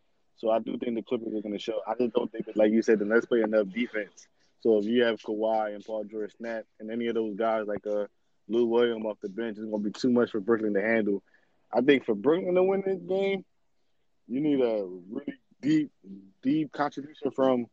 So 0.42 0.50
I 0.50 0.58
do 0.58 0.76
think 0.76 0.96
the 0.96 1.04
Clippers 1.04 1.36
are 1.36 1.42
gonna 1.42 1.60
show. 1.60 1.82
I 1.88 1.94
just 1.94 2.16
don't 2.16 2.32
think 2.32 2.48
that, 2.48 2.58
like 2.58 2.72
you 2.72 2.82
said, 2.82 2.98
the 2.98 3.06
Nets 3.06 3.28
play 3.28 3.42
enough 3.42 3.68
defense. 3.70 4.28
So 4.62 4.80
if 4.80 4.86
you 4.86 5.04
have 5.04 5.22
Kawhi 5.22 5.76
and 5.76 5.86
Paul 5.86 6.04
George 6.04 6.36
snap, 6.36 6.64
and 6.80 6.90
any 6.90 7.08
of 7.08 7.14
those 7.14 7.36
guys 7.36 7.68
like 7.68 7.86
uh 7.86 8.08
Lou 8.48 8.66
Williams 8.66 9.06
off 9.06 9.20
the 9.22 9.30
bench, 9.30 9.60
it's 9.60 9.70
gonna 9.70 9.84
be 9.84 9.92
too 9.92 10.10
much 10.10 10.32
for 10.32 10.40
Brooklyn 10.40 10.74
to 10.74 10.82
handle. 10.82 11.22
I 11.72 11.82
think 11.82 12.06
for 12.06 12.16
Brooklyn 12.16 12.56
to 12.56 12.64
win 12.64 12.82
this 12.84 13.00
game, 13.04 13.46
you 14.28 14.42
need 14.42 14.62
a 14.62 14.84
really 15.12 15.38
deep, 15.62 15.92
deep 16.42 16.72
contribution 16.72 17.30
from 17.30 17.68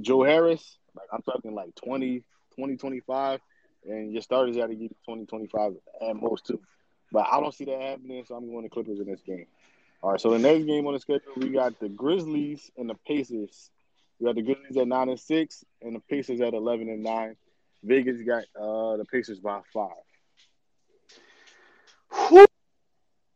Joe 0.00 0.22
Harris. 0.22 0.78
Like 0.96 1.08
I'm 1.12 1.20
talking 1.20 1.54
like 1.54 1.74
20, 1.74 2.22
20, 2.56 2.76
25. 2.78 3.40
And 3.84 4.12
your 4.14 4.22
starters 4.22 4.56
got 4.56 4.68
to 4.68 4.74
give 4.74 4.82
you 4.82 4.96
20, 5.04 5.26
25 5.26 5.72
at 6.08 6.16
most 6.16 6.46
too. 6.46 6.60
But 7.10 7.26
I 7.30 7.38
don't 7.38 7.52
see 7.52 7.66
that 7.66 7.82
happening, 7.82 8.24
so 8.26 8.34
I'm 8.34 8.46
going 8.46 8.62
to 8.62 8.68
the 8.68 8.70
Clippers 8.70 8.98
in 8.98 9.06
this 9.06 9.20
game. 9.20 9.46
All 10.02 10.10
right, 10.10 10.20
so 10.20 10.30
the 10.30 10.38
next 10.38 10.64
game 10.64 10.86
on 10.88 10.94
the 10.94 11.00
schedule, 11.00 11.32
we 11.36 11.50
got 11.50 11.78
the 11.78 11.88
Grizzlies 11.88 12.72
and 12.76 12.90
the 12.90 12.96
Pacers. 13.06 13.70
We 14.18 14.26
got 14.26 14.34
the 14.34 14.42
Grizzlies 14.42 14.76
at 14.76 14.88
nine 14.88 15.08
and 15.08 15.20
six, 15.20 15.64
and 15.80 15.94
the 15.94 16.00
Pacers 16.00 16.40
at 16.40 16.54
eleven 16.54 16.88
and 16.88 17.04
nine. 17.04 17.36
Vegas 17.84 18.20
got 18.22 18.44
uh, 18.60 18.96
the 18.96 19.04
Pacers 19.04 19.38
by 19.38 19.60
five. 19.72 19.90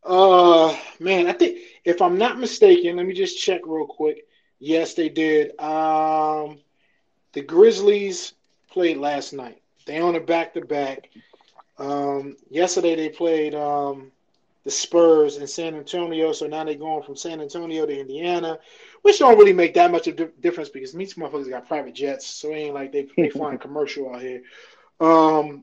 Uh, 0.04 0.76
man, 1.00 1.28
I 1.28 1.32
think 1.32 1.60
if 1.84 2.02
I'm 2.02 2.18
not 2.18 2.38
mistaken, 2.38 2.96
let 2.96 3.06
me 3.06 3.14
just 3.14 3.40
check 3.40 3.60
real 3.64 3.86
quick. 3.86 4.26
Yes, 4.58 4.94
they 4.94 5.08
did. 5.08 5.58
Um, 5.60 6.58
the 7.32 7.42
Grizzlies 7.42 8.32
played 8.70 8.96
last 8.96 9.32
night. 9.32 9.62
They 9.86 10.00
on 10.00 10.16
a 10.16 10.20
back 10.20 10.54
to 10.54 10.60
back. 10.62 11.10
Um, 11.78 12.36
yesterday 12.50 12.96
they 12.96 13.08
played 13.08 13.54
um 13.54 14.10
the 14.66 14.72
Spurs 14.72 15.36
in 15.36 15.46
San 15.46 15.76
Antonio, 15.76 16.32
so 16.32 16.48
now 16.48 16.64
they're 16.64 16.74
going 16.74 17.04
from 17.04 17.14
San 17.14 17.40
Antonio 17.40 17.86
to 17.86 18.00
Indiana, 18.00 18.58
which 19.02 19.20
don't 19.20 19.38
really 19.38 19.52
make 19.52 19.74
that 19.74 19.92
much 19.92 20.08
of 20.08 20.18
a 20.18 20.26
difference 20.40 20.70
because 20.70 20.92
me 20.92 21.04
these 21.04 21.14
motherfuckers 21.14 21.48
got 21.48 21.68
private 21.68 21.94
jets, 21.94 22.26
so 22.26 22.50
it 22.50 22.56
ain't 22.56 22.74
like 22.74 22.90
they 22.90 23.06
they 23.16 23.28
flying 23.30 23.58
commercial 23.58 24.12
out 24.12 24.20
here. 24.20 24.42
Um, 24.98 25.62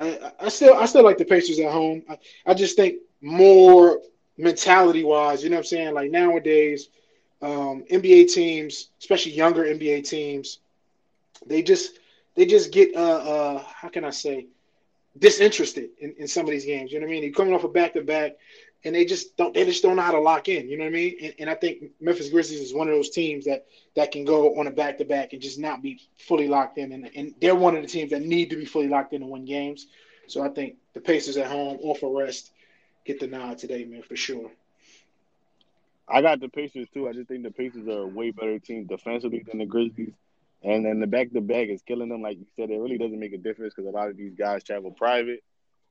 I, 0.00 0.32
I 0.40 0.48
still 0.48 0.74
I 0.74 0.86
still 0.86 1.04
like 1.04 1.16
the 1.16 1.24
Pacers 1.24 1.60
at 1.60 1.70
home. 1.70 2.02
I, 2.10 2.18
I 2.44 2.54
just 2.54 2.74
think 2.74 3.02
more 3.20 4.00
mentality 4.36 5.04
wise, 5.04 5.44
you 5.44 5.50
know 5.50 5.54
what 5.54 5.60
I'm 5.60 5.66
saying? 5.66 5.94
Like 5.94 6.10
nowadays, 6.10 6.88
um, 7.40 7.84
NBA 7.88 8.32
teams, 8.34 8.88
especially 8.98 9.30
younger 9.30 9.62
NBA 9.62 10.08
teams, 10.08 10.58
they 11.46 11.62
just 11.62 12.00
they 12.34 12.46
just 12.46 12.72
get 12.72 12.96
uh 12.96 12.98
uh 12.98 13.64
how 13.64 13.90
can 13.90 14.04
I 14.04 14.10
say 14.10 14.48
disinterested 15.18 15.90
in, 15.98 16.14
in 16.18 16.28
some 16.28 16.46
of 16.46 16.50
these 16.50 16.64
games. 16.64 16.92
You 16.92 17.00
know 17.00 17.06
what 17.06 17.10
I 17.10 17.14
mean? 17.14 17.22
They're 17.22 17.32
coming 17.32 17.54
off 17.54 17.64
a 17.64 17.68
back 17.68 17.94
to 17.94 18.02
back, 18.02 18.32
and 18.84 18.94
they 18.94 19.04
just 19.04 19.36
don't 19.36 19.54
they 19.54 19.64
just 19.64 19.82
don't 19.82 19.96
know 19.96 20.02
how 20.02 20.12
to 20.12 20.20
lock 20.20 20.48
in. 20.48 20.68
You 20.68 20.78
know 20.78 20.84
what 20.84 20.90
I 20.90 20.92
mean? 20.92 21.16
And, 21.22 21.34
and 21.40 21.50
I 21.50 21.54
think 21.54 21.92
Memphis 22.00 22.30
Grizzlies 22.30 22.60
is 22.60 22.74
one 22.74 22.88
of 22.88 22.94
those 22.94 23.10
teams 23.10 23.44
that 23.46 23.66
that 23.94 24.12
can 24.12 24.24
go 24.24 24.58
on 24.58 24.66
a 24.66 24.70
back 24.70 24.98
to 24.98 25.04
back 25.04 25.32
and 25.32 25.42
just 25.42 25.58
not 25.58 25.82
be 25.82 26.00
fully 26.16 26.48
locked 26.48 26.78
in. 26.78 26.92
And, 26.92 27.10
and 27.14 27.34
they're 27.40 27.54
one 27.54 27.76
of 27.76 27.82
the 27.82 27.88
teams 27.88 28.10
that 28.10 28.22
need 28.22 28.50
to 28.50 28.56
be 28.56 28.64
fully 28.64 28.88
locked 28.88 29.12
in 29.12 29.20
to 29.20 29.26
win 29.26 29.44
games. 29.44 29.86
So 30.28 30.42
I 30.42 30.48
think 30.48 30.76
the 30.92 31.00
Pacers 31.00 31.36
at 31.36 31.50
home, 31.50 31.78
off 31.82 32.02
a 32.02 32.08
rest, 32.08 32.50
get 33.04 33.20
the 33.20 33.26
nod 33.26 33.58
today, 33.58 33.84
man, 33.84 34.02
for 34.02 34.16
sure. 34.16 34.50
I 36.08 36.22
got 36.22 36.40
the 36.40 36.48
Pacers 36.48 36.88
too. 36.92 37.08
I 37.08 37.12
just 37.12 37.28
think 37.28 37.42
the 37.42 37.50
Pacers 37.50 37.86
are 37.88 38.02
a 38.02 38.06
way 38.06 38.30
better 38.30 38.58
team 38.58 38.86
defensively 38.86 39.44
than 39.46 39.58
the 39.58 39.66
Grizzlies. 39.66 40.12
And 40.66 40.84
then 40.84 40.98
the 40.98 41.06
back 41.06 41.30
to 41.30 41.40
back 41.40 41.68
is 41.68 41.80
killing 41.82 42.08
them. 42.08 42.22
Like 42.22 42.38
you 42.38 42.46
said, 42.56 42.70
it 42.70 42.80
really 42.80 42.98
doesn't 42.98 43.20
make 43.20 43.32
a 43.32 43.38
difference 43.38 43.72
because 43.72 43.88
a 43.88 43.96
lot 43.96 44.08
of 44.10 44.16
these 44.16 44.34
guys 44.34 44.64
travel 44.64 44.90
private. 44.90 45.44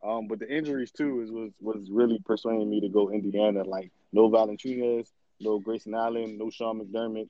Um, 0.03 0.27
but 0.27 0.39
the 0.39 0.53
injuries 0.53 0.91
too 0.91 1.21
is 1.21 1.31
was 1.31 1.51
was 1.61 1.89
really 1.89 2.19
persuading 2.19 2.69
me 2.69 2.81
to 2.81 2.89
go 2.89 3.09
Indiana. 3.09 3.63
Like 3.63 3.91
no 4.11 4.29
Valanciunas, 4.29 5.07
no 5.39 5.59
Grayson 5.59 5.95
Allen, 5.95 6.37
no 6.37 6.49
Sean 6.49 6.81
McDermott, 6.81 7.29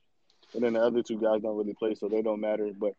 and 0.54 0.62
then 0.62 0.72
the 0.72 0.80
other 0.80 1.04
two 1.04 1.20
guys 1.20 1.40
don't 1.40 1.56
really 1.56 1.74
play, 1.74 1.94
so 1.94 2.08
they 2.08 2.20
don't 2.20 2.40
matter. 2.40 2.68
But 2.76 2.94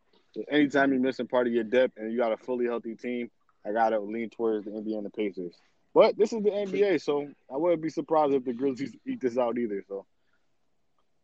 anytime 0.50 0.92
you're 0.92 1.02
missing 1.02 1.26
part 1.26 1.46
of 1.46 1.52
your 1.52 1.64
depth 1.64 1.98
and 1.98 2.10
you 2.10 2.16
got 2.16 2.32
a 2.32 2.38
fully 2.38 2.64
healthy 2.64 2.94
team, 2.94 3.30
I 3.66 3.72
gotta 3.72 4.00
lean 4.00 4.30
towards 4.30 4.64
the 4.64 4.74
Indiana 4.74 5.10
Pacers. 5.10 5.54
But 5.92 6.16
this 6.16 6.32
is 6.32 6.42
the 6.42 6.50
NBA, 6.50 7.02
so 7.02 7.28
I 7.52 7.56
wouldn't 7.58 7.82
be 7.82 7.90
surprised 7.90 8.32
if 8.32 8.44
the 8.46 8.54
Grizzlies 8.54 8.96
eat 9.06 9.20
this 9.20 9.36
out 9.36 9.58
either. 9.58 9.84
So, 9.86 10.06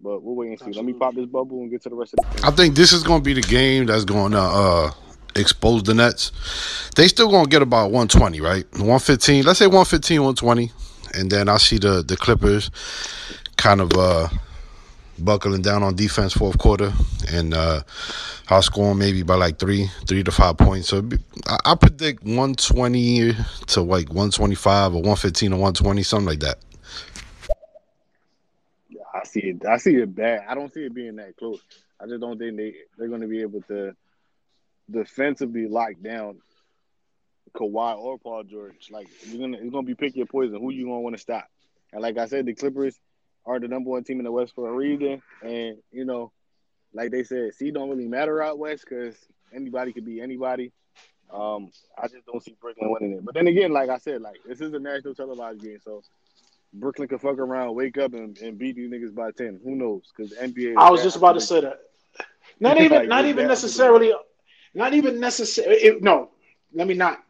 but 0.01 0.23
we'll 0.23 0.35
wait 0.35 0.49
and 0.51 0.61
see. 0.61 0.79
Let 0.79 0.85
me 0.85 0.93
pop 0.93 1.15
this 1.15 1.27
bubble 1.27 1.61
and 1.61 1.71
get 1.71 1.83
to 1.83 1.89
the 1.89 1.97
rest 1.97 2.15
of 2.15 2.25
the. 2.25 2.37
Game. 2.37 2.45
I 2.45 2.51
think 2.51 2.75
this 2.75 2.93
is 2.93 3.03
going 3.03 3.21
to 3.21 3.25
be 3.25 3.35
the 3.35 3.47
game 3.47 3.87
that's 3.87 4.05
going 4.05 4.33
to 4.33 4.41
uh, 4.41 4.91
expose 5.37 5.83
the 5.83 5.95
Nets. 5.95 6.33
They 6.97 7.09
still 7.09 7.31
going 7.31 7.45
to 7.45 7.51
get 7.51 7.63
about 7.63 7.87
120, 7.91 8.41
right? 8.41 8.65
115. 8.73 9.45
Let's 9.45 9.59
say 9.59 9.67
115, 9.67 10.21
120, 10.23 10.73
and 11.15 11.31
then 11.31 11.49
I 11.49 11.57
see 11.57 11.79
the 11.79 12.03
the 12.03 12.17
Clippers 12.17 12.71
kind 13.57 13.81
of 13.81 13.93
uh, 13.95 14.29
buckling 15.19 15.63
down 15.63 15.83
on 15.83 15.95
defense 15.95 16.33
fourth 16.33 16.59
quarter, 16.59 16.93
and 17.31 17.55
uh, 17.55 17.83
I'll 18.49 18.63
score 18.63 18.95
maybe 18.95 19.23
by 19.23 19.35
like 19.37 19.59
three, 19.59 19.89
three 20.07 20.23
to 20.23 20.31
five 20.31 20.57
points. 20.59 20.89
So 20.89 21.03
be, 21.03 21.19
I, 21.47 21.59
I, 21.65 21.75
predict 21.75 22.25
120 22.25 23.33
to 23.69 23.81
like 23.81 24.09
125 24.09 24.93
or 24.93 24.97
115 24.97 25.53
or 25.53 25.57
120, 25.57 26.03
something 26.03 26.27
like 26.27 26.41
that. 26.41 26.59
See 29.35 29.41
it. 29.41 29.67
I 29.67 29.79
see 29.79 29.97
it 29.97 30.15
bad. 30.15 30.45
I 30.49 30.55
don't 30.55 30.73
see 30.73 30.85
it 30.85 30.95
being 30.95 31.17
that 31.17 31.37
close. 31.37 31.61
I 32.01 32.07
just 32.07 32.21
don't 32.21 32.39
think 32.39 32.57
they 32.57 32.75
they're 32.97 33.09
going 33.09 33.21
to 33.21 33.27
be 33.27 33.43
able 33.43 33.63
to 33.63 33.97
defensively 34.89 35.67
lock 35.67 35.95
down 36.01 36.41
Kawhi 37.53 37.99
or 37.99 38.17
Paul 38.17 38.45
George. 38.45 38.91
Like 38.93 39.09
you're 39.27 39.41
gonna, 39.41 39.59
it's 39.61 39.73
gonna 39.73 39.83
be 39.87 39.97
pick 39.97 40.15
your 40.15 40.27
poison. 40.27 40.61
Who 40.61 40.71
you 40.71 40.85
gonna 40.85 41.01
want 41.01 41.17
to 41.17 41.21
stop? 41.21 41.49
And 41.93 42.01
like 42.01 42.17
I 42.17 42.27
said, 42.27 42.47
the 42.47 42.55
Clippers 42.55 42.97
are 43.45 43.59
the 43.59 43.67
number 43.67 43.91
one 43.91 44.05
team 44.05 44.21
in 44.21 44.25
the 44.25 44.31
West 44.31 44.55
for 44.55 44.69
a 44.69 44.73
reason. 44.73 45.21
And 45.43 45.79
you 45.91 46.05
know, 46.05 46.31
like 46.93 47.11
they 47.11 47.25
said, 47.25 47.55
C 47.55 47.73
don't 47.73 47.91
really 47.91 48.07
matter 48.07 48.41
out 48.41 48.57
west 48.57 48.85
because 48.89 49.17
anybody 49.53 49.93
could 49.93 50.05
be 50.05 50.21
anybody. 50.21 50.71
Um, 51.33 51.73
I 51.99 52.07
just 52.07 52.25
don't 52.27 52.41
see 52.41 52.55
Brooklyn 52.61 52.89
winning 52.93 53.19
it. 53.19 53.25
But 53.25 53.35
then 53.35 53.49
again, 53.49 53.73
like 53.73 53.91
I 53.91 53.99
said, 53.99 54.23
like 54.23 54.37
this 54.47 54.61
is 54.61 54.73
a 54.75 54.79
national 54.79 55.17
televised 55.17 55.61
game, 55.61 55.81
so 55.85 56.03
Brooklyn 56.75 57.09
could 57.09 57.21
fuck 57.21 57.39
around, 57.39 57.75
wake 57.75 57.99
up, 57.99 58.13
and, 58.15 58.37
and 58.39 58.59
beat 58.59 58.77
these 58.77 58.91
niggas 58.91 59.15
by 59.15 59.31
ten. 59.31 59.61
Who 59.65 59.77
knows? 59.77 60.03
Because 60.15 60.33
NBA. 60.35 60.75
I 60.77 60.91
was 60.91 61.03
just 61.03 61.17
about 61.17 61.35
to 61.35 61.41
say 61.41 61.61
that. 61.61 61.81
Not 62.61 62.81
even, 62.81 62.99
like, 62.99 63.09
not 63.17 63.25
even 63.25 63.47
necessarily, 63.47 64.13
not 64.75 64.93
even 64.93 65.21
necessarily. 65.21 65.99
No, 66.01 66.31
let 66.73 66.87
me 66.87 66.95
not 66.95 67.23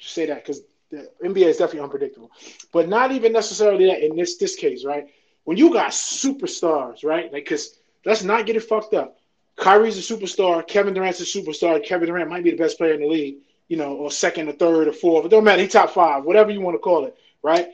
say 0.00 0.26
that 0.26 0.44
because 0.44 0.62
the 0.90 1.10
NBA 1.24 1.46
is 1.46 1.56
definitely 1.58 1.80
unpredictable. 1.80 2.30
But 2.72 2.88
not 2.88 3.12
even 3.12 3.32
necessarily 3.32 3.86
that 3.86 4.04
in 4.04 4.16
this 4.16 4.36
this 4.36 4.56
case, 4.56 4.84
right? 4.84 5.06
When 5.44 5.56
you 5.56 5.72
got 5.72 5.92
superstars, 5.92 7.04
right? 7.04 7.32
Like, 7.32 7.44
because 7.44 7.78
let's 8.04 8.24
not 8.24 8.46
get 8.46 8.56
it 8.56 8.64
fucked 8.64 8.94
up. 8.94 9.16
Kyrie's 9.56 9.98
a 9.98 10.14
superstar. 10.14 10.66
Kevin 10.66 10.92
Durant's 10.92 11.20
a 11.20 11.24
superstar. 11.24 11.82
Kevin 11.82 12.08
Durant 12.08 12.28
might 12.28 12.44
be 12.44 12.50
the 12.50 12.56
best 12.56 12.78
player 12.78 12.94
in 12.94 13.00
the 13.00 13.06
league, 13.06 13.36
you 13.68 13.76
know, 13.76 13.94
or 13.94 14.10
second 14.10 14.48
or 14.48 14.52
third 14.52 14.88
or 14.88 14.92
fourth. 14.92 15.24
It 15.24 15.28
don't 15.28 15.44
matter. 15.44 15.62
He 15.62 15.68
top 15.68 15.90
five, 15.90 16.24
whatever 16.24 16.50
you 16.50 16.60
want 16.60 16.74
to 16.74 16.80
call 16.80 17.06
it, 17.06 17.16
right? 17.42 17.68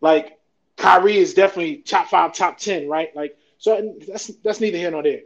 Like 0.00 0.37
Kyrie 0.78 1.18
is 1.18 1.34
definitely 1.34 1.76
top 1.78 2.08
five, 2.08 2.34
top 2.34 2.58
ten, 2.58 2.88
right? 2.88 3.14
Like 3.14 3.36
so 3.58 3.96
that's 4.06 4.28
that's 4.44 4.60
neither 4.60 4.78
here 4.78 4.90
nor 4.90 5.02
there. 5.02 5.22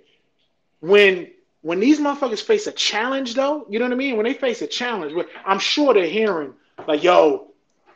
When 0.80 1.30
when 1.60 1.78
these 1.78 2.00
motherfuckers 2.00 2.42
face 2.42 2.66
a 2.66 2.72
challenge, 2.72 3.34
though, 3.34 3.66
you 3.68 3.78
know 3.78 3.84
what 3.84 3.92
I 3.92 3.96
mean? 3.96 4.16
When 4.16 4.24
they 4.24 4.34
face 4.34 4.62
a 4.62 4.66
challenge, 4.66 5.14
I'm 5.46 5.60
sure 5.60 5.94
they're 5.94 6.06
hearing 6.06 6.54
like, 6.88 7.04
"Yo, 7.04 7.52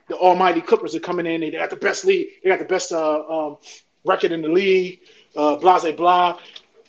the 0.09 0.17
Almighty 0.17 0.61
Clippers 0.61 0.95
are 0.95 1.01
coming 1.01 1.27
in. 1.27 1.41
They 1.41 1.51
got 1.51 1.71
the 1.71 1.77
best 1.77 2.05
league. 2.05 2.29
They 2.43 2.51
got 2.51 2.61
the 2.61 2.65
best 2.67 2.93
uh, 2.93 3.25
um, 3.29 3.59
record 4.05 4.33
in 4.33 4.43
the 4.43 4.49
league. 4.49 5.01
Uh, 5.35 5.57
blah 5.57 5.81
blah 5.81 5.93
blah. 5.93 6.39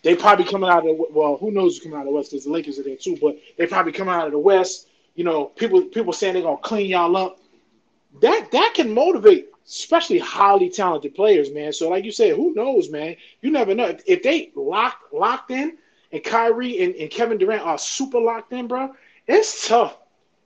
They 0.04 0.16
probably 0.16 0.46
coming 0.46 0.70
out 0.70 0.80
of 0.80 0.86
the 0.86 1.06
well, 1.12 1.38
who 1.38 1.52
knows 1.52 1.78
who's 1.78 1.84
coming 1.84 1.98
out 1.98 2.02
of 2.02 2.08
the 2.08 2.14
West 2.14 2.32
because 2.32 2.46
the 2.46 2.52
Lakers 2.52 2.78
are 2.80 2.84
there 2.84 2.96
too. 2.96 3.18
But 3.22 3.38
they 3.58 3.66
probably 3.66 3.92
coming 3.92 4.14
out 4.14 4.28
of 4.28 4.32
the 4.34 4.40
West. 4.40 4.88
You 5.16 5.24
know, 5.24 5.46
people 5.46 5.82
people 5.84 6.14
saying 6.14 6.34
they're 6.34 6.44
gonna 6.44 6.58
clean 6.58 6.88
y'all 6.88 7.16
up. 7.18 7.40
That 8.22 8.52
that 8.52 8.74
can 8.76 8.94
motivate, 8.94 9.50
especially 9.68 10.20
highly 10.20 10.70
talented 10.70 11.14
players, 11.14 11.52
man. 11.52 11.74
So 11.74 11.90
like 11.90 12.06
you 12.06 12.12
said, 12.12 12.36
who 12.36 12.54
knows, 12.54 12.90
man? 12.90 13.16
You 13.42 13.52
never 13.52 13.76
know 13.76 13.88
if, 13.88 14.02
if 14.08 14.24
they 14.24 14.52
lock 14.56 15.00
locked 15.12 15.52
in 15.52 15.78
and 16.12 16.24
Kyrie 16.24 16.84
and, 16.84 16.96
and 16.96 17.10
Kevin 17.10 17.38
Durant 17.38 17.64
are 17.64 17.78
super 17.78 18.20
locked 18.20 18.54
in, 18.54 18.68
bro. 18.68 18.94
It's 19.28 19.68
tough. 19.68 19.98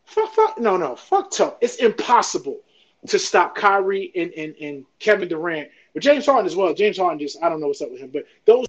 Fuck, 0.05 0.33
fuck, 0.33 0.59
no, 0.59 0.75
no, 0.75 0.95
fuck 0.95 1.31
tough. 1.31 1.55
It's 1.61 1.75
impossible 1.75 2.59
to 3.07 3.19
stop 3.19 3.55
Kyrie 3.55 4.11
and, 4.15 4.31
and, 4.33 4.55
and 4.59 4.85
Kevin 4.99 5.27
Durant. 5.27 5.69
But 5.93 6.03
James 6.03 6.25
Harden 6.25 6.45
as 6.45 6.55
well. 6.55 6.73
James 6.73 6.97
Harden 6.97 7.19
just 7.19 7.41
I 7.43 7.49
don't 7.49 7.61
know 7.61 7.67
what's 7.67 7.81
up 7.81 7.91
with 7.91 8.01
him. 8.01 8.09
But 8.11 8.25
those 8.45 8.65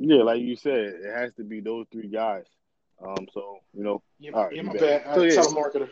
Yeah, 0.00 0.24
like 0.24 0.40
you 0.40 0.56
said, 0.56 0.94
it 1.04 1.14
has 1.14 1.32
to 1.34 1.44
be 1.44 1.60
those 1.60 1.86
three 1.92 2.08
guys. 2.08 2.46
Um, 3.00 3.28
so 3.32 3.58
you 3.72 3.84
know, 3.84 4.02
yeah, 4.18 4.32
all 4.32 4.46
right, 4.46 4.56
yeah 4.56 4.62
my 4.62 4.72
bad. 4.72 5.04
bad. 5.04 5.14
So, 5.14 5.22
I 5.22 5.26
yeah. 5.26 5.30
telemarketer. 5.32 5.88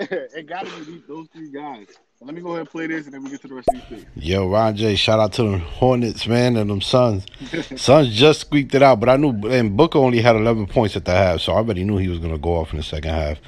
it 0.10 0.46
got 0.46 0.64
to 0.64 0.84
be 0.84 1.02
those 1.06 1.28
three 1.28 1.50
guys. 1.50 1.86
Let 2.22 2.34
me 2.34 2.40
go 2.40 2.48
ahead 2.48 2.60
and 2.60 2.70
play 2.70 2.86
this, 2.86 3.04
and 3.04 3.12
then 3.12 3.22
we 3.22 3.30
get 3.30 3.42
to 3.42 3.48
the 3.48 3.54
rest 3.54 3.68
of 3.68 3.74
these 3.74 4.04
picks. 4.04 4.16
Yo, 4.16 4.48
Ron 4.48 4.74
J, 4.74 4.94
shout 4.94 5.20
out 5.20 5.34
to 5.34 5.42
the 5.42 5.58
Hornets, 5.58 6.26
man, 6.26 6.56
and 6.56 6.70
them 6.70 6.80
Suns. 6.80 7.26
Suns 7.76 8.14
just 8.14 8.40
squeaked 8.40 8.74
it 8.74 8.82
out, 8.82 8.98
but 8.98 9.10
I 9.10 9.16
knew, 9.16 9.30
and 9.48 9.76
Booker 9.76 9.98
only 9.98 10.22
had 10.22 10.36
11 10.36 10.68
points 10.68 10.96
at 10.96 11.04
the 11.04 11.12
half, 11.12 11.40
so 11.40 11.52
I 11.52 11.56
already 11.56 11.84
knew 11.84 11.98
he 11.98 12.08
was 12.08 12.18
going 12.18 12.32
to 12.32 12.38
go 12.38 12.56
off 12.56 12.72
in 12.72 12.78
the 12.78 12.82
second 12.82 13.10
half. 13.10 13.38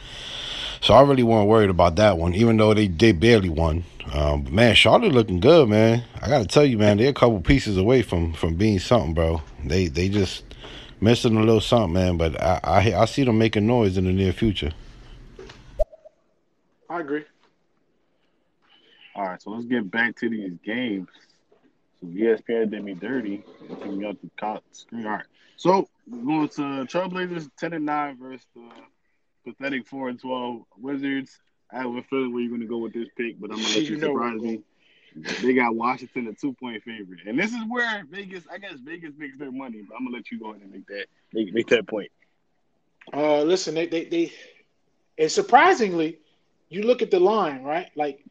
So 0.82 0.92
I 0.92 1.00
really 1.02 1.22
wasn't 1.22 1.48
worried 1.48 1.70
about 1.70 1.96
that 1.96 2.18
one, 2.18 2.34
even 2.34 2.58
though 2.58 2.74
they, 2.74 2.88
they 2.88 3.12
barely 3.12 3.48
won. 3.48 3.84
Um, 4.12 4.42
but 4.42 4.52
man, 4.52 4.74
Charlotte 4.74 5.12
looking 5.12 5.40
good, 5.40 5.70
man. 5.70 6.04
I 6.20 6.28
got 6.28 6.40
to 6.40 6.46
tell 6.46 6.66
you, 6.66 6.76
man, 6.76 6.98
they're 6.98 7.10
a 7.10 7.14
couple 7.14 7.40
pieces 7.40 7.78
away 7.78 8.02
from 8.02 8.32
from 8.32 8.56
being 8.56 8.78
something, 8.78 9.14
bro. 9.14 9.42
They 9.64 9.86
they 9.86 10.08
just 10.08 10.44
missing 11.00 11.36
a 11.36 11.40
little 11.40 11.60
something, 11.60 11.92
man. 11.92 12.16
But 12.16 12.40
I 12.42 12.60
I, 12.64 13.02
I 13.02 13.04
see 13.04 13.22
them 13.22 13.38
making 13.38 13.66
noise 13.66 13.96
in 13.96 14.04
the 14.04 14.12
near 14.12 14.32
future. 14.32 14.72
I 16.92 17.00
agree. 17.00 17.24
All 19.14 19.24
right, 19.24 19.40
so 19.40 19.50
let's 19.50 19.64
get 19.64 19.90
back 19.90 20.14
to 20.16 20.28
these 20.28 20.52
games. 20.62 21.08
So 22.00 22.06
ESPN 22.06 22.70
did 22.70 22.84
me 22.84 22.92
dirty 22.92 23.42
and 23.60 23.80
took 23.80 23.92
me 23.94 24.04
off 24.04 24.16
the 24.22 24.30
top 24.38 24.62
screen. 24.72 25.06
All 25.06 25.12
right, 25.12 25.24
so 25.56 25.88
we're 26.06 26.22
going 26.22 26.48
to 26.50 26.62
Trailblazers 26.84 27.48
ten 27.58 27.72
and 27.72 27.86
nine 27.86 28.18
versus 28.20 28.46
the 28.54 28.68
pathetic 29.46 29.86
four 29.86 30.10
and 30.10 30.20
twelve 30.20 30.64
Wizards. 30.76 31.38
I 31.72 31.78
have 31.78 31.94
a 31.94 32.02
feeling 32.02 32.34
where 32.34 32.42
you're 32.42 32.50
going 32.50 32.60
to 32.60 32.66
go 32.66 32.76
with 32.76 32.92
this 32.92 33.08
pick, 33.16 33.40
but 33.40 33.50
I'm 33.50 33.56
going 33.56 33.68
to 33.68 33.78
let 33.78 33.88
you, 33.88 33.96
You 33.96 34.00
surprise 34.02 34.40
me. 34.42 34.60
They 35.40 35.54
got 35.54 35.74
Washington 35.74 36.28
a 36.28 36.34
two 36.34 36.52
point 36.52 36.82
favorite, 36.82 37.20
and 37.26 37.38
this 37.38 37.52
is 37.52 37.62
where 37.68 38.04
Vegas. 38.10 38.44
I 38.52 38.58
guess 38.58 38.74
Vegas 38.84 39.12
makes 39.16 39.38
their 39.38 39.52
money, 39.52 39.82
but 39.88 39.96
I'm 39.96 40.04
gonna 40.04 40.16
let 40.16 40.30
you 40.30 40.38
go 40.38 40.50
ahead 40.50 40.60
and 40.60 40.72
make 40.72 40.86
that 40.88 41.06
make, 41.32 41.54
make 41.54 41.68
that 41.68 41.86
point. 41.86 42.10
Uh, 43.12 43.42
listen, 43.42 43.74
they, 43.74 43.86
they, 43.86 44.04
they, 44.04 44.32
and 45.18 45.30
surprisingly, 45.30 46.18
you 46.72 46.82
look 46.82 47.02
at 47.02 47.10
the 47.10 47.20
line, 47.20 47.62
right? 47.62 47.90
Like 47.96 48.24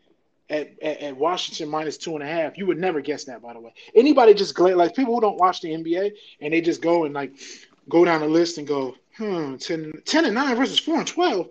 at, 0.50 0.72
at, 0.82 1.00
at 1.00 1.18
Washington 1.18 1.70
minus 1.70 1.98
two 1.98 2.14
and 2.16 2.24
a 2.24 2.28
half, 2.28 2.58
you 2.58 2.66
would 2.66 2.80
never 2.80 3.02
guess 3.02 3.24
that, 3.26 3.42
by 3.42 3.54
the 3.54 3.60
way. 3.60 3.74
Anybody 3.96 4.34
just 4.34 4.56
gla- 4.56 4.76
like 4.76 4.96
people 4.96 5.16
who 5.16 5.22
don't 5.22 5.38
watch 5.38 5.62
the 5.62 5.70
NBA 5.70 6.12
and 6.42 6.54
they 6.54 6.62
just 6.62 6.82
go 6.82 7.06
and 7.06 7.14
like 7.14 7.34
go 7.90 8.06
down 8.06 8.22
the 8.22 8.28
list 8.28 8.58
and 8.58 8.68
go, 8.68 8.96
hmm, 9.18 9.56
10, 9.56 9.94
10 10.06 10.26
and 10.26 10.36
nine 10.36 10.56
versus 10.56 10.80
four 10.80 10.98
and 11.00 11.08
12, 11.08 11.48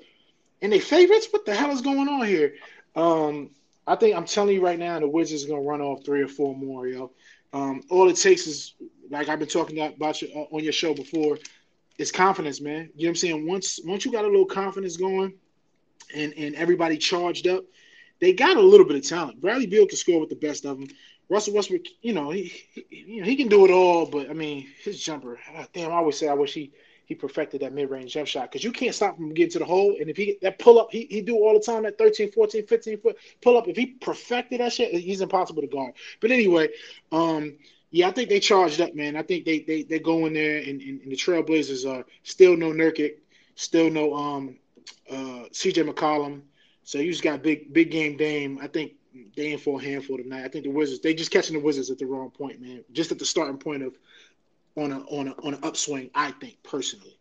and 0.63 0.73
they 0.73 0.81
favorites? 0.81 1.29
What 1.31 1.47
the 1.47 1.55
hell 1.55 1.71
is 1.71 1.81
going 1.81 2.09
on 2.09 2.27
here? 2.27 2.55
Um, 2.95 3.51
I 3.87 3.97
think 3.97 4.17
I'm 4.17 4.27
telling 4.27 4.55
you 4.55 4.65
right 4.65 4.79
now, 4.79 5.01
the 5.01 5.09
Wizards 5.09 5.45
are 5.45 5.49
gonna 5.49 5.63
run 5.63 5.81
off 5.81 6.05
three 6.05 6.23
or 6.23 6.29
four 6.29 6.55
more, 6.55 6.87
yo. 6.87 7.11
Um, 7.53 7.83
all 7.91 8.09
it 8.09 8.17
takes 8.17 8.47
is, 8.47 8.75
like 9.11 9.29
I've 9.29 9.39
been 9.39 9.49
talking 9.49 9.81
about 9.81 10.23
you 10.23 10.29
uh, 10.35 10.55
on 10.55 10.63
your 10.63 10.73
show 10.73 10.95
before, 10.95 11.39
it's 11.99 12.13
confidence, 12.13 12.61
man. 12.61 12.91
You 12.95 13.05
know 13.05 13.09
what 13.09 13.09
I'm 13.09 13.17
saying? 13.17 13.47
Once 13.47 13.81
once 13.85 14.05
you 14.05 14.13
got 14.13 14.25
a 14.25 14.29
little 14.29 14.47
confidence 14.47 14.97
going, 14.97 15.35
and 16.15 16.35
and 16.35 16.55
everybody 16.55 16.99
charged 16.99 17.47
up, 17.47 17.65
they 18.21 18.33
got 18.33 18.57
a 18.57 18.61
little 18.63 18.87
bit 18.87 18.97
of 18.97 19.07
talent. 19.07 19.41
Bradley 19.41 19.67
Beal 19.67 19.87
can 19.87 19.97
score 19.97 20.21
with 20.21 20.31
the 20.31 20.37
best 20.37 20.65
of 20.65 20.79
them. 20.79 20.89
Russell 21.29 21.55
Westbrook, 21.55 21.83
you 22.03 22.13
know, 22.13 22.31
he, 22.31 22.53
he 22.75 22.87
you 22.91 23.21
know 23.21 23.27
he 23.27 23.37
can 23.37 23.49
do 23.49 23.65
it 23.65 23.71
all, 23.71 24.07
but 24.07 24.29
I 24.29 24.33
mean 24.33 24.67
his 24.83 25.01
jumper. 25.03 25.39
ah, 25.57 25.67
damn, 25.73 25.91
I 25.93 25.97
always 25.97 26.19
say 26.19 26.29
I 26.29 26.35
wish 26.35 26.55
he 26.55 26.73
he 27.11 27.17
perfected 27.17 27.63
that 27.63 27.73
mid-range 27.73 28.13
jump 28.13 28.29
shot 28.29 28.51
because 28.51 28.63
you 28.63 28.71
can't 28.71 28.95
stop 28.95 29.19
him 29.19 29.35
getting 29.35 29.51
to 29.51 29.59
the 29.59 29.65
hole. 29.65 29.97
And 29.99 30.09
if 30.09 30.17
he 30.17 30.39
that 30.43 30.61
pull 30.61 30.79
up, 30.79 30.93
he, 30.93 31.07
he 31.11 31.21
do 31.21 31.37
all 31.39 31.55
the 31.55 31.61
time 31.61 31.83
that 31.83 31.99
13, 31.99 32.31
14, 32.31 32.67
15 32.67 33.01
foot 33.01 33.17
pull 33.43 33.57
up. 33.57 33.67
If 33.67 33.77
he 33.77 33.87
perfected 33.87 34.61
that 34.61 34.73
shit, 34.73 34.95
he's 34.95 35.21
impossible 35.21 35.63
to 35.63 35.69
guard. 35.69 35.95
But 36.21 36.31
anyway, 36.31 36.69
um, 37.11 37.57
yeah, 37.91 38.07
I 38.07 38.13
think 38.13 38.29
they 38.29 38.39
charged 38.39 38.81
up, 38.81 38.95
man. 38.95 39.17
I 39.17 39.23
think 39.23 39.45
they 39.45 39.59
they 39.61 39.83
they 39.83 39.99
go 39.99 40.27
in 40.27 40.35
there 40.35 40.59
and, 40.59 40.81
and, 40.81 41.01
and 41.01 41.11
the 41.11 41.17
Trailblazers 41.17 41.89
are 41.89 42.05
still 42.23 42.57
no 42.57 42.71
Nurkic, 42.71 43.15
still 43.57 43.91
no 43.91 44.15
um 44.15 44.57
uh 45.11 45.45
CJ 45.53 45.89
McCollum. 45.89 46.43
So 46.83 46.99
you 46.99 47.11
just 47.11 47.23
got 47.23 47.43
big 47.43 47.73
big 47.73 47.91
game 47.91 48.17
Dame. 48.17 48.59
I 48.61 48.67
think 48.67 48.93
in 49.37 49.59
for 49.59 49.81
a 49.81 49.83
handful 49.83 50.17
tonight. 50.19 50.45
I 50.45 50.49
think 50.49 50.65
the 50.65 50.71
Wizards 50.71 51.01
they 51.01 51.15
just 51.15 51.31
catching 51.31 51.57
the 51.57 51.63
Wizards 51.65 51.91
at 51.91 51.99
the 51.99 52.07
wrong 52.07 52.31
point, 52.31 52.61
man. 52.61 52.85
Just 52.93 53.11
at 53.13 53.19
the 53.19 53.25
starting 53.27 53.59
point 53.59 53.83
of 53.83 53.99
on 54.77 54.93
a 54.93 55.01
on 55.01 55.29
a 55.29 55.33
on 55.45 55.55
an 55.55 55.61
upswing. 55.63 56.11
I 56.15 56.31
think 56.33 56.63
personally. 56.63 57.17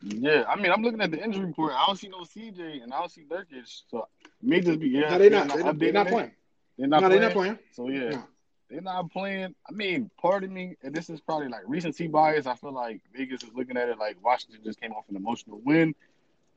Yeah, 0.00 0.44
I 0.48 0.54
mean, 0.54 0.70
I'm 0.70 0.82
looking 0.82 1.00
at 1.00 1.10
the 1.10 1.22
injury 1.22 1.44
report. 1.44 1.72
I 1.74 1.84
don't 1.86 1.96
see 1.96 2.08
no 2.08 2.18
CJ 2.18 2.82
and 2.84 2.92
I 2.92 3.00
don't 3.00 3.10
see 3.10 3.24
Nurkic, 3.24 3.82
so 3.90 4.06
may 4.40 4.60
just 4.60 4.78
be 4.78 4.88
yeah. 4.88 5.10
No, 5.10 5.18
they're 5.18 5.30
not. 5.30 5.48
They're 5.48 5.64
not, 5.64 5.78
they're 5.78 5.92
not 5.92 6.06
playing. 6.06 6.30
They're 6.78 6.86
not 6.88 7.00
No, 7.02 7.08
playing. 7.08 7.20
they're 7.20 7.28
not 7.30 7.36
playing. 7.36 7.58
So 7.72 7.88
yeah, 7.88 8.10
No. 8.10 8.24
they're 8.70 8.80
not 8.80 9.10
playing. 9.10 9.54
I 9.68 9.72
mean, 9.72 10.08
pardon 10.20 10.54
me, 10.54 10.76
and 10.84 10.94
this 10.94 11.10
is 11.10 11.20
probably 11.20 11.48
like 11.48 11.62
recency 11.66 12.06
bias. 12.06 12.46
I 12.46 12.54
feel 12.54 12.72
like 12.72 13.00
Vegas 13.12 13.42
is 13.42 13.50
looking 13.54 13.76
at 13.76 13.88
it 13.88 13.98
like 13.98 14.22
Washington 14.24 14.60
just 14.64 14.80
came 14.80 14.92
off 14.92 15.04
an 15.08 15.16
emotional 15.16 15.60
win, 15.64 15.96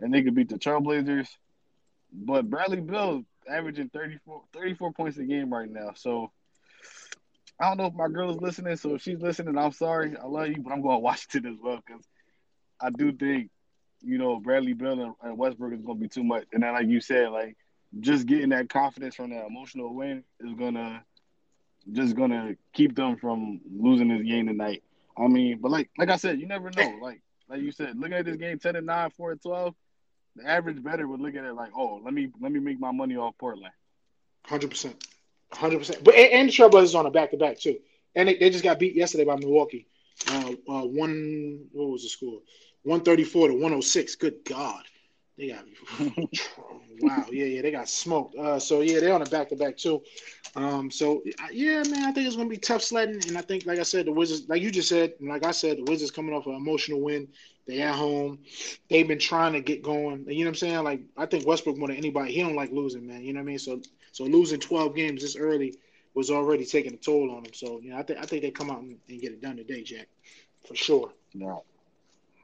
and 0.01 0.13
they 0.13 0.23
could 0.23 0.35
beat 0.35 0.49
the 0.49 0.57
Trailblazers. 0.57 1.27
But 2.11 2.49
Bradley 2.49 2.81
Beal 2.81 3.23
averaging 3.49 3.89
34, 3.89 4.43
34 4.53 4.93
points 4.93 5.17
a 5.17 5.23
game 5.23 5.53
right 5.53 5.69
now. 5.69 5.91
So 5.95 6.31
I 7.59 7.67
don't 7.67 7.77
know 7.77 7.85
if 7.85 7.93
my 7.93 8.07
girl 8.07 8.31
is 8.31 8.41
listening. 8.41 8.75
So 8.75 8.95
if 8.95 9.01
she's 9.01 9.21
listening, 9.21 9.57
I'm 9.57 9.71
sorry. 9.71 10.15
I 10.17 10.25
love 10.25 10.47
you, 10.47 10.61
but 10.61 10.73
I'm 10.73 10.81
going 10.81 10.95
to 10.95 10.99
Washington 10.99 11.53
as 11.53 11.59
well 11.61 11.79
because 11.85 12.03
I 12.79 12.89
do 12.89 13.11
think 13.11 13.49
you 14.03 14.17
know 14.17 14.39
Bradley 14.39 14.73
Beal 14.73 15.15
and, 15.21 15.37
Westbrook 15.37 15.73
is 15.73 15.81
going 15.81 15.97
to 15.97 16.01
be 16.01 16.09
too 16.09 16.23
much. 16.23 16.45
And 16.51 16.63
then, 16.63 16.73
like 16.73 16.87
you 16.87 16.99
said, 16.99 17.29
like 17.29 17.55
just 17.99 18.25
getting 18.25 18.49
that 18.49 18.69
confidence 18.69 19.15
from 19.15 19.29
that 19.31 19.45
emotional 19.45 19.93
win 19.93 20.23
is 20.39 20.53
gonna 20.57 21.03
just 21.91 22.15
gonna 22.15 22.55
keep 22.73 22.95
them 22.95 23.17
from 23.17 23.59
losing 23.69 24.07
this 24.07 24.23
game 24.23 24.47
tonight. 24.47 24.83
I 25.17 25.27
mean, 25.27 25.59
but 25.59 25.71
like 25.71 25.89
like 25.97 26.09
I 26.09 26.15
said, 26.15 26.39
you 26.39 26.47
never 26.47 26.71
know. 26.71 26.97
Like 27.01 27.21
like 27.49 27.61
you 27.61 27.71
said, 27.71 27.97
looking 27.97 28.17
at 28.17 28.25
this 28.25 28.37
game, 28.37 28.59
ten 28.59 28.75
and 28.75 28.85
nine, 28.85 29.09
four 29.11 29.31
and 29.31 29.41
twelve, 29.41 29.75
the 30.35 30.47
average 30.47 30.81
better 30.83 31.07
would 31.07 31.19
look 31.19 31.35
at 31.35 31.43
it 31.43 31.53
like, 31.53 31.71
oh, 31.75 32.01
let 32.03 32.13
me 32.13 32.31
let 32.41 32.51
me 32.51 32.59
make 32.59 32.79
my 32.79 32.91
money 32.91 33.15
off 33.17 33.37
Portland. 33.37 33.73
Hundred 34.45 34.69
percent, 34.69 34.95
hundred 35.51 35.79
percent. 35.79 36.03
But 36.03 36.15
and, 36.15 36.31
and 36.33 36.49
the 36.49 36.53
Trailblazers 36.53 36.97
on 36.97 37.05
a 37.05 37.11
back 37.11 37.31
to 37.31 37.37
back 37.37 37.59
too, 37.59 37.77
and 38.15 38.27
they, 38.27 38.37
they 38.37 38.49
just 38.49 38.63
got 38.63 38.79
beat 38.79 38.95
yesterday 38.95 39.25
by 39.25 39.35
Milwaukee. 39.35 39.87
Uh, 40.29 40.53
uh, 40.69 40.85
one 40.85 41.65
what 41.71 41.89
was 41.89 42.03
the 42.03 42.09
score? 42.09 42.39
One 42.83 43.01
thirty 43.01 43.23
four 43.23 43.47
to 43.47 43.53
one 43.53 43.71
hundred 43.71 43.83
six. 43.83 44.15
Good 44.15 44.45
God, 44.45 44.83
they 45.37 45.49
got 45.49 45.65
wow. 47.01 47.25
Yeah, 47.31 47.45
yeah, 47.45 47.61
they 47.61 47.71
got 47.71 47.89
smoked. 47.89 48.35
Uh, 48.35 48.59
so 48.59 48.81
yeah, 48.81 48.99
they're 48.99 49.13
on 49.13 49.21
a 49.21 49.25
back 49.25 49.49
to 49.49 49.55
back 49.55 49.77
too. 49.77 50.01
Um, 50.55 50.91
so 50.91 51.21
yeah, 51.51 51.83
man, 51.83 52.03
I 52.03 52.11
think 52.11 52.27
it's 52.27 52.35
gonna 52.35 52.49
be 52.49 52.57
tough 52.57 52.81
sledding, 52.81 53.21
and 53.27 53.37
I 53.37 53.41
think, 53.41 53.65
like 53.65 53.79
I 53.79 53.83
said, 53.83 54.05
the 54.05 54.11
Wizards, 54.11 54.49
like 54.49 54.61
you 54.61 54.71
just 54.71 54.89
said, 54.89 55.13
and 55.19 55.29
like 55.29 55.45
I 55.45 55.51
said, 55.51 55.77
the 55.77 55.83
Wizards 55.83 56.11
coming 56.11 56.33
off 56.33 56.47
an 56.47 56.55
emotional 56.55 57.01
win. 57.01 57.27
They 57.67 57.81
at 57.81 57.95
home. 57.95 58.39
They've 58.89 59.07
been 59.07 59.19
trying 59.19 59.53
to 59.53 59.61
get 59.61 59.83
going. 59.83 60.25
You 60.27 60.39
know 60.39 60.45
what 60.45 60.47
I'm 60.49 60.55
saying? 60.55 60.83
Like 60.83 61.01
I 61.15 61.25
think 61.25 61.47
Westbrook 61.47 61.77
more 61.77 61.87
than 61.87 61.97
anybody, 61.97 62.33
he 62.33 62.41
don't 62.41 62.55
like 62.55 62.71
losing, 62.71 63.07
man. 63.07 63.23
You 63.23 63.33
know 63.33 63.39
what 63.39 63.45
I 63.45 63.47
mean? 63.47 63.59
So 63.59 63.81
so 64.11 64.23
losing 64.25 64.59
12 64.59 64.95
games 64.95 65.21
this 65.21 65.35
early 65.35 65.77
was 66.13 66.29
already 66.29 66.65
taking 66.65 66.93
a 66.93 66.97
toll 66.97 67.31
on 67.31 67.45
him. 67.45 67.53
So 67.53 67.79
you 67.81 67.91
know, 67.91 67.97
I 67.97 68.03
think 68.03 68.19
I 68.19 68.23
think 68.23 68.41
they 68.41 68.51
come 68.51 68.69
out 68.69 68.81
and, 68.81 68.97
and 69.07 69.21
get 69.21 69.31
it 69.31 69.41
done 69.41 69.57
today, 69.57 69.83
Jack, 69.83 70.07
for 70.67 70.75
sure. 70.75 71.13
Now, 71.33 71.63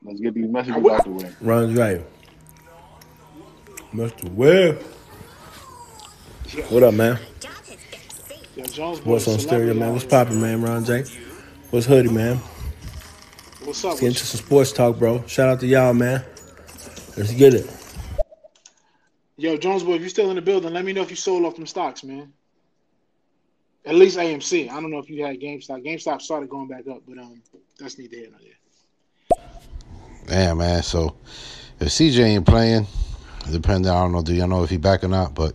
let's 0.04 0.20
get 0.20 0.34
these 0.34 0.48
messages 0.50 0.76
out 0.76 1.04
the 1.04 1.12
way. 1.12 1.36
Ron's 1.42 1.78
right. 1.78 2.02
Mr. 3.94 4.32
Webb. 4.34 4.82
What 6.70 6.84
up, 6.84 6.94
man? 6.94 7.20
Yeah, 8.56 8.66
What's 9.04 9.28
on 9.28 9.40
stereo, 9.40 9.74
man? 9.74 9.94
What's 9.94 10.06
poppin', 10.06 10.42
man? 10.42 10.62
Ron 10.62 10.84
J. 10.84 11.04
What's 11.70 11.86
hoodie, 11.86 12.10
man? 12.10 12.40
What's 13.68 13.84
up? 13.84 13.90
Let's 13.90 14.00
get 14.00 14.08
into 14.08 14.26
some 14.26 14.46
sports 14.46 14.72
talk, 14.72 14.98
bro. 14.98 15.26
Shout 15.28 15.50
out 15.50 15.60
to 15.60 15.68
y'all, 15.68 15.94
man. 15.94 16.24
Let's 17.18 17.34
get 17.34 17.54
it. 17.54 17.70
Yo, 19.36 19.58
Jones 19.58 19.84
boy, 19.84 19.96
if 19.96 20.00
you're 20.00 20.10
still 20.10 20.30
in 20.30 20.38
the 20.38 20.42
building, 20.42 20.72
let 20.72 20.86
me 20.86 20.94
know 20.94 21.02
if 21.02 21.10
you 21.10 21.18
sold 21.18 21.44
off 21.44 21.58
them 21.58 21.68
stocks, 21.68 22.02
man. 22.02 22.32
At 23.86 23.96
least 23.96 24.18
AMC. 24.18 24.72
I 24.72 24.80
don't 24.80 24.90
know 24.90 25.00
if 25.00 25.10
you 25.10 25.26
had 25.26 25.42
GameStop. 25.42 25.86
GameStop 25.86 26.22
started 26.22 26.50
going 26.50 26.70
back 26.70 26.88
up, 26.88 27.02
but 27.06 27.18
um, 27.18 27.42
that's 27.78 27.98
neither 27.98 28.16
here 28.16 28.30
nor 28.32 28.40
there. 28.40 29.48
Damn, 30.28 30.60
man. 30.60 30.82
So 30.82 31.18
if 31.82 31.90
CJ 31.90 32.24
ain't 32.24 32.48
playing, 32.48 32.88
depending, 33.52 33.92
I 33.92 34.02
don't 34.02 34.14
know. 34.14 34.22
Do 34.22 34.34
y'all 34.34 34.48
know 34.48 34.64
if 34.64 34.70
he 34.70 34.78
back 34.78 35.04
or 35.04 35.10
not? 35.10 35.36
But 35.36 35.54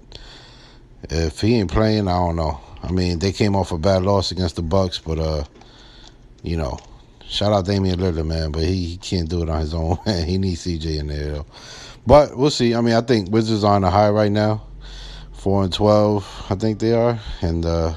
if 1.05 1.41
he 1.41 1.55
ain't 1.55 1.73
playing, 1.73 2.09
I 2.09 2.19
don't 2.19 2.37
know. 2.37 2.61
I 2.83 2.93
mean, 2.93 3.21
they 3.21 3.33
came 3.33 3.57
off 3.57 3.73
a 3.73 3.79
bad 3.79 4.03
loss 4.03 4.33
against 4.33 4.57
the 4.57 4.63
Bucks, 4.63 4.99
but 4.99 5.19
uh, 5.19 5.45
you 6.43 6.59
know, 6.59 6.79
shout 7.33 7.53
out 7.53 7.65
Damian 7.65 7.99
Lillard, 7.99 8.27
man. 8.27 8.53
But 8.53 8.63
he, 8.63 8.85
he 8.85 8.97
can't 8.99 9.29
do 9.29 9.43
it 9.43 9.49
on 9.49 9.61
his 9.61 9.75
own. 9.75 9.99
He 10.07 10.39
needs 10.39 10.65
CJ 10.65 11.01
in 11.01 11.07
there 11.09 11.33
though. 11.33 11.47
But 12.07 12.37
we'll 12.37 12.51
see. 12.51 12.75
I 12.75 12.81
mean, 12.81 12.95
I 12.95 13.01
think 13.01 13.31
Wizards 13.31 13.65
are 13.65 13.75
on 13.75 13.85
a 13.85 13.91
high 13.91 14.11
right 14.11 14.31
now, 14.31 14.63
four 15.33 15.65
and 15.65 15.73
twelve. 15.73 16.27
I 16.51 16.55
think 16.55 16.79
they 16.79 16.93
are, 16.93 17.19
and 17.41 17.65
uh, 17.65 17.95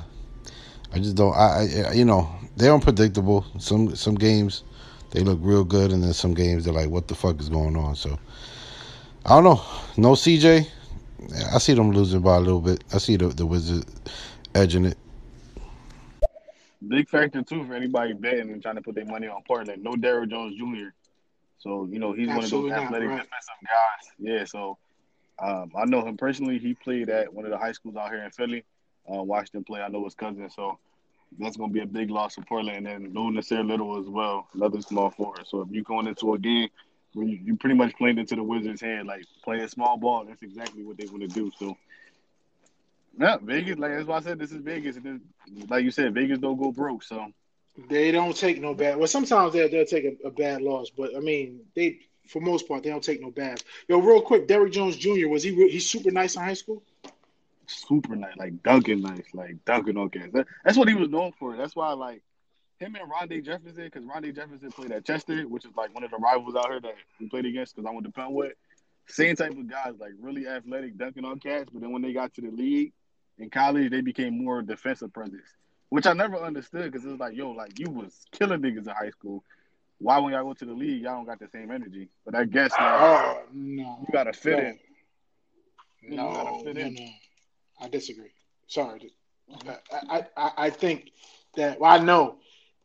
I 0.93 0.99
just 0.99 1.15
don't. 1.15 1.35
I, 1.35 1.67
I 1.89 1.93
you 1.93 2.05
know 2.05 2.29
they're 2.55 2.73
unpredictable. 2.73 3.45
Some 3.59 3.95
some 3.95 4.15
games 4.15 4.63
they 5.11 5.21
look 5.21 5.39
real 5.41 5.63
good, 5.63 5.91
and 5.91 6.03
then 6.03 6.13
some 6.13 6.33
games 6.33 6.65
they're 6.65 6.73
like, 6.73 6.89
what 6.89 7.07
the 7.07 7.15
fuck 7.15 7.39
is 7.39 7.49
going 7.49 7.75
on? 7.75 7.95
So 7.95 8.17
I 9.25 9.29
don't 9.29 9.43
know. 9.43 9.61
No 9.97 10.11
CJ. 10.11 10.67
I 11.53 11.57
see 11.57 11.73
them 11.73 11.91
losing 11.91 12.21
by 12.21 12.35
a 12.35 12.39
little 12.39 12.61
bit. 12.61 12.83
I 12.93 12.99
see 12.99 13.17
the 13.17 13.29
the 13.29 13.45
Wizards 13.45 13.85
edging 14.53 14.85
it. 14.85 14.97
Big 16.87 17.09
factor 17.09 17.41
too 17.41 17.65
for 17.65 17.73
anybody 17.73 18.13
betting 18.13 18.51
and 18.51 18.61
trying 18.61 18.75
to 18.75 18.81
put 18.81 18.95
their 18.95 19.05
money 19.05 19.27
on 19.27 19.41
Portland. 19.47 19.83
No 19.83 19.91
Daryl 19.91 20.29
Jones 20.29 20.57
Jr. 20.57 20.89
So 21.57 21.87
you 21.89 21.99
know 21.99 22.13
he's 22.13 22.29
Absolutely 22.29 22.71
one 22.71 22.79
of 22.79 22.79
those 22.79 22.85
athletic 22.85 23.09
right. 23.09 23.23
defensive 23.23 23.55
guys. 23.63 24.11
Yeah. 24.19 24.45
So 24.45 24.77
um, 25.39 25.71
I 25.75 25.85
know 25.85 26.05
him 26.05 26.17
personally. 26.17 26.59
He 26.59 26.73
played 26.73 27.09
at 27.09 27.33
one 27.33 27.45
of 27.45 27.51
the 27.51 27.57
high 27.57 27.71
schools 27.71 27.95
out 27.95 28.11
here 28.11 28.23
in 28.23 28.31
Philly. 28.31 28.63
Uh, 29.11 29.23
watched 29.23 29.53
him 29.53 29.63
play. 29.63 29.81
I 29.81 29.87
know 29.87 30.03
his 30.03 30.15
cousin. 30.15 30.49
So 30.49 30.79
that's 31.39 31.57
going 31.57 31.69
to 31.69 31.73
be 31.73 31.81
a 31.81 31.85
big 31.85 32.09
loss 32.09 32.35
for 32.35 32.41
Portland. 32.41 32.87
And 32.87 33.05
then 33.05 33.13
no 33.13 33.23
Nassir 33.29 33.65
Little 33.65 33.99
as 33.99 34.07
well, 34.07 34.47
another 34.53 34.81
small 34.81 35.11
forward. 35.11 35.45
So 35.47 35.61
if 35.61 35.69
you're 35.71 35.83
going 35.83 36.07
into 36.07 36.33
a 36.33 36.39
game 36.39 36.69
where 37.13 37.27
you, 37.27 37.39
you 37.43 37.55
pretty 37.55 37.75
much 37.75 37.95
playing 37.97 38.17
into 38.17 38.35
the 38.35 38.43
Wizards' 38.43 38.81
hand, 38.81 39.07
like 39.07 39.25
playing 39.43 39.67
small 39.67 39.97
ball, 39.97 40.25
that's 40.25 40.41
exactly 40.41 40.83
what 40.83 40.97
they 40.97 41.05
want 41.07 41.21
to 41.21 41.27
do. 41.27 41.51
So. 41.59 41.77
Yeah, 43.17 43.37
Vegas. 43.41 43.77
Like 43.77 43.91
that's 43.91 44.05
why 44.07 44.17
I 44.17 44.21
said 44.21 44.39
this 44.39 44.51
is 44.51 44.61
Vegas, 44.61 44.97
and 44.97 45.05
then, 45.05 45.21
like 45.69 45.83
you 45.83 45.91
said, 45.91 46.13
Vegas 46.13 46.39
don't 46.39 46.57
go 46.59 46.71
broke. 46.71 47.03
So 47.03 47.27
They 47.89 48.11
don't 48.11 48.35
take 48.35 48.61
no 48.61 48.73
bad. 48.73 48.97
Well, 48.97 49.07
sometimes 49.07 49.53
they'll, 49.53 49.69
they'll 49.69 49.85
take 49.85 50.05
a, 50.05 50.27
a 50.27 50.31
bad 50.31 50.61
loss, 50.61 50.89
but 50.89 51.15
I 51.15 51.19
mean, 51.19 51.61
they 51.75 51.99
for 52.27 52.41
most 52.41 52.67
part 52.67 52.83
they 52.83 52.89
don't 52.89 53.03
take 53.03 53.21
no 53.21 53.31
bad. 53.31 53.63
Yo, 53.87 53.99
real 53.99 54.21
quick, 54.21 54.47
Derrick 54.47 54.73
Jones 54.73 54.97
Jr. 54.97 55.27
was 55.27 55.43
he? 55.43 55.51
re- 55.51 55.69
He's 55.69 55.89
super 55.89 56.11
nice 56.11 56.35
in 56.35 56.41
high 56.43 56.53
school. 56.55 56.83
super 57.67 58.15
nice, 58.15 58.35
like 58.37 58.61
dunking 58.63 59.01
nice, 59.01 59.25
like 59.33 59.63
dunking 59.65 59.97
on 59.97 60.09
cats. 60.09 60.33
That, 60.33 60.47
that's 60.63 60.77
what 60.77 60.87
he 60.87 60.93
was 60.95 61.09
known 61.09 61.31
for. 61.39 61.55
That's 61.55 61.75
why, 61.75 61.93
like, 61.93 62.21
him 62.79 62.95
and 62.95 63.09
Rondae 63.09 63.43
Jefferson, 63.45 63.85
because 63.85 64.03
Rondae 64.03 64.35
Jefferson 64.35 64.71
played 64.71 64.91
at 64.91 65.05
Chester, 65.05 65.43
which 65.47 65.63
is 65.65 65.71
like 65.77 65.93
one 65.93 66.03
of 66.03 66.11
the 66.11 66.17
rivals 66.17 66.55
out 66.55 66.67
here 66.69 66.81
that 66.81 66.95
we 67.19 67.29
played 67.29 67.45
against 67.45 67.75
because 67.75 67.87
I 67.89 67.93
went 67.93 68.05
to 68.05 68.11
Penn 68.11 68.33
with. 68.33 68.53
Same 69.07 69.35
type 69.35 69.51
of 69.51 69.69
guys, 69.69 69.93
like 69.99 70.11
really 70.19 70.47
athletic, 70.47 70.97
dunking 70.97 71.25
on 71.25 71.39
cats, 71.39 71.69
but 71.71 71.81
then 71.81 71.91
when 71.91 72.01
they 72.01 72.11
got 72.11 72.33
to 72.33 72.41
the 72.41 72.49
league 72.49 72.91
in 73.37 73.49
college, 73.49 73.91
they 73.91 74.01
became 74.01 74.43
more 74.43 74.61
defensive 74.61 75.13
presence, 75.13 75.47
which 75.89 76.05
I 76.05 76.13
never 76.13 76.37
understood 76.37 76.91
because 76.91 77.05
it 77.05 77.09
was 77.09 77.19
like, 77.19 77.35
yo, 77.35 77.51
like 77.51 77.77
you 77.79 77.89
was 77.89 78.25
killing 78.31 78.61
niggas 78.61 78.87
in 78.87 78.93
high 78.93 79.09
school. 79.11 79.43
Why 79.99 80.19
when 80.19 80.33
y'all 80.33 80.43
go 80.43 80.53
to 80.53 80.65
the 80.65 80.73
league, 80.73 81.03
y'all 81.03 81.15
don't 81.15 81.25
got 81.25 81.39
the 81.39 81.47
same 81.47 81.71
energy? 81.71 82.09
But 82.25 82.35
I 82.35 82.45
guess 82.45 82.71
now 82.79 82.95
Oh 82.97 83.41
no, 83.53 83.97
you 84.01 84.07
gotta 84.11 84.33
fit 84.33 84.59
no. 84.59 84.59
in. 84.59 84.79
No, 86.03 86.61
no, 86.65 86.89
no. 86.89 87.07
I 87.81 87.89
disagree. 87.89 88.31
Sorry. 88.67 89.11
I, 89.67 89.77
I, 90.09 90.25
I, 90.35 90.51
I 90.57 90.69
think 90.69 91.11
that 91.55 91.79
well, 91.79 91.91
I 91.91 91.99
know 91.99 92.37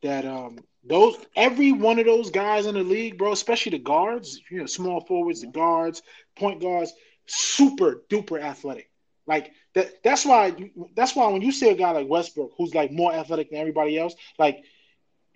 that 0.02 0.24
um 0.26 0.58
those 0.84 1.16
every 1.36 1.72
one 1.72 1.98
of 1.98 2.06
those 2.06 2.30
guys 2.30 2.66
in 2.66 2.74
the 2.74 2.82
league, 2.82 3.18
bro, 3.18 3.32
especially 3.32 3.70
the 3.70 3.78
guards, 3.78 4.40
you 4.50 4.58
know, 4.58 4.66
small 4.66 5.00
forwards, 5.00 5.42
the 5.42 5.48
guards, 5.48 6.02
point 6.36 6.60
guards, 6.60 6.92
super 7.26 8.02
duper 8.08 8.40
athletic. 8.40 8.89
Like 9.26 9.52
that. 9.74 10.02
That's 10.02 10.24
why. 10.24 10.54
That's 10.94 11.14
why 11.14 11.28
when 11.28 11.42
you 11.42 11.52
see 11.52 11.68
a 11.68 11.74
guy 11.74 11.90
like 11.90 12.08
Westbrook, 12.08 12.52
who's 12.56 12.74
like 12.74 12.90
more 12.90 13.12
athletic 13.12 13.50
than 13.50 13.58
everybody 13.60 13.98
else, 13.98 14.14
like 14.38 14.64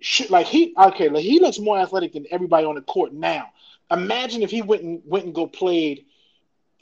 shit, 0.00 0.30
like 0.30 0.46
he 0.46 0.74
okay, 0.76 1.08
like 1.08 1.24
he 1.24 1.40
looks 1.40 1.58
more 1.58 1.78
athletic 1.78 2.12
than 2.12 2.26
everybody 2.30 2.66
on 2.66 2.74
the 2.74 2.82
court 2.82 3.12
now. 3.12 3.50
Imagine 3.90 4.42
if 4.42 4.50
he 4.50 4.62
went 4.62 4.82
and 4.82 5.02
went 5.04 5.26
and 5.26 5.34
go 5.34 5.46
played 5.46 6.06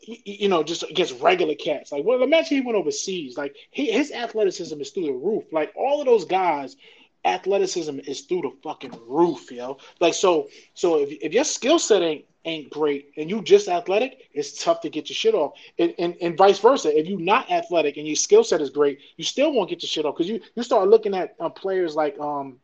you 0.05 0.49
know, 0.49 0.63
just 0.63 0.83
against 0.83 1.21
regular 1.21 1.55
cats. 1.55 1.93
Like, 1.93 2.05
well, 2.05 2.23
imagine 2.23 2.57
he 2.57 2.61
went 2.61 2.77
overseas. 2.77 3.37
Like, 3.37 3.57
he, 3.71 3.91
his 3.91 4.11
athleticism 4.11 4.81
is 4.81 4.91
through 4.91 5.07
the 5.07 5.13
roof. 5.13 5.45
Like, 5.53 5.73
all 5.77 6.01
of 6.01 6.07
those 6.07 6.25
guys, 6.25 6.77
athleticism 7.25 8.01
is 8.01 8.23
through 8.23 8.43
the 8.43 8.53
fucking 8.63 8.99
roof, 9.07 9.51
yo. 9.51 9.79
Like, 10.01 10.15
so, 10.15 10.49
so 10.75 10.99
if, 10.99 11.11
if 11.23 11.33
your 11.33 11.45
skill 11.45 11.79
set 11.79 12.03
ain't 12.03 12.25
ain't 12.45 12.71
great 12.71 13.13
and 13.17 13.31
you 13.31 13.43
just 13.43 13.69
athletic, 13.69 14.29
it's 14.33 14.63
tough 14.63 14.81
to 14.83 14.91
get 14.91 15.09
your 15.09 15.15
shit 15.15 15.35
off. 15.35 15.53
And, 15.79 15.95
and, 15.99 16.17
and 16.21 16.37
vice 16.37 16.59
versa. 16.59 16.97
If 16.97 17.07
you're 17.07 17.21
not 17.21 17.51
athletic 17.51 17.97
and 17.97 18.07
your 18.07 18.17
skill 18.17 18.45
set 18.45 18.61
is 18.61 18.71
great, 18.71 19.01
you 19.17 19.25
still 19.25 19.53
won't 19.53 19.71
get 19.71 19.83
your 19.83 19.89
shit 19.89 20.05
off 20.05 20.17
because 20.17 20.29
you 20.29 20.41
you 20.55 20.63
start 20.63 20.89
looking 20.89 21.15
at 21.15 21.35
uh, 21.41 21.49
players 21.49 21.95
like 21.95 22.19
um 22.19 22.59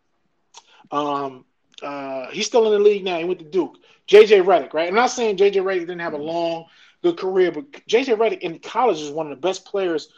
um 0.91 1.45
uh 1.83 2.29
he's 2.31 2.47
still 2.47 2.67
in 2.67 2.73
the 2.73 2.79
league 2.79 3.05
now. 3.05 3.19
He 3.19 3.25
went 3.25 3.41
to 3.41 3.45
Duke. 3.45 3.77
JJ 4.09 4.45
Redick, 4.45 4.73
right? 4.73 4.89
I'm 4.89 4.95
not 4.95 5.11
saying 5.11 5.37
JJ 5.37 5.57
Redick 5.57 5.81
didn't 5.81 6.01
have 6.01 6.15
a 6.15 6.19
long 6.19 6.65
good 7.03 7.19
career, 7.19 7.53
but 7.53 7.71
JJ 7.73 8.17
Redick 8.17 8.41
in 8.41 8.59
college 8.59 9.01
is 9.01 9.11
one 9.11 9.27
of 9.27 9.31
the 9.31 9.41
best 9.41 9.65
players, 9.65 10.09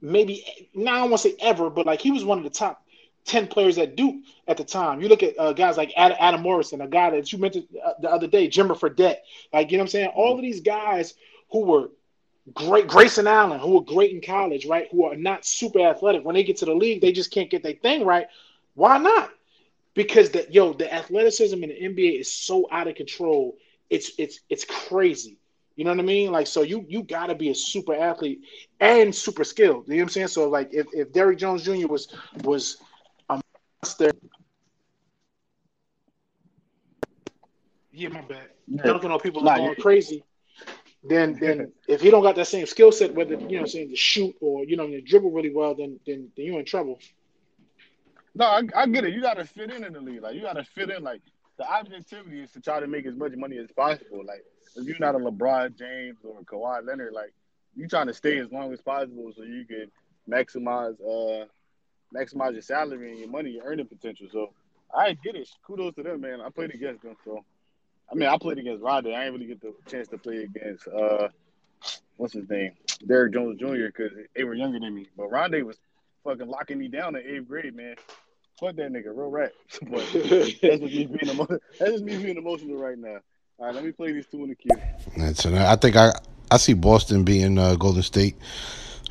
maybe 0.00 0.44
now 0.74 0.94
I 0.94 0.98
don't 0.98 1.10
want 1.10 1.22
to 1.22 1.30
say 1.30 1.36
ever, 1.40 1.70
but 1.70 1.86
like 1.86 2.00
he 2.00 2.10
was 2.10 2.24
one 2.24 2.38
of 2.38 2.44
the 2.44 2.50
top 2.50 2.83
10 3.24 3.46
players 3.48 3.78
at 3.78 3.96
Duke 3.96 4.16
at 4.46 4.56
the 4.56 4.64
time. 4.64 5.00
You 5.00 5.08
look 5.08 5.22
at 5.22 5.38
uh, 5.38 5.52
guys 5.52 5.76
like 5.76 5.92
Adam, 5.96 6.16
Adam 6.20 6.42
Morrison, 6.42 6.80
a 6.80 6.88
guy 6.88 7.10
that 7.10 7.32
you 7.32 7.38
mentioned 7.38 7.66
uh, 7.84 7.92
the 8.00 8.10
other 8.10 8.26
day, 8.26 8.48
Jimmer 8.48 8.78
Fredette. 8.78 9.18
Like, 9.52 9.70
you 9.70 9.78
know 9.78 9.82
what 9.82 9.88
I'm 9.88 9.90
saying? 9.90 10.12
All 10.14 10.34
of 10.34 10.42
these 10.42 10.60
guys 10.60 11.14
who 11.50 11.64
were 11.64 11.90
great, 12.52 12.86
Grayson 12.86 13.26
Allen, 13.26 13.60
who 13.60 13.72
were 13.72 13.82
great 13.82 14.12
in 14.12 14.20
college, 14.20 14.66
right? 14.66 14.88
Who 14.90 15.04
are 15.04 15.16
not 15.16 15.46
super 15.46 15.80
athletic. 15.80 16.24
When 16.24 16.34
they 16.34 16.44
get 16.44 16.58
to 16.58 16.66
the 16.66 16.74
league, 16.74 17.00
they 17.00 17.12
just 17.12 17.30
can't 17.30 17.50
get 17.50 17.62
their 17.62 17.72
thing 17.72 18.04
right. 18.04 18.26
Why 18.74 18.98
not? 18.98 19.30
Because 19.94 20.30
the 20.30 20.46
yo, 20.50 20.72
the 20.72 20.92
athleticism 20.92 21.62
in 21.62 21.70
the 21.70 21.80
NBA 21.80 22.20
is 22.20 22.32
so 22.32 22.68
out 22.70 22.88
of 22.88 22.96
control. 22.96 23.56
It's 23.88 24.12
it's 24.18 24.40
it's 24.50 24.64
crazy. 24.64 25.38
You 25.76 25.84
know 25.84 25.90
what 25.90 26.00
I 26.00 26.02
mean? 26.02 26.32
Like, 26.32 26.46
so 26.46 26.62
you 26.62 26.84
you 26.88 27.02
gotta 27.02 27.34
be 27.34 27.50
a 27.50 27.54
super 27.54 27.94
athlete 27.94 28.42
and 28.80 29.14
super 29.14 29.44
skilled. 29.44 29.86
You 29.88 29.94
know 29.94 29.98
what 29.98 30.02
I'm 30.04 30.08
saying? 30.10 30.28
So 30.28 30.48
like, 30.48 30.72
if, 30.72 30.86
if 30.92 31.12
Derrick 31.12 31.38
Jones 31.38 31.62
Jr. 31.62 31.86
was 31.86 32.08
was 32.42 32.78
a 33.84 34.04
monster, 34.04 34.10
yeah, 37.92 38.08
my 38.08 38.22
bad. 38.22 38.48
Dunking 38.84 39.10
on 39.10 39.20
people 39.20 39.42
Nah, 39.42 39.56
going 39.56 39.70
you- 39.70 39.82
crazy. 39.82 40.24
Then 41.06 41.34
then 41.38 41.70
if 41.86 42.00
he 42.00 42.10
don't 42.10 42.22
got 42.22 42.34
that 42.36 42.46
same 42.46 42.64
skill 42.66 42.90
set, 42.90 43.14
whether 43.14 43.34
you 43.34 43.40
know 43.40 43.46
what 43.46 43.60
I'm 43.60 43.66
saying 43.66 43.90
to 43.90 43.96
shoot 43.96 44.34
or 44.40 44.64
you 44.64 44.76
know 44.76 44.86
to 44.86 45.02
dribble 45.02 45.30
really 45.32 45.52
well, 45.54 45.74
then 45.74 46.00
then, 46.06 46.30
then 46.34 46.46
you're 46.46 46.58
in 46.58 46.64
trouble. 46.64 46.98
No, 48.34 48.46
I, 48.46 48.62
I 48.74 48.86
get 48.86 49.04
it. 49.04 49.12
You 49.12 49.20
gotta 49.20 49.44
fit 49.44 49.70
in 49.70 49.84
in 49.84 49.92
the 49.92 50.00
league. 50.00 50.22
Like 50.22 50.34
you 50.34 50.40
gotta 50.42 50.64
fit 50.64 50.88
in. 50.90 51.02
Like 51.02 51.20
the 51.58 51.70
objectivity 51.70 52.40
is 52.40 52.52
to 52.52 52.60
try 52.60 52.80
to 52.80 52.86
make 52.86 53.04
as 53.04 53.16
much 53.16 53.32
money 53.36 53.58
as 53.58 53.70
possible. 53.70 54.24
Like 54.24 54.44
if 54.76 54.86
you're 54.86 54.98
not 54.98 55.14
a 55.14 55.18
LeBron 55.18 55.76
James 55.78 56.18
or 56.24 56.40
Kawhi 56.40 56.84
Leonard, 56.86 57.12
like 57.12 57.34
you're 57.76 57.88
trying 57.88 58.06
to 58.06 58.14
stay 58.14 58.38
as 58.38 58.50
long 58.50 58.72
as 58.72 58.80
possible 58.80 59.30
so 59.36 59.42
you 59.42 59.66
can 59.66 59.90
maximize 60.28 60.96
uh 61.02 61.46
maximize 62.14 62.52
your 62.52 62.62
salary 62.62 63.10
and 63.10 63.18
your 63.20 63.28
money, 63.28 63.50
your 63.50 63.64
earning 63.64 63.86
potential. 63.86 64.28
So 64.32 64.50
I 64.94 65.14
get 65.14 65.34
it. 65.34 65.48
Kudos 65.66 65.94
to 65.96 66.02
them, 66.02 66.20
man. 66.20 66.40
I 66.40 66.50
played 66.50 66.74
against 66.74 67.02
them, 67.02 67.16
so 67.24 67.44
I 68.10 68.14
mean 68.14 68.28
I 68.28 68.38
played 68.38 68.58
against 68.58 68.82
Roddy. 68.82 69.14
I 69.14 69.24
didn't 69.24 69.34
really 69.34 69.46
get 69.46 69.60
the 69.60 69.74
chance 69.90 70.08
to 70.08 70.18
play 70.18 70.44
against 70.44 70.86
uh 70.88 71.28
what's 72.16 72.34
his 72.34 72.48
name, 72.48 72.72
Derrick 73.06 73.32
Jones 73.32 73.58
Jr. 73.58 73.86
because 73.86 74.12
they 74.34 74.44
were 74.44 74.54
younger 74.54 74.78
than 74.78 74.94
me. 74.94 75.08
But 75.16 75.30
Rondae 75.30 75.64
was 75.64 75.76
fucking 76.22 76.48
locking 76.48 76.78
me 76.78 76.88
down 76.88 77.16
in 77.16 77.22
eighth 77.22 77.48
grade, 77.48 77.74
man. 77.74 77.96
Fuck 78.60 78.76
that 78.76 78.92
nigga, 78.92 79.06
real 79.06 79.30
rat. 79.30 79.52
but 79.82 80.06
that's 80.12 80.60
just 80.60 80.82
me 80.82 81.06
being 81.06 81.28
emo- 81.34 81.46
that's 81.78 81.92
just 81.92 82.04
me 82.04 82.16
being 82.16 82.36
emotional 82.36 82.76
right 82.76 82.98
now. 82.98 83.18
All 83.58 83.66
right, 83.66 83.74
let 83.74 83.84
me 83.84 83.92
play 83.92 84.12
these 84.12 84.26
two 84.26 84.42
in 84.42 84.50
the 84.50 84.54
queue. 84.54 84.76
That's 85.16 85.44
and 85.44 85.58
I 85.58 85.76
think 85.76 85.96
I 85.96 86.12
I 86.50 86.56
see 86.56 86.74
Boston 86.74 87.24
being 87.24 87.58
uh, 87.58 87.74
Golden 87.76 88.02
State. 88.02 88.36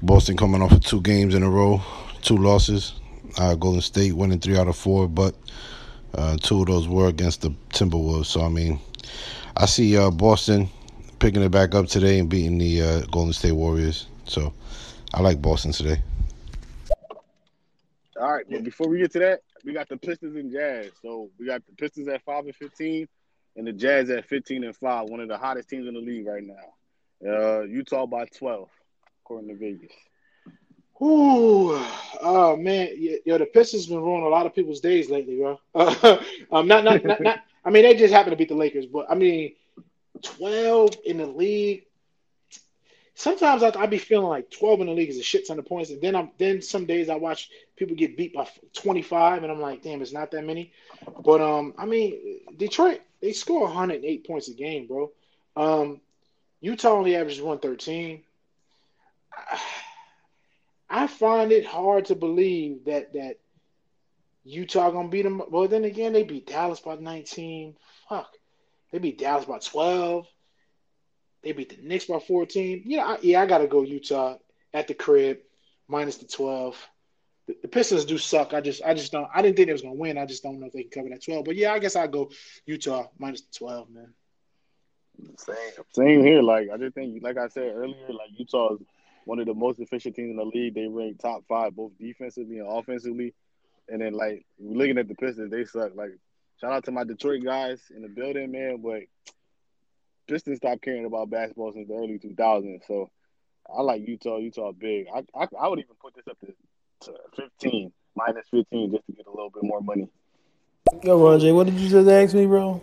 Boston 0.02 0.36
coming 0.36 0.62
off 0.62 0.72
of 0.74 0.82
two 0.82 1.02
games 1.02 1.34
in 1.34 1.44
a 1.44 1.50
row, 1.50 1.82
two 2.24 2.38
losses. 2.38 2.94
Uh, 3.38 3.56
Golden 3.56 3.82
State 3.82 4.14
winning 4.14 4.40
three 4.40 4.58
out 4.58 4.68
of 4.68 4.76
four, 4.76 5.08
but 5.08 5.36
uh, 6.16 6.38
two 6.38 6.62
of 6.62 6.68
those 6.68 6.88
were 6.88 7.08
against 7.08 7.42
the 7.42 7.50
Timberwolves. 7.70 8.26
So 8.26 8.42
I 8.42 8.50
mean, 8.50 8.80
I 9.58 9.66
see 9.66 9.98
uh, 9.98 10.12
Boston 10.12 10.70
picking 11.20 11.42
it 11.42 11.50
back 11.50 11.74
up 11.74 11.88
today 11.88 12.20
and 12.20 12.30
beating 12.30 12.58
the 12.58 12.82
uh, 12.82 13.02
Golden 13.12 13.34
State 13.34 13.54
Warriors. 13.54 14.08
So 14.26 14.54
I 15.14 15.22
like 15.22 15.42
Boston 15.42 15.72
today. 15.72 16.02
All 18.20 18.34
right, 18.34 18.46
but 18.50 18.64
before 18.64 18.88
we 18.88 19.00
get 19.00 19.12
to 19.14 19.20
that, 19.20 19.42
we 19.66 19.74
got 19.74 19.90
the 19.90 19.98
Pistons 19.98 20.36
and 20.36 20.52
Jazz. 20.52 20.92
So 21.02 21.30
we 21.40 21.48
got 21.48 21.66
the 21.66 21.74
Pistons 21.74 22.08
at 22.08 22.24
five 22.24 22.46
and 22.46 22.56
fifteen, 22.56 23.08
and 23.56 23.66
the 23.66 23.74
Jazz 23.74 24.10
at 24.10 24.26
fifteen 24.26 24.64
and 24.64 24.76
five. 24.76 25.10
One 25.10 25.20
of 25.20 25.28
the 25.28 25.38
hottest 25.38 25.70
teams 25.70 25.88
in 25.88 25.94
the 25.94 26.00
league 26.00 26.28
right 26.28 26.44
now. 26.44 27.28
Uh, 27.28 27.62
Utah 27.62 28.06
by 28.06 28.26
twelve, 28.26 28.70
according 29.24 29.50
to 29.50 29.56
Vegas. 29.56 29.94
Ooh, 31.02 31.78
oh 32.22 32.56
man, 32.58 32.90
yo, 33.26 33.38
the 33.38 33.46
Pistons 33.46 33.88
been 33.88 34.02
ruining 34.02 34.26
a 34.26 34.30
lot 34.30 34.46
of 34.46 34.56
people's 34.56 34.80
days 34.80 35.10
lately, 35.10 35.38
bro. 35.38 35.60
um, 36.52 36.68
not, 36.68 36.84
not, 36.84 37.04
not, 37.04 37.22
not. 37.22 37.40
I 37.66 37.70
mean, 37.70 37.84
they 37.84 37.96
just 37.96 38.14
happen 38.14 38.32
to 38.32 38.38
beat 38.38 38.50
the 38.50 38.56
Lakers, 38.56 38.86
but 38.86 39.10
I 39.10 39.16
mean, 39.16 39.54
twelve 40.22 40.96
in 41.06 41.18
the 41.18 41.26
league. 41.26 41.86
Sometimes 43.16 43.64
I, 43.64 43.72
I 43.78 43.86
be 43.88 43.98
feeling 43.98 44.28
like 44.28 44.50
twelve 44.52 44.82
in 44.82 44.88
the 44.88 44.94
league 44.94 45.10
is 45.10 45.20
a 45.20 45.24
shit 45.24 45.48
ton 45.48 45.60
of 45.60 45.66
points, 45.66 45.90
and 45.90 46.02
then 46.02 46.16
I'm 46.16 46.32
then 46.38 46.62
some 46.62 46.86
days 46.86 47.10
I 47.10 47.16
watch 47.16 47.50
people 47.76 47.96
get 47.96 48.16
beat 48.16 48.34
by 48.34 48.48
twenty 48.74 49.02
five, 49.02 49.44
and 49.44 49.52
I'm 49.52 49.62
like, 49.62 49.82
damn, 49.82 50.02
it's 50.02 50.14
not 50.14 50.32
that 50.32 50.46
many. 50.46 50.72
But 51.26 51.42
um, 51.42 51.74
I 51.78 51.86
mean, 51.86 52.40
Detroit 52.56 53.02
they 53.24 53.32
score 53.32 53.62
108 53.62 54.28
points 54.28 54.50
a 54.50 54.54
game, 54.54 54.86
bro. 54.86 55.10
Um, 55.56 56.02
Utah 56.60 56.90
only 56.90 57.16
averages 57.16 57.42
113. 57.42 58.22
I 60.94 61.08
find 61.08 61.52
it 61.52 61.66
hard 61.66 62.06
to 62.06 62.16
believe 62.16 62.86
that 62.86 63.14
that 63.14 63.38
Utah 64.44 64.92
gonna 64.92 65.10
beat 65.10 65.24
them. 65.24 65.42
Well, 65.50 65.68
then 65.68 65.86
again, 65.86 66.14
they 66.14 66.22
beat 66.22 66.46
Dallas 66.46 66.82
by 66.82 66.98
19. 66.98 67.76
Fuck, 68.08 68.38
they 68.92 69.00
beat 69.00 69.18
Dallas 69.18 69.46
by 69.46 69.58
12. 69.58 70.28
They 71.42 71.52
beat 71.52 71.76
the 71.76 71.82
Knicks 71.82 72.06
by 72.06 72.20
14. 72.20 72.84
Yeah, 72.86 73.06
I, 73.06 73.18
yeah, 73.24 73.42
I 73.42 73.48
gotta 73.48 73.66
go 73.66 73.82
Utah 73.82 74.38
at 74.72 74.88
the 74.88 74.94
crib 74.94 75.40
minus 75.88 76.18
the 76.18 76.28
12. 76.28 76.78
The, 77.48 77.58
the 77.64 77.68
Pistons 77.68 78.06
do 78.06 78.20
suck. 78.20 78.54
I 78.54 78.62
just, 78.62 78.84
I 78.86 78.94
just 78.94 79.12
don't. 79.12 79.28
I 79.34 79.42
didn't 79.42 79.58
think 79.58 79.66
they 79.68 79.74
was 79.74 79.82
gonna 79.82 79.96
win. 79.96 80.20
I 80.20 80.28
just 80.28 80.44
don't 80.44 80.60
know 80.60 80.68
if 80.68 80.74
they 80.74 80.84
can 80.84 80.92
cover 80.92 81.10
that 81.10 81.26
12. 81.26 81.44
But 81.44 81.56
yeah, 81.56 81.74
I 81.74 81.80
guess 81.80 81.96
I 81.96 82.06
go 82.06 82.30
Utah 82.68 83.08
minus 83.18 83.42
the 83.42 83.58
12, 83.58 83.90
man. 83.90 84.14
Same, 85.38 85.56
same 85.92 86.24
here. 86.24 86.44
Like 86.44 86.70
I 86.72 86.78
just 86.78 86.94
think, 86.94 87.24
like 87.24 87.38
I 87.38 87.48
said 87.48 87.74
earlier, 87.76 88.10
like 88.10 88.30
Utah 88.38 88.76
is 88.76 88.80
one 89.26 89.40
of 89.40 89.46
the 89.46 89.54
most 89.54 89.80
efficient 89.80 90.16
teams 90.16 90.32
in 90.32 90.38
the 90.38 90.44
league. 90.44 90.76
They 90.76 90.88
rank 90.88 91.20
top 91.20 91.44
five 91.48 91.76
both 91.76 91.92
defensively 92.00 92.60
and 92.60 92.68
offensively. 92.68 93.34
And 93.90 94.02
then 94.02 94.14
like 94.14 94.46
looking 94.60 94.98
at 94.98 95.08
the 95.08 95.16
Pistons, 95.16 95.52
they 95.52 95.66
suck. 95.66 95.92
Like 95.96 96.12
shout 96.60 96.72
out 96.72 96.86
to 96.86 96.92
my 96.92 97.04
Detroit 97.04 97.44
guys 97.44 97.82
in 97.96 98.02
the 98.02 98.10
building, 98.10 98.52
man. 98.52 98.82
But 98.82 99.04
Pistons 100.28 100.58
stopped 100.58 100.82
caring 100.82 101.06
about 101.06 101.30
basketball 101.30 101.74
since 101.74 101.88
the 101.88 101.96
early 101.96 102.20
2000s. 102.20 102.86
So 102.88 103.10
I 103.76 103.82
like 103.82 104.08
Utah. 104.08 104.38
Utah 104.38 104.72
big. 104.72 105.08
I 105.14 105.24
I, 105.36 105.48
I 105.60 105.68
would 105.68 105.80
even 105.80 105.96
put 106.02 106.16
this 106.16 106.28
up 106.30 106.38
to, 106.40 107.12
to 107.12 107.18
15 107.60 107.92
minus 108.16 108.46
15 108.52 108.92
just 108.92 109.06
to 109.06 109.12
get 109.14 109.28
a 109.28 109.30
little 109.32 109.50
bit 109.50 109.64
more 109.64 109.82
money. 109.82 110.08
Yo, 111.02 111.18
Ron 111.18 111.40
J, 111.40 111.52
what 111.52 111.66
did 111.66 111.76
you 111.76 111.90
just 111.90 112.08
ask 112.08 112.36
me, 112.36 112.46
bro? 112.46 112.82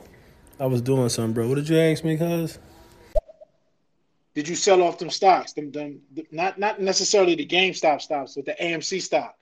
I 0.59 0.67
was 0.67 0.83
doing 0.83 1.09
something, 1.09 1.33
bro. 1.33 1.49
What 1.49 1.55
did 1.55 1.69
you 1.69 1.79
ask 1.79 2.05
me, 2.05 2.17
cuz? 2.17 2.59
Did 4.35 4.49
you 4.49 4.55
sell 4.55 4.83
off 4.83 4.99
them 4.99 5.11
stocks? 5.11 5.53
Them, 5.53 5.73
them, 5.73 6.01
not 6.31 6.59
not 6.59 6.81
necessarily 6.81 7.35
the 7.35 7.47
GameStop 7.47 8.01
stocks, 8.01 8.35
but 8.37 8.47
the 8.47 8.57
AMC 8.61 9.03
stock. 9.03 9.35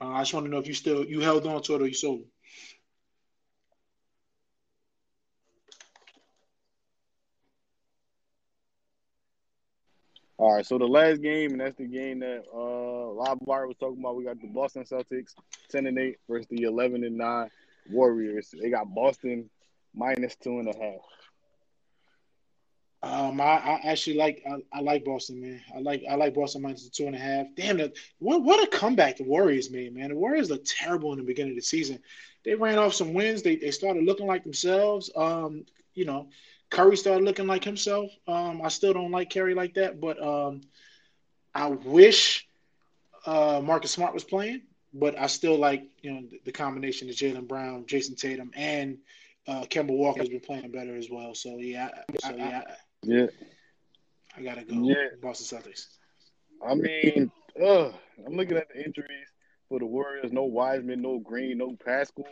Uh, 0.00 0.08
I 0.08 0.20
just 0.20 0.32
want 0.32 0.46
to 0.46 0.50
know 0.50 0.58
if 0.58 0.68
you 0.68 0.74
still 0.74 1.04
you 1.04 1.20
held 1.20 1.46
on 1.46 1.62
to 1.62 1.74
it 1.74 1.82
or 1.82 1.86
you 1.86 1.94
sold. 1.94 2.24
All 10.36 10.54
right, 10.54 10.64
so 10.64 10.78
the 10.78 10.86
last 10.86 11.20
game, 11.20 11.50
and 11.50 11.60
that's 11.60 11.76
the 11.76 11.86
game 11.88 12.20
that 12.20 12.44
uh 12.54 13.10
Live 13.10 13.38
Wire 13.40 13.66
was 13.66 13.76
talking 13.76 13.98
about. 13.98 14.14
We 14.14 14.22
got 14.22 14.40
the 14.40 14.46
Boston 14.46 14.84
Celtics 14.84 15.34
ten 15.68 15.86
and 15.86 15.98
eight 15.98 16.18
versus 16.28 16.46
the 16.48 16.62
eleven 16.62 17.02
and 17.02 17.18
nine 17.18 17.50
Warriors. 17.90 18.54
They 18.60 18.70
got 18.70 18.94
Boston 18.94 19.50
minus 19.92 20.36
two 20.36 20.60
and 20.60 20.68
a 20.68 20.78
half. 20.78 21.00
Um, 23.08 23.40
I, 23.40 23.44
I 23.44 23.80
actually 23.84 24.16
like 24.16 24.42
I, 24.46 24.78
I 24.78 24.80
like 24.80 25.04
Boston, 25.04 25.40
man. 25.40 25.60
I 25.74 25.80
like 25.80 26.02
I 26.08 26.14
like 26.14 26.34
Boston 26.34 26.60
minus 26.60 26.84
the 26.84 26.90
two 26.90 27.06
and 27.06 27.16
a 27.16 27.18
half. 27.18 27.46
Damn! 27.56 27.78
What 28.18 28.42
what 28.42 28.62
a 28.62 28.76
comeback 28.76 29.16
the 29.16 29.24
Warriors 29.24 29.70
made, 29.70 29.94
man. 29.94 30.10
The 30.10 30.16
Warriors 30.16 30.50
looked 30.50 30.68
terrible 30.68 31.12
in 31.12 31.18
the 31.18 31.24
beginning 31.24 31.52
of 31.52 31.56
the 31.56 31.62
season. 31.62 32.00
They 32.44 32.54
ran 32.54 32.78
off 32.78 32.92
some 32.92 33.14
wins. 33.14 33.42
They 33.42 33.56
they 33.56 33.70
started 33.70 34.04
looking 34.04 34.26
like 34.26 34.42
themselves. 34.42 35.10
Um, 35.16 35.64
you 35.94 36.04
know, 36.04 36.28
Curry 36.70 36.96
started 36.96 37.24
looking 37.24 37.46
like 37.46 37.64
himself. 37.64 38.10
Um, 38.26 38.60
I 38.62 38.68
still 38.68 38.92
don't 38.92 39.10
like 39.10 39.32
Curry 39.32 39.54
like 39.54 39.74
that, 39.74 40.00
but 40.00 40.22
um, 40.22 40.60
I 41.54 41.68
wish 41.68 42.46
uh 43.24 43.62
Marcus 43.64 43.92
Smart 43.92 44.12
was 44.12 44.24
playing, 44.24 44.62
but 44.92 45.18
I 45.18 45.28
still 45.28 45.56
like 45.56 45.84
you 46.02 46.12
know 46.12 46.22
the, 46.30 46.40
the 46.44 46.52
combination 46.52 47.08
of 47.08 47.14
Jaylen 47.14 47.48
Brown, 47.48 47.86
Jayson 47.86 48.16
Tatum, 48.16 48.50
and 48.54 48.98
uh, 49.46 49.62
Kemba 49.62 49.96
Walker's 49.96 50.28
been 50.28 50.40
playing 50.40 50.70
better 50.70 50.94
as 50.94 51.08
well. 51.10 51.34
So 51.34 51.56
yeah, 51.56 51.88
so 52.22 52.36
yeah, 52.36 52.64
Yeah, 53.02 53.26
I 54.36 54.42
gotta 54.42 54.64
go 54.64 54.74
Yeah. 54.74 55.08
Boston 55.22 55.58
Celtics. 55.58 55.86
I 56.66 56.74
mean, 56.74 57.30
uh, 57.62 57.92
I'm 58.26 58.36
looking 58.36 58.56
at 58.56 58.68
the 58.68 58.84
injuries 58.84 59.28
for 59.68 59.78
the 59.78 59.86
Warriors. 59.86 60.32
No 60.32 60.44
Wiseman, 60.44 61.02
no 61.02 61.18
Green, 61.18 61.58
no 61.58 61.76
Paschall, 61.76 62.24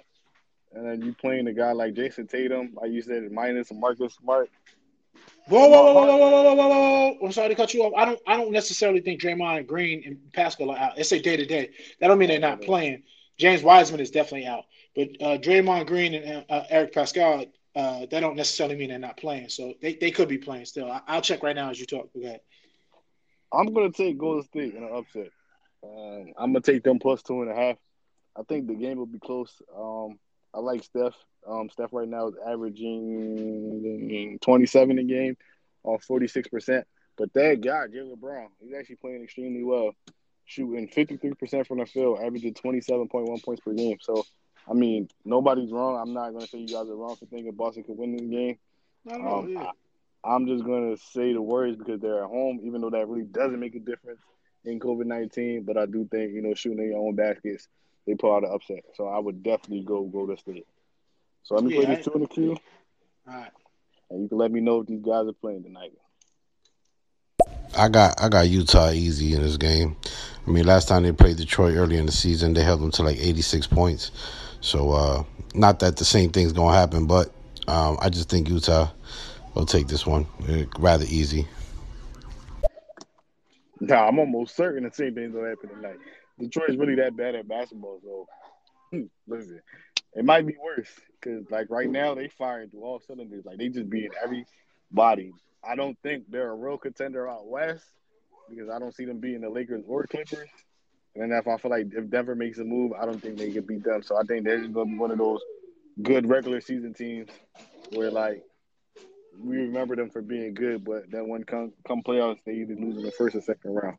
and 0.73 0.85
then 0.85 1.03
you 1.03 1.15
playing 1.15 1.47
a 1.47 1.53
guy 1.53 1.73
like 1.73 1.95
Jayson 1.95 2.29
Tatum, 2.29 2.75
like 2.75 2.91
you 2.91 3.03
said, 3.03 3.31
minus 3.31 3.73
Marcus 3.73 4.15
Smart. 4.15 4.51
Whoa, 5.49 5.69
whoa, 5.69 5.95
whoa, 5.95 5.95
whoa, 5.95 6.07
whoa, 6.07 6.17
whoa, 6.19 6.31
whoa, 6.31 6.55
whoa, 6.55 6.69
whoa, 6.69 6.69
whoa! 6.69 7.27
I'm 7.27 7.33
sorry 7.33 7.49
to 7.51 7.55
cut 7.55 7.73
you 7.73 7.85
off. 7.85 7.93
I 7.97 8.05
don't, 8.05 8.21
I 8.27 8.37
don't 8.37 8.51
necessarily 8.51 9.01
think 9.01 9.21
Draymond 9.21 9.67
Green 9.67 10.03
and 10.05 10.19
Paschall 10.33 10.71
are 10.71 10.79
out. 10.79 10.99
It's 10.99 11.13
a 11.13 11.21
day 11.21 11.37
to 11.37 11.47
day. 11.47 11.71
That 12.01 12.09
don't 12.09 12.19
mean 12.19 12.29
they're 12.29 12.41
not 12.41 12.63
playing. 12.63 13.05
James 13.39 13.63
Wiseman 13.63 14.01
is 14.01 14.11
definitely 14.11 14.47
out, 14.47 14.65
but 14.95 15.09
uh, 15.21 15.39
Draymond 15.39 15.87
Green 15.87 16.15
and 16.15 16.45
uh, 16.49 16.65
Eric 16.69 16.93
Paschall, 16.93 17.49
uh, 17.77 18.07
that 18.11 18.21
don't 18.21 18.37
necessarily 18.37 18.75
mean 18.75 18.89
they're 18.89 18.99
not 18.99 19.19
playing. 19.19 19.51
So 19.51 19.75
they, 19.83 19.95
they 19.95 20.11
could 20.11 20.29
be 20.29 20.39
playing 20.39 20.65
still. 20.65 20.91
I, 20.91 21.03
I'll 21.07 21.21
check 21.21 21.43
right 21.43 21.55
now 21.55 21.71
as 21.71 21.79
you 21.79 21.85
talk. 21.85 22.09
Go 22.15 22.23
ahead. 22.23 22.41
I'm 23.53 23.73
gonna 23.73 23.93
take 23.93 24.19
Golden 24.19 24.43
State 24.45 24.75
in 24.75 24.83
an 24.83 24.91
upset. 24.93 25.31
Um, 25.85 26.33
I'm 26.39 26.53
gonna 26.53 26.63
take 26.63 26.83
them 26.83 26.99
plus 26.99 27.23
two 27.23 27.43
and 27.43 27.51
a 27.51 27.55
half. 27.55 27.77
I 28.35 28.43
think 28.43 28.67
the 28.67 28.75
game 28.75 28.97
will 28.99 29.07
be 29.07 29.19
close. 29.19 29.53
Um, 29.77 30.19
I 30.55 30.61
like 30.61 30.83
Steph. 30.83 31.15
Um, 31.47 31.69
Steph 31.71 31.93
right 31.93 32.09
now 32.09 32.29
is 32.29 32.35
averaging 32.47 34.39
27 34.41 34.99
a 34.99 35.05
game 35.05 35.37
on 35.85 35.99
46 35.99 36.49
percent. 36.49 36.87
But 37.17 37.33
that 37.35 37.61
guy, 37.61 37.87
Jaylen 37.87 38.19
Brown, 38.19 38.49
he's 38.61 38.75
actually 38.75 38.97
playing 38.97 39.23
extremely 39.23 39.65
well, 39.65 39.93
shooting 40.45 40.89
53 40.89 41.35
percent 41.35 41.67
from 41.67 41.79
the 41.79 41.87
field, 41.87 42.21
averaging 42.23 42.55
27.1 42.55 43.45
points 43.45 43.61
per 43.61 43.73
game. 43.73 43.99
So, 44.01 44.25
I 44.69 44.75
mean, 44.75 45.09
nobody's 45.25 45.71
wrong. 45.73 45.99
I'm 46.01 46.13
not 46.13 46.33
gonna 46.33 46.47
say 46.47 46.59
you 46.59 46.67
guys 46.75 46.89
are 46.89 46.97
wrong 46.97 47.17
for 47.17 47.27
thinking 47.27 47.53
Boston 47.53 47.85
could 47.85 47.97
win 47.97 48.13
this 48.17 48.27
game. 48.27 48.59
No, 49.05 49.17
no, 49.19 49.39
Um, 49.39 49.49
yeah. 49.51 49.71
I, 50.25 50.35
I'm 50.35 50.47
just 50.47 50.65
gonna 50.65 50.97
say 50.97 51.33
the 51.33 51.41
Warriors 51.43 51.77
because 51.77 52.01
they're 52.01 52.25
at 52.25 52.29
home, 52.31 52.61
even 52.65 52.81
though 52.81 52.91
that 52.91 53.07
really 53.09 53.25
doesn't 53.27 53.61
make 53.61 53.75
a 53.77 53.81
difference 53.81 54.21
in 54.65 54.81
COVID 54.81 55.07
nineteen. 55.07 55.63
But 55.63 55.77
I 55.77 55.87
do 55.87 56.09
think 56.11 56.33
you 56.33 56.43
know 56.43 56.55
shooting 56.55 56.79
their 56.89 56.99
own 56.99 57.15
baskets, 57.15 57.69
they 58.07 58.15
pull 58.15 58.35
out 58.35 58.43
an 58.45 58.51
upset. 58.53 58.83
So 58.95 59.07
I 59.07 59.19
would 59.21 59.43
definitely 59.45 59.83
go 59.85 60.03
go 60.03 60.27
to 60.27 60.37
state. 60.37 60.67
So 61.45 61.55
let 61.55 61.63
me 61.65 61.71
Yeah, 61.75 61.85
play 61.85 61.93
I- 61.93 61.95
these 61.97 62.05
two 62.05 62.13
in 62.15 62.21
the 62.23 62.27
queue, 62.27 62.57
All 63.29 63.35
right. 63.35 63.51
and 64.11 64.23
you 64.23 64.29
can 64.29 64.39
let 64.39 64.51
me 64.51 64.61
know 64.61 64.81
if 64.81 64.89
these 64.89 65.01
guys 65.03 65.29
are 65.29 65.33
playing 65.33 65.63
tonight. 65.63 65.93
I 67.77 67.89
got 67.89 68.21
I 68.21 68.29
got 68.29 68.49
Utah 68.49 68.91
easy 68.91 69.35
in 69.35 69.43
this 69.43 69.57
game. 69.57 69.97
I 70.47 70.51
mean, 70.51 70.65
last 70.67 70.89
time 70.89 71.03
they 71.03 71.13
played 71.13 71.37
Detroit 71.37 71.77
early 71.77 71.99
in 71.99 72.07
the 72.07 72.13
season, 72.13 72.55
they 72.55 72.63
held 72.63 72.81
them 72.81 72.91
to 72.93 73.03
like 73.03 73.19
86 73.19 73.67
points. 73.67 74.11
So, 74.61 74.93
uh, 74.93 75.25
not 75.55 75.81
that 75.81 75.97
the 75.97 76.05
same 76.05 76.31
thing's 76.31 76.53
gonna 76.53 76.77
happen, 76.77 77.07
but 77.07 77.31
um, 77.69 77.99
I 78.01 78.09
just 78.09 78.29
think 78.29 78.49
Utah 78.49 78.91
will 79.55 79.67
take 79.67 79.89
this 79.89 80.07
one 80.07 80.27
uh, 80.49 80.65
rather 80.79 81.05
easy. 81.09 81.47
Nah, 83.81 84.09
I'm 84.09 84.19
almost 84.19 84.57
certain 84.57 84.85
the 84.85 84.91
same 84.91 85.15
thing's 85.15 85.35
gonna 85.35 85.51
happen 85.51 85.71
tonight. 85.71 85.99
Detroit's 86.39 86.77
really 86.77 86.97
that 86.97 87.17
bad 87.17 87.35
at 87.35 87.49
basketball, 87.49 88.01
so 88.03 88.27
listen, 89.27 89.61
it 90.15 90.25
might 90.25 90.47
be 90.47 90.57
worse 90.63 90.91
because 91.21 91.51
like 91.51 91.69
right 91.71 91.89
now 91.89 92.15
they 92.15 92.29
firing 92.29 92.71
through 92.71 92.85
all 92.85 93.01
cylinders. 93.01 93.45
Like 93.45 93.59
they 93.59 93.69
just 93.69 93.91
beating 93.91 94.11
everybody. 94.23 95.33
I 95.67 95.75
don't 95.75 95.99
think 96.03 96.25
they're 96.31 96.51
a 96.51 96.55
real 96.55 96.79
contender 96.79 97.29
out 97.29 97.47
west 97.47 97.85
because 98.49 98.69
I 98.71 98.79
don't 98.79 98.95
see 98.95 99.05
them 99.05 99.19
beating 99.19 99.41
the 99.41 99.51
Lakers 99.51 99.85
or 99.87 100.07
Clippers. 100.07 100.49
And 101.19 101.33
then 101.33 101.39
if 101.39 101.49
I 101.49 101.57
feel 101.57 101.71
like 101.71 101.87
if 101.93 102.11
Denver 102.11 102.35
makes 102.35 102.59
a 102.59 102.65
move, 102.65 102.93
I 102.93 103.07
don't 103.07 103.21
think 103.21 103.39
they 103.39 103.51
can 103.51 103.65
beat 103.65 103.85
them. 103.85 104.03
So 104.03 104.19
I 104.19 104.23
think 104.25 104.45
they're 104.45 104.61
just 104.61 104.75
gonna 104.75 104.91
be 104.91 104.99
one 104.99 105.11
of 105.11 105.19
those 105.19 105.41
good 106.03 106.29
regular 106.29 106.61
season 106.61 106.93
teams 106.93 107.31
where 107.95 108.11
like 108.11 108.43
we 109.39 109.57
remember 109.57 109.97
them 109.97 110.11
for 110.11 110.21
being 110.21 110.53
good, 110.53 110.85
but 110.85 111.11
then 111.11 111.29
when 111.29 111.45
come 111.45 111.73
come 111.89 112.03
playoffs, 112.03 112.41
they 112.45 112.53
either 112.53 112.75
lose 112.75 112.99
in 112.99 113.03
the 113.03 113.13
first 113.13 113.35
or 113.35 113.41
second 113.41 113.75
round. 113.75 113.97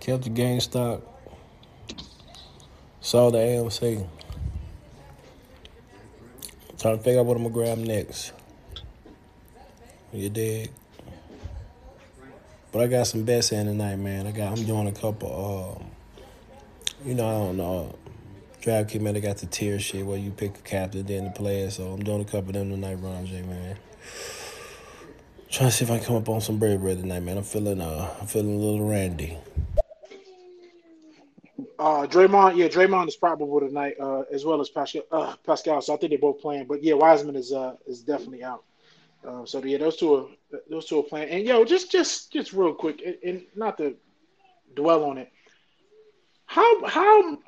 Kept 0.00 0.24
the 0.24 0.30
GameStop. 0.30 1.02
Saw 3.00 3.30
the 3.30 3.38
AMC. 3.38 4.06
Trying 6.78 6.96
to 6.96 7.04
figure 7.04 7.20
out 7.20 7.26
what 7.26 7.36
I'm 7.36 7.44
gonna 7.44 7.54
grab 7.54 7.78
next. 7.78 8.32
You 10.12 10.30
dig? 10.30 10.70
But 12.72 12.82
I 12.82 12.86
got 12.86 13.06
some 13.06 13.24
bets 13.24 13.52
in 13.52 13.66
tonight, 13.66 13.96
man. 13.96 14.26
I 14.26 14.32
got 14.32 14.56
I'm 14.56 14.64
doing 14.64 14.86
a 14.86 14.92
couple 14.92 15.78
um 15.78 15.86
you 17.04 17.14
know, 17.14 17.26
I 17.26 17.32
don't 17.32 17.56
know. 17.56 17.94
DraftKings 18.62 19.00
man, 19.00 19.14
they 19.14 19.20
got 19.20 19.38
the 19.38 19.46
tier 19.46 19.80
shit 19.80 20.04
where 20.04 20.18
you 20.18 20.30
pick 20.30 20.58
a 20.58 20.60
captain 20.60 21.04
then 21.06 21.24
the 21.24 21.30
player. 21.30 21.70
So 21.70 21.90
I'm 21.92 22.02
doing 22.02 22.20
a 22.20 22.24
couple 22.24 22.50
of 22.50 22.54
them 22.54 22.70
tonight, 22.70 22.98
Ron 23.00 23.24
man. 23.24 23.76
Trying 25.50 25.70
to 25.70 25.76
see 25.76 25.84
if 25.84 25.90
I 25.90 25.98
can 25.98 26.06
come 26.06 26.16
up 26.16 26.28
on 26.28 26.40
some 26.40 26.58
bread 26.58 26.80
bread 26.80 26.98
tonight, 26.98 27.20
man. 27.20 27.38
I'm 27.38 27.44
feeling 27.44 27.80
uh 27.80 28.14
I'm 28.20 28.26
feeling 28.26 28.54
a 28.54 28.58
little 28.58 28.88
randy. 28.88 29.36
Uh, 31.78 32.06
Draymond, 32.06 32.56
yeah, 32.56 32.68
Draymond 32.68 33.08
is 33.08 33.16
probable 33.16 33.58
tonight, 33.58 33.94
uh, 33.98 34.20
as 34.30 34.44
well 34.44 34.60
as 34.60 34.68
Paschall. 34.68 35.02
Uh, 35.10 35.34
Paschall, 35.46 35.82
so 35.82 35.94
I 35.94 35.96
think 35.96 36.10
they're 36.10 36.18
both 36.18 36.38
playing. 36.38 36.66
But 36.66 36.84
yeah, 36.84 36.92
Wiseman 36.92 37.36
is 37.36 37.52
uh 37.52 37.76
is 37.86 38.02
definitely 38.02 38.44
out. 38.44 38.64
Uh, 39.26 39.44
so 39.44 39.62
yeah, 39.64 39.78
those 39.78 39.96
two 39.96 40.14
are 40.14 40.26
those 40.70 40.86
two 40.86 40.98
are 40.98 41.02
playing. 41.02 41.28
And 41.28 41.46
yo, 41.46 41.64
just 41.64 41.90
just 41.90 42.32
just 42.32 42.52
real 42.52 42.74
quick, 42.74 43.02
and, 43.04 43.16
and 43.24 43.42
not 43.54 43.76
to 43.78 43.96
dwell 44.74 45.04
on 45.04 45.18
it. 45.18 45.30
How 46.46 46.86
how 46.86 47.38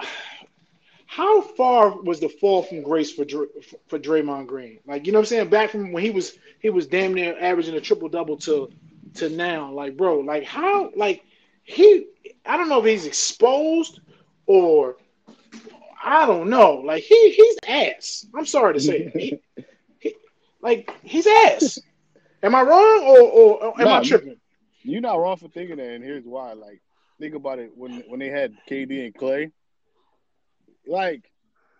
how 1.07 1.40
far 1.40 2.01
was 2.01 2.20
the 2.20 2.28
fall 2.28 2.62
from 2.62 2.82
grace 2.82 3.12
for 3.12 3.24
Dr- 3.24 3.51
for 3.89 3.99
Draymond 3.99 4.47
Green? 4.47 4.81
Like 4.86 5.07
you 5.07 5.12
know 5.12 5.19
what 5.19 5.24
I'm 5.24 5.27
saying? 5.27 5.49
Back 5.49 5.70
from 5.70 5.93
when 5.93 6.03
he 6.03 6.11
was 6.11 6.39
he 6.61 6.70
was 6.70 6.86
damn 6.86 7.15
near 7.15 7.36
averaging 7.39 7.74
a 7.74 7.81
triple 7.81 8.09
double 8.09 8.36
to 8.39 8.70
to 9.15 9.28
now. 9.28 9.73
Like 9.73 9.97
bro, 9.97 10.20
like 10.20 10.44
how 10.44 10.90
like 10.94 11.24
he 11.65 12.07
I 12.44 12.57
don't 12.57 12.69
know 12.69 12.81
if 12.81 12.86
he's 12.86 13.07
exposed 13.07 14.01
or 14.47 14.97
I 16.05 16.27
don't 16.27 16.51
know. 16.51 16.74
Like 16.77 17.03
he 17.03 17.31
he's 17.31 17.57
ass. 17.66 18.27
I'm 18.35 18.47
sorry 18.47 18.74
to 18.74 18.81
say. 18.81 19.11
He, 19.15 19.40
like 20.62 20.90
he's 21.02 21.26
ass. 21.26 21.78
Am 22.43 22.55
I 22.55 22.62
wrong 22.62 23.02
or, 23.06 23.20
or, 23.20 23.64
or 23.64 23.80
am 23.82 23.93
Nah, 23.93 23.93
I 23.93 24.01
tripping? 24.01 24.40
You're 24.82 25.01
not 25.02 25.18
wrong 25.18 25.36
for 25.36 25.48
thinking 25.48 25.76
that, 25.76 25.90
and 25.90 26.05
here's 26.05 26.24
why. 26.24 26.52
Like, 26.55 26.80
think 27.20 27.34
about 27.34 27.59
it 27.59 27.72
when 27.76 28.02
when 28.09 28.20
they 28.20 28.28
had 28.30 28.55
KD 28.68 29.06
and 29.06 29.14
Clay. 29.14 29.51
Like, 30.86 31.30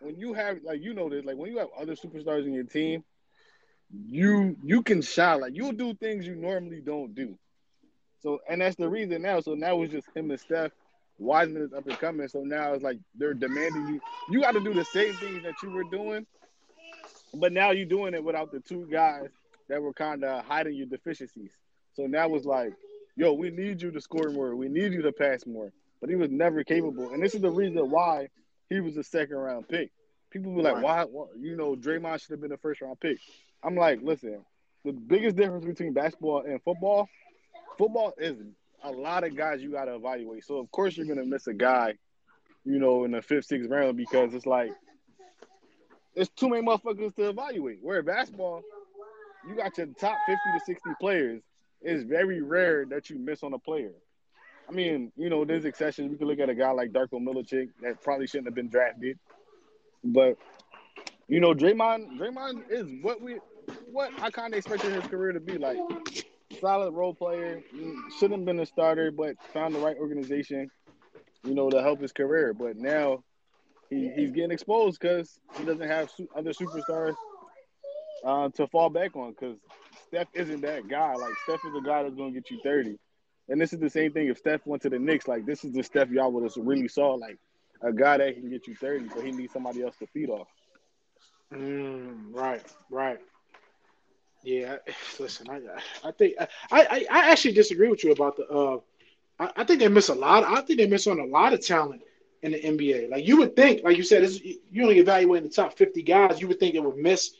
when 0.00 0.16
you 0.18 0.34
have 0.34 0.59
like 0.64 0.82
you 0.82 0.94
know 0.94 1.09
this, 1.09 1.24
like 1.24 1.36
when 1.36 1.50
you 1.50 1.59
have 1.59 1.68
other 1.78 1.94
superstars 1.94 2.46
in 2.46 2.52
your 2.54 2.64
team, 2.64 3.04
you 3.90 4.56
you 4.62 4.82
can 4.82 5.02
shine. 5.02 5.40
Like 5.40 5.54
you'll 5.54 5.72
do 5.72 5.94
things 5.94 6.26
you 6.26 6.34
normally 6.36 6.80
don't 6.80 7.14
do. 7.14 7.38
So 8.20 8.40
and 8.48 8.60
that's 8.60 8.76
the 8.76 8.88
reason 8.88 9.22
now. 9.22 9.40
So 9.40 9.54
now 9.54 9.82
it's 9.82 9.92
just 9.92 10.09
him 10.14 10.30
and 10.30 10.40
Steph. 10.40 10.72
Wiseman 11.18 11.62
is 11.62 11.72
up 11.72 11.86
and 11.86 11.98
coming. 11.98 12.28
So 12.28 12.40
now 12.42 12.72
it's 12.74 12.82
like 12.82 12.98
they're 13.14 13.34
demanding 13.34 13.86
you. 13.86 14.00
You 14.28 14.40
got 14.40 14.52
to 14.52 14.60
do 14.60 14.74
the 14.74 14.84
same 14.84 15.14
things 15.14 15.42
that 15.44 15.62
you 15.62 15.70
were 15.70 15.84
doing, 15.84 16.26
but 17.34 17.52
now 17.52 17.70
you're 17.70 17.86
doing 17.86 18.14
it 18.14 18.22
without 18.22 18.52
the 18.52 18.60
two 18.60 18.86
guys 18.90 19.28
that 19.68 19.80
were 19.80 19.92
kind 19.92 20.24
of 20.24 20.44
hiding 20.44 20.74
your 20.74 20.86
deficiencies. 20.86 21.50
So 21.94 22.06
now 22.06 22.34
it's 22.34 22.46
like, 22.46 22.72
yo, 23.16 23.32
we 23.32 23.50
need 23.50 23.82
you 23.82 23.90
to 23.90 24.00
score 24.00 24.30
more. 24.30 24.54
We 24.54 24.68
need 24.68 24.92
you 24.92 25.02
to 25.02 25.12
pass 25.12 25.46
more. 25.46 25.72
But 26.00 26.10
he 26.10 26.16
was 26.16 26.30
never 26.30 26.64
capable. 26.64 27.10
And 27.12 27.22
this 27.22 27.34
is 27.34 27.40
the 27.40 27.50
reason 27.50 27.90
why 27.90 28.28
he 28.68 28.80
was 28.80 28.96
a 28.96 29.04
second 29.04 29.36
round 29.36 29.68
pick. 29.68 29.90
People 30.30 30.52
were 30.52 30.62
like, 30.62 30.82
why, 30.82 31.04
why? 31.04 31.26
You 31.38 31.56
know, 31.56 31.76
Draymond 31.76 32.20
should 32.20 32.30
have 32.32 32.40
been 32.40 32.52
a 32.52 32.56
first 32.56 32.80
round 32.80 32.98
pick. 32.98 33.18
I'm 33.62 33.76
like, 33.76 34.00
listen, 34.02 34.44
the 34.84 34.92
biggest 34.92 35.36
difference 35.36 35.64
between 35.64 35.92
basketball 35.92 36.42
and 36.46 36.60
football, 36.62 37.09
football 37.78 38.14
is 38.18 38.36
a 38.82 38.90
lot 38.90 39.24
of 39.24 39.36
guys 39.36 39.62
you 39.62 39.70
got 39.70 39.84
to 39.84 39.94
evaluate. 39.94 40.44
So 40.44 40.56
of 40.59 40.70
course 40.70 40.96
you're 40.96 41.06
gonna 41.06 41.24
miss 41.24 41.46
a 41.46 41.54
guy, 41.54 41.94
you 42.64 42.78
know, 42.78 43.04
in 43.04 43.12
the 43.12 43.22
fifth, 43.22 43.46
sixth 43.46 43.70
round 43.70 43.96
because 43.96 44.34
it's 44.34 44.46
like 44.46 44.72
it's 46.14 46.30
too 46.30 46.48
many 46.48 46.62
motherfuckers 46.64 47.14
to 47.16 47.28
evaluate. 47.28 47.78
Where 47.82 48.02
basketball, 48.02 48.62
you 49.48 49.55
got 49.56 49.76
your 49.78 49.86
top 49.98 50.16
fifty 50.26 50.59
to 50.59 50.64
sixty 50.64 50.90
players. 51.01 51.43
It's 51.80 52.05
very 52.05 52.40
rare 52.43 52.84
that 52.86 53.10
you 53.10 53.18
miss 53.18 53.43
on 53.43 53.52
a 53.52 53.59
player. 53.59 53.93
I 54.68 54.72
mean, 54.72 55.12
you 55.16 55.28
know, 55.28 55.44
there's 55.44 55.64
exceptions. 55.64 56.10
We 56.10 56.16
can 56.16 56.28
look 56.28 56.39
at 56.39 56.48
a 56.48 56.55
guy 56.55 56.70
like 56.70 56.93
Darko 56.93 57.14
Milicic 57.14 57.70
that 57.82 58.02
probably 58.02 58.26
shouldn't 58.26 58.47
have 58.47 58.55
been 58.55 58.68
drafted, 58.68 59.18
but 60.05 60.36
you 61.28 61.40
know, 61.40 61.55
Draymond, 61.55 62.18
Draymond 62.18 62.70
is 62.70 62.86
what 63.02 63.20
we, 63.20 63.39
what 63.90 64.10
I 64.20 64.30
kind 64.30 64.52
of 64.55 64.59
expected 64.59 64.93
his 64.93 65.05
career 65.06 65.32
to 65.32 65.40
be 65.40 65.59
like. 65.59 65.78
Solid 66.60 66.93
role 66.93 67.14
player, 67.14 67.62
shouldn't 68.18 68.40
have 68.40 68.44
been 68.44 68.60
a 68.60 68.66
starter, 68.66 69.10
but 69.10 69.36
found 69.55 69.74
the 69.74 69.78
right 69.78 69.97
organization, 69.97 70.70
you 71.44 71.55
know, 71.55 71.70
to 71.70 71.80
help 71.82 72.01
his 72.01 72.12
career. 72.12 72.52
But 72.52 72.76
now 72.76 73.24
he, 73.93 74.10
he's 74.16 74.31
getting 74.32 74.51
exposed 74.51 74.98
because 75.01 75.39
he 75.59 75.64
doesn't 75.64 75.86
have 75.86 76.10
su- 76.10 76.28
other 76.35 76.52
superstars 76.52 77.14
uh, 78.24 78.48
to 78.51 78.66
fall 78.69 78.89
back 78.89 79.14
on. 79.16 79.32
Because 79.32 79.59
Steph 80.09 80.28
isn't 80.35 80.62
that 80.62 80.89
guy. 80.89 81.14
Like 81.14 81.35
Steph 81.44 81.64
is 81.64 81.74
a 81.77 81.82
guy 81.82 82.02
that's 82.02 82.14
going 82.14 82.32
to 82.32 82.40
get 82.40 82.51
you 82.51 82.59
thirty. 82.62 82.98
And 83.48 83.60
this 83.60 83.73
is 83.73 83.81
the 83.81 83.90
same 83.90 84.12
thing 84.12 84.28
if 84.28 84.39
Steph 84.39 84.66
went 84.66 84.82
to 84.82 84.90
the 84.90 84.98
Knicks. 84.98 85.28
Like 85.28 85.44
this 85.44 85.64
is 85.64 85.73
the 85.73 85.82
Steph 85.82 86.10
y'all 86.10 86.32
would 86.32 86.44
have 86.44 86.52
really 86.56 86.89
saw. 86.89 87.14
Like 87.14 87.39
a 87.82 87.93
guy 87.93 88.19
that 88.19 88.35
can 88.35 88.48
get 88.48 88.66
you 88.66 88.74
thirty, 88.74 89.06
but 89.14 89.24
he 89.24 89.32
needs 89.32 89.52
somebody 89.52 89.82
else 89.82 89.97
to 89.98 90.06
feed 90.06 90.31
off. 90.31 90.48
Mm, 91.52 92.32
right, 92.32 92.62
right. 92.90 93.19
Yeah, 94.43 94.77
listen, 95.20 95.48
I, 95.51 95.60
I 96.09 96.12
think 96.12 96.35
I, 96.40 96.48
I, 96.70 97.06
I 97.10 97.31
actually 97.31 97.55
disagree 97.55 97.89
with 97.89 98.02
you 98.05 98.12
about 98.12 98.36
the. 98.36 98.47
Uh, 98.48 98.78
I, 99.39 99.51
I 99.56 99.64
think 99.64 99.81
they 99.81 99.89
miss 99.89 100.09
a 100.09 100.14
lot. 100.14 100.44
I 100.44 100.62
think 100.62 100.78
they 100.78 100.86
miss 100.86 101.06
on 101.06 101.20
a 101.20 101.27
lot 101.27 101.52
of 101.52 101.64
talent 101.64 102.02
in 102.43 102.52
the 102.52 102.60
NBA. 102.60 103.10
Like 103.10 103.27
you 103.27 103.36
would 103.39 103.56
think, 103.56 103.82
like 103.85 103.97
you 103.97 104.02
said, 104.02 104.28
you 104.70 104.82
only 104.82 104.98
evaluating 104.98 105.48
the 105.48 105.55
top 105.55 105.77
fifty 105.77 106.02
guys. 106.02 106.40
You 106.40 106.48
would 106.48 106.60
think 106.60 106.74
it 106.74 106.85
would 106.85 106.97
miss, 106.97 107.31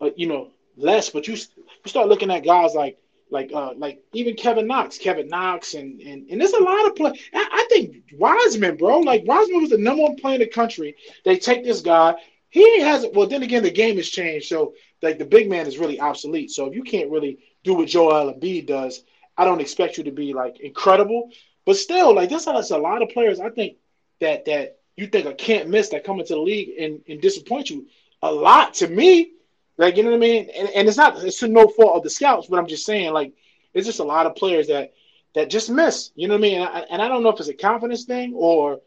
uh, 0.00 0.10
you 0.16 0.26
know, 0.26 0.50
less. 0.76 1.10
But 1.10 1.28
you 1.28 1.34
you 1.34 1.88
start 1.88 2.08
looking 2.08 2.30
at 2.30 2.44
guys 2.44 2.74
like 2.74 2.98
like 3.30 3.52
uh 3.54 3.74
like 3.76 4.02
even 4.12 4.34
Kevin 4.34 4.66
Knox, 4.66 4.98
Kevin 4.98 5.28
Knox, 5.28 5.74
and 5.74 6.00
and, 6.00 6.28
and 6.28 6.40
there's 6.40 6.52
a 6.52 6.62
lot 6.62 6.86
of 6.86 6.96
play. 6.96 7.12
I, 7.32 7.48
I 7.52 7.66
think 7.70 7.96
Wiseman, 8.12 8.76
bro, 8.76 8.98
like 9.00 9.24
Wiseman 9.24 9.60
was 9.60 9.70
the 9.70 9.78
number 9.78 10.02
one 10.02 10.16
player 10.16 10.34
in 10.34 10.40
the 10.40 10.48
country. 10.48 10.96
They 11.24 11.38
take 11.38 11.64
this 11.64 11.80
guy. 11.80 12.14
He 12.50 12.80
hasn't. 12.80 13.14
Well, 13.14 13.28
then 13.28 13.44
again, 13.44 13.62
the 13.62 13.70
game 13.70 13.96
has 13.96 14.08
changed, 14.08 14.48
so 14.48 14.74
like 15.02 15.18
the 15.18 15.24
big 15.24 15.48
man 15.48 15.66
is 15.66 15.78
really 15.78 16.00
obsolete. 16.00 16.50
So 16.50 16.66
if 16.66 16.74
you 16.74 16.82
can't 16.82 17.10
really 17.10 17.38
do 17.62 17.74
what 17.74 17.88
Joel 17.88 18.34
Embiid 18.34 18.66
does, 18.66 19.04
I 19.36 19.44
don't 19.44 19.60
expect 19.60 19.96
you 19.98 20.04
to 20.04 20.10
be 20.10 20.34
like 20.34 20.58
incredible. 20.58 21.30
But 21.66 21.76
still, 21.76 22.14
like 22.14 22.32
a, 22.32 22.38
there's 22.38 22.70
a 22.72 22.78
lot 22.78 23.02
of 23.02 23.10
players 23.10 23.38
I 23.38 23.50
think 23.50 23.76
that 24.20 24.44
that 24.46 24.78
you 24.96 25.06
think 25.06 25.26
I 25.26 25.32
can't 25.32 25.68
miss 25.68 25.90
that 25.90 26.04
come 26.04 26.20
into 26.20 26.34
the 26.34 26.40
league 26.40 26.70
and, 26.78 27.00
and 27.08 27.20
disappoint 27.20 27.70
you 27.70 27.86
a 28.22 28.32
lot 28.32 28.74
to 28.74 28.88
me. 28.88 29.32
Like 29.76 29.96
you 29.96 30.02
know 30.02 30.10
what 30.10 30.16
I 30.16 30.20
mean? 30.20 30.50
And, 30.56 30.68
and 30.70 30.88
it's 30.88 30.96
not 30.96 31.22
it's 31.24 31.42
no 31.42 31.68
fault 31.68 31.96
of 31.96 32.02
the 32.02 32.10
scouts, 32.10 32.46
but 32.48 32.58
I'm 32.58 32.66
just 32.66 32.86
saying 32.86 33.12
like 33.12 33.32
it's 33.74 33.86
just 33.86 34.00
a 34.00 34.04
lot 34.04 34.26
of 34.26 34.36
players 34.36 34.68
that 34.68 34.92
that 35.34 35.50
just 35.50 35.70
miss. 35.70 36.10
You 36.14 36.28
know 36.28 36.34
what 36.34 36.40
I 36.40 36.42
mean? 36.42 36.60
And 36.60 36.68
I, 36.68 36.80
and 36.90 37.02
I 37.02 37.08
don't 37.08 37.22
know 37.22 37.30
if 37.30 37.40
it's 37.40 37.48
a 37.48 37.54
confidence 37.54 38.04
thing 38.04 38.34
or 38.34 38.80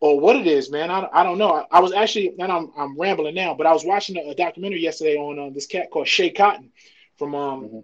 or 0.00 0.18
what 0.20 0.36
it 0.36 0.46
is, 0.46 0.70
man. 0.70 0.90
I, 0.90 1.08
I 1.12 1.22
don't 1.22 1.38
know. 1.38 1.52
I, 1.52 1.66
I 1.70 1.80
was 1.80 1.92
actually, 1.92 2.34
and 2.38 2.52
I'm 2.52 2.72
I'm 2.76 2.98
rambling 2.98 3.34
now, 3.34 3.54
but 3.54 3.66
I 3.66 3.72
was 3.72 3.84
watching 3.84 4.16
a, 4.16 4.30
a 4.30 4.34
documentary 4.34 4.80
yesterday 4.80 5.16
on 5.16 5.38
um, 5.38 5.54
this 5.54 5.66
cat 5.66 5.90
called 5.90 6.06
Schea 6.06 6.34
Cotton 6.36 6.70
from 7.18 7.34
um, 7.34 7.70
Mm-hmm. 7.70 7.80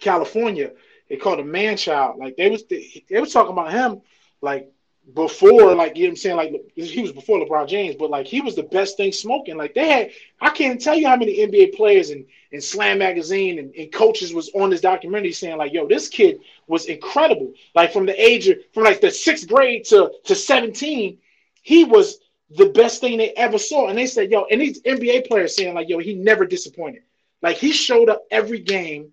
California. 0.00 0.72
They 1.08 1.16
called 1.16 1.40
him 1.40 1.50
Man 1.50 1.76
Child. 1.76 2.18
Like 2.18 2.36
they 2.36 2.50
was 2.50 2.64
they, 2.66 3.04
they 3.08 3.20
was 3.20 3.32
talking 3.32 3.52
about 3.52 3.72
him 3.72 4.00
like 4.40 4.72
before, 5.14 5.74
like 5.74 5.96
you 5.96 6.04
know 6.04 6.08
what 6.08 6.12
I'm 6.12 6.16
saying, 6.16 6.36
like 6.36 6.72
he 6.76 7.02
was 7.02 7.12
before 7.12 7.38
LeBron 7.38 7.66
James, 7.68 7.96
but 7.96 8.08
like 8.08 8.26
he 8.26 8.40
was 8.40 8.54
the 8.54 8.62
best 8.62 8.96
thing 8.96 9.10
smoking. 9.10 9.56
Like 9.56 9.74
they 9.74 9.88
had, 9.88 10.10
I 10.40 10.50
can't 10.50 10.80
tell 10.80 10.94
you 10.94 11.08
how 11.08 11.16
many 11.16 11.38
NBA 11.38 11.74
players 11.74 12.10
and, 12.10 12.24
and 12.52 12.62
Slam 12.62 12.98
magazine 12.98 13.58
and, 13.58 13.74
and 13.74 13.92
coaches 13.92 14.32
was 14.32 14.50
on 14.54 14.70
this 14.70 14.80
documentary 14.80 15.32
saying 15.32 15.58
like, 15.58 15.72
yo, 15.72 15.88
this 15.88 16.08
kid 16.08 16.40
was 16.68 16.86
incredible. 16.86 17.52
Like 17.74 17.92
from 17.92 18.06
the 18.06 18.20
age 18.20 18.48
of 18.48 18.58
from 18.72 18.84
like 18.84 19.00
the 19.00 19.10
sixth 19.10 19.48
grade 19.48 19.84
to 19.86 20.12
to 20.24 20.34
17, 20.36 21.18
he 21.62 21.84
was 21.84 22.18
the 22.50 22.66
best 22.66 23.00
thing 23.00 23.18
they 23.18 23.30
ever 23.30 23.58
saw. 23.58 23.88
And 23.88 23.98
they 23.98 24.06
said, 24.06 24.30
yo, 24.30 24.44
and 24.50 24.60
these 24.60 24.80
NBA 24.82 25.26
players 25.26 25.56
saying 25.56 25.74
like, 25.74 25.88
yo, 25.88 25.98
he 25.98 26.14
never 26.14 26.46
disappointed. 26.46 27.02
Like 27.42 27.56
he 27.56 27.72
showed 27.72 28.08
up 28.08 28.24
every 28.30 28.60
game 28.60 29.12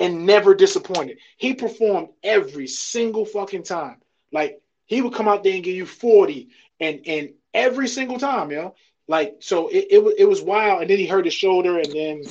and 0.00 0.26
never 0.26 0.54
disappointed. 0.54 1.18
He 1.36 1.54
performed 1.54 2.08
every 2.24 2.66
single 2.66 3.24
fucking 3.24 3.62
time. 3.62 3.98
Like 4.32 4.60
he 4.90 5.00
would 5.00 5.14
come 5.14 5.28
out 5.28 5.44
there 5.44 5.54
and 5.54 5.62
give 5.62 5.76
you 5.76 5.86
40 5.86 6.48
and 6.80 7.00
and 7.06 7.30
every 7.54 7.86
single 7.86 8.18
time, 8.18 8.50
yo. 8.50 8.74
Like 9.06 9.36
so 9.38 9.68
it, 9.68 9.86
it, 9.88 10.02
was 10.02 10.14
it 10.18 10.24
was 10.24 10.42
wild. 10.42 10.80
And 10.80 10.90
then 10.90 10.98
he 10.98 11.06
hurt 11.06 11.26
his 11.26 11.34
shoulder 11.34 11.78
and 11.78 11.92
then 11.92 12.22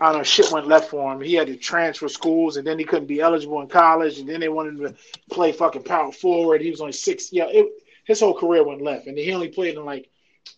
I 0.00 0.10
don't 0.10 0.18
know, 0.18 0.22
shit 0.22 0.52
went 0.52 0.68
left 0.68 0.88
for 0.88 1.12
him. 1.12 1.20
He 1.20 1.34
had 1.34 1.48
to 1.48 1.56
transfer 1.56 2.08
schools 2.08 2.56
and 2.56 2.64
then 2.64 2.78
he 2.78 2.84
couldn't 2.84 3.08
be 3.08 3.20
eligible 3.20 3.60
in 3.60 3.66
college. 3.66 4.20
And 4.20 4.28
then 4.28 4.38
they 4.38 4.48
wanted 4.48 4.74
him 4.74 4.86
to 4.86 4.94
play 5.32 5.50
fucking 5.50 5.82
power 5.82 6.12
forward. 6.12 6.60
He 6.60 6.70
was 6.70 6.80
only 6.80 6.92
six. 6.92 7.32
Yeah, 7.32 7.48
it, 7.48 7.66
his 8.04 8.20
whole 8.20 8.34
career 8.34 8.62
went 8.62 8.82
left. 8.82 9.08
And 9.08 9.18
he 9.18 9.32
only 9.32 9.48
played 9.48 9.76
in 9.76 9.84
like 9.84 10.08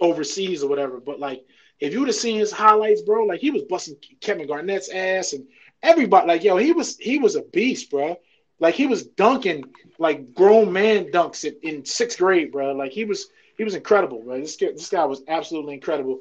overseas 0.00 0.62
or 0.62 0.68
whatever. 0.68 1.00
But 1.00 1.18
like 1.18 1.46
if 1.80 1.94
you 1.94 2.00
would 2.00 2.09
have 2.09 2.14
seen 2.14 2.40
his 2.40 2.52
highlights, 2.52 3.00
bro, 3.00 3.24
like 3.24 3.40
he 3.40 3.50
was 3.50 3.62
busting 3.62 3.96
Kevin 4.20 4.46
Garnett's 4.46 4.90
ass 4.90 5.32
and 5.32 5.46
everybody 5.82 6.28
like 6.28 6.44
yo, 6.44 6.59
he 6.59 6.72
was 6.72 6.98
he 6.98 7.18
was 7.18 7.36
a 7.36 7.42
beast, 7.42 7.90
bro. 7.90 8.18
Like 8.60 8.74
he 8.74 8.86
was 8.86 9.04
dunking 9.04 9.64
like 10.03 10.35
grown 10.35 10.73
man 10.73 11.07
dunks 11.07 11.45
in, 11.45 11.57
in 11.62 11.85
sixth 11.85 12.19
grade, 12.19 12.53
bro. 12.53 12.73
Like 12.73 12.93
he 12.93 13.05
was 13.05 13.29
he 13.57 13.65
was 13.65 13.74
incredible, 13.74 14.23
bro. 14.23 14.39
This 14.41 14.57
guy, 14.57 14.73
this 14.73 14.89
guy 14.91 15.05
was 15.05 15.23
absolutely 15.29 15.74
incredible, 15.74 16.20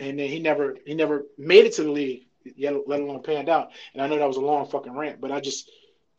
and 0.00 0.18
then 0.18 0.28
he 0.28 0.38
never 0.38 0.76
he 0.86 0.94
never 0.94 1.26
made 1.38 1.64
it 1.64 1.72
to 1.74 1.82
the 1.84 1.90
league, 1.90 2.26
yet 2.56 2.74
let 2.88 3.00
alone 3.00 3.22
panned 3.22 3.48
out. 3.48 3.70
And 3.94 4.02
I 4.02 4.06
know 4.06 4.18
that 4.18 4.28
was 4.28 4.36
a 4.36 4.40
long 4.40 4.66
fucking 4.68 4.94
rant, 4.96 5.20
but 5.20 5.32
I 5.32 5.40
just 5.40 5.70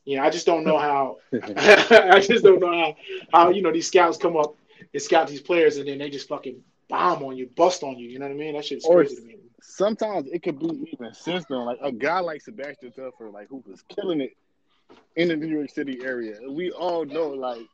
you 0.05 0.17
know 0.17 0.23
I 0.23 0.29
just 0.29 0.45
don't 0.45 0.65
know 0.65 0.77
how 0.77 1.17
I 1.33 2.19
just 2.21 2.43
don't 2.43 2.59
know 2.59 2.71
how 2.73 2.95
how 3.31 3.49
you 3.51 3.61
know 3.61 3.71
these 3.71 3.87
scouts 3.87 4.17
come 4.17 4.35
up 4.37 4.55
and 4.93 5.01
scout 5.01 5.27
these 5.27 5.41
players 5.41 5.77
and 5.77 5.87
then 5.87 5.99
they 5.99 6.09
just 6.09 6.27
fucking 6.27 6.61
bomb 6.89 7.23
on 7.23 7.37
you, 7.37 7.47
bust 7.55 7.83
on 7.83 7.97
you. 7.97 8.09
You 8.09 8.19
know 8.19 8.25
what 8.25 8.33
I 8.33 8.37
mean? 8.37 8.53
That 8.55 8.65
shit's 8.65 8.85
Or 8.85 9.03
crazy 9.03 9.15
to 9.17 9.21
me. 9.21 9.35
sometimes 9.61 10.27
it 10.31 10.43
could 10.43 10.59
be 10.59 10.67
even 10.91 11.13
system. 11.13 11.57
Like 11.65 11.79
a 11.81 11.91
guy 11.91 12.19
like 12.19 12.41
Sebastian 12.41 12.91
Telfair, 12.91 13.29
like 13.29 13.47
who 13.49 13.63
was 13.67 13.81
killing 13.83 14.21
it 14.21 14.35
in 15.15 15.27
the 15.27 15.35
New 15.35 15.47
York 15.47 15.69
City 15.69 15.99
area. 16.03 16.37
We 16.49 16.71
all 16.71 17.05
know, 17.05 17.29
like 17.29 17.67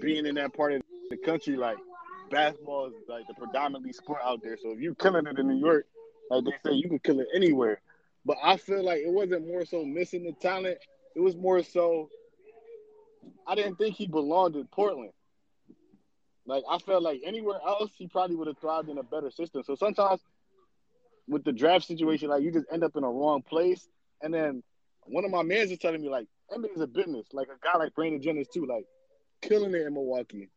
being 0.00 0.26
in 0.26 0.34
that 0.36 0.54
part 0.54 0.72
of 0.72 0.82
the 1.10 1.16
country, 1.16 1.56
like 1.56 1.78
basketball 2.30 2.86
is 2.86 3.08
like 3.08 3.26
the 3.26 3.34
predominantly 3.34 3.92
sport 3.92 4.20
out 4.24 4.42
there. 4.42 4.56
So 4.56 4.72
if 4.72 4.80
you 4.80 4.94
killing 4.94 5.26
it 5.26 5.38
in 5.38 5.48
New 5.48 5.58
York, 5.58 5.86
like 6.30 6.44
they 6.44 6.70
say, 6.70 6.76
you 6.76 6.88
can 6.88 6.98
kill 7.00 7.20
it 7.20 7.28
anywhere. 7.34 7.80
But 8.24 8.36
I 8.42 8.56
feel 8.56 8.84
like 8.84 9.00
it 9.00 9.10
wasn't 9.10 9.48
more 9.48 9.64
so 9.64 9.84
missing 9.84 10.24
the 10.24 10.32
talent. 10.32 10.78
It 11.16 11.20
was 11.20 11.36
more 11.36 11.62
so 11.62 12.08
I 13.46 13.54
didn't 13.54 13.76
think 13.76 13.96
he 13.96 14.06
belonged 14.06 14.56
in 14.56 14.66
Portland. 14.66 15.12
Like 16.46 16.64
I 16.68 16.78
felt 16.78 17.02
like 17.02 17.20
anywhere 17.24 17.58
else 17.66 17.90
he 17.96 18.06
probably 18.06 18.36
would 18.36 18.46
have 18.46 18.58
thrived 18.58 18.88
in 18.88 18.98
a 18.98 19.02
better 19.02 19.30
system. 19.30 19.62
So 19.64 19.74
sometimes 19.74 20.20
with 21.28 21.44
the 21.44 21.52
draft 21.52 21.86
situation, 21.86 22.28
like 22.28 22.42
you 22.42 22.52
just 22.52 22.66
end 22.72 22.84
up 22.84 22.96
in 22.96 23.04
a 23.04 23.10
wrong 23.10 23.42
place. 23.42 23.88
And 24.22 24.34
then 24.34 24.62
one 25.10 25.24
of 25.24 25.30
my 25.30 25.42
mans 25.42 25.70
is 25.70 25.78
telling 25.78 26.00
me 26.00 26.08
like 26.08 26.26
NBA 26.52 26.74
is 26.76 26.80
a 26.80 26.86
business. 26.86 27.26
Like 27.32 27.48
a 27.48 27.58
guy 27.64 27.78
like 27.78 27.94
Brandon 27.94 28.22
Jennings 28.22 28.48
too, 28.48 28.66
like 28.66 28.84
killing 29.42 29.74
it 29.74 29.86
in 29.86 29.94
Milwaukee, 29.94 30.48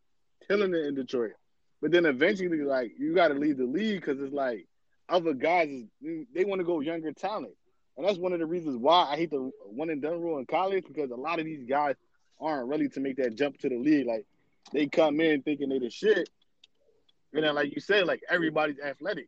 killing 0.47 0.73
it 0.73 0.85
in 0.85 0.95
Detroit. 0.95 1.33
But 1.81 1.91
then 1.91 2.05
eventually, 2.05 2.61
like 2.61 2.91
you 2.97 3.13
got 3.13 3.29
to 3.29 3.33
leave 3.33 3.57
the 3.57 3.65
league 3.65 4.01
because 4.01 4.21
it's 4.21 4.33
like 4.33 4.67
other 5.09 5.33
guys 5.33 5.69
is 5.69 5.85
they 6.33 6.45
want 6.45 6.59
to 6.59 6.65
go 6.65 6.79
younger 6.79 7.11
talent, 7.11 7.53
and 7.97 8.07
that's 8.07 8.17
one 8.17 8.33
of 8.33 8.39
the 8.39 8.45
reasons 8.45 8.77
why 8.77 9.07
I 9.11 9.17
hate 9.17 9.31
the 9.31 9.51
one 9.65 9.89
and 9.89 10.01
done 10.01 10.21
rule 10.21 10.37
in 10.39 10.45
college 10.45 10.85
because 10.87 11.11
a 11.11 11.15
lot 11.15 11.39
of 11.39 11.45
these 11.45 11.63
guys 11.67 11.95
aren't 12.39 12.69
ready 12.69 12.87
to 12.89 12.99
make 12.99 13.17
that 13.17 13.35
jump 13.35 13.57
to 13.59 13.69
the 13.69 13.77
league. 13.77 14.07
Like 14.07 14.25
they 14.71 14.87
come 14.87 15.19
in 15.19 15.41
thinking 15.41 15.69
they 15.69 15.79
the 15.79 15.89
shit, 15.89 16.29
and 17.33 17.43
then 17.43 17.55
like 17.55 17.73
you 17.73 17.81
said, 17.81 18.05
like 18.05 18.21
everybody's 18.29 18.79
athletic. 18.79 19.27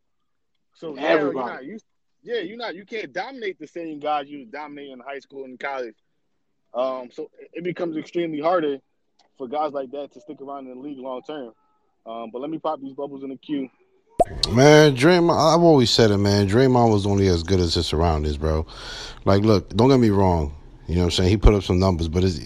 So 0.74 0.92
now 0.92 1.02
you're 1.02 1.10
Everybody. 1.20 1.52
not 1.52 1.64
used. 1.64 1.84
Yeah, 2.26 2.40
you're 2.40 2.56
not. 2.58 2.74
You 2.74 2.84
can't 2.84 3.12
dominate 3.12 3.58
the 3.60 3.68
same 3.68 4.00
guys 4.00 4.28
you 4.28 4.40
was 4.40 4.48
dominating 4.48 4.94
in 4.94 4.98
high 5.00 5.20
school 5.20 5.44
and 5.44 5.58
college. 5.60 5.94
Um, 6.74 7.08
so 7.12 7.30
it- 7.40 7.50
it 7.54 7.64
becomes 7.64 7.96
extremely 7.96 8.40
harder 8.40 8.78
for 9.38 9.46
guys 9.46 9.72
like 9.72 9.92
that 9.92 10.12
to 10.12 10.20
stick 10.20 10.40
around 10.40 10.66
in 10.66 10.74
the 10.74 10.80
league 10.80 10.98
long 10.98 11.22
term. 11.22 11.52
Um, 12.04 12.30
but 12.32 12.40
let 12.40 12.50
me 12.50 12.58
pop 12.58 12.80
these 12.80 12.94
bubbles 12.94 13.22
in 13.22 13.30
the 13.30 13.36
queue. 13.36 13.70
Man, 14.50 14.96
Draymond, 14.96 15.54
I've 15.54 15.62
always 15.62 15.90
said 15.90 16.10
it, 16.10 16.18
man. 16.18 16.48
Draymond 16.48 16.90
was 16.92 17.06
only 17.06 17.28
as 17.28 17.44
good 17.44 17.60
as 17.60 17.74
his 17.74 17.86
surroundings, 17.86 18.36
bro. 18.36 18.66
Like, 19.24 19.42
look, 19.42 19.68
don't 19.76 19.88
get 19.88 20.00
me 20.00 20.10
wrong. 20.10 20.52
You 20.88 20.96
know 20.96 21.02
what 21.02 21.04
I'm 21.06 21.10
saying? 21.12 21.30
He 21.30 21.36
put 21.36 21.54
up 21.54 21.62
some 21.62 21.78
numbers, 21.78 22.08
but 22.08 22.24
it's, 22.24 22.40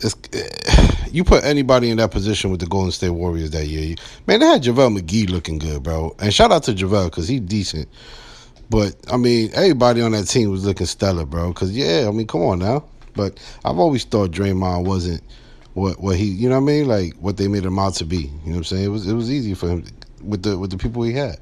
it's 0.00 0.16
you 1.12 1.22
put 1.22 1.44
anybody 1.44 1.90
in 1.90 1.98
that 1.98 2.10
position 2.10 2.50
with 2.50 2.58
the 2.58 2.66
Golden 2.66 2.90
State 2.90 3.10
Warriors 3.10 3.50
that 3.52 3.66
year. 3.66 3.84
You, 3.84 3.96
man, 4.26 4.40
they 4.40 4.46
had 4.46 4.62
JaVale 4.64 4.98
McGee 4.98 5.30
looking 5.30 5.58
good, 5.58 5.82
bro. 5.84 6.16
And 6.18 6.34
shout 6.34 6.50
out 6.50 6.64
to 6.64 6.72
JaVale 6.72 7.06
because 7.06 7.28
he's 7.28 7.40
decent. 7.40 7.88
But, 8.72 8.96
I 9.12 9.18
mean, 9.18 9.50
everybody 9.54 10.00
on 10.00 10.12
that 10.12 10.24
team 10.24 10.50
was 10.50 10.64
looking 10.64 10.86
stellar, 10.86 11.26
bro. 11.26 11.52
Because, 11.52 11.76
yeah, 11.76 12.06
I 12.08 12.10
mean, 12.10 12.26
come 12.26 12.40
on 12.42 12.58
now. 12.58 12.86
But 13.14 13.38
I've 13.64 13.78
always 13.78 14.04
thought 14.04 14.30
Draymond 14.30 14.86
wasn't 14.86 15.22
what 15.74 16.00
what 16.00 16.16
he 16.16 16.26
you 16.26 16.48
know 16.48 16.60
what 16.60 16.70
I 16.70 16.74
mean 16.74 16.86
like 16.86 17.14
what 17.16 17.36
they 17.36 17.48
made 17.48 17.64
him 17.64 17.78
out 17.78 17.94
to 17.94 18.04
be. 18.04 18.16
You 18.16 18.22
know 18.24 18.38
what 18.44 18.56
I'm 18.56 18.64
saying? 18.64 18.84
It 18.84 18.88
was 18.88 19.06
it 19.06 19.14
was 19.14 19.30
easy 19.30 19.54
for 19.54 19.68
him 19.68 19.84
with 20.22 20.42
the 20.42 20.58
with 20.58 20.70
the 20.70 20.78
people 20.78 21.02
he 21.02 21.12
had. 21.12 21.38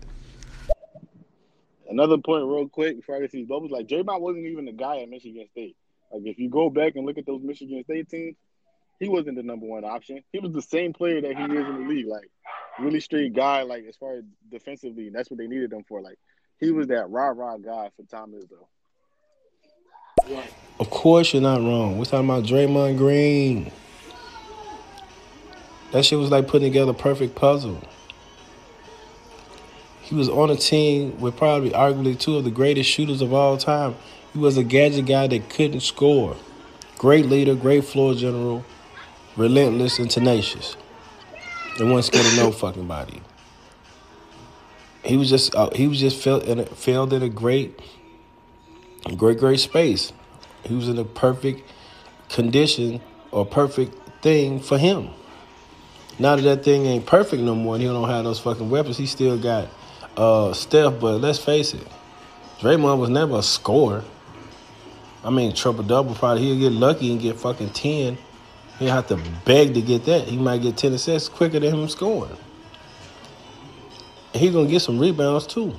Another 1.89 2.19
point, 2.19 2.45
real 2.45 2.69
quick, 2.69 2.97
before 2.97 3.17
I 3.17 3.21
get 3.21 3.33
to 3.33 3.37
these 3.37 3.49
bubbles, 3.49 3.73
like 3.73 3.89
Draymond 3.89 4.21
wasn't 4.21 4.47
even 4.47 4.65
the 4.65 4.73
guy 4.73 4.99
at 4.99 5.09
Michigan 5.09 5.47
State. 5.51 5.77
Like 6.13 6.23
if 6.25 6.39
you 6.39 6.49
go 6.49 6.71
back 6.71 6.95
and 6.95 7.05
look 7.05 7.19
at 7.19 7.27
those 7.27 7.43
Michigan 7.43 7.83
State 7.83 8.09
teams, 8.09 8.37
he 9.01 9.09
wasn't 9.09 9.37
the 9.37 9.43
number 9.43 9.67
one 9.67 9.85
option. 9.85 10.23
He 10.33 10.39
was 10.39 10.53
the 10.53 10.63
same 10.63 10.93
player 10.93 11.21
that 11.21 11.37
he 11.37 11.43
is 11.43 11.67
in 11.67 11.83
the 11.83 11.89
league, 11.89 12.07
like 12.07 12.31
really 12.79 13.01
straight 13.01 13.35
guy. 13.35 13.63
Like 13.63 13.85
as 13.89 13.97
far 13.97 14.17
as 14.17 14.25
defensively, 14.51 15.11
that's 15.11 15.31
what 15.31 15.39
they 15.39 15.49
needed 15.49 15.73
him 15.73 15.85
for. 15.89 16.01
Like 16.01 16.19
he 16.61 16.71
was 16.71 16.89
that 16.89 17.11
rah 17.11 17.29
rah 17.29 17.57
guy 17.57 17.91
for 17.97 18.03
Tom 18.05 18.33
Izzo. 18.33 18.67
Of 20.79 20.91
course, 20.91 21.33
you're 21.33 21.43
not 21.43 21.61
wrong. 21.61 21.99
We're 21.99 22.05
talking 22.05 22.29
about 22.29 22.45
Draymond 22.45 22.99
Green. 22.99 23.73
That 25.93 26.05
shit 26.05 26.19
was 26.19 26.31
like 26.31 26.47
putting 26.47 26.71
together 26.71 26.93
a 26.93 26.95
perfect 26.95 27.35
puzzle. 27.35 27.83
He 30.03 30.15
was 30.15 30.29
on 30.29 30.51
a 30.51 30.57
team 30.57 31.19
with 31.21 31.37
probably 31.37 31.71
arguably 31.71 32.19
two 32.19 32.37
of 32.37 32.45
the 32.45 32.51
greatest 32.51 32.91
shooters 32.91 33.23
of 33.23 33.33
all 33.33 33.57
time. 33.57 33.97
He 34.33 34.39
was 34.39 34.57
a 34.57 34.63
gadget 34.63 35.07
guy 35.07 35.27
that 35.27 35.49
couldn't 35.49 35.81
score. 35.81 36.37
Great 36.99 37.27
leader, 37.27 37.55
great 37.55 37.85
floor 37.85 38.15
general, 38.15 38.65
relentless 39.37 39.99
and 39.99 40.11
tenacious. 40.11 40.77
And 41.79 41.91
wasn't 41.91 42.15
scared 42.15 42.27
of 42.27 42.37
no 42.37 42.53
fucking 42.53 42.87
body. 42.87 43.23
He 45.05 45.17
was 45.17 45.31
just 45.31 45.55
uh, 45.55 45.71
he 45.75 45.89
was 45.89 45.99
just 46.01 46.23
failed 46.23 46.45
in 46.45 46.61
a, 46.61 47.15
in 47.15 47.23
a 47.23 47.29
great, 47.29 47.79
great 49.17 49.39
great 49.39 49.61
space. 49.61 50.13
He 50.65 50.75
was 50.75 50.89
in 50.89 50.99
a 50.99 51.05
perfect 51.05 51.63
condition 52.29 53.01
or 53.31 53.47
perfect 53.47 53.95
thing 54.23 54.61
for 54.61 54.79
him. 54.79 55.11
Now 56.19 56.37
that 56.37 56.43
that 56.43 56.65
thing 56.65 56.85
ain't 56.85 57.07
perfect 57.07 57.43
no 57.43 57.55
more, 57.55 57.77
and 57.77 57.83
he 57.83 57.89
don't 57.89 58.09
have 58.09 58.25
those 58.25 58.39
fucking 58.41 58.69
weapons, 58.69 58.99
he 58.99 59.07
still 59.07 59.39
got 59.39 59.69
uh, 60.17 60.53
Steph. 60.53 61.01
But 61.01 61.21
let's 61.21 61.39
face 61.39 61.73
it, 61.73 61.87
Draymond 62.59 62.99
was 62.99 63.09
never 63.09 63.39
a 63.39 63.43
scorer. 63.43 64.05
I 65.25 65.31
mean, 65.31 65.55
triple 65.55 65.83
double 65.83 66.15
probably 66.15 66.45
he'll 66.45 66.59
get 66.59 66.73
lucky 66.73 67.11
and 67.11 67.21
get 67.21 67.37
fucking 67.37 67.71
ten. 67.71 68.19
He'll 68.79 68.91
have 68.91 69.09
to 69.09 69.21
beg 69.45 69.75
to 69.75 69.83
get 69.83 70.05
that. 70.07 70.29
He 70.29 70.37
might 70.37 70.63
get 70.63 70.77
ten 70.77 70.93
assists 70.93 71.29
quicker 71.29 71.59
than 71.59 71.75
him 71.75 71.89
scoring. 71.89 72.37
And 74.33 74.43
he's 74.43 74.53
gonna 74.53 74.69
get 74.69 74.81
some 74.81 74.99
rebounds 74.99 75.47
too. 75.47 75.75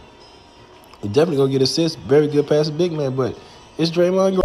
He 1.01 1.07
definitely 1.07 1.37
gonna 1.37 1.51
get 1.51 1.61
assists. 1.61 1.95
Very 1.95 2.27
good 2.27 2.47
pass, 2.47 2.69
big 2.69 2.91
man. 2.91 3.15
But 3.15 3.37
it's 3.77 3.91
Draymond. 3.91 4.31
Green. 4.31 4.41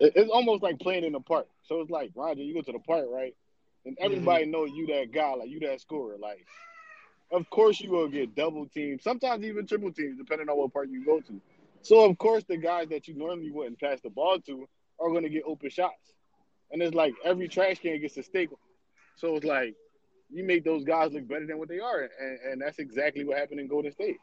It's 0.00 0.30
almost 0.30 0.62
like 0.62 0.78
playing 0.80 1.04
in 1.04 1.12
the 1.12 1.20
park. 1.20 1.46
So 1.64 1.80
it's 1.80 1.90
like 1.90 2.10
Roger, 2.14 2.42
you 2.42 2.54
go 2.54 2.62
to 2.62 2.72
the 2.72 2.78
park, 2.78 3.06
right? 3.08 3.34
And 3.84 3.96
mm-hmm. 3.96 4.04
everybody 4.04 4.46
know 4.46 4.64
you 4.64 4.86
that 4.88 5.12
guy, 5.12 5.34
like 5.34 5.48
you 5.48 5.60
that 5.60 5.80
scorer. 5.80 6.16
Like, 6.18 6.44
of 7.30 7.48
course 7.50 7.80
you 7.80 7.90
will 7.90 8.08
get 8.08 8.34
double 8.34 8.66
teams, 8.66 9.02
sometimes 9.02 9.44
even 9.44 9.66
triple 9.66 9.92
teams, 9.92 10.18
depending 10.18 10.48
on 10.48 10.58
what 10.58 10.72
park 10.72 10.88
you 10.90 11.04
go 11.04 11.20
to. 11.20 11.40
So 11.82 12.04
of 12.04 12.16
course 12.18 12.44
the 12.44 12.56
guys 12.56 12.88
that 12.90 13.08
you 13.08 13.14
normally 13.14 13.50
wouldn't 13.50 13.80
pass 13.80 14.00
the 14.00 14.10
ball 14.10 14.38
to 14.40 14.68
are 15.00 15.10
going 15.10 15.24
to 15.24 15.28
get 15.28 15.44
open 15.46 15.70
shots. 15.70 16.12
And 16.70 16.82
it's 16.82 16.94
like 16.94 17.14
every 17.24 17.48
trash 17.48 17.80
can 17.80 18.00
gets 18.00 18.16
a 18.16 18.22
steak. 18.22 18.50
So 19.16 19.36
it's 19.36 19.44
like 19.44 19.74
you 20.32 20.44
make 20.44 20.64
those 20.64 20.84
guys 20.84 21.12
look 21.12 21.28
better 21.28 21.46
than 21.46 21.58
what 21.58 21.68
they 21.68 21.78
are, 21.80 22.08
and, 22.20 22.38
and 22.50 22.62
that's 22.62 22.78
exactly 22.78 23.24
what 23.24 23.36
happened 23.38 23.60
in 23.60 23.68
Golden 23.68 23.92
State. 23.92 24.16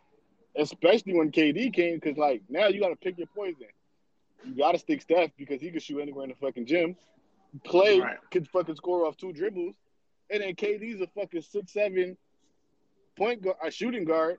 Especially 0.55 1.13
when 1.13 1.31
KD 1.31 1.71
came, 1.73 1.95
because 1.95 2.17
like 2.17 2.41
now 2.49 2.67
you 2.67 2.79
got 2.81 2.89
to 2.89 2.95
pick 2.95 3.17
your 3.17 3.27
poison. 3.27 3.67
You 4.43 4.55
got 4.55 4.71
to 4.71 4.79
stick 4.79 5.01
Steph 5.01 5.31
because 5.37 5.61
he 5.61 5.69
can 5.69 5.79
shoot 5.79 5.99
anywhere 5.99 6.23
in 6.23 6.29
the 6.29 6.35
fucking 6.35 6.65
gym. 6.65 6.95
Clay 7.67 7.99
Right. 7.99 8.17
could 8.31 8.47
fucking 8.49 8.75
score 8.75 9.05
off 9.05 9.17
two 9.17 9.31
dribbles, 9.33 9.75
and 10.29 10.41
then 10.41 10.55
KD's 10.55 11.01
a 11.01 11.07
fucking 11.07 11.41
six 11.41 11.73
seven 11.73 12.17
point 13.17 13.41
guard, 13.43 13.57
a 13.63 13.69
shooting 13.69 14.05
guard 14.05 14.37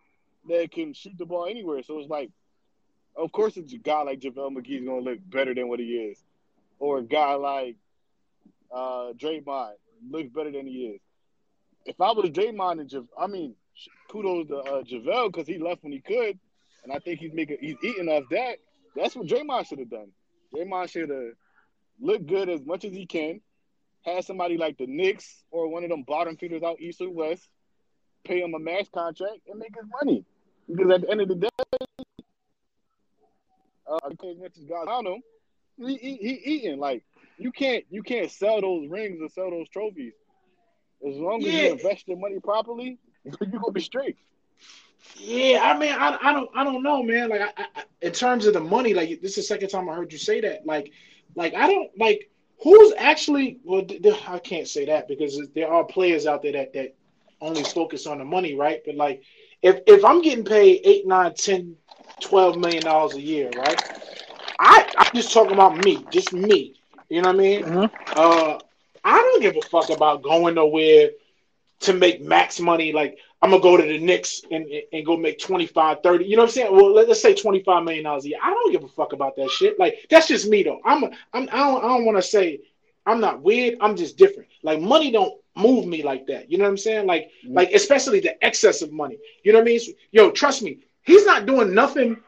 that 0.48 0.70
can 0.72 0.92
shoot 0.94 1.16
the 1.18 1.26
ball 1.26 1.46
anywhere. 1.46 1.82
So 1.82 1.98
it's 1.98 2.08
like, 2.08 2.30
of 3.16 3.30
course, 3.30 3.56
it's 3.56 3.72
a 3.72 3.78
guy 3.78 4.02
like 4.02 4.20
JaVale 4.20 4.56
McGee's 4.56 4.84
gonna 4.86 5.00
look 5.00 5.18
better 5.30 5.54
than 5.54 5.68
what 5.68 5.78
he 5.80 5.86
is, 5.86 6.22
or 6.78 6.98
a 6.98 7.02
guy 7.02 7.34
like 7.34 7.76
uh, 8.72 9.12
Draymond 9.16 9.72
looks 10.10 10.30
better 10.30 10.50
than 10.50 10.66
he 10.66 10.86
is. 10.86 11.00
If 11.90 12.00
I 12.00 12.12
was 12.12 12.30
Draymond 12.30 12.80
and 12.80 12.88
Jav- 12.88 13.08
I 13.18 13.26
mean, 13.26 13.56
kudos 14.08 14.46
to 14.46 14.58
uh, 14.58 14.82
JaVale 14.82 15.32
because 15.32 15.48
he 15.48 15.58
left 15.58 15.82
when 15.82 15.92
he 15.92 16.00
could, 16.00 16.38
and 16.84 16.92
I 16.92 17.00
think 17.00 17.18
he's 17.18 17.32
making 17.34 17.56
he's 17.60 17.76
eating 17.82 18.08
off 18.08 18.24
that. 18.30 18.58
That's 18.94 19.16
what 19.16 19.26
Draymond 19.26 19.66
should 19.66 19.80
have 19.80 19.90
done. 19.90 20.12
Draymond 20.54 20.88
should 20.88 21.10
have 21.10 21.32
looked 22.00 22.26
good 22.26 22.48
as 22.48 22.64
much 22.64 22.84
as 22.84 22.92
he 22.92 23.06
can. 23.06 23.40
Had 24.04 24.24
somebody 24.24 24.56
like 24.56 24.78
the 24.78 24.86
Knicks 24.86 25.42
or 25.50 25.66
one 25.66 25.82
of 25.82 25.90
them 25.90 26.04
bottom 26.04 26.36
feeders 26.36 26.62
out 26.62 26.80
east 26.80 27.00
or 27.00 27.10
west, 27.10 27.48
pay 28.24 28.40
him 28.40 28.54
a 28.54 28.60
max 28.60 28.88
contract 28.88 29.40
and 29.48 29.58
make 29.58 29.74
his 29.74 29.90
money. 30.00 30.24
Because 30.68 30.92
at 30.92 31.00
the 31.00 31.10
end 31.10 31.20
of 31.22 31.28
the 31.28 31.34
day, 31.34 31.48
uh, 33.90 33.98
as 34.06 34.38
much 34.38 34.56
as 34.56 34.64
God 34.64 34.86
around 34.86 35.08
him, 35.08 35.22
he, 35.76 35.96
he, 35.96 36.14
he 36.14 36.40
eating 36.44 36.78
like 36.78 37.02
you 37.36 37.50
can't 37.50 37.84
you 37.90 38.04
can't 38.04 38.30
sell 38.30 38.60
those 38.60 38.88
rings 38.88 39.18
or 39.20 39.28
sell 39.28 39.50
those 39.50 39.68
trophies. 39.70 40.12
As 41.06 41.16
long 41.16 41.46
as 41.46 41.54
Yeah. 41.54 41.62
you 41.62 41.72
invest 41.72 42.08
your 42.08 42.18
money 42.18 42.38
properly, 42.40 42.98
you're 43.24 43.50
gonna 43.60 43.72
be 43.72 43.80
straight. 43.80 44.16
Yeah, 45.16 45.60
I 45.62 45.78
mean, 45.78 45.92
I, 45.92 46.18
I 46.22 46.32
don't 46.32 46.50
I 46.54 46.64
don't 46.64 46.82
know, 46.82 47.02
man. 47.02 47.28
Like, 47.30 47.40
I, 47.40 47.52
I, 47.56 47.82
in 48.02 48.12
terms 48.12 48.46
of 48.46 48.54
the 48.54 48.60
money, 48.60 48.94
like 48.94 49.20
this 49.20 49.32
is 49.32 49.36
the 49.36 49.42
second 49.42 49.68
time 49.68 49.88
I 49.88 49.94
heard 49.94 50.12
you 50.12 50.18
say 50.18 50.40
that. 50.40 50.66
Like, 50.66 50.92
like 51.34 51.54
I 51.54 51.66
don't 51.66 51.90
like 51.98 52.30
who's 52.62 52.92
actually. 52.96 53.58
Well, 53.64 53.82
th- 53.84 54.02
th- 54.02 54.28
I 54.28 54.38
can't 54.38 54.68
say 54.68 54.86
that 54.86 55.08
because 55.08 55.40
there 55.54 55.68
are 55.72 55.84
players 55.84 56.26
out 56.26 56.42
there 56.42 56.52
that 56.52 56.72
that 56.74 56.94
only 57.40 57.64
focus 57.64 58.06
on 58.06 58.18
the 58.18 58.24
money, 58.24 58.54
right? 58.54 58.80
But 58.84 58.96
like, 58.96 59.22
if 59.62 59.80
if 59.86 60.04
I'm 60.04 60.22
getting 60.22 60.44
paid 60.44 60.80
eight, 60.84 61.06
nine, 61.06 61.34
ten, 61.34 61.76
twelve 62.20 62.56
million 62.58 62.82
dollars 62.82 63.14
a 63.14 63.20
year, 63.20 63.50
right? 63.56 63.82
I 64.58 64.86
I'm 64.98 65.10
just 65.14 65.32
talking 65.32 65.52
about 65.52 65.84
me, 65.84 66.04
just 66.10 66.32
me. 66.32 66.74
You 67.08 67.22
know 67.22 67.28
what 67.28 67.36
I 67.36 67.38
mean? 67.38 67.90
Uh, 68.14 68.58
I 69.04 69.16
don't 69.16 69.42
give 69.42 69.56
a 69.56 69.66
fuck 69.68 69.90
about 69.90 70.22
going 70.22 70.54
nowhere 70.54 71.10
to 71.80 71.92
make 71.92 72.20
max 72.20 72.60
money. 72.60 72.92
Like 72.92 73.18
I'm 73.42 73.50
gonna 73.50 73.62
go 73.62 73.76
to 73.76 73.82
the 73.82 73.98
Knicks 73.98 74.42
and, 74.50 74.66
and 74.92 75.06
go 75.06 75.16
make 75.16 75.38
25, 75.38 75.98
30. 76.02 76.24
You 76.24 76.36
know 76.36 76.42
what 76.42 76.48
I'm 76.48 76.52
saying? 76.52 76.76
Well, 76.76 76.92
let, 76.92 77.08
us 77.08 77.22
say 77.22 77.34
25 77.34 77.84
million 77.84 78.04
dollars 78.04 78.24
a 78.24 78.30
year. 78.30 78.38
I 78.42 78.50
don't 78.50 78.72
give 78.72 78.84
a 78.84 78.88
fuck 78.88 79.12
about 79.12 79.36
that 79.36 79.50
shit. 79.50 79.78
Like 79.78 80.06
that's 80.10 80.28
just 80.28 80.48
me 80.48 80.62
though. 80.62 80.80
I'm, 80.84 81.04
a, 81.04 81.10
I'm 81.32 81.48
I 81.50 81.58
don't 81.58 81.84
I 81.84 81.88
don't 81.88 82.04
want 82.04 82.18
to 82.18 82.22
say 82.22 82.60
I'm 83.06 83.20
not 83.20 83.40
weird. 83.42 83.78
I'm 83.80 83.96
just 83.96 84.18
different. 84.18 84.48
Like 84.62 84.80
money 84.80 85.10
don't 85.10 85.34
move 85.56 85.86
me 85.86 86.02
like 86.02 86.26
that. 86.26 86.50
You 86.50 86.58
know 86.58 86.64
what 86.64 86.70
I'm 86.70 86.76
saying? 86.78 87.06
Like 87.06 87.30
mm-hmm. 87.44 87.54
like 87.54 87.72
especially 87.72 88.20
the 88.20 88.42
excess 88.44 88.82
of 88.82 88.92
money. 88.92 89.18
You 89.42 89.52
know 89.52 89.58
what 89.58 89.68
I 89.68 89.72
mean? 89.72 89.80
Yo, 90.12 90.30
trust 90.30 90.62
me. 90.62 90.78
He's 91.02 91.24
not 91.24 91.46
doing 91.46 91.74
nothing 91.74 92.18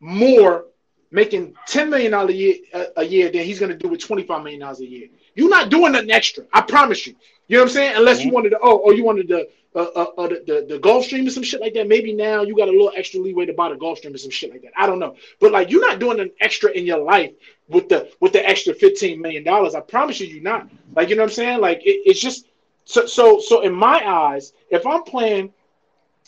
more 0.00 0.66
making 1.10 1.54
10 1.66 1.90
million 1.90 2.12
dollars 2.12 2.30
a 2.30 2.36
year 2.36 2.54
a, 2.74 2.86
a 2.98 3.04
year 3.04 3.30
than 3.30 3.44
he's 3.44 3.58
gonna 3.58 3.76
do 3.76 3.88
with 3.88 4.00
25 4.00 4.42
million 4.42 4.60
dollars 4.60 4.80
a 4.80 4.86
year. 4.86 5.08
You're 5.34 5.48
not 5.48 5.70
doing 5.70 5.92
nothing 5.92 6.10
extra. 6.10 6.44
I 6.52 6.60
promise 6.60 7.06
you. 7.06 7.14
You 7.48 7.58
know 7.58 7.64
what 7.64 7.70
I'm 7.70 7.74
saying? 7.74 7.96
Unless 7.96 8.24
you 8.24 8.30
wanted 8.30 8.50
to, 8.50 8.58
oh, 8.62 8.82
oh, 8.84 8.92
you 8.92 9.04
wanted 9.04 9.28
the, 9.28 9.48
uh, 9.74 9.78
uh, 9.78 10.06
uh, 10.18 10.28
the, 10.28 10.42
the 10.46 10.66
the 10.68 10.78
Gulf 10.78 11.06
Stream 11.06 11.26
or 11.26 11.30
some 11.30 11.42
shit 11.42 11.60
like 11.60 11.72
that. 11.74 11.88
Maybe 11.88 12.12
now 12.12 12.42
you 12.42 12.54
got 12.54 12.68
a 12.68 12.70
little 12.70 12.92
extra 12.94 13.20
leeway 13.20 13.46
to 13.46 13.54
buy 13.54 13.70
the 13.70 13.74
Gulf 13.74 13.98
Stream 13.98 14.14
or 14.14 14.18
some 14.18 14.30
shit 14.30 14.50
like 14.50 14.62
that. 14.62 14.72
I 14.76 14.86
don't 14.86 14.98
know. 14.98 15.16
But 15.40 15.52
like, 15.52 15.70
you're 15.70 15.86
not 15.86 15.98
doing 15.98 16.20
an 16.20 16.30
extra 16.40 16.70
in 16.70 16.84
your 16.84 16.98
life 16.98 17.32
with 17.68 17.88
the 17.88 18.10
with 18.20 18.32
the 18.34 18.46
extra 18.46 18.74
15 18.74 19.20
million 19.20 19.44
dollars. 19.44 19.74
I 19.74 19.80
promise 19.80 20.20
you, 20.20 20.26
you're 20.26 20.42
not. 20.42 20.68
Like, 20.94 21.08
you 21.08 21.16
know 21.16 21.22
what 21.22 21.30
I'm 21.30 21.34
saying? 21.34 21.60
Like, 21.60 21.78
it, 21.78 22.02
it's 22.04 22.20
just 22.20 22.46
so 22.84 23.06
so 23.06 23.40
so. 23.40 23.62
In 23.62 23.72
my 23.72 24.06
eyes, 24.06 24.52
if 24.70 24.86
I'm 24.86 25.04
playing, 25.04 25.52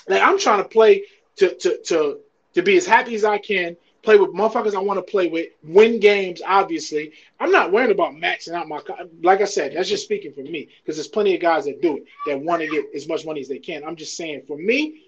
like 0.08 0.22
I'm 0.22 0.38
trying 0.38 0.62
to 0.62 0.68
play 0.68 1.02
to 1.36 1.54
to 1.54 1.82
to 1.84 2.20
to 2.54 2.62
be 2.62 2.78
as 2.78 2.86
happy 2.86 3.14
as 3.14 3.24
I 3.24 3.38
can, 3.38 3.76
play 4.04 4.18
with 4.18 4.30
motherfuckers 4.30 4.74
I 4.74 4.80
want 4.80 4.98
to 4.98 5.10
play 5.10 5.28
with, 5.28 5.48
win 5.62 5.98
games. 5.98 6.42
Obviously, 6.46 7.12
I'm 7.40 7.50
not 7.50 7.72
worrying 7.72 7.90
about 7.90 8.14
maxing 8.14 8.52
out 8.52 8.68
my. 8.68 8.80
Like 9.22 9.40
I 9.40 9.44
said, 9.44 9.74
that's 9.74 9.88
just 9.88 10.04
speaking 10.04 10.32
for 10.32 10.42
me 10.42 10.68
because 10.82 10.96
there's 10.96 11.08
plenty 11.08 11.34
of 11.34 11.40
guys 11.40 11.64
that 11.64 11.82
do 11.82 11.96
it 11.96 12.04
that 12.26 12.40
want 12.40 12.62
to 12.62 12.68
get 12.68 12.84
as 12.94 13.08
much 13.08 13.24
money 13.24 13.40
as 13.40 13.48
they 13.48 13.58
can. 13.58 13.84
I'm 13.84 13.96
just 13.96 14.16
saying 14.16 14.42
for 14.46 14.56
me, 14.56 15.02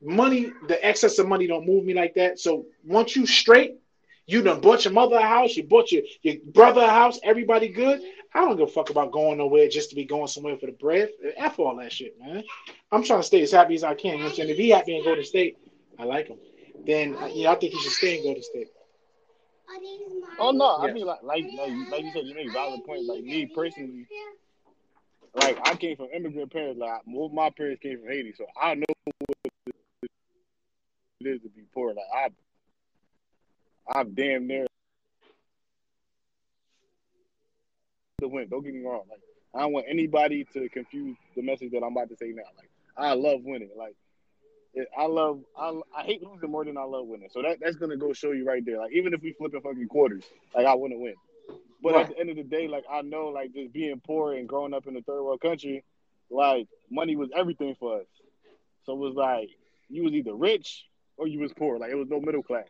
money, 0.00 0.52
the 0.68 0.84
excess 0.84 1.18
of 1.18 1.28
money 1.28 1.46
don't 1.46 1.66
move 1.66 1.84
me 1.84 1.94
like 1.94 2.14
that. 2.14 2.38
So 2.38 2.66
once 2.84 3.16
you 3.16 3.26
straight, 3.26 3.78
you 4.26 4.42
done 4.42 4.60
bought 4.60 4.84
your 4.84 4.94
mother 4.94 5.16
a 5.16 5.22
house, 5.22 5.56
you 5.56 5.64
bought 5.64 5.90
your, 5.92 6.02
your 6.22 6.36
brother 6.52 6.80
a 6.80 6.88
house, 6.88 7.18
everybody 7.22 7.68
good. 7.68 8.00
I 8.34 8.40
don't 8.40 8.56
give 8.56 8.68
a 8.68 8.72
fuck 8.72 8.88
about 8.88 9.12
going 9.12 9.38
nowhere 9.38 9.68
just 9.68 9.90
to 9.90 9.96
be 9.96 10.04
going 10.04 10.26
somewhere 10.26 10.56
for 10.56 10.66
the 10.66 10.72
bread. 10.72 11.10
F 11.36 11.58
all 11.58 11.76
that 11.76 11.92
shit, 11.92 12.18
man. 12.18 12.42
I'm 12.90 13.04
trying 13.04 13.20
to 13.20 13.26
stay 13.26 13.42
as 13.42 13.52
happy 13.52 13.74
as 13.74 13.84
I 13.84 13.94
can. 13.94 14.12
You 14.12 14.18
know 14.18 14.24
what 14.24 14.30
I'm 14.30 14.36
saying? 14.36 14.48
If 14.48 14.56
he 14.56 14.70
happy 14.70 14.96
and 14.96 15.04
go 15.04 15.14
to 15.14 15.24
state, 15.24 15.58
I 15.98 16.04
like 16.04 16.28
him. 16.28 16.38
Then 16.86 17.16
uh, 17.16 17.26
yeah, 17.32 17.52
I 17.52 17.56
think 17.56 17.72
he 17.74 17.80
should 17.80 17.92
stay 17.92 18.16
and 18.16 18.24
go 18.24 18.34
to 18.34 18.42
state. 18.42 18.68
Oh 20.38 20.50
no, 20.50 20.76
I 20.80 20.86
Yeah. 20.86 20.92
mean 20.92 21.06
like 21.06 21.22
like 21.22 21.44
like, 21.56 21.72
like 21.90 22.04
you 22.04 22.12
said, 22.12 22.24
you 22.26 22.34
make 22.34 22.52
valid 22.52 22.84
points. 22.84 23.08
Like 23.08 23.22
me 23.24 23.46
personally, 23.46 24.06
like 25.34 25.58
I 25.64 25.74
came 25.76 25.96
from 25.96 26.08
immigrant 26.14 26.52
parents. 26.52 26.78
Like 26.80 27.02
both 27.06 27.32
my 27.32 27.50
parents 27.50 27.80
came 27.82 27.98
from 28.00 28.08
Haiti, 28.08 28.32
so 28.36 28.46
I 28.60 28.74
know 28.74 28.84
what 29.26 29.36
it 31.20 31.26
is 31.26 31.42
to 31.42 31.48
be 31.48 31.62
poor. 31.72 31.94
Like 31.94 32.06
I, 32.14 32.28
I've 33.98 34.14
damn 34.14 34.46
near 34.46 34.66
the 38.20 38.28
win. 38.28 38.48
Don't 38.48 38.64
get 38.64 38.74
me 38.74 38.82
wrong. 38.84 39.02
Like 39.10 39.20
I 39.54 39.60
don't 39.60 39.72
want 39.72 39.86
anybody 39.88 40.44
to 40.54 40.68
confuse 40.68 41.16
the 41.36 41.42
message 41.42 41.72
that 41.72 41.82
I'm 41.82 41.92
about 41.92 42.08
to 42.10 42.16
say 42.16 42.32
now. 42.34 42.42
Like 42.56 42.70
I 42.96 43.14
love 43.14 43.40
winning. 43.44 43.70
Like 43.76 43.96
it, 44.00 44.11
I 44.98 45.06
love 45.06 45.40
I, 45.58 45.80
I 45.96 46.02
hate 46.02 46.22
losing 46.22 46.50
more 46.50 46.64
than 46.64 46.76
I 46.78 46.84
love 46.84 47.06
winning. 47.06 47.28
So 47.30 47.42
that, 47.42 47.58
that's 47.60 47.76
gonna 47.76 47.96
go 47.96 48.12
show 48.12 48.32
you 48.32 48.44
right 48.46 48.64
there. 48.64 48.78
Like 48.78 48.92
even 48.92 49.12
if 49.14 49.22
we 49.22 49.32
flip 49.32 49.54
in 49.54 49.60
fucking 49.60 49.88
quarters, 49.88 50.24
like 50.54 50.66
I 50.66 50.74
want 50.74 50.92
to 50.92 50.98
win. 50.98 51.14
But 51.82 51.94
Right. 51.94 52.02
at 52.06 52.10
the 52.14 52.18
end 52.20 52.30
of 52.30 52.36
the 52.36 52.44
day, 52.44 52.68
like 52.68 52.84
I 52.90 53.02
know, 53.02 53.28
like 53.28 53.52
just 53.52 53.72
being 53.72 54.00
poor 54.06 54.34
and 54.34 54.48
growing 54.48 54.72
up 54.74 54.86
in 54.86 54.96
a 54.96 55.02
third 55.02 55.22
world 55.22 55.40
country, 55.40 55.84
like 56.30 56.68
money 56.90 57.16
was 57.16 57.30
everything 57.34 57.74
for 57.78 58.00
us. 58.00 58.06
So 58.84 58.92
it 58.94 58.98
was 58.98 59.14
like 59.14 59.50
you 59.88 60.04
was 60.04 60.12
either 60.12 60.34
rich 60.34 60.84
or 61.16 61.26
you 61.26 61.40
was 61.40 61.52
poor. 61.52 61.78
Like 61.78 61.90
it 61.90 61.96
was 61.96 62.08
no 62.08 62.20
middle 62.20 62.42
class. 62.42 62.68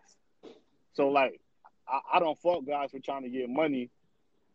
So 0.95 1.09
like 1.09 1.41
I, 1.89 2.01
I 2.15 2.21
don't 2.21 2.39
fault 2.41 2.67
guys 2.67 2.91
for 2.91 3.01
trying 3.01 3.23
to 3.23 3.29
get 3.31 3.49
money, 3.49 3.91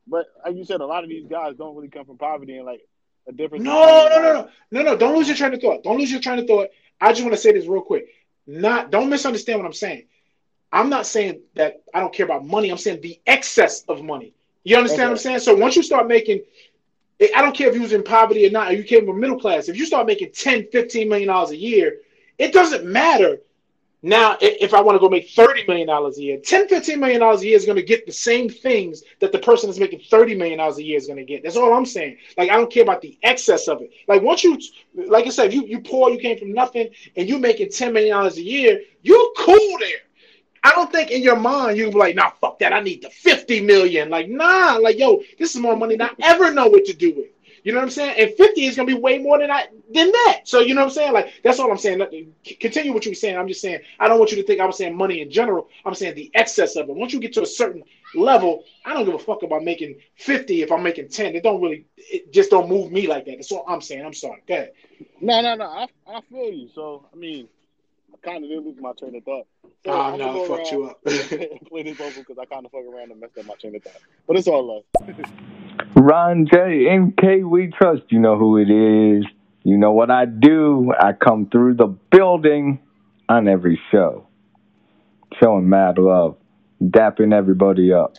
but 0.07 0.25
like 0.45 0.55
you 0.55 0.65
said, 0.65 0.81
a 0.81 0.85
lot 0.85 1.03
of 1.03 1.09
these 1.09 1.27
guys 1.29 1.55
don't 1.55 1.75
really 1.75 1.89
come 1.89 2.05
from 2.05 2.17
poverty 2.17 2.57
and 2.57 2.65
like 2.65 2.81
a 3.27 3.31
difference. 3.31 3.63
No, 3.65 3.85
no, 3.85 4.07
no, 4.09 4.33
no, 4.33 4.49
no, 4.71 4.81
no. 4.83 4.97
Don't 4.97 5.15
lose 5.15 5.27
your 5.27 5.37
train 5.37 5.53
of 5.53 5.61
thought. 5.61 5.83
Don't 5.83 5.97
lose 5.97 6.11
your 6.11 6.21
train 6.21 6.39
of 6.39 6.47
thought. 6.47 6.69
I 6.99 7.11
just 7.11 7.21
want 7.21 7.33
to 7.33 7.41
say 7.41 7.51
this 7.51 7.65
real 7.65 7.81
quick. 7.81 8.07
Not 8.45 8.91
don't 8.91 9.09
misunderstand 9.09 9.59
what 9.59 9.65
I'm 9.65 9.73
saying. 9.73 10.05
I'm 10.71 10.89
not 10.89 11.05
saying 11.05 11.41
that 11.55 11.81
I 11.93 11.99
don't 11.99 12.13
care 12.13 12.25
about 12.25 12.45
money. 12.45 12.69
I'm 12.69 12.77
saying 12.77 13.01
the 13.01 13.19
excess 13.25 13.83
of 13.83 14.03
money. 14.03 14.33
You 14.63 14.75
understand 14.77 15.03
what 15.09 15.11
I'm 15.11 15.17
saying? 15.17 15.39
So 15.39 15.55
once 15.55 15.75
you 15.75 15.83
start 15.83 16.07
making, 16.07 16.41
I 17.21 17.41
don't 17.41 17.55
care 17.55 17.69
if 17.69 17.75
you 17.75 17.81
was 17.81 17.93
in 17.93 18.03
poverty 18.03 18.45
or 18.45 18.51
not, 18.51 18.69
or 18.69 18.73
you 18.73 18.83
came 18.83 19.05
from 19.05 19.19
middle 19.19 19.39
class. 19.39 19.69
If 19.69 19.77
you 19.77 19.85
start 19.85 20.07
making 20.07 20.31
10, 20.31 20.67
15 20.71 21.07
million 21.07 21.27
dollars 21.29 21.51
a 21.51 21.57
year, 21.57 21.99
it 22.37 22.51
doesn't 22.53 22.85
matter. 22.85 23.39
Now, 24.07 24.37
if 24.39 24.73
I 24.73 24.79
want 24.79 24.95
to 24.95 24.99
go 25.01 25.09
make 25.09 25.31
30 25.31 25.65
million 25.67 25.85
dollars 25.87 26.17
a 26.17 26.21
year, 26.21 26.37
$10, 26.37 26.69
15 26.69 26.97
million 26.97 27.19
dollars 27.19 27.41
a 27.41 27.47
year 27.47 27.57
is 27.57 27.65
going 27.65 27.75
to 27.75 27.83
get 27.83 28.05
the 28.05 28.11
same 28.13 28.47
things 28.47 29.03
that 29.19 29.33
the 29.33 29.39
person 29.39 29.67
that's 29.67 29.79
making 29.79 29.99
30 29.99 30.33
million 30.33 30.59
dollars 30.59 30.77
a 30.77 30.83
year 30.83 30.97
is 30.97 31.07
going 31.07 31.17
to 31.17 31.25
get. 31.25 31.43
That's 31.43 31.57
all 31.57 31.73
I'm 31.73 31.85
saying. 31.85 32.15
Like, 32.37 32.49
I 32.49 32.55
don't 32.55 32.71
care 32.71 32.83
about 32.83 33.01
the 33.01 33.17
excess 33.23 33.67
of 33.67 33.81
it. 33.81 33.91
Like, 34.07 34.21
once 34.21 34.45
you, 34.45 34.57
like 34.95 35.25
I 35.25 35.29
said, 35.29 35.53
you 35.53 35.65
you 35.65 35.81
poor, 35.81 36.09
you 36.09 36.19
came 36.19 36.39
from 36.39 36.53
nothing, 36.53 36.87
and 37.17 37.27
you're 37.27 37.37
making 37.37 37.69
10 37.69 37.91
million 37.91 38.15
dollars 38.15 38.37
a 38.37 38.41
year, 38.41 38.79
you're 39.01 39.29
cool 39.37 39.77
there. 39.81 39.99
I 40.63 40.71
don't 40.71 40.89
think 40.89 41.11
in 41.11 41.21
your 41.21 41.35
mind 41.37 41.77
you 41.77 41.85
would 41.85 41.93
be 41.93 41.99
like, 41.99 42.15
nah, 42.15 42.31
fuck 42.39 42.59
that. 42.59 42.71
I 42.71 42.79
need 42.79 43.01
the 43.01 43.09
50 43.09 43.59
million. 43.59 44.09
Like, 44.09 44.29
nah, 44.29 44.77
like, 44.81 44.97
yo, 44.97 45.21
this 45.37 45.53
is 45.53 45.59
more 45.59 45.75
money 45.75 45.97
than 45.97 46.07
I 46.07 46.13
ever 46.21 46.53
know 46.53 46.67
what 46.67 46.85
to 46.85 46.93
do 46.93 47.13
with. 47.13 47.27
You 47.67 47.73
know 47.73 47.79
what 47.79 47.83
I'm 47.87 47.91
saying? 47.91 48.15
And 48.17 48.33
50 48.33 48.65
is 48.65 48.77
gonna 48.77 48.87
be 48.87 48.93
way 48.93 49.17
more 49.17 49.37
than 49.37 49.51
I 49.51 49.67
than 49.93 50.09
that. 50.09 50.43
So 50.45 50.61
you 50.61 50.73
know 50.73 50.79
what 50.79 50.87
I'm 50.87 50.93
saying? 50.93 51.11
Like, 51.11 51.33
that's 51.43 51.59
all 51.59 51.69
I'm 51.69 51.77
saying. 51.77 52.31
Continue 52.61 52.93
what 52.93 53.03
you 53.03 53.11
were 53.11 53.15
saying. 53.15 53.37
I'm 53.37 53.49
just 53.49 53.59
saying, 53.59 53.81
I 53.99 54.07
don't 54.07 54.19
want 54.19 54.31
you 54.31 54.37
to 54.37 54.43
think 54.43 54.61
I 54.61 54.65
was 54.65 54.77
saying 54.77 54.95
money 54.95 55.19
in 55.19 55.29
general. 55.29 55.67
I'm 55.83 55.93
saying 55.93 56.15
the 56.15 56.31
excess 56.33 56.77
of 56.77 56.87
it. 56.87 56.95
Once 56.95 57.11
you 57.11 57.19
get 57.19 57.33
to 57.33 57.41
a 57.41 57.45
certain 57.45 57.83
level, 58.15 58.63
I 58.85 58.93
don't 58.93 59.03
give 59.03 59.15
a 59.15 59.19
fuck 59.19 59.43
about 59.43 59.65
making 59.65 59.97
50 60.15 60.61
if 60.61 60.71
I'm 60.71 60.81
making 60.81 61.09
10. 61.09 61.35
It 61.35 61.43
don't 61.43 61.61
really 61.61 61.85
it 61.97 62.31
just 62.31 62.51
don't 62.51 62.69
move 62.69 62.89
me 62.89 63.05
like 63.05 63.25
that. 63.25 63.35
That's 63.35 63.51
all 63.51 63.65
I'm 63.67 63.81
saying. 63.81 64.05
I'm 64.05 64.13
sorry. 64.13 64.41
Go 64.47 64.53
ahead. 64.53 64.71
No, 65.19 65.41
no, 65.41 65.55
no. 65.55 65.65
I, 65.65 65.87
I 66.07 66.21
feel 66.21 66.53
you. 66.53 66.69
So 66.73 67.05
I 67.11 67.17
mean, 67.17 67.49
I 68.13 68.25
kind 68.25 68.45
of 68.45 68.49
did 68.49 68.63
lose 68.63 68.77
my 68.79 68.93
train 68.93 69.13
of 69.13 69.25
thought. 69.25 69.45
So 69.83 69.91
ah, 69.91 70.11
Oh, 70.11 70.13
I'ma 70.13 70.17
no, 70.17 70.33
go 70.35 70.55
fucked 70.55 70.71
you 70.71 70.85
up. 70.85 71.03
play 71.03 71.83
this 71.83 71.99
over 71.99 72.19
because 72.21 72.37
I 72.39 72.45
kind 72.45 72.65
of 72.65 72.71
fuck 72.71 72.85
around 72.85 73.11
and 73.11 73.19
messed 73.19 73.37
up 73.37 73.45
my 73.45 73.55
train 73.55 73.75
of 73.75 73.83
thought. 73.83 74.01
But 74.25 74.37
it's 74.37 74.47
all 74.47 74.65
love. 74.65 75.17
Ron 75.95 76.47
J, 76.51 76.87
NK, 76.97 77.45
we 77.45 77.67
trust. 77.67 78.03
You 78.09 78.19
know 78.19 78.37
who 78.37 78.57
it 78.57 78.69
is. 78.69 79.25
You 79.63 79.77
know 79.77 79.91
what 79.91 80.09
I 80.09 80.25
do. 80.25 80.93
I 80.97 81.13
come 81.13 81.47
through 81.49 81.75
the 81.75 81.87
building 81.87 82.79
on 83.27 83.47
every 83.47 83.79
show, 83.91 84.27
showing 85.41 85.67
mad 85.67 85.97
love, 85.97 86.37
dapping 86.81 87.33
everybody 87.33 87.91
up. 87.91 88.15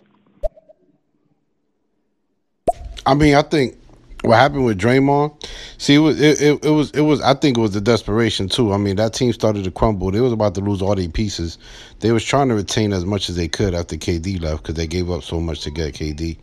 I 3.06 3.14
mean, 3.14 3.35
I 3.35 3.43
think 3.43 3.78
what 4.22 4.36
happened 4.36 4.64
with 4.64 4.78
Draymond, 4.78 5.43
see, 5.78 5.94
it 5.94 5.98
was 5.98 6.20
it, 6.20 6.40
it, 6.43 6.64
it 6.64 6.70
was 6.70 6.90
it 6.90 7.01
was 7.01 7.22
I 7.22 7.35
think 7.35 7.56
it 7.56 7.60
was 7.60 7.72
the 7.72 7.80
desperation 7.80 8.48
too. 8.48 8.72
I 8.72 8.76
mean, 8.76 8.97
that 8.97 9.14
team 9.14 9.32
started 9.32 9.64
to 9.64 9.70
crumble. 9.70 10.10
They 10.10 10.20
was 10.20 10.32
about 10.32 10.55
to 10.56 10.60
lose 10.60 10.82
all 10.82 10.94
their 10.94 11.09
pieces. 11.09 11.56
They 12.01 12.12
was 12.12 12.24
trying 12.24 12.48
to 12.48 12.55
retain 12.55 12.93
as 12.93 13.05
much 13.05 13.30
as 13.30 13.36
they 13.36 13.48
could 13.48 13.74
after 13.74 13.97
KD 13.97 14.43
left 14.43 14.62
because 14.62 14.74
they 14.74 14.86
gave 14.86 15.10
up 15.10 15.22
so 15.22 15.40
much 15.40 15.62
to 15.62 15.70
get 15.70 15.94
KD. 15.94 16.36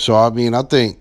So 0.00 0.16
I 0.16 0.30
mean, 0.30 0.54
I 0.54 0.62
think 0.62 0.98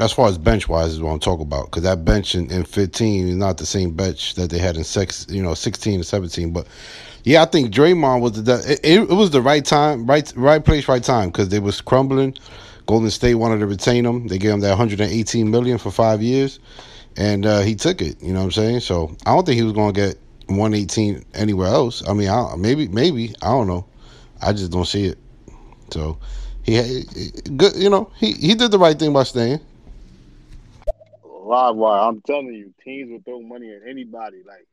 as 0.00 0.12
far 0.12 0.28
as 0.28 0.36
bench 0.36 0.68
wise 0.68 0.92
is 0.92 1.00
what 1.00 1.12
I'm 1.12 1.20
talking 1.20 1.46
about 1.46 1.66
because 1.66 1.84
that 1.84 2.04
bench 2.04 2.34
in, 2.34 2.50
in 2.50 2.64
15 2.64 3.28
is 3.28 3.36
not 3.36 3.56
the 3.56 3.64
same 3.64 3.92
bench 3.92 4.34
that 4.34 4.50
they 4.50 4.58
had 4.58 4.76
in 4.76 4.82
six, 4.82 5.28
you 5.30 5.40
know, 5.40 5.54
16 5.54 5.94
and 5.94 6.04
17. 6.04 6.52
But 6.52 6.66
yeah, 7.22 7.42
I 7.42 7.44
think 7.44 7.72
Draymond 7.72 8.20
was 8.20 8.42
the 8.42 8.78
it, 8.82 9.08
it, 9.08 9.14
was 9.14 9.30
the 9.30 9.40
right 9.40 9.64
time, 9.64 10.06
right 10.06 10.30
right 10.34 10.64
place, 10.64 10.88
right 10.88 11.04
time 11.04 11.28
because 11.28 11.50
they 11.50 11.60
was 11.60 11.80
crumbling. 11.80 12.36
Golden 12.86 13.10
State 13.10 13.36
wanted 13.36 13.60
to 13.60 13.66
retain 13.66 14.04
him. 14.04 14.26
They 14.26 14.38
gave 14.38 14.50
him 14.50 14.60
that 14.60 14.70
118 14.70 15.48
million 15.48 15.78
for 15.78 15.92
five 15.92 16.20
years, 16.20 16.58
and 17.16 17.46
uh, 17.46 17.60
he 17.60 17.76
took 17.76 18.02
it. 18.02 18.20
You 18.20 18.32
know 18.32 18.40
what 18.40 18.46
I'm 18.46 18.52
saying? 18.52 18.80
So 18.80 19.16
I 19.24 19.34
don't 19.36 19.46
think 19.46 19.56
he 19.56 19.62
was 19.62 19.72
going 19.72 19.94
to 19.94 20.00
get 20.00 20.18
118 20.46 21.24
anywhere 21.34 21.68
else. 21.68 22.02
I 22.08 22.12
mean, 22.12 22.28
I, 22.28 22.56
maybe, 22.58 22.88
maybe 22.88 23.36
I 23.40 23.50
don't 23.50 23.68
know. 23.68 23.86
I 24.42 24.52
just 24.52 24.72
don't 24.72 24.84
see 24.84 25.04
it. 25.04 25.18
So 25.92 26.18
he, 26.66 26.74
had- 26.74 27.58
good. 27.58 27.76
You 27.76 27.90
know, 27.90 28.10
he 28.18 28.32
he 28.32 28.54
did 28.54 28.70
the 28.70 28.78
right 28.78 28.98
thing 28.98 29.12
by 29.12 29.22
staying. 29.24 29.60
Live 31.24 31.76
wire. 31.76 32.08
I'm 32.08 32.20
telling 32.22 32.54
you, 32.54 32.72
teams 32.82 33.10
will 33.10 33.20
throw 33.22 33.40
money 33.40 33.72
at 33.72 33.88
anybody. 33.88 34.42
Like 34.46 34.66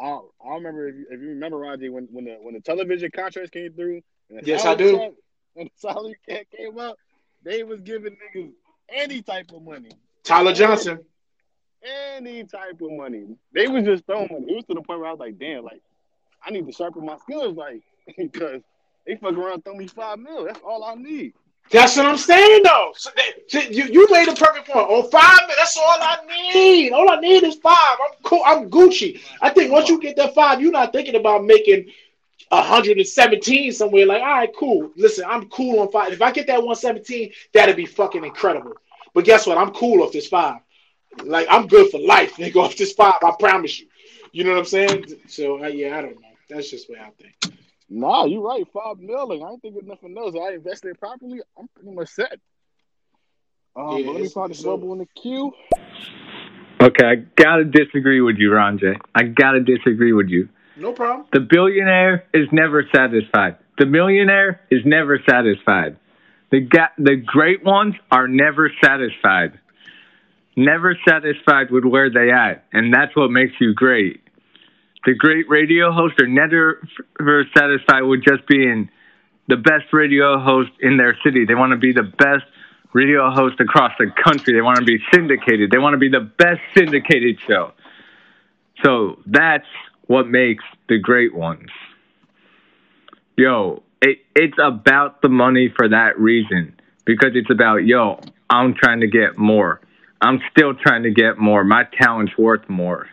I, 0.00 0.20
I 0.44 0.54
remember 0.54 0.88
if 0.88 0.96
you, 0.96 1.06
if 1.10 1.20
you 1.20 1.28
remember 1.28 1.58
Roger 1.58 1.90
when 1.92 2.08
when 2.10 2.24
the 2.24 2.32
when 2.40 2.54
the 2.54 2.60
television 2.60 3.10
contracts 3.14 3.50
came 3.50 3.72
through. 3.72 4.02
And 4.30 4.46
Yes, 4.46 4.64
I 4.64 4.74
do. 4.74 4.96
cap- 4.98 5.12
When 5.54 5.66
the 5.66 5.72
salary 5.76 6.16
cap 6.28 6.44
came 6.56 6.78
out, 6.78 6.98
they 7.44 7.62
was 7.62 7.80
giving 7.82 8.16
niggas 8.16 8.52
any 8.88 9.22
type 9.22 9.50
of 9.52 9.62
money. 9.62 9.90
Tyler 10.24 10.52
Johnson. 10.52 11.00
Any 12.16 12.44
type 12.44 12.80
of 12.80 12.92
money. 12.92 13.26
They 13.52 13.66
was 13.68 13.84
just 13.84 14.06
throwing 14.06 14.28
money. 14.30 14.46
It 14.52 14.54
was 14.56 14.64
to 14.66 14.74
the 14.74 14.82
point 14.82 15.00
where 15.00 15.08
I 15.08 15.12
was 15.12 15.20
like, 15.20 15.38
damn, 15.38 15.64
like 15.64 15.82
I 16.44 16.50
need 16.50 16.66
to 16.66 16.72
sharpen 16.72 17.04
my 17.04 17.16
skills, 17.18 17.56
like 17.56 17.82
because 18.16 18.62
they 19.06 19.16
fuck 19.16 19.34
around 19.34 19.64
throw 19.64 19.74
me 19.74 19.86
five 19.86 20.18
mil. 20.18 20.44
That's 20.44 20.60
all 20.64 20.84
I 20.84 20.94
need. 20.94 21.32
That's 21.70 21.96
what 21.96 22.06
I'm 22.06 22.16
saying, 22.18 22.62
though. 22.64 22.92
So 22.96 23.10
that- 23.16 23.70
you, 23.72 23.84
you 23.84 24.06
made 24.10 24.28
a 24.28 24.34
perfect 24.34 24.68
point. 24.68 24.86
Oh, 24.88 25.04
five. 25.04 25.40
That's 25.56 25.76
all 25.76 25.96
I 26.00 26.18
need. 26.52 26.92
All 26.92 27.10
I 27.10 27.20
need 27.20 27.42
is 27.44 27.54
five. 27.56 27.96
I'm 28.00 28.22
cool. 28.22 28.42
I'm 28.44 28.70
Gucci. 28.70 29.20
I 29.40 29.50
think 29.50 29.70
once 29.72 29.88
you 29.88 30.00
get 30.00 30.16
that 30.16 30.34
five, 30.34 30.60
you're 30.60 30.72
not 30.72 30.92
thinking 30.92 31.14
about 31.16 31.44
making 31.44 31.90
117 32.50 33.72
somewhere. 33.72 34.06
Like, 34.06 34.22
all 34.22 34.28
right, 34.28 34.50
cool. 34.56 34.90
Listen, 34.96 35.24
I'm 35.26 35.48
cool 35.48 35.80
on 35.80 35.90
five. 35.90 36.12
If 36.12 36.20
I 36.22 36.30
get 36.32 36.46
that 36.48 36.58
117, 36.62 37.32
that'd 37.52 37.76
be 37.76 37.86
fucking 37.86 38.24
incredible. 38.24 38.74
But 39.14 39.24
guess 39.24 39.46
what? 39.46 39.58
I'm 39.58 39.72
cool 39.72 40.02
off 40.02 40.12
this 40.12 40.28
five. 40.28 40.60
Like, 41.22 41.46
I'm 41.50 41.66
good 41.66 41.90
for 41.90 42.00
life, 42.00 42.36
nigga, 42.36 42.56
off 42.56 42.76
this 42.76 42.92
five. 42.92 43.14
I 43.22 43.32
promise 43.38 43.80
you. 43.80 43.86
You 44.32 44.44
know 44.44 44.50
what 44.52 44.58
I'm 44.60 44.64
saying? 44.64 45.04
So, 45.28 45.62
uh, 45.62 45.68
yeah, 45.68 45.98
I 45.98 46.02
don't 46.02 46.20
know. 46.20 46.28
That's 46.48 46.70
just 46.70 46.88
the 46.88 46.94
way 46.94 47.00
I 47.00 47.10
think. 47.10 47.54
Nah, 47.94 48.24
you're 48.24 48.40
right. 48.40 48.66
Five 48.72 49.00
million. 49.00 49.44
I 49.44 49.50
ain't 49.50 49.60
thinking 49.60 49.86
nothing 49.86 50.16
else. 50.16 50.34
I 50.34 50.54
invested 50.54 50.98
properly. 50.98 51.42
I'm 51.58 51.68
pretty 51.74 51.94
much 51.94 52.08
set. 52.08 52.38
Um, 53.76 53.98
Yeah, 53.98 54.10
let 54.10 54.22
me 54.22 54.28
find 54.28 54.50
this 54.50 54.62
bubble 54.62 54.92
in 54.94 54.98
the 54.98 55.06
queue. 55.20 55.52
Okay, 56.80 57.04
I 57.04 57.14
gotta 57.36 57.64
disagree 57.64 58.22
with 58.22 58.36
you, 58.38 58.52
Ron 58.52 58.80
I 59.14 59.24
gotta 59.24 59.60
disagree 59.60 60.14
with 60.14 60.28
you. 60.30 60.48
No 60.76 60.92
problem. 60.92 61.26
The 61.32 61.40
billionaire 61.40 62.24
is 62.32 62.48
never 62.50 62.82
satisfied. 62.94 63.56
The 63.78 63.84
millionaire 63.84 64.62
is 64.70 64.80
never 64.86 65.20
satisfied. 65.28 65.98
The 66.50 66.60
ga- 66.60 66.94
the 66.96 67.16
great 67.16 67.62
ones 67.62 67.94
are 68.10 68.26
never 68.26 68.70
satisfied. 68.82 69.58
Never 70.56 70.96
satisfied 71.06 71.70
with 71.70 71.84
where 71.84 72.10
they 72.10 72.30
at, 72.30 72.64
and 72.72 72.92
that's 72.92 73.14
what 73.14 73.30
makes 73.30 73.52
you 73.60 73.74
great. 73.74 74.22
The 75.04 75.14
great 75.14 75.48
radio 75.48 75.90
host 75.90 76.20
are 76.20 76.28
never 76.28 76.86
satisfied 77.56 78.02
with 78.02 78.22
just 78.22 78.46
being 78.46 78.88
the 79.48 79.56
best 79.56 79.92
radio 79.92 80.38
host 80.38 80.70
in 80.80 80.96
their 80.96 81.16
city. 81.24 81.44
They 81.44 81.54
want 81.54 81.72
to 81.72 81.78
be 81.78 81.92
the 81.92 82.04
best 82.04 82.44
radio 82.92 83.30
host 83.30 83.60
across 83.60 83.92
the 83.98 84.10
country. 84.24 84.54
They 84.54 84.60
want 84.60 84.78
to 84.78 84.84
be 84.84 84.98
syndicated. 85.12 85.70
They 85.70 85.78
want 85.78 85.94
to 85.94 85.98
be 85.98 86.08
the 86.08 86.20
best 86.20 86.60
syndicated 86.76 87.40
show. 87.46 87.72
So 88.84 89.18
that's 89.26 89.66
what 90.06 90.28
makes 90.28 90.64
the 90.88 90.98
great 90.98 91.34
ones. 91.34 91.70
Yo, 93.36 93.82
it, 94.00 94.18
it's 94.36 94.58
about 94.62 95.22
the 95.22 95.28
money 95.28 95.72
for 95.74 95.88
that 95.88 96.18
reason. 96.18 96.76
Because 97.04 97.32
it's 97.34 97.50
about, 97.50 97.78
yo, 97.84 98.20
I'm 98.48 98.74
trying 98.74 99.00
to 99.00 99.08
get 99.08 99.36
more. 99.36 99.80
I'm 100.20 100.40
still 100.52 100.74
trying 100.74 101.02
to 101.02 101.10
get 101.10 101.36
more. 101.38 101.64
My 101.64 101.82
talent's 102.00 102.38
worth 102.38 102.68
more. 102.68 103.08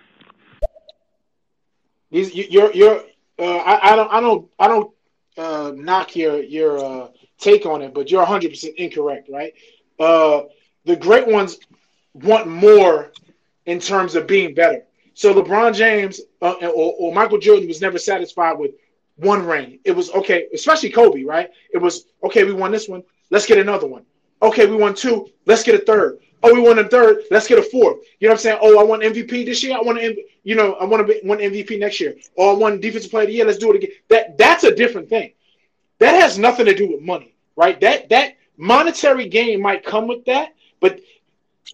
These 2.11 2.34
you- 2.36 2.48
you're 2.49 2.73
you're 2.73 3.03
uh, 3.40 3.57
I, 3.57 3.94
I 3.94 3.95
don't 3.95 4.11
I 4.11 4.19
don't 4.22 4.49
I 4.60 4.68
don't 4.68 4.91
uh, 5.38 5.72
knock 5.76 6.15
your 6.15 6.41
your 6.41 6.77
uh, 6.84 7.07
take 7.40 7.65
on 7.65 7.81
it, 7.81 7.94
but 7.94 8.10
you're 8.11 8.22
100 8.22 8.49
percent 8.49 8.76
incorrect, 8.77 9.30
right? 9.31 9.53
Uh, 9.99 10.44
the 10.86 10.95
great 10.95 11.27
ones 11.27 11.60
want 12.14 12.48
more 12.48 13.11
in 13.65 13.80
terms 13.80 14.15
of 14.15 14.27
being 14.27 14.53
better. 14.53 14.84
So 15.14 15.34
LeBron 15.34 15.76
James 15.76 16.22
uh, 16.41 16.53
or, 16.64 16.94
or 16.99 17.14
Michael 17.14 17.38
Jordan 17.40 17.68
was 17.68 17.81
never 17.81 17.98
satisfied 17.98 18.57
with 18.57 18.72
one 19.18 19.45
ring. 19.45 19.80
It 19.84 19.91
was 19.91 20.10
okay, 20.11 20.48
especially 20.53 20.90
Kobe, 20.91 21.23
right? 21.23 21.49
It 21.73 21.77
was 21.77 22.06
okay. 22.23 22.44
We 22.44 22.53
won 22.53 22.72
this 22.72 22.88
one. 22.88 23.03
Let's 23.30 23.45
get 23.45 23.57
another 23.57 23.88
one. 23.88 24.06
Okay, 24.41 24.65
we 24.65 24.76
won 24.76 24.95
two. 24.95 25.27
Let's 25.45 25.64
get 25.64 25.76
a 25.76 25.84
third. 25.86 26.19
Oh, 26.41 26.53
we 26.53 26.61
won 26.61 26.80
a 26.80 26.88
third. 26.88 27.23
Let's 27.30 27.48
get 27.48 27.57
a 27.60 27.61
fourth. 27.64 27.98
You 28.19 28.27
know 28.27 28.31
what 28.34 28.40
I'm 28.40 28.41
saying? 28.41 28.60
Oh, 28.61 28.80
I 28.80 28.84
won 28.84 29.03
MVP 29.03 29.44
this 29.44 29.61
year. 29.61 29.76
I 29.76 29.81
want 29.81 29.99
to, 29.99 30.15
you 30.50 30.56
know, 30.56 30.74
I 30.74 30.86
want 30.86 31.06
to 31.06 31.20
win 31.24 31.38
MVP 31.38 31.80
next 31.80 32.00
year. 32.00 32.16
Or 32.36 32.68
I 32.68 32.76
defensive 32.78 33.12
player 33.12 33.26
of 33.26 33.30
the 33.30 33.36
year. 33.36 33.46
Let's 33.46 33.60
do 33.60 33.72
it 33.72 33.76
again. 33.76 33.92
That 34.08 34.36
that's 34.36 34.64
a 34.64 34.74
different 34.74 35.08
thing. 35.08 35.34
That 36.00 36.20
has 36.20 36.40
nothing 36.40 36.66
to 36.66 36.74
do 36.74 36.92
with 36.92 37.02
money, 37.02 37.36
right? 37.56 37.80
That 37.82 38.10
that 38.10 38.34
monetary 38.58 39.30
gain 39.30 39.62
might 39.62 39.86
come 39.86 40.08
with 40.08 40.26
that, 40.26 40.56
but 40.80 41.02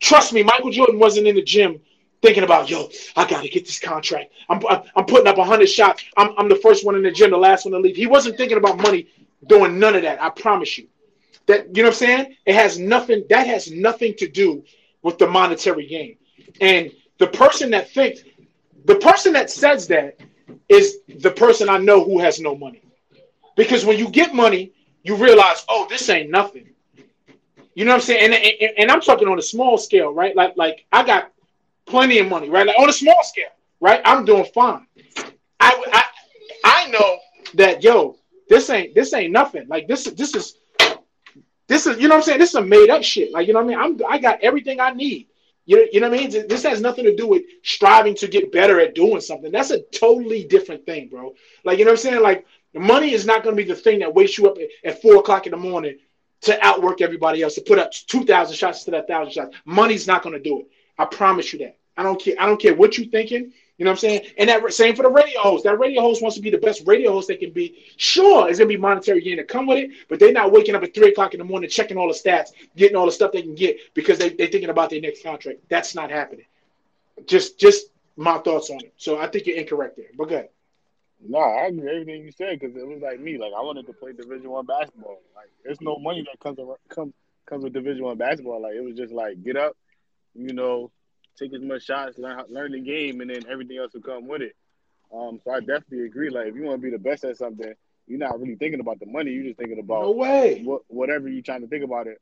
trust 0.01 0.33
me, 0.33 0.43
Michael 0.43 0.71
Jordan 0.71 0.99
wasn't 0.99 1.25
in 1.25 1.35
the 1.35 1.41
gym 1.41 1.79
thinking 2.21 2.43
about, 2.43 2.69
yo, 2.69 2.89
I 3.15 3.25
got 3.25 3.43
to 3.43 3.49
get 3.49 3.65
this 3.65 3.79
contract. 3.79 4.33
I'm, 4.49 4.59
I'm 4.95 5.05
putting 5.05 5.27
up 5.27 5.37
100 5.37 5.67
shots. 5.69 6.03
I'm, 6.17 6.33
I'm 6.37 6.49
the 6.49 6.55
first 6.57 6.85
one 6.85 6.95
in 6.95 7.03
the 7.03 7.11
gym, 7.11 7.31
the 7.31 7.37
last 7.37 7.63
one 7.63 7.71
to 7.71 7.79
leave. 7.79 7.95
He 7.95 8.07
wasn't 8.07 8.35
thinking 8.35 8.57
about 8.57 8.77
money, 8.77 9.07
doing 9.47 9.79
none 9.79 9.95
of 9.95 10.01
that. 10.01 10.21
I 10.21 10.29
promise 10.31 10.77
you. 10.77 10.87
That 11.45 11.67
you 11.77 11.83
know 11.83 11.89
what 11.89 12.01
I'm 12.01 12.07
saying? 12.07 12.35
It 12.45 12.55
has 12.55 12.77
nothing. 12.77 13.23
That 13.29 13.47
has 13.47 13.71
nothing 13.71 14.15
to 14.15 14.27
do 14.27 14.65
with 15.01 15.17
the 15.17 15.27
monetary 15.27 15.87
gain. 15.87 16.17
And 16.59 16.91
the 17.19 17.27
person 17.27 17.71
that 17.71 17.89
thinks, 17.91 18.21
the 18.85 18.95
person 18.95 19.33
that 19.33 19.49
says 19.49 19.87
that 19.87 20.19
is 20.69 20.99
the 21.07 21.31
person 21.31 21.69
I 21.69 21.77
know 21.77 22.03
who 22.03 22.19
has 22.19 22.39
no 22.39 22.55
money. 22.55 22.81
Because 23.55 23.85
when 23.85 23.97
you 23.97 24.09
get 24.09 24.33
money, 24.33 24.73
you 25.03 25.15
realize, 25.15 25.65
oh, 25.69 25.87
this 25.89 26.09
ain't 26.09 26.29
nothing. 26.29 26.69
You 27.73 27.85
know 27.85 27.91
what 27.91 27.95
I'm 27.95 28.01
saying? 28.01 28.33
And, 28.33 28.33
and, 28.33 28.71
and 28.77 28.91
I'm 28.91 29.01
talking 29.01 29.27
on 29.27 29.37
a 29.37 29.41
small 29.41 29.77
scale, 29.77 30.13
right? 30.13 30.35
Like 30.35 30.55
like 30.55 30.85
I 30.91 31.03
got 31.03 31.31
plenty 31.85 32.19
of 32.19 32.27
money, 32.27 32.49
right? 32.49 32.65
Like 32.65 32.77
on 32.79 32.89
a 32.89 32.93
small 32.93 33.21
scale, 33.23 33.49
right? 33.81 34.01
I'm 34.05 34.23
doing 34.23 34.45
fine. 34.53 34.87
I 35.59 35.83
I, 35.91 36.03
I 36.63 36.87
know 36.89 37.17
that 37.55 37.83
yo, 37.83 38.17
this 38.47 38.69
ain't 38.69 38.95
this 38.95 39.13
ain't 39.13 39.33
nothing. 39.33 39.67
Like 39.67 39.87
this 39.87 40.05
this 40.05 40.35
is 40.35 40.57
this 41.67 41.87
is, 41.87 41.97
you 41.97 42.07
know 42.07 42.15
what 42.15 42.19
I'm 42.19 42.23
saying? 42.23 42.39
This 42.39 42.49
is 42.49 42.55
a 42.55 42.61
made 42.61 42.89
up 42.89 43.03
shit. 43.03 43.31
Like, 43.31 43.47
you 43.47 43.53
know 43.53 43.63
what 43.63 43.75
I 43.77 43.87
mean? 43.87 44.01
I'm, 44.01 44.11
I 44.11 44.17
got 44.19 44.41
everything 44.41 44.79
I 44.79 44.91
need. 44.91 45.27
You, 45.65 45.77
know, 45.77 45.85
you 45.91 45.99
know 45.99 46.09
what 46.09 46.19
I 46.19 46.27
mean? 46.27 46.47
This 46.47 46.63
has 46.63 46.79
nothing 46.79 47.05
to 47.05 47.15
do 47.15 47.27
with 47.27 47.43
striving 47.63 48.15
to 48.15 48.27
get 48.27 48.51
better 48.51 48.79
at 48.79 48.93
doing 48.93 49.21
something. 49.21 49.51
That's 49.51 49.71
a 49.71 49.81
totally 49.81 50.45
different 50.45 50.85
thing, 50.85 51.09
bro. 51.09 51.33
Like, 51.63 51.79
you 51.79 51.85
know 51.85 51.91
what 51.91 51.99
I'm 51.99 52.11
saying? 52.11 52.21
Like, 52.21 52.45
money 52.73 53.13
is 53.13 53.25
not 53.25 53.43
going 53.43 53.55
to 53.55 53.63
be 53.63 53.67
the 53.67 53.75
thing 53.79 53.99
that 53.99 54.13
wakes 54.13 54.37
you 54.37 54.47
up 54.47 54.57
at, 54.57 54.69
at 54.83 55.01
four 55.01 55.15
o'clock 55.15 55.47
in 55.47 55.51
the 55.51 55.57
morning 55.57 55.97
to 56.41 56.63
outwork 56.63 57.01
everybody 57.01 57.41
else, 57.41 57.55
to 57.55 57.61
put 57.61 57.79
up 57.79 57.91
2,000 57.91 58.55
shots 58.55 58.83
to 58.83 58.91
that 58.91 59.09
1,000 59.09 59.33
shots. 59.33 59.57
Money's 59.65 60.05
not 60.05 60.21
going 60.21 60.33
to 60.33 60.41
do 60.41 60.59
it. 60.59 60.67
I 60.97 61.05
promise 61.05 61.51
you 61.51 61.59
that. 61.59 61.77
I 61.97 62.03
don't 62.03 62.21
care. 62.21 62.35
I 62.39 62.45
don't 62.45 62.61
care 62.61 62.75
what 62.75 62.97
you're 62.97 63.07
thinking. 63.07 63.53
You 63.77 63.83
know 63.83 63.91
what 63.91 64.03
I'm 64.03 64.09
saying? 64.09 64.31
And 64.37 64.49
that 64.49 64.73
same 64.73 64.95
for 64.95 65.03
the 65.03 65.09
radio 65.09 65.41
host. 65.41 65.65
That 65.65 65.77
radio 65.79 66.01
host 66.01 66.21
wants 66.21 66.37
to 66.37 66.41
be 66.41 66.49
the 66.49 66.57
best 66.57 66.83
radio 66.87 67.11
host 67.11 67.27
they 67.27 67.35
can 67.35 67.51
be. 67.51 67.83
Sure, 67.97 68.47
it's 68.49 68.57
gonna 68.57 68.69
be 68.69 68.77
monetary 68.77 69.21
gain 69.21 69.37
to 69.37 69.43
come 69.43 69.67
with 69.67 69.79
it, 69.79 69.91
but 70.07 70.19
they're 70.19 70.31
not 70.31 70.51
waking 70.51 70.75
up 70.75 70.83
at 70.83 70.93
three 70.93 71.09
o'clock 71.09 71.33
in 71.33 71.39
the 71.39 71.43
morning 71.43 71.69
checking 71.69 71.97
all 71.97 72.07
the 72.07 72.13
stats, 72.13 72.51
getting 72.77 72.95
all 72.95 73.05
the 73.05 73.11
stuff 73.11 73.33
they 73.33 73.41
can 73.41 73.55
get 73.55 73.77
because 73.93 74.17
they, 74.17 74.29
they're 74.29 74.47
thinking 74.47 74.69
about 74.69 74.89
their 74.89 75.01
next 75.01 75.23
contract. 75.23 75.59
That's 75.69 75.93
not 75.93 76.09
happening. 76.09 76.45
Just 77.27 77.59
just 77.59 77.87
my 78.15 78.37
thoughts 78.39 78.69
on 78.69 78.79
it. 78.79 78.93
So 78.97 79.17
I 79.19 79.27
think 79.27 79.45
you're 79.45 79.57
incorrect 79.57 79.97
there. 79.97 80.07
But 80.17 80.29
good. 80.29 80.47
No, 81.27 81.39
I 81.39 81.65
agree 81.67 81.89
everything 81.89 82.23
you 82.23 82.31
said 82.31 82.59
because 82.59 82.75
it 82.75 82.87
was 82.87 83.01
like 83.01 83.19
me. 83.19 83.37
Like 83.37 83.51
I 83.57 83.61
wanted 83.61 83.87
to 83.87 83.93
play 83.93 84.13
Division 84.13 84.49
One 84.49 84.65
basketball. 84.65 85.19
Like 85.35 85.49
there's 85.63 85.81
no 85.81 85.97
money 85.97 86.21
that 86.23 86.39
comes 86.39 86.59
around, 86.59 86.77
comes 86.89 87.13
comes 87.45 87.63
with 87.63 87.73
Division 87.73 88.03
One 88.03 88.17
basketball. 88.17 88.61
Like 88.61 88.75
it 88.75 88.83
was 88.83 88.95
just 88.95 89.13
like 89.13 89.43
get 89.43 89.57
up, 89.57 89.75
you 90.33 90.53
know, 90.53 90.91
take 91.37 91.53
as 91.53 91.61
much 91.61 91.83
shots, 91.83 92.17
learn 92.17 92.43
learn 92.49 92.71
the 92.71 92.79
game, 92.79 93.21
and 93.21 93.29
then 93.29 93.43
everything 93.49 93.77
else 93.77 93.93
will 93.93 94.01
come 94.01 94.27
with 94.27 94.41
it. 94.41 94.55
Um, 95.13 95.39
so 95.43 95.51
I 95.51 95.59
definitely 95.59 96.05
agree. 96.05 96.29
Like 96.29 96.47
if 96.47 96.55
you 96.55 96.63
want 96.63 96.81
to 96.81 96.85
be 96.85 96.91
the 96.91 96.99
best 96.99 97.23
at 97.23 97.37
something, 97.37 97.73
you're 98.07 98.19
not 98.19 98.39
really 98.39 98.55
thinking 98.55 98.79
about 98.79 98.99
the 98.99 99.05
money. 99.05 99.31
You're 99.31 99.45
just 99.45 99.57
thinking 99.57 99.79
about 99.79 100.03
no 100.03 100.11
way. 100.11 100.61
What, 100.63 100.81
whatever 100.87 101.27
you're 101.27 101.41
trying 101.41 101.61
to 101.61 101.67
think 101.67 101.83
about 101.83 102.07
it. 102.07 102.21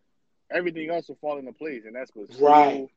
Everything 0.52 0.90
else 0.90 1.08
will 1.08 1.16
fall 1.16 1.38
into 1.38 1.54
place, 1.54 1.84
and 1.86 1.96
that's 1.96 2.12
what's 2.14 2.38
right. 2.40 2.88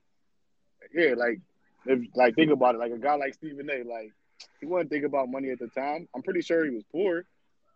Yeah, 0.92 1.14
like 1.16 1.40
if 1.86 2.00
like 2.14 2.34
think 2.34 2.52
about 2.52 2.74
it, 2.74 2.78
like 2.78 2.92
a 2.92 2.98
guy 2.98 3.14
like 3.14 3.34
Stephen 3.34 3.70
A. 3.70 3.88
Like 3.88 4.12
he 4.60 4.66
wasn't 4.66 4.90
thinking 4.90 5.06
about 5.06 5.30
money 5.30 5.50
at 5.50 5.58
the 5.58 5.68
time. 5.68 6.08
I'm 6.14 6.22
pretty 6.22 6.42
sure 6.42 6.64
he 6.64 6.70
was 6.70 6.84
poor, 6.92 7.24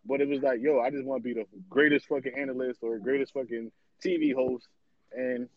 but 0.04 0.20
it 0.20 0.28
was 0.28 0.42
like, 0.42 0.60
yo, 0.60 0.80
I 0.80 0.90
just 0.90 1.04
want 1.04 1.22
to 1.22 1.28
be 1.28 1.34
the 1.34 1.46
greatest 1.68 2.06
fucking 2.08 2.32
analyst 2.36 2.80
or 2.82 2.98
greatest 2.98 3.32
fucking 3.32 3.70
TV 4.04 4.34
host, 4.34 4.66
and 5.12 5.48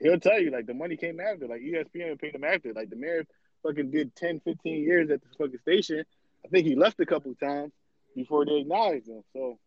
he'll 0.00 0.20
tell 0.20 0.40
you 0.40 0.50
like 0.50 0.66
the 0.66 0.74
money 0.74 0.96
came 0.96 1.20
after. 1.20 1.46
Like 1.46 1.60
ESPN 1.60 2.20
paid 2.20 2.34
him 2.34 2.44
after. 2.44 2.72
Like 2.72 2.90
the 2.90 2.96
mayor 2.96 3.26
fucking 3.62 3.90
did 3.90 4.14
10, 4.16 4.40
15 4.40 4.82
years 4.82 5.10
at 5.10 5.22
this 5.22 5.34
fucking 5.36 5.58
station. 5.60 6.04
I 6.44 6.48
think 6.48 6.66
he 6.66 6.76
left 6.76 7.00
a 7.00 7.06
couple 7.06 7.34
times 7.34 7.72
before 8.14 8.44
they 8.44 8.58
acknowledged 8.58 9.08
him. 9.08 9.22
So 9.32 9.58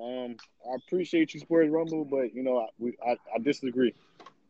um, 0.00 0.36
I 0.70 0.76
appreciate 0.76 1.34
you, 1.34 1.40
Sports 1.40 1.70
Rumble, 1.70 2.04
but 2.04 2.34
you 2.34 2.42
know 2.42 2.58
I, 2.58 2.66
we, 2.78 2.96
I, 3.04 3.12
I 3.34 3.38
disagree. 3.40 3.94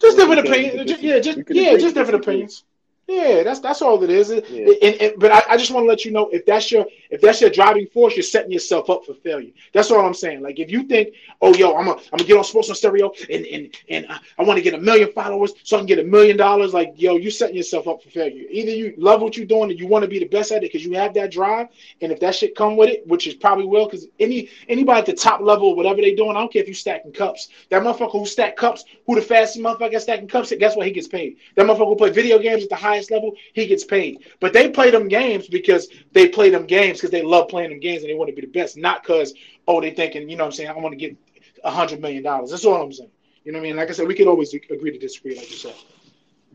Just 0.00 0.16
different 0.16 0.46
opinions. 0.46 1.00
Yeah, 1.00 1.18
just 1.20 1.38
yeah, 1.48 1.76
just 1.76 1.94
different 1.94 2.22
opinions. 2.22 2.64
Yeah, 3.12 3.42
that's 3.42 3.60
that's 3.60 3.82
all 3.82 4.02
it 4.02 4.08
is. 4.08 4.30
Yeah. 4.30 4.66
And, 4.82 4.94
and, 5.02 5.12
but 5.18 5.30
I, 5.32 5.42
I 5.50 5.56
just 5.58 5.70
want 5.70 5.84
to 5.84 5.88
let 5.88 6.04
you 6.04 6.12
know 6.12 6.30
if 6.30 6.46
that's 6.46 6.72
your 6.72 6.86
if 7.10 7.20
that's 7.20 7.42
your 7.42 7.50
driving 7.50 7.86
force, 7.88 8.16
you're 8.16 8.22
setting 8.22 8.50
yourself 8.50 8.88
up 8.88 9.04
for 9.04 9.12
failure. 9.12 9.52
That's 9.74 9.90
all 9.90 10.04
I'm 10.04 10.14
saying. 10.14 10.40
Like 10.40 10.58
if 10.58 10.70
you 10.70 10.84
think, 10.84 11.14
oh 11.42 11.54
yo, 11.54 11.76
I'm 11.76 11.84
gonna 11.84 12.00
I'm 12.00 12.16
gonna 12.18 12.24
get 12.24 12.38
on 12.38 12.44
Sports 12.44 12.70
on 12.70 12.74
Stereo 12.74 13.12
and 13.28 13.44
and 13.44 13.74
and 13.90 14.06
I, 14.08 14.18
I 14.38 14.44
want 14.44 14.56
to 14.56 14.62
get 14.62 14.72
a 14.72 14.78
million 14.78 15.12
followers 15.12 15.52
so 15.62 15.76
I 15.76 15.80
can 15.80 15.86
get 15.86 15.98
a 15.98 16.04
million 16.04 16.38
dollars. 16.38 16.72
Like 16.72 16.94
yo, 16.96 17.16
you're 17.16 17.30
setting 17.30 17.56
yourself 17.56 17.86
up 17.86 18.02
for 18.02 18.08
failure. 18.08 18.46
Either 18.50 18.70
you 18.70 18.94
love 18.96 19.20
what 19.20 19.36
you're 19.36 19.44
doing 19.44 19.70
and 19.70 19.78
you 19.78 19.86
want 19.86 20.04
to 20.04 20.08
be 20.08 20.18
the 20.18 20.24
best 20.24 20.50
at 20.50 20.58
it 20.64 20.72
because 20.72 20.84
you 20.84 20.94
have 20.94 21.12
that 21.12 21.30
drive, 21.30 21.68
and 22.00 22.12
if 22.12 22.20
that 22.20 22.34
shit 22.34 22.54
come 22.54 22.76
with 22.78 22.88
it, 22.88 23.06
which 23.06 23.26
is 23.26 23.34
probably 23.34 23.66
will, 23.66 23.84
because 23.84 24.06
any 24.20 24.48
anybody 24.68 25.00
at 25.00 25.06
the 25.06 25.12
top 25.12 25.42
level, 25.42 25.76
whatever 25.76 26.00
they 26.00 26.14
doing, 26.14 26.30
I 26.30 26.40
don't 26.40 26.50
care 26.50 26.62
if 26.62 26.68
you 26.68 26.74
stacking 26.74 27.12
cups. 27.12 27.48
That 27.68 27.82
motherfucker 27.82 28.12
who 28.12 28.24
stack 28.24 28.56
cups, 28.56 28.84
who 29.06 29.16
the 29.16 29.22
fastest 29.22 29.62
motherfucker 29.62 30.00
stacking 30.00 30.28
cups, 30.28 30.50
guess 30.58 30.76
what? 30.76 30.86
He 30.86 30.92
gets 30.92 31.08
paid. 31.08 31.36
That 31.56 31.66
motherfucker 31.66 31.88
who 31.88 31.96
play 31.96 32.10
video 32.10 32.38
games 32.38 32.62
at 32.62 32.70
the 32.70 32.76
highest 32.76 33.01
level, 33.10 33.32
he 33.52 33.66
gets 33.66 33.84
paid. 33.84 34.24
But 34.40 34.52
they 34.52 34.70
play 34.70 34.90
them 34.90 35.08
games 35.08 35.48
because 35.48 35.88
they 36.12 36.28
play 36.28 36.50
them 36.50 36.66
games 36.66 36.98
because 36.98 37.10
they 37.10 37.22
love 37.22 37.48
playing 37.48 37.70
them 37.70 37.80
games 37.80 38.02
and 38.02 38.10
they 38.10 38.14
want 38.14 38.30
to 38.30 38.34
be 38.34 38.42
the 38.42 38.52
best, 38.52 38.76
not 38.76 39.02
because 39.02 39.34
oh 39.66 39.80
they 39.80 39.90
thinking 39.90 40.28
you 40.28 40.36
know 40.36 40.44
what 40.44 40.48
I'm 40.48 40.52
saying 40.52 40.70
I 40.70 40.74
want 40.74 40.92
to 40.92 40.96
get 40.96 41.16
a 41.64 41.70
hundred 41.70 42.00
million 42.00 42.22
dollars. 42.22 42.50
That's 42.50 42.64
all 42.64 42.82
I'm 42.82 42.92
saying. 42.92 43.10
You 43.44 43.52
know 43.52 43.58
what 43.58 43.64
I 43.64 43.68
mean? 43.68 43.76
Like 43.76 43.90
I 43.90 43.92
said, 43.92 44.06
we 44.06 44.14
can 44.14 44.28
always 44.28 44.54
agree 44.54 44.92
to 44.92 44.98
disagree, 44.98 45.36
like 45.36 45.50
you 45.50 45.56
said. 45.56 45.74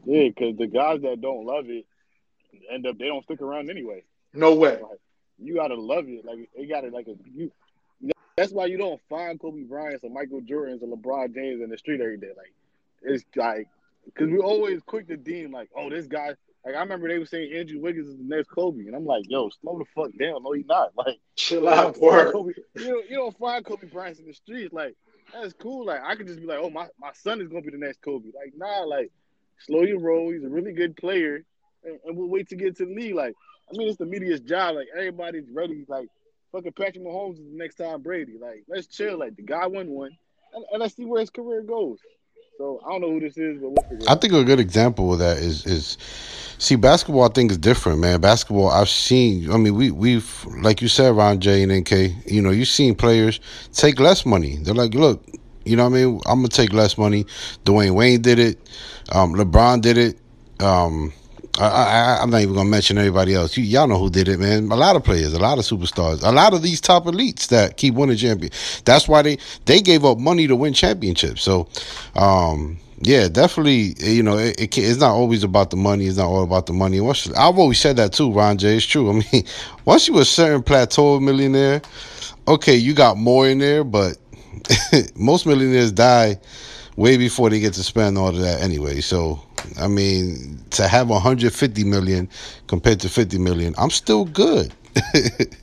Yeah, 0.06 0.30
because 0.30 0.58
the 0.58 0.68
guys 0.68 1.02
that 1.02 1.20
don't 1.22 1.46
love 1.46 1.70
it 1.70 1.86
end 2.72 2.86
up 2.88 2.98
they 2.98 3.08
don't 3.08 3.24
stick 3.24 3.42
around 3.42 3.70
anyway. 3.70 4.04
No 4.34 4.56
way. 4.56 4.80
Like, 4.82 5.00
you 5.40 5.56
gotta 5.56 5.76
love 5.76 6.06
it. 6.08 6.26
Like 6.26 6.50
it 6.54 6.70
gotta 6.70 6.90
like 6.90 7.08
a 7.08 7.16
you. 7.34 7.52
That's 8.38 8.52
why 8.52 8.66
you 8.68 8.78
don't 8.78 9.02
find 9.10 9.40
Kobe 9.40 9.64
Bryant 9.64 10.02
or 10.04 10.12
Michael 10.12 10.42
Jordans 10.42 10.84
or 10.84 10.96
LeBron 10.96 11.34
James 11.34 11.62
in 11.62 11.70
the 11.70 11.78
street 11.78 12.02
every 12.02 12.18
day. 12.18 12.32
Like 12.38 12.54
it's 13.02 13.26
like 13.36 13.68
because 14.14 14.30
we're 14.30 14.40
always 14.40 14.82
quick 14.82 15.08
to 15.08 15.18
deem 15.18 15.52
like, 15.52 15.70
oh, 15.76 15.90
this 15.90 16.08
guy 16.08 16.34
like 16.68 16.76
I 16.76 16.80
remember 16.80 17.08
they 17.08 17.18
were 17.18 17.26
saying 17.26 17.54
Andrew 17.54 17.80
Wiggins 17.80 18.10
is 18.10 18.18
the 18.18 18.24
next 18.24 18.50
Kobe, 18.50 18.86
and 18.88 18.94
I'm 18.94 19.06
like, 19.06 19.24
yo, 19.30 19.50
slow 19.62 19.80
the 19.80 19.86
fuck 19.96 20.12
down. 20.20 20.44
No, 20.44 20.52
he's 20.52 20.66
not. 20.66 20.92
Like, 20.98 21.18
chill 21.38 21.70
out, 21.70 21.98
word. 21.98 22.34
Kobe, 22.34 22.52
you 22.76 22.88
don't, 22.88 23.10
you 23.10 23.16
don't 23.16 23.38
find 23.38 23.64
Kobe 23.64 23.88
Bryant 23.88 24.20
in 24.20 24.26
the 24.26 24.34
streets. 24.34 24.74
Like, 24.74 24.94
that's 25.34 25.54
cool. 25.54 25.86
Like, 25.86 26.02
I 26.04 26.16
could 26.16 26.28
just 26.28 26.42
be 26.42 26.46
like, 26.46 26.60
oh, 26.62 26.70
my, 26.70 26.88
my 27.00 27.12
son 27.14 27.40
is 27.40 27.48
gonna 27.48 27.62
be 27.62 27.72
the 27.72 27.78
next 27.78 28.02
Kobe. 28.02 28.32
Like, 28.36 28.52
nah, 28.58 28.82
like, 28.82 29.14
slow 29.60 29.84
your 29.84 30.02
roll. 30.02 30.34
He's 30.34 30.44
a 30.44 30.50
really 30.50 30.74
good 30.74 30.98
player, 30.98 31.46
and, 31.86 32.00
and 32.04 32.18
we'll 32.18 32.28
wait 32.28 32.50
to 32.50 32.58
get 32.58 32.76
to 32.78 32.86
the 32.86 32.94
league. 32.94 33.16
Like, 33.16 33.34
I 33.72 33.78
mean, 33.78 33.88
it's 33.88 33.98
the 33.98 34.06
media's 34.06 34.42
job. 34.42 34.76
Like, 34.76 34.88
everybody's 34.94 35.50
ready. 35.50 35.86
Like, 35.88 36.10
fucking 36.52 36.74
Patrick 36.74 37.06
Mahomes 37.06 37.40
is 37.40 37.50
the 37.50 37.58
next 37.58 37.76
Tom 37.76 38.02
Brady. 38.02 38.38
Like, 38.42 38.66
let's 38.68 38.88
chill. 38.88 39.18
Like, 39.18 39.38
the 39.38 39.44
guy 39.44 39.68
won 39.68 39.88
one, 39.88 40.12
and, 40.54 40.66
and 40.70 40.82
let's 40.82 40.98
see 40.98 41.06
where 41.06 41.22
his 41.22 41.30
career 41.30 41.62
goes. 41.62 42.00
So 42.58 42.82
I 42.84 42.90
don't 42.90 43.02
know 43.02 43.12
who 43.12 43.20
this 43.20 43.38
is, 43.38 43.60
but 43.62 43.70
we'll 43.70 44.10
I 44.10 44.16
think 44.16 44.34
a 44.34 44.44
good 44.44 44.60
example 44.60 45.14
of 45.14 45.20
that 45.20 45.38
is 45.38 45.66
is 45.68 45.98
see 46.58 46.76
basketball. 46.76 47.24
I 47.24 47.30
think 47.30 47.52
is 47.52 47.58
different, 47.58 48.00
man. 48.00 48.20
Basketball, 48.20 48.70
I've 48.70 48.90
seen. 48.90 49.52
I 49.52 49.58
mean, 49.58 49.76
we 49.76 49.92
we've 49.92 50.46
like 50.62 50.82
you 50.82 50.88
said, 50.88 51.16
Ron 51.16 51.40
J 51.40 51.62
and 51.62 51.72
NK. 51.72 52.26
You 52.26 52.42
know, 52.42 52.50
you've 52.50 52.68
seen 52.68 52.96
players 52.96 53.40
take 53.74 54.00
less 54.00 54.26
money. 54.26 54.58
They're 54.58 54.74
like, 54.74 54.96
look, 54.96 55.24
you 55.66 55.76
know 55.76 55.84
what 55.88 55.98
I 55.98 56.04
mean? 56.04 56.22
I'm 56.26 56.40
gonna 56.40 56.48
take 56.48 56.74
less 56.74 56.98
money. 56.98 57.26
Dwyane 57.66 57.94
Wade 57.94 58.24
did 58.24 58.40
it. 58.40 58.58
Um, 59.12 59.36
LeBron 59.36 59.82
did 59.82 59.98
it. 60.00 60.18
Um, 60.60 61.14
I, 61.66 62.22
am 62.22 62.30
not 62.30 62.42
even 62.42 62.56
gonna 62.56 62.70
mention 62.70 62.98
anybody 62.98 63.34
else. 63.34 63.58
You, 63.58 63.64
y'all 63.64 63.88
know 63.88 63.98
who 63.98 64.10
did 64.10 64.28
it, 64.28 64.40
man. 64.40 64.72
A 64.72 64.76
lot 64.76 64.96
of 64.96 65.04
players, 65.04 65.34
a 65.34 65.40
lot 65.40 65.58
of 65.58 65.66
superstars, 65.66 66.24
a 66.24 66.32
lot 66.32 66.54
of 66.54 66.62
these 66.62 66.80
top 66.82 67.06
elites 67.06 67.48
that 67.48 67.78
keep 67.78 67.96
winning 67.96 68.18
champion. 68.18 68.52
That's 68.86 69.08
why 69.08 69.22
they 69.22 69.38
they 69.66 69.82
gave 69.82 70.06
up 70.06 70.18
money 70.18 70.48
to 70.48 70.56
win 70.56 70.74
championships. 70.74 71.42
So, 71.42 71.68
um, 72.16 72.78
yeah, 73.02 73.28
definitely. 73.28 73.96
You 74.00 74.24
know, 74.24 74.38
it, 74.38 74.60
it 74.60 74.78
it's 74.78 75.00
not 75.00 75.12
always 75.12 75.44
about 75.44 75.70
the 75.70 75.78
money. 75.78 76.06
It's 76.08 76.18
not 76.18 76.28
all 76.28 76.44
about 76.44 76.66
the 76.66 76.74
money. 76.74 77.00
Once 77.00 77.30
I've 77.32 77.58
always 77.58 77.80
said 77.80 77.98
that 77.98 78.14
too, 78.14 78.32
Ron 78.32 78.58
J. 78.58 78.78
It's 78.78 78.86
true. 78.86 79.10
I 79.12 79.14
mean, 79.14 79.44
once 79.86 80.08
you 80.08 80.18
a 80.20 80.26
certain 80.26 80.64
plateau 80.64 81.20
millionaire, 81.20 81.82
okay, 82.48 82.76
you 82.76 82.94
got 82.94 83.18
more 83.18 83.48
in 83.48 83.60
there, 83.60 83.84
but 83.84 84.18
most 85.16 85.46
millionaires 85.46 85.92
die 85.92 86.40
way 86.96 87.18
before 87.18 87.50
they 87.50 87.60
get 87.60 87.74
to 87.76 87.84
spend 87.84 88.18
all 88.18 88.30
of 88.30 88.40
that 88.40 88.62
anyway. 88.62 89.02
So, 89.02 89.40
I 89.80 89.88
mean, 89.88 90.60
to 90.72 90.88
have 90.88 91.10
150 91.10 91.84
million 91.84 92.30
compared 92.68 93.00
to 93.02 93.10
50 93.10 93.38
million, 93.38 93.76
I'm 93.78 93.90
still 93.90 94.26
good. 94.26 94.74
and, 95.14 95.56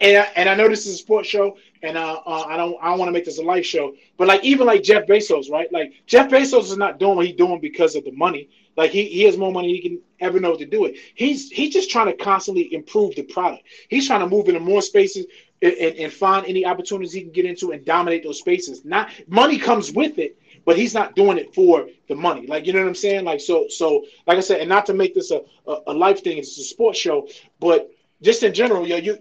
and 0.00 0.18
I, 0.18 0.30
and, 0.36 0.48
I, 0.48 0.54
know 0.54 0.68
this 0.68 0.86
is 0.86 0.94
a 0.94 0.98
sports 0.98 1.28
show, 1.28 1.56
and 1.82 1.96
uh, 1.96 2.20
uh, 2.26 2.44
I 2.48 2.56
don't 2.56 2.76
I 2.82 2.90
don't 2.90 2.98
want 2.98 3.08
to 3.08 3.12
make 3.12 3.24
this 3.24 3.38
a 3.38 3.42
life 3.42 3.66
show, 3.66 3.94
but 4.16 4.28
like 4.28 4.44
even 4.44 4.66
like 4.66 4.82
Jeff 4.82 5.06
Bezos, 5.06 5.50
right? 5.50 5.72
Like 5.72 5.92
Jeff 6.06 6.30
Bezos 6.30 6.64
is 6.64 6.76
not 6.76 6.98
doing 6.98 7.16
what 7.16 7.26
he's 7.26 7.36
doing 7.36 7.60
because 7.60 7.96
of 7.96 8.04
the 8.04 8.12
money. 8.12 8.48
Like 8.76 8.90
he, 8.90 9.04
he 9.06 9.22
has 9.24 9.36
more 9.36 9.52
money 9.52 9.68
he 9.68 9.82
can 9.82 10.00
ever 10.20 10.40
know 10.40 10.56
to 10.56 10.64
do 10.64 10.84
it. 10.84 10.96
He's 11.14 11.50
he's 11.50 11.72
just 11.72 11.90
trying 11.90 12.06
to 12.06 12.14
constantly 12.14 12.72
improve 12.72 13.14
the 13.16 13.22
product. 13.22 13.64
He's 13.88 14.06
trying 14.06 14.20
to 14.20 14.28
move 14.28 14.48
into 14.48 14.60
more 14.60 14.82
spaces 14.82 15.26
and, 15.60 15.72
and, 15.74 15.96
and 15.96 16.12
find 16.12 16.46
any 16.46 16.64
opportunities 16.64 17.12
he 17.12 17.22
can 17.22 17.32
get 17.32 17.44
into 17.44 17.72
and 17.72 17.84
dominate 17.84 18.24
those 18.24 18.38
spaces. 18.38 18.84
Not 18.84 19.10
money 19.28 19.58
comes 19.58 19.92
with 19.92 20.18
it, 20.18 20.38
but 20.64 20.76
he's 20.76 20.94
not 20.94 21.14
doing 21.14 21.38
it 21.38 21.54
for 21.54 21.88
the 22.08 22.14
money. 22.14 22.46
Like 22.46 22.66
you 22.66 22.72
know 22.72 22.80
what 22.80 22.88
I'm 22.88 22.94
saying? 22.94 23.24
Like 23.24 23.40
so 23.40 23.66
so 23.68 24.04
like 24.26 24.38
I 24.38 24.40
said, 24.40 24.60
and 24.60 24.68
not 24.68 24.86
to 24.86 24.94
make 24.94 25.14
this 25.14 25.30
a, 25.30 25.42
a, 25.66 25.76
a 25.88 25.92
life 25.92 26.22
thing, 26.22 26.38
it's 26.38 26.58
a 26.58 26.64
sports 26.64 26.98
show, 26.98 27.28
but 27.60 27.90
just 28.22 28.42
in 28.42 28.54
general, 28.54 28.86
yo, 28.86 28.96
you 28.96 29.18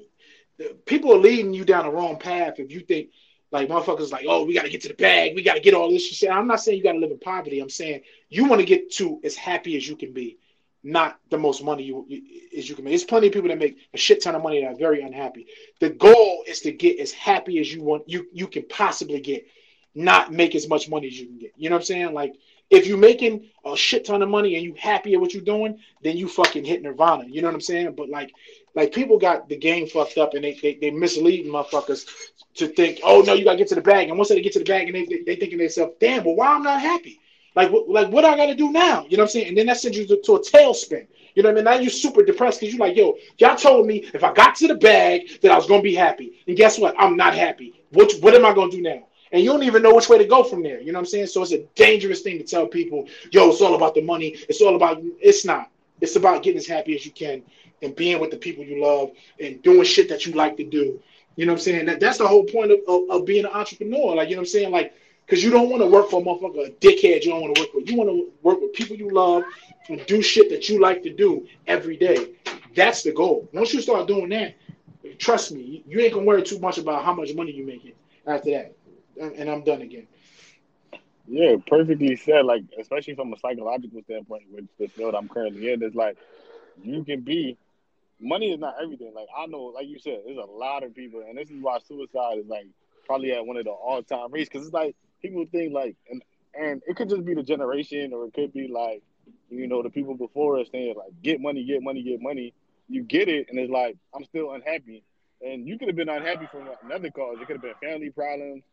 people 0.85 1.13
are 1.13 1.17
leading 1.17 1.53
you 1.53 1.65
down 1.65 1.85
the 1.85 1.91
wrong 1.91 2.17
path 2.17 2.59
if 2.59 2.71
you 2.71 2.81
think 2.81 3.09
like 3.51 3.67
motherfuckers 3.67 4.11
like, 4.11 4.25
oh, 4.27 4.45
we 4.45 4.53
got 4.53 4.63
to 4.63 4.69
get 4.69 4.81
to 4.81 4.87
the 4.87 4.93
bag, 4.93 5.35
we 5.35 5.43
got 5.43 5.55
to 5.55 5.59
get 5.59 5.73
all 5.73 5.89
this 5.89 6.07
shit. 6.07 6.31
I'm 6.31 6.47
not 6.47 6.61
saying 6.61 6.77
you 6.77 6.83
got 6.83 6.93
to 6.93 6.99
live 6.99 7.11
in 7.11 7.19
poverty. 7.19 7.59
I'm 7.59 7.69
saying 7.69 8.01
you 8.29 8.45
want 8.45 8.61
to 8.61 8.65
get 8.65 8.91
to 8.93 9.19
as 9.23 9.35
happy 9.35 9.75
as 9.75 9.87
you 9.87 9.97
can 9.97 10.13
be, 10.13 10.37
not 10.83 11.19
the 11.29 11.37
most 11.37 11.63
money 11.63 11.83
you, 11.83 12.05
you 12.07 12.21
as 12.57 12.69
you 12.69 12.75
can 12.75 12.85
make. 12.85 12.91
There's 12.91 13.03
plenty 13.03 13.27
of 13.27 13.33
people 13.33 13.49
that 13.49 13.59
make 13.59 13.77
a 13.93 13.97
shit 13.97 14.23
ton 14.23 14.35
of 14.35 14.41
money 14.41 14.61
that 14.61 14.71
are 14.71 14.77
very 14.77 15.01
unhappy. 15.01 15.47
The 15.79 15.89
goal 15.89 16.43
is 16.47 16.61
to 16.61 16.71
get 16.71 16.99
as 16.99 17.11
happy 17.11 17.59
as 17.59 17.73
you 17.73 17.83
want 17.83 18.07
you 18.07 18.27
you 18.31 18.47
can 18.47 18.63
possibly 18.69 19.19
get, 19.19 19.45
not 19.93 20.31
make 20.31 20.55
as 20.55 20.67
much 20.67 20.89
money 20.89 21.07
as 21.07 21.19
you 21.19 21.27
can 21.27 21.37
get. 21.37 21.53
You 21.57 21.69
know 21.69 21.75
what 21.75 21.81
I'm 21.81 21.85
saying? 21.85 22.13
Like 22.13 22.35
if 22.69 22.87
you're 22.87 22.97
making 22.97 23.49
a 23.65 23.75
shit 23.75 24.05
ton 24.05 24.21
of 24.21 24.29
money 24.29 24.55
and 24.55 24.63
you 24.63 24.73
happy 24.77 25.13
at 25.13 25.19
what 25.19 25.33
you're 25.33 25.43
doing, 25.43 25.77
then 26.01 26.15
you 26.17 26.27
fucking 26.27 26.63
hit 26.63 26.81
nirvana. 26.81 27.25
You 27.27 27.41
know 27.41 27.49
what 27.49 27.55
I'm 27.55 27.61
saying? 27.61 27.93
But 27.95 28.09
like 28.09 28.33
like 28.75 28.93
people 28.93 29.19
got 29.19 29.49
the 29.49 29.57
game 29.57 29.87
fucked 29.87 30.17
up 30.17 30.33
and 30.33 30.43
they 30.43 30.53
they, 30.53 30.75
they 30.75 30.91
misleading 30.91 31.51
motherfuckers 31.51 32.07
to 32.55 32.67
think, 32.67 32.99
oh 33.03 33.21
no, 33.21 33.33
you 33.33 33.43
gotta 33.43 33.57
get 33.57 33.67
to 33.67 33.75
the 33.75 33.81
bag. 33.81 34.07
And 34.09 34.17
once 34.17 34.29
they 34.29 34.41
get 34.41 34.53
to 34.53 34.59
the 34.59 34.65
bag 34.65 34.87
and 34.87 34.95
they 34.95 35.05
they, 35.05 35.23
they 35.23 35.35
thinking 35.35 35.57
themselves, 35.57 35.93
damn, 35.99 36.23
but 36.23 36.35
why 36.35 36.47
I'm 36.47 36.63
not 36.63 36.81
happy? 36.81 37.19
Like 37.55 37.71
what 37.71 37.89
like 37.89 38.09
what 38.09 38.23
I 38.23 38.37
gotta 38.37 38.55
do 38.55 38.71
now? 38.71 39.05
You 39.09 39.17
know 39.17 39.23
what 39.23 39.29
I'm 39.29 39.31
saying? 39.33 39.49
And 39.49 39.57
then 39.57 39.65
that 39.65 39.77
sends 39.77 39.97
you 39.97 40.07
to, 40.07 40.21
to 40.21 40.35
a 40.35 40.39
tailspin. 40.39 41.07
You 41.35 41.43
know 41.43 41.49
what 41.49 41.53
I 41.53 41.55
mean? 41.55 41.63
Now 41.65 41.75
you're 41.75 41.89
super 41.89 42.23
depressed 42.23 42.61
because 42.61 42.73
you're 42.73 42.85
like, 42.85 42.95
yo, 42.95 43.15
y'all 43.37 43.57
told 43.57 43.87
me 43.87 44.05
if 44.13 44.23
I 44.23 44.33
got 44.33 44.55
to 44.55 44.67
the 44.67 44.75
bag 44.75 45.41
that 45.41 45.51
I 45.51 45.57
was 45.57 45.65
gonna 45.67 45.81
be 45.81 45.95
happy. 45.95 46.39
And 46.47 46.55
guess 46.55 46.79
what? 46.79 46.95
I'm 46.97 47.17
not 47.17 47.35
happy. 47.35 47.73
What 47.91 48.13
what 48.21 48.33
am 48.33 48.45
I 48.45 48.53
gonna 48.53 48.71
do 48.71 48.81
now? 48.81 49.07
And 49.31 49.43
you 49.43 49.51
don't 49.51 49.63
even 49.63 49.81
know 49.81 49.95
which 49.95 50.09
way 50.09 50.17
to 50.17 50.25
go 50.25 50.43
from 50.43 50.61
there. 50.61 50.81
You 50.81 50.91
know 50.91 50.99
what 50.99 51.05
I'm 51.05 51.11
saying? 51.11 51.27
So 51.27 51.41
it's 51.41 51.53
a 51.53 51.63
dangerous 51.75 52.21
thing 52.21 52.37
to 52.37 52.43
tell 52.43 52.67
people, 52.67 53.07
yo, 53.31 53.49
it's 53.49 53.61
all 53.61 53.75
about 53.75 53.95
the 53.95 54.01
money. 54.01 54.35
It's 54.49 54.61
all 54.61 54.75
about 54.75 55.01
it's 55.19 55.45
not. 55.45 55.69
It's 56.01 56.15
about 56.15 56.43
getting 56.43 56.57
as 56.57 56.67
happy 56.67 56.95
as 56.95 57.05
you 57.05 57.11
can 57.11 57.43
and 57.81 57.95
being 57.95 58.19
with 58.19 58.31
the 58.31 58.37
people 58.37 58.63
you 58.63 58.83
love 58.83 59.11
and 59.39 59.61
doing 59.61 59.85
shit 59.85 60.09
that 60.09 60.25
you 60.25 60.33
like 60.33 60.57
to 60.57 60.63
do. 60.63 60.99
You 61.35 61.45
know 61.45 61.53
what 61.53 61.59
I'm 61.59 61.63
saying? 61.63 61.85
That 61.85 61.99
that's 61.99 62.17
the 62.17 62.27
whole 62.27 62.43
point 62.43 62.71
of, 62.71 62.79
of, 62.87 63.09
of 63.09 63.25
being 63.25 63.45
an 63.45 63.51
entrepreneur. 63.51 64.15
Like, 64.15 64.29
you 64.29 64.35
know 64.35 64.41
what 64.41 64.47
I'm 64.47 64.51
saying? 64.51 64.71
Like, 64.71 64.93
because 65.25 65.43
you 65.43 65.49
don't 65.49 65.69
want 65.69 65.81
to 65.81 65.87
work 65.87 66.09
for 66.09 66.21
a 66.21 66.23
motherfucker, 66.23 66.67
a 66.67 66.71
dickhead 66.71 67.23
you 67.23 67.31
don't 67.31 67.41
want 67.41 67.55
to 67.55 67.61
work 67.61 67.73
with. 67.73 67.89
You 67.89 67.95
want 67.97 68.09
to 68.09 68.31
work 68.41 68.59
with 68.59 68.73
people 68.73 68.97
you 68.97 69.09
love 69.11 69.43
and 69.87 70.05
do 70.05 70.21
shit 70.21 70.49
that 70.49 70.67
you 70.67 70.81
like 70.81 71.03
to 71.03 71.13
do 71.13 71.47
every 71.67 71.95
day. 71.95 72.33
That's 72.75 73.03
the 73.03 73.13
goal. 73.13 73.47
Once 73.53 73.73
you 73.73 73.81
start 73.81 74.07
doing 74.07 74.29
that, 74.29 74.55
trust 75.19 75.51
me, 75.51 75.83
you 75.87 75.99
ain't 75.99 76.13
gonna 76.13 76.25
worry 76.25 76.43
too 76.43 76.59
much 76.59 76.77
about 76.77 77.05
how 77.05 77.13
much 77.13 77.33
money 77.33 77.51
you're 77.51 77.65
making 77.65 77.93
after 78.27 78.51
that. 78.51 78.75
And 79.19 79.49
I'm 79.49 79.63
done 79.63 79.81
again. 79.81 80.07
Yeah, 81.27 81.55
perfectly 81.67 82.15
said. 82.15 82.45
Like, 82.45 82.63
especially 82.79 83.15
from 83.15 83.33
a 83.33 83.37
psychological 83.37 84.01
standpoint, 84.03 84.43
with 84.51 84.65
the 84.79 84.87
field 84.87 85.15
I'm 85.15 85.29
currently 85.29 85.71
in, 85.71 85.81
it's 85.83 85.95
like 85.95 86.17
you 86.83 87.03
can 87.03 87.21
be 87.21 87.57
money 88.19 88.51
is 88.53 88.59
not 88.59 88.75
everything. 88.81 89.13
Like 89.13 89.27
I 89.35 89.45
know, 89.47 89.65
like 89.65 89.87
you 89.87 89.99
said, 89.99 90.21
there's 90.25 90.37
a 90.37 90.51
lot 90.51 90.83
of 90.83 90.95
people, 90.95 91.23
and 91.27 91.37
this 91.37 91.49
is 91.49 91.61
why 91.61 91.79
suicide 91.87 92.39
is 92.39 92.47
like 92.47 92.67
probably 93.05 93.31
at 93.31 93.45
one 93.45 93.57
of 93.57 93.65
the 93.65 93.71
all 93.71 94.03
time 94.03 94.31
rates 94.31 94.49
because 94.49 94.65
it's 94.65 94.73
like 94.73 94.95
people 95.21 95.45
think 95.51 95.73
like, 95.73 95.95
and 96.09 96.23
and 96.53 96.81
it 96.87 96.95
could 96.95 97.09
just 97.09 97.25
be 97.25 97.33
the 97.33 97.43
generation, 97.43 98.13
or 98.13 98.25
it 98.25 98.33
could 98.33 98.53
be 98.53 98.67
like, 98.67 99.01
you 99.49 99.67
know, 99.67 99.81
the 99.83 99.89
people 99.89 100.15
before 100.15 100.59
us 100.59 100.67
saying 100.71 100.95
like, 100.97 101.13
get 101.21 101.41
money, 101.41 101.63
get 101.63 101.81
money, 101.81 102.03
get 102.03 102.21
money. 102.21 102.53
You 102.89 103.03
get 103.03 103.29
it, 103.29 103.47
and 103.49 103.57
it's 103.57 103.71
like 103.71 103.97
I'm 104.13 104.25
still 104.25 104.51
unhappy, 104.51 105.03
and 105.41 105.67
you 105.67 105.77
could 105.77 105.87
have 105.87 105.95
been 105.95 106.09
unhappy 106.09 106.47
from 106.51 106.69
another 106.83 107.09
cause. 107.09 107.37
It 107.39 107.47
could 107.47 107.55
have 107.55 107.61
been 107.61 107.75
family 107.81 108.09
problems. 108.09 108.63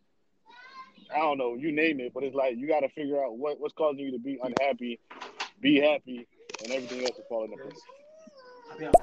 I 1.15 1.19
don't 1.19 1.39
know, 1.39 1.55
you 1.55 1.73
name 1.73 2.01
it, 2.01 2.13
but 2.15 2.25
it's 2.25 2.35
like 2.35 2.57
you 2.57 2.69
got 2.69 2.81
to 2.81 2.89
figure 2.91 3.23
out 3.25 3.39
what, 3.39 3.61
what's 3.61 3.75
causing 3.75 4.01
you 4.01 4.13
to 4.13 4.19
be 4.19 4.39
unhappy, 4.43 5.01
be 5.61 5.81
happy, 5.81 6.27
and 6.63 6.73
everything 6.73 7.05
else 7.05 7.17
will 7.17 7.25
fall 7.29 7.45
into 7.45 7.57
place. 7.57 7.81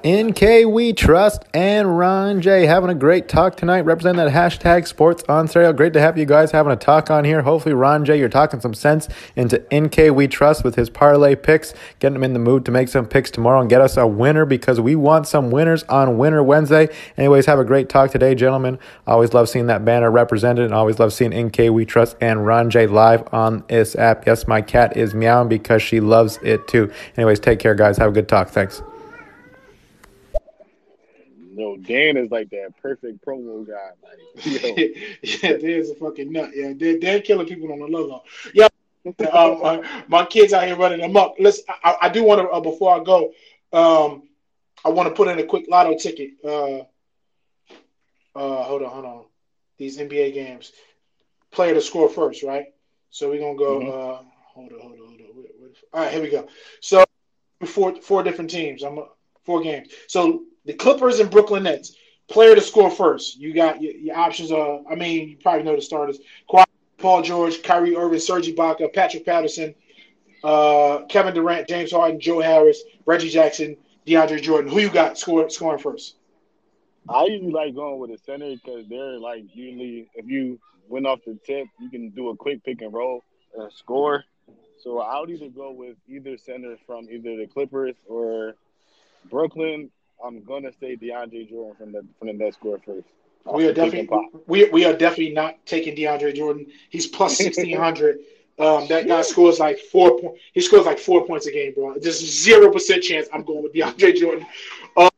NK 0.06 0.68
We 0.68 0.94
Trust 0.94 1.44
and 1.54 1.98
Ron 1.98 2.40
J 2.40 2.66
having 2.66 2.90
a 2.90 2.96
great 2.96 3.28
talk 3.28 3.58
tonight, 3.58 3.82
representing 3.82 4.24
that 4.24 4.34
hashtag 4.34 4.88
sports 4.88 5.24
on 5.28 5.48
stereo. 5.48 5.74
Great 5.74 5.92
to 5.94 6.00
have 6.00 6.18
you 6.18 6.26
guys 6.26 6.52
having 6.52 6.72
a 6.72 6.78
talk 6.78 7.10
on 7.10 7.26
here. 7.26 7.42
Hopefully, 7.42 7.74
Ron 7.74 8.06
J, 8.06 8.18
you're 8.18 8.30
talking 8.30 8.62
some 8.62 8.74
sense 8.74 9.10
into 9.36 9.66
NK 9.74 10.16
We 10.16 10.28
Trust 10.28 10.64
with 10.64 10.76
his 10.76 10.90
parlay 10.90 11.36
picks, 11.36 11.74
getting 12.00 12.16
him 12.16 12.24
in 12.24 12.34
the 12.34 12.40
mood 12.40 12.64
to 12.66 12.72
make 12.72 12.88
some 12.88 13.06
picks 13.06 13.30
tomorrow 13.32 13.60
and 13.60 13.70
get 13.70 13.82
us 13.82 13.98
a 13.98 14.08
winner 14.08 14.46
because 14.46 14.80
we 14.80 14.96
want 14.96 15.28
some 15.28 15.52
winners 15.52 15.84
on 15.84 16.18
Winner 16.18 16.42
Wednesday. 16.42 16.88
Anyways, 17.18 17.46
have 17.48 17.60
a 17.60 17.66
great 17.66 17.90
talk 17.90 18.12
today, 18.12 18.34
gentlemen. 18.34 18.80
Always 19.06 19.34
love 19.34 19.50
seeing 19.50 19.68
that 19.68 19.84
banner 19.84 20.10
represented 20.10 20.64
and 20.66 20.74
always 20.74 21.00
love 21.00 21.12
seeing 21.12 21.34
NK 21.34 21.72
We 21.72 21.86
Trust 21.86 22.16
and 22.22 22.46
Ron 22.46 22.70
J 22.70 22.88
live 22.88 23.28
on 23.34 23.64
this 23.68 23.96
app. 23.96 24.26
Yes, 24.26 24.48
my 24.48 24.62
cat 24.62 24.96
is 24.96 25.14
meowing 25.14 25.50
because 25.50 25.82
she 25.82 26.00
loves 26.00 26.40
it 26.44 26.68
too. 26.68 26.92
Anyways, 27.18 27.40
take 27.42 27.60
care, 27.60 27.76
guys. 27.76 27.98
Have 27.98 28.12
a 28.12 28.14
good 28.14 28.30
talk. 28.30 28.50
Thanks. 28.50 28.82
No, 31.56 31.78
Dan 31.78 32.18
is 32.18 32.32
like 32.32 32.50
that 32.50 32.74
perfect 32.82 33.26
promo 33.26 33.66
guy. 33.66 33.92
Like, 34.04 34.44
yeah, 35.44 35.58
Dan's 35.58 35.90
a 35.90 35.96
fucking 35.96 36.32
nut. 36.32 36.52
Yeah, 36.54 36.74
Dan, 36.74 37.00
Dan 37.00 37.22
killing 37.22 37.48
people 37.48 37.72
on 37.72 37.80
the 37.80 37.86
logo. 37.86 38.24
Yeah, 38.54 38.68
uh, 39.32 39.58
my, 39.62 40.04
my, 40.08 40.26
kids 40.26 40.52
out 40.52 40.66
here 40.66 40.76
running 40.76 41.00
them 41.00 41.16
up. 41.16 41.36
Listen, 41.40 41.64
I, 41.84 41.96
I 42.04 42.10
do 42.10 42.24
want 42.24 42.42
to 42.42 42.50
uh, 42.50 42.60
before 42.60 43.00
I 43.00 43.04
go, 43.04 43.32
um, 43.72 44.24
I 44.84 44.90
want 44.90 45.08
to 45.08 45.16
put 45.16 45.30
in 45.30 45.40
a 45.40 45.44
quick 45.44 45.66
lotto 45.70 45.98
ticket. 45.98 46.32
Uh, 46.44 46.80
uh, 48.36 48.64
hold 48.64 48.84
on, 48.84 48.90
hold 48.90 49.06
on. 49.06 49.26
These 49.78 49.98
NBA 49.98 50.34
games, 50.34 50.74
player 51.52 51.74
to 51.74 51.82
score 51.82 52.10
first, 52.10 52.44
right? 52.44 52.66
So 53.12 53.30
we're 53.30 53.40
gonna 53.40 53.58
go. 53.58 53.80
Mm-hmm. 53.80 53.90
Uh, 53.90 54.30
hold 54.54 54.74
on, 54.74 54.80
hold 54.82 54.94
on, 54.94 54.98
hold 55.00 55.22
on. 55.22 55.26
All 55.94 56.02
right, 56.02 56.12
here 56.12 56.22
we 56.22 56.30
go. 56.30 56.48
So 56.82 57.06
four 57.66 57.96
four 58.02 58.24
different 58.24 58.50
teams. 58.50 58.84
I'm 58.84 59.00
four 59.46 59.62
games. 59.62 59.88
So 60.08 60.44
the 60.66 60.74
Clippers 60.74 61.20
and 61.20 61.30
Brooklyn 61.30 61.64
Nets. 61.64 61.96
Player 62.28 62.56
to 62.56 62.62
score 62.62 62.90
first. 62.90 63.38
You 63.38 63.54
got 63.54 63.82
your, 63.82 63.94
your 63.94 64.18
options 64.18 64.52
are. 64.52 64.82
I 64.90 64.96
mean, 64.96 65.30
you 65.30 65.38
probably 65.38 65.64
know 65.64 65.76
the 65.76 65.82
starters: 65.82 66.18
Paul 66.98 67.22
George, 67.22 67.62
Kyrie 67.62 67.96
Irving, 67.96 68.20
Serge 68.20 68.48
Ibaka, 68.48 68.92
Patrick 68.92 69.26
Patterson, 69.26 69.76
uh, 70.44 71.04
Kevin 71.08 71.36
Durant, 71.36 71.68
James 71.68 71.92
Harden, 71.92 72.20
Joe 72.20 72.40
Harris, 72.40 72.82
Reggie 73.06 73.30
Jackson, 73.30 73.78
DeAndre 74.08 74.42
Jordan. 74.42 74.72
Who 74.72 74.80
you 74.80 74.90
got 74.90 75.20
score, 75.20 75.48
scoring 75.52 75.80
first? 75.80 76.16
I 77.08 77.26
usually 77.26 77.52
like 77.52 77.76
going 77.76 78.00
with 78.00 78.10
a 78.10 78.18
center 78.18 78.56
because 78.56 78.88
they're 78.88 79.20
like 79.20 79.44
usually 79.54 80.10
if 80.16 80.26
you 80.28 80.60
went 80.88 81.06
off 81.06 81.20
the 81.26 81.38
tip, 81.46 81.68
you 81.80 81.90
can 81.90 82.10
do 82.10 82.30
a 82.30 82.36
quick 82.36 82.64
pick 82.64 82.82
and 82.82 82.92
roll 82.92 83.24
and 83.56 83.72
score. 83.72 84.24
So 84.80 85.00
I 85.00 85.20
would 85.20 85.30
either 85.30 85.50
go 85.50 85.72
with 85.72 85.98
either 86.08 86.38
center 86.38 86.78
from 86.86 87.08
either 87.10 87.38
the 87.38 87.48
Clippers 87.48 87.96
or 88.08 88.56
Brooklyn 89.30 89.90
I'm 90.24 90.44
gonna 90.44 90.72
say 90.80 90.96
DeAndre 90.96 91.50
Jordan 91.50 91.76
from 91.78 91.92
the 91.92 92.06
from 92.20 92.28
the 92.28 92.34
Nets 92.34 92.58
score 92.58 92.80
first. 92.86 93.08
We 93.54 93.68
are 93.68 93.74
definitely 93.74 94.10
we, 94.48 94.70
we 94.70 94.86
are 94.86 94.94
definitely 94.94 95.34
not 95.34 95.64
taking 95.66 95.96
DeAndre 95.96 96.36
Jordan. 96.36 96.68
He's 96.90 97.08
plus 97.08 97.38
sixteen 97.38 97.78
hundred. 97.78 98.20
Um, 98.58 98.88
that 98.88 99.08
guy 99.08 99.22
scores 99.22 99.60
like 99.60 99.78
four 99.78 100.20
points. 100.20 100.40
He 100.54 100.62
scores 100.62 100.86
like 100.86 100.98
four 100.98 101.26
points 101.28 101.46
a 101.46 101.52
game, 101.52 101.74
bro. 101.74 101.98
Just 102.00 102.26
zero 102.26 102.72
percent 102.72 103.04
chance 103.04 103.28
I'm 103.34 103.44
going 103.44 103.64
with 103.64 103.74
DeAndre 103.74 104.16
Jordan. 104.16 104.46
Uh, 104.96 105.10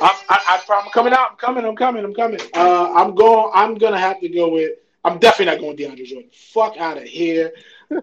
I, 0.00 0.24
I, 0.28 0.62
I, 0.68 0.80
am 0.84 0.90
coming 0.90 1.12
out. 1.12 1.30
I'm 1.30 1.36
coming. 1.36 1.64
I'm 1.64 1.76
coming. 1.76 2.04
I'm 2.04 2.14
coming. 2.14 2.40
Uh, 2.54 2.92
I'm 2.94 3.14
going. 3.14 3.50
I'm 3.54 3.76
gonna 3.76 3.98
have 3.98 4.20
to 4.20 4.28
go 4.28 4.50
with. 4.50 4.72
I'm 5.04 5.18
definitely 5.18 5.54
not 5.54 5.60
going 5.60 5.76
DeAndre 5.76 6.04
Jordan. 6.04 6.30
Fuck 6.32 6.76
out 6.76 6.98
of 6.98 7.04
here. 7.04 7.52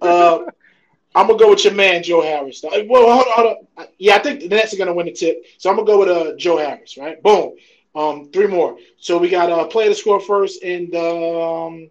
Uh, 0.01 0.45
I'm 1.15 1.27
gonna 1.27 1.39
go 1.39 1.49
with 1.49 1.63
your 1.63 1.73
man 1.73 2.03
Joe 2.03 2.21
Harris. 2.21 2.61
Well, 2.61 2.75
hold 2.75 3.27
on, 3.27 3.33
hold 3.33 3.57
on. 3.77 3.87
Yeah, 3.97 4.15
I 4.15 4.19
think 4.19 4.41
the 4.41 4.49
Nets 4.49 4.73
are 4.73 4.77
gonna 4.77 4.93
win 4.93 5.05
the 5.05 5.13
tip, 5.13 5.45
so 5.57 5.69
I'm 5.69 5.77
gonna 5.77 5.87
go 5.87 5.99
with 5.99 6.09
uh, 6.09 6.35
Joe 6.35 6.57
Harris. 6.57 6.97
Right? 6.97 7.21
Boom. 7.23 7.55
Um, 7.95 8.29
three 8.33 8.47
more. 8.47 8.77
So 8.97 9.17
we 9.17 9.29
got 9.29 9.49
a 9.49 9.55
uh, 9.55 9.67
player 9.67 9.87
to 9.87 9.95
score 9.95 10.19
first 10.19 10.61
in 10.61 10.91
the 10.91 11.01
um, 11.01 11.89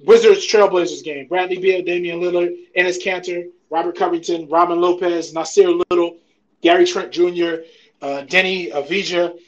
Wizards 0.00 0.46
Trailblazers 0.46 1.02
game. 1.02 1.26
Bradley 1.26 1.56
Beal, 1.56 1.82
Damian 1.82 2.20
Lillard, 2.20 2.54
Enes 2.76 3.02
Kanter, 3.02 3.48
Robert 3.70 3.96
Covington, 3.96 4.46
Robin 4.48 4.78
Lopez, 4.78 5.32
Nassir 5.32 5.82
Little, 5.90 6.18
Gary 6.60 6.84
Trent 6.84 7.10
Jr., 7.10 7.62
uh, 8.02 8.24
Deni 8.26 8.70
Avdija, 8.70 9.38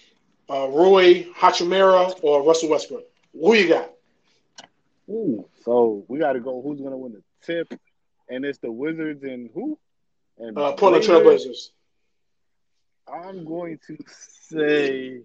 uh, 0.49 0.69
Rui 0.69 1.25
Hachimura, 1.35 2.19
or 2.23 2.43
Russell 2.43 2.71
Westbrook. 2.71 3.05
Who 3.35 3.55
you 3.55 3.69
got? 3.69 3.91
Ooh, 5.11 5.47
so 5.65 6.05
we 6.09 6.19
got 6.19 6.33
to 6.33 6.41
go. 6.41 6.63
Who's 6.63 6.81
gonna 6.81 6.97
win 6.97 7.13
the 7.13 7.23
tip? 7.45 7.79
And 8.31 8.45
it's 8.45 8.59
the 8.59 8.71
Wizards 8.71 9.23
and 9.25 9.51
who? 9.53 9.79
And 10.39 10.57
uh, 10.57 10.73
Portland 10.73 11.05
Trailblazers. 11.05 11.71
I'm 13.13 13.45
going 13.45 13.79
to 13.89 13.99
say 14.49 15.23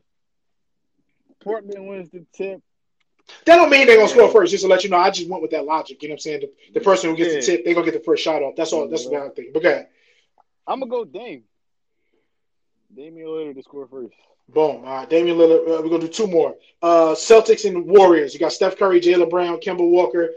Portland 1.40 1.88
wins 1.88 2.10
the 2.10 2.26
tip, 2.34 2.62
That 3.46 3.58
don't 3.58 3.70
mean 3.70 3.86
they're 3.86 3.98
gonna 3.98 4.10
score 4.10 4.30
first. 4.30 4.52
Just 4.52 4.64
to 4.64 4.70
let 4.70 4.84
you 4.84 4.90
know, 4.90 4.98
I 4.98 5.12
just 5.12 5.30
went 5.30 5.44
with 5.44 5.52
that 5.52 5.66
logic. 5.66 6.02
You 6.02 6.10
know 6.10 6.14
what 6.14 6.16
I'm 6.16 6.20
saying? 6.20 6.42
The, 6.42 6.80
the 6.80 6.84
person 6.84 7.12
who 7.12 7.16
gets 7.16 7.34
the 7.34 7.42
tip, 7.42 7.64
they're 7.64 7.76
gonna 7.76 7.86
get 7.86 7.94
the 7.94 8.04
first 8.04 8.24
shot 8.24 8.42
off. 8.42 8.56
That's 8.56 8.74
all. 8.74 8.90
That's 8.90 9.06
what 9.06 9.22
I'm 9.22 9.32
thinking. 9.32 9.54
But 9.54 9.64
go 9.64 9.70
ahead. 9.70 9.88
I'm 10.68 10.80
gonna 10.80 10.90
go 10.90 11.06
Dame. 11.06 11.44
Damian 12.96 13.28
Lillard 13.28 13.56
to 13.56 13.62
score 13.62 13.88
first. 13.88 14.16
Boom. 14.50 14.78
All 14.78 14.84
right, 14.84 15.10
Damian 15.10 15.38
Lillard. 15.38 15.68
Uh, 15.68 15.82
we're 15.84 15.90
gonna 15.90 16.00
do 16.00 16.08
two 16.08 16.28
more. 16.28 16.56
Uh, 16.82 17.14
Celtics 17.14 17.66
and 17.66 17.86
Warriors. 17.86 18.34
You 18.34 18.40
got 18.40 18.52
Steph 18.54 18.78
Curry, 18.78 19.00
Jaylen 19.00 19.30
Brown, 19.30 19.58
Kemba 19.60 19.88
Walker, 19.88 20.32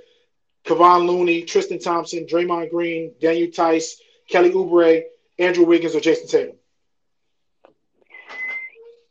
Kevon 0.69 1.07
Looney, 1.07 1.43
Tristan 1.43 1.79
Thompson, 1.79 2.27
Draymond 2.27 2.71
Green, 2.71 3.13
Daniel 3.21 3.51
Theis, 3.51 3.97
Kelly 4.29 4.51
Oubre, 4.51 5.05
Andrew 5.39 5.65
Wiggins, 5.65 5.95
or 5.95 6.01
Jayson 6.01 6.29
Tatum. 6.29 6.57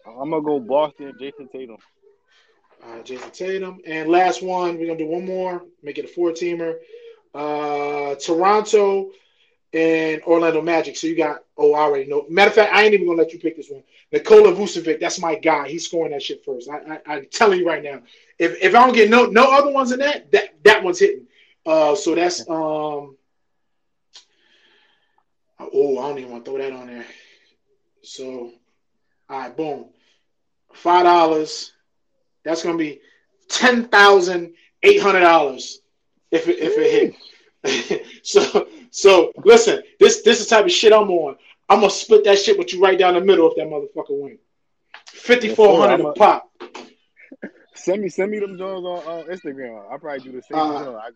I'm 0.05 0.29
gonna 0.29 0.41
go 0.41 0.59
Boston, 0.59 1.13
Jayson 1.19 1.51
Tatum. 1.51 1.77
Uh, 2.83 3.01
Jayson 3.03 3.31
Tatum. 3.31 3.79
And 3.85 4.09
last 4.09 4.43
one, 4.43 4.77
we're 4.77 4.85
gonna 4.85 4.99
do 4.99 5.07
one 5.07 5.25
more, 5.25 5.63
make 5.81 5.97
it 5.97 6.05
a 6.05 6.07
four 6.07 6.31
teamer. 6.31 6.75
Uh, 7.33 8.15
Toronto 8.15 9.11
and 9.73 10.21
Orlando 10.23 10.61
Magic. 10.61 10.95
So 10.95 11.07
you 11.07 11.15
got 11.17 11.43
oh, 11.57 11.73
I 11.73 11.81
already 11.81 12.09
know. 12.09 12.25
Matter 12.29 12.49
of 12.49 12.55
fact, 12.55 12.73
I 12.73 12.83
ain't 12.83 12.93
even 12.93 13.07
gonna 13.07 13.17
let 13.17 13.33
you 13.33 13.39
pick 13.39 13.57
this 13.57 13.69
one. 13.69 13.83
Nikola 14.11 14.53
Vucevic, 14.53 14.99
that's 14.99 15.19
my 15.19 15.35
guy. 15.35 15.67
He's 15.67 15.85
scoring 15.85 16.11
that 16.11 16.21
shit 16.21 16.45
first. 16.45 16.69
I, 16.69 16.99
I, 17.05 17.15
I'm 17.15 17.25
telling 17.31 17.59
you 17.59 17.67
right 17.67 17.83
now. 17.83 18.01
If 18.37 18.61
if 18.61 18.75
I 18.75 18.85
don't 18.85 18.95
get 18.95 19.09
no 19.09 19.25
no 19.25 19.51
other 19.51 19.71
ones 19.71 19.91
in 19.91 19.99
that, 19.99 20.31
that 20.31 20.63
that 20.63 20.83
one's 20.83 20.99
hitting. 20.99 21.27
Uh, 21.67 21.95
so 21.95 22.15
that's 22.15 22.39
um. 22.49 23.17
Oh, 25.59 25.99
I 25.99 26.07
don't 26.07 26.19
even 26.19 26.31
want 26.31 26.45
to 26.45 26.51
throw 26.51 26.59
that 26.59 26.71
on 26.71 26.87
there. 26.87 27.05
So, 28.03 28.53
all 29.29 29.39
right, 29.39 29.57
boom, 29.57 29.89
five 30.73 31.03
dollars. 31.03 31.73
That's 32.45 32.63
gonna 32.63 32.77
be 32.77 33.01
ten 33.49 33.89
thousand 33.89 34.53
eight 34.81 35.01
hundred 35.01 35.19
dollars 35.19 35.81
if 36.31 36.47
it, 36.47 36.59
if 36.59 36.77
it 36.77 37.17
hit. 37.61 38.05
so 38.23 38.69
so 38.89 39.33
listen, 39.43 39.83
this 39.99 40.21
this 40.21 40.39
is 40.39 40.47
the 40.47 40.55
type 40.55 40.65
of 40.65 40.71
shit 40.71 40.93
I'm 40.93 41.11
on. 41.11 41.35
I'm 41.67 41.81
gonna 41.81 41.89
split 41.89 42.23
that 42.23 42.39
shit 42.39 42.57
with 42.57 42.73
you 42.73 42.81
right 42.81 42.97
down 42.97 43.15
the 43.15 43.21
middle 43.21 43.51
if 43.51 43.57
that 43.57 43.67
motherfucker 43.67 44.17
win. 44.17 44.37
Fifty 45.05 45.53
four 45.53 45.85
hundred 45.85 46.05
a 46.05 46.13
pop. 46.13 46.49
Send 47.75 48.03
me 48.03 48.07
send 48.07 48.31
me 48.31 48.39
them 48.39 48.57
Jones 48.57 48.85
on 48.85 48.99
uh, 48.99 49.23
Instagram. 49.25 49.91
I'll 49.91 49.99
probably 49.99 50.21
do 50.21 50.31
the 50.31 50.41
same. 50.41 50.57
Uh. 50.57 50.77
I 50.77 50.83
got, 50.83 51.11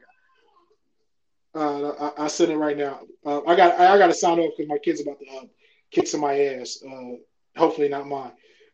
Uh, 1.53 1.89
I, 1.89 2.25
I 2.25 2.27
send 2.27 2.51
it 2.51 2.57
right 2.57 2.77
now. 2.77 3.01
Uh, 3.25 3.41
I 3.45 3.55
got 3.55 3.79
I, 3.79 3.97
got 3.97 4.07
to 4.07 4.13
sign 4.13 4.39
off 4.39 4.53
because 4.55 4.69
my 4.69 4.77
kid's 4.77 5.01
about 5.01 5.19
to 5.19 5.25
uh, 5.37 5.43
kick 5.91 6.07
some 6.07 6.21
my 6.21 6.39
ass. 6.39 6.81
Uh, 6.85 7.15
hopefully 7.57 7.89
not 7.89 8.07
mine. 8.07 8.31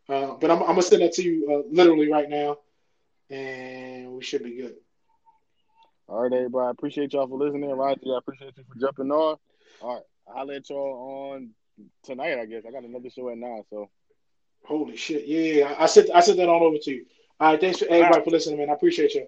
Uh, 0.08 0.36
but 0.36 0.52
I'm, 0.52 0.62
I'm 0.62 0.70
gonna 0.70 0.84
send 0.84 1.02
that 1.02 1.14
to 1.14 1.24
you 1.24 1.52
uh, 1.52 1.68
literally 1.72 2.12
right 2.12 2.30
now, 2.30 2.58
and 3.30 4.12
we 4.12 4.24
should 4.24 4.44
be 4.44 4.56
good. 4.56 4.76
all 6.08 6.22
right, 6.22 6.32
everybody. 6.32 6.68
I 6.68 6.72
appreciate 6.72 7.14
y'all 7.14 7.28
for 7.28 7.38
listening. 7.38 7.70
Roger, 7.70 8.14
I 8.14 8.18
appreciate 8.20 8.54
you 8.58 8.64
for 8.72 8.80
jumping 8.80 9.12
on. 9.12 9.38
All 9.82 9.96
right, 9.96 10.04
I'll 10.36 10.46
let 10.46 10.70
y'all 10.70 11.34
on 11.34 11.50
tonight. 12.04 12.40
I 12.40 12.46
guess 12.46 12.64
I 12.68 12.72
got 12.72 12.84
another 12.84 13.10
show 13.10 13.30
at 13.30 13.38
nine. 13.38 13.64
So 13.72 13.90
Holy 14.68 14.98
shit! 14.98 15.26
Yeah, 15.26 15.40
yeah. 15.40 15.76
I 15.80 15.84
I 15.84 15.86
sent 15.86 16.10
I 16.14 16.20
sent 16.20 16.38
that 16.38 16.50
all 16.50 16.64
over 16.64 16.78
to 16.78 16.92
you. 16.92 17.06
All 17.40 17.52
right, 17.52 17.60
thanks 17.62 17.80
for 17.80 17.86
everybody 17.90 18.24
for 18.24 18.32
listening, 18.32 18.58
man. 18.60 18.70
I 18.70 18.74
appreciate 18.74 19.14
you. 19.14 19.28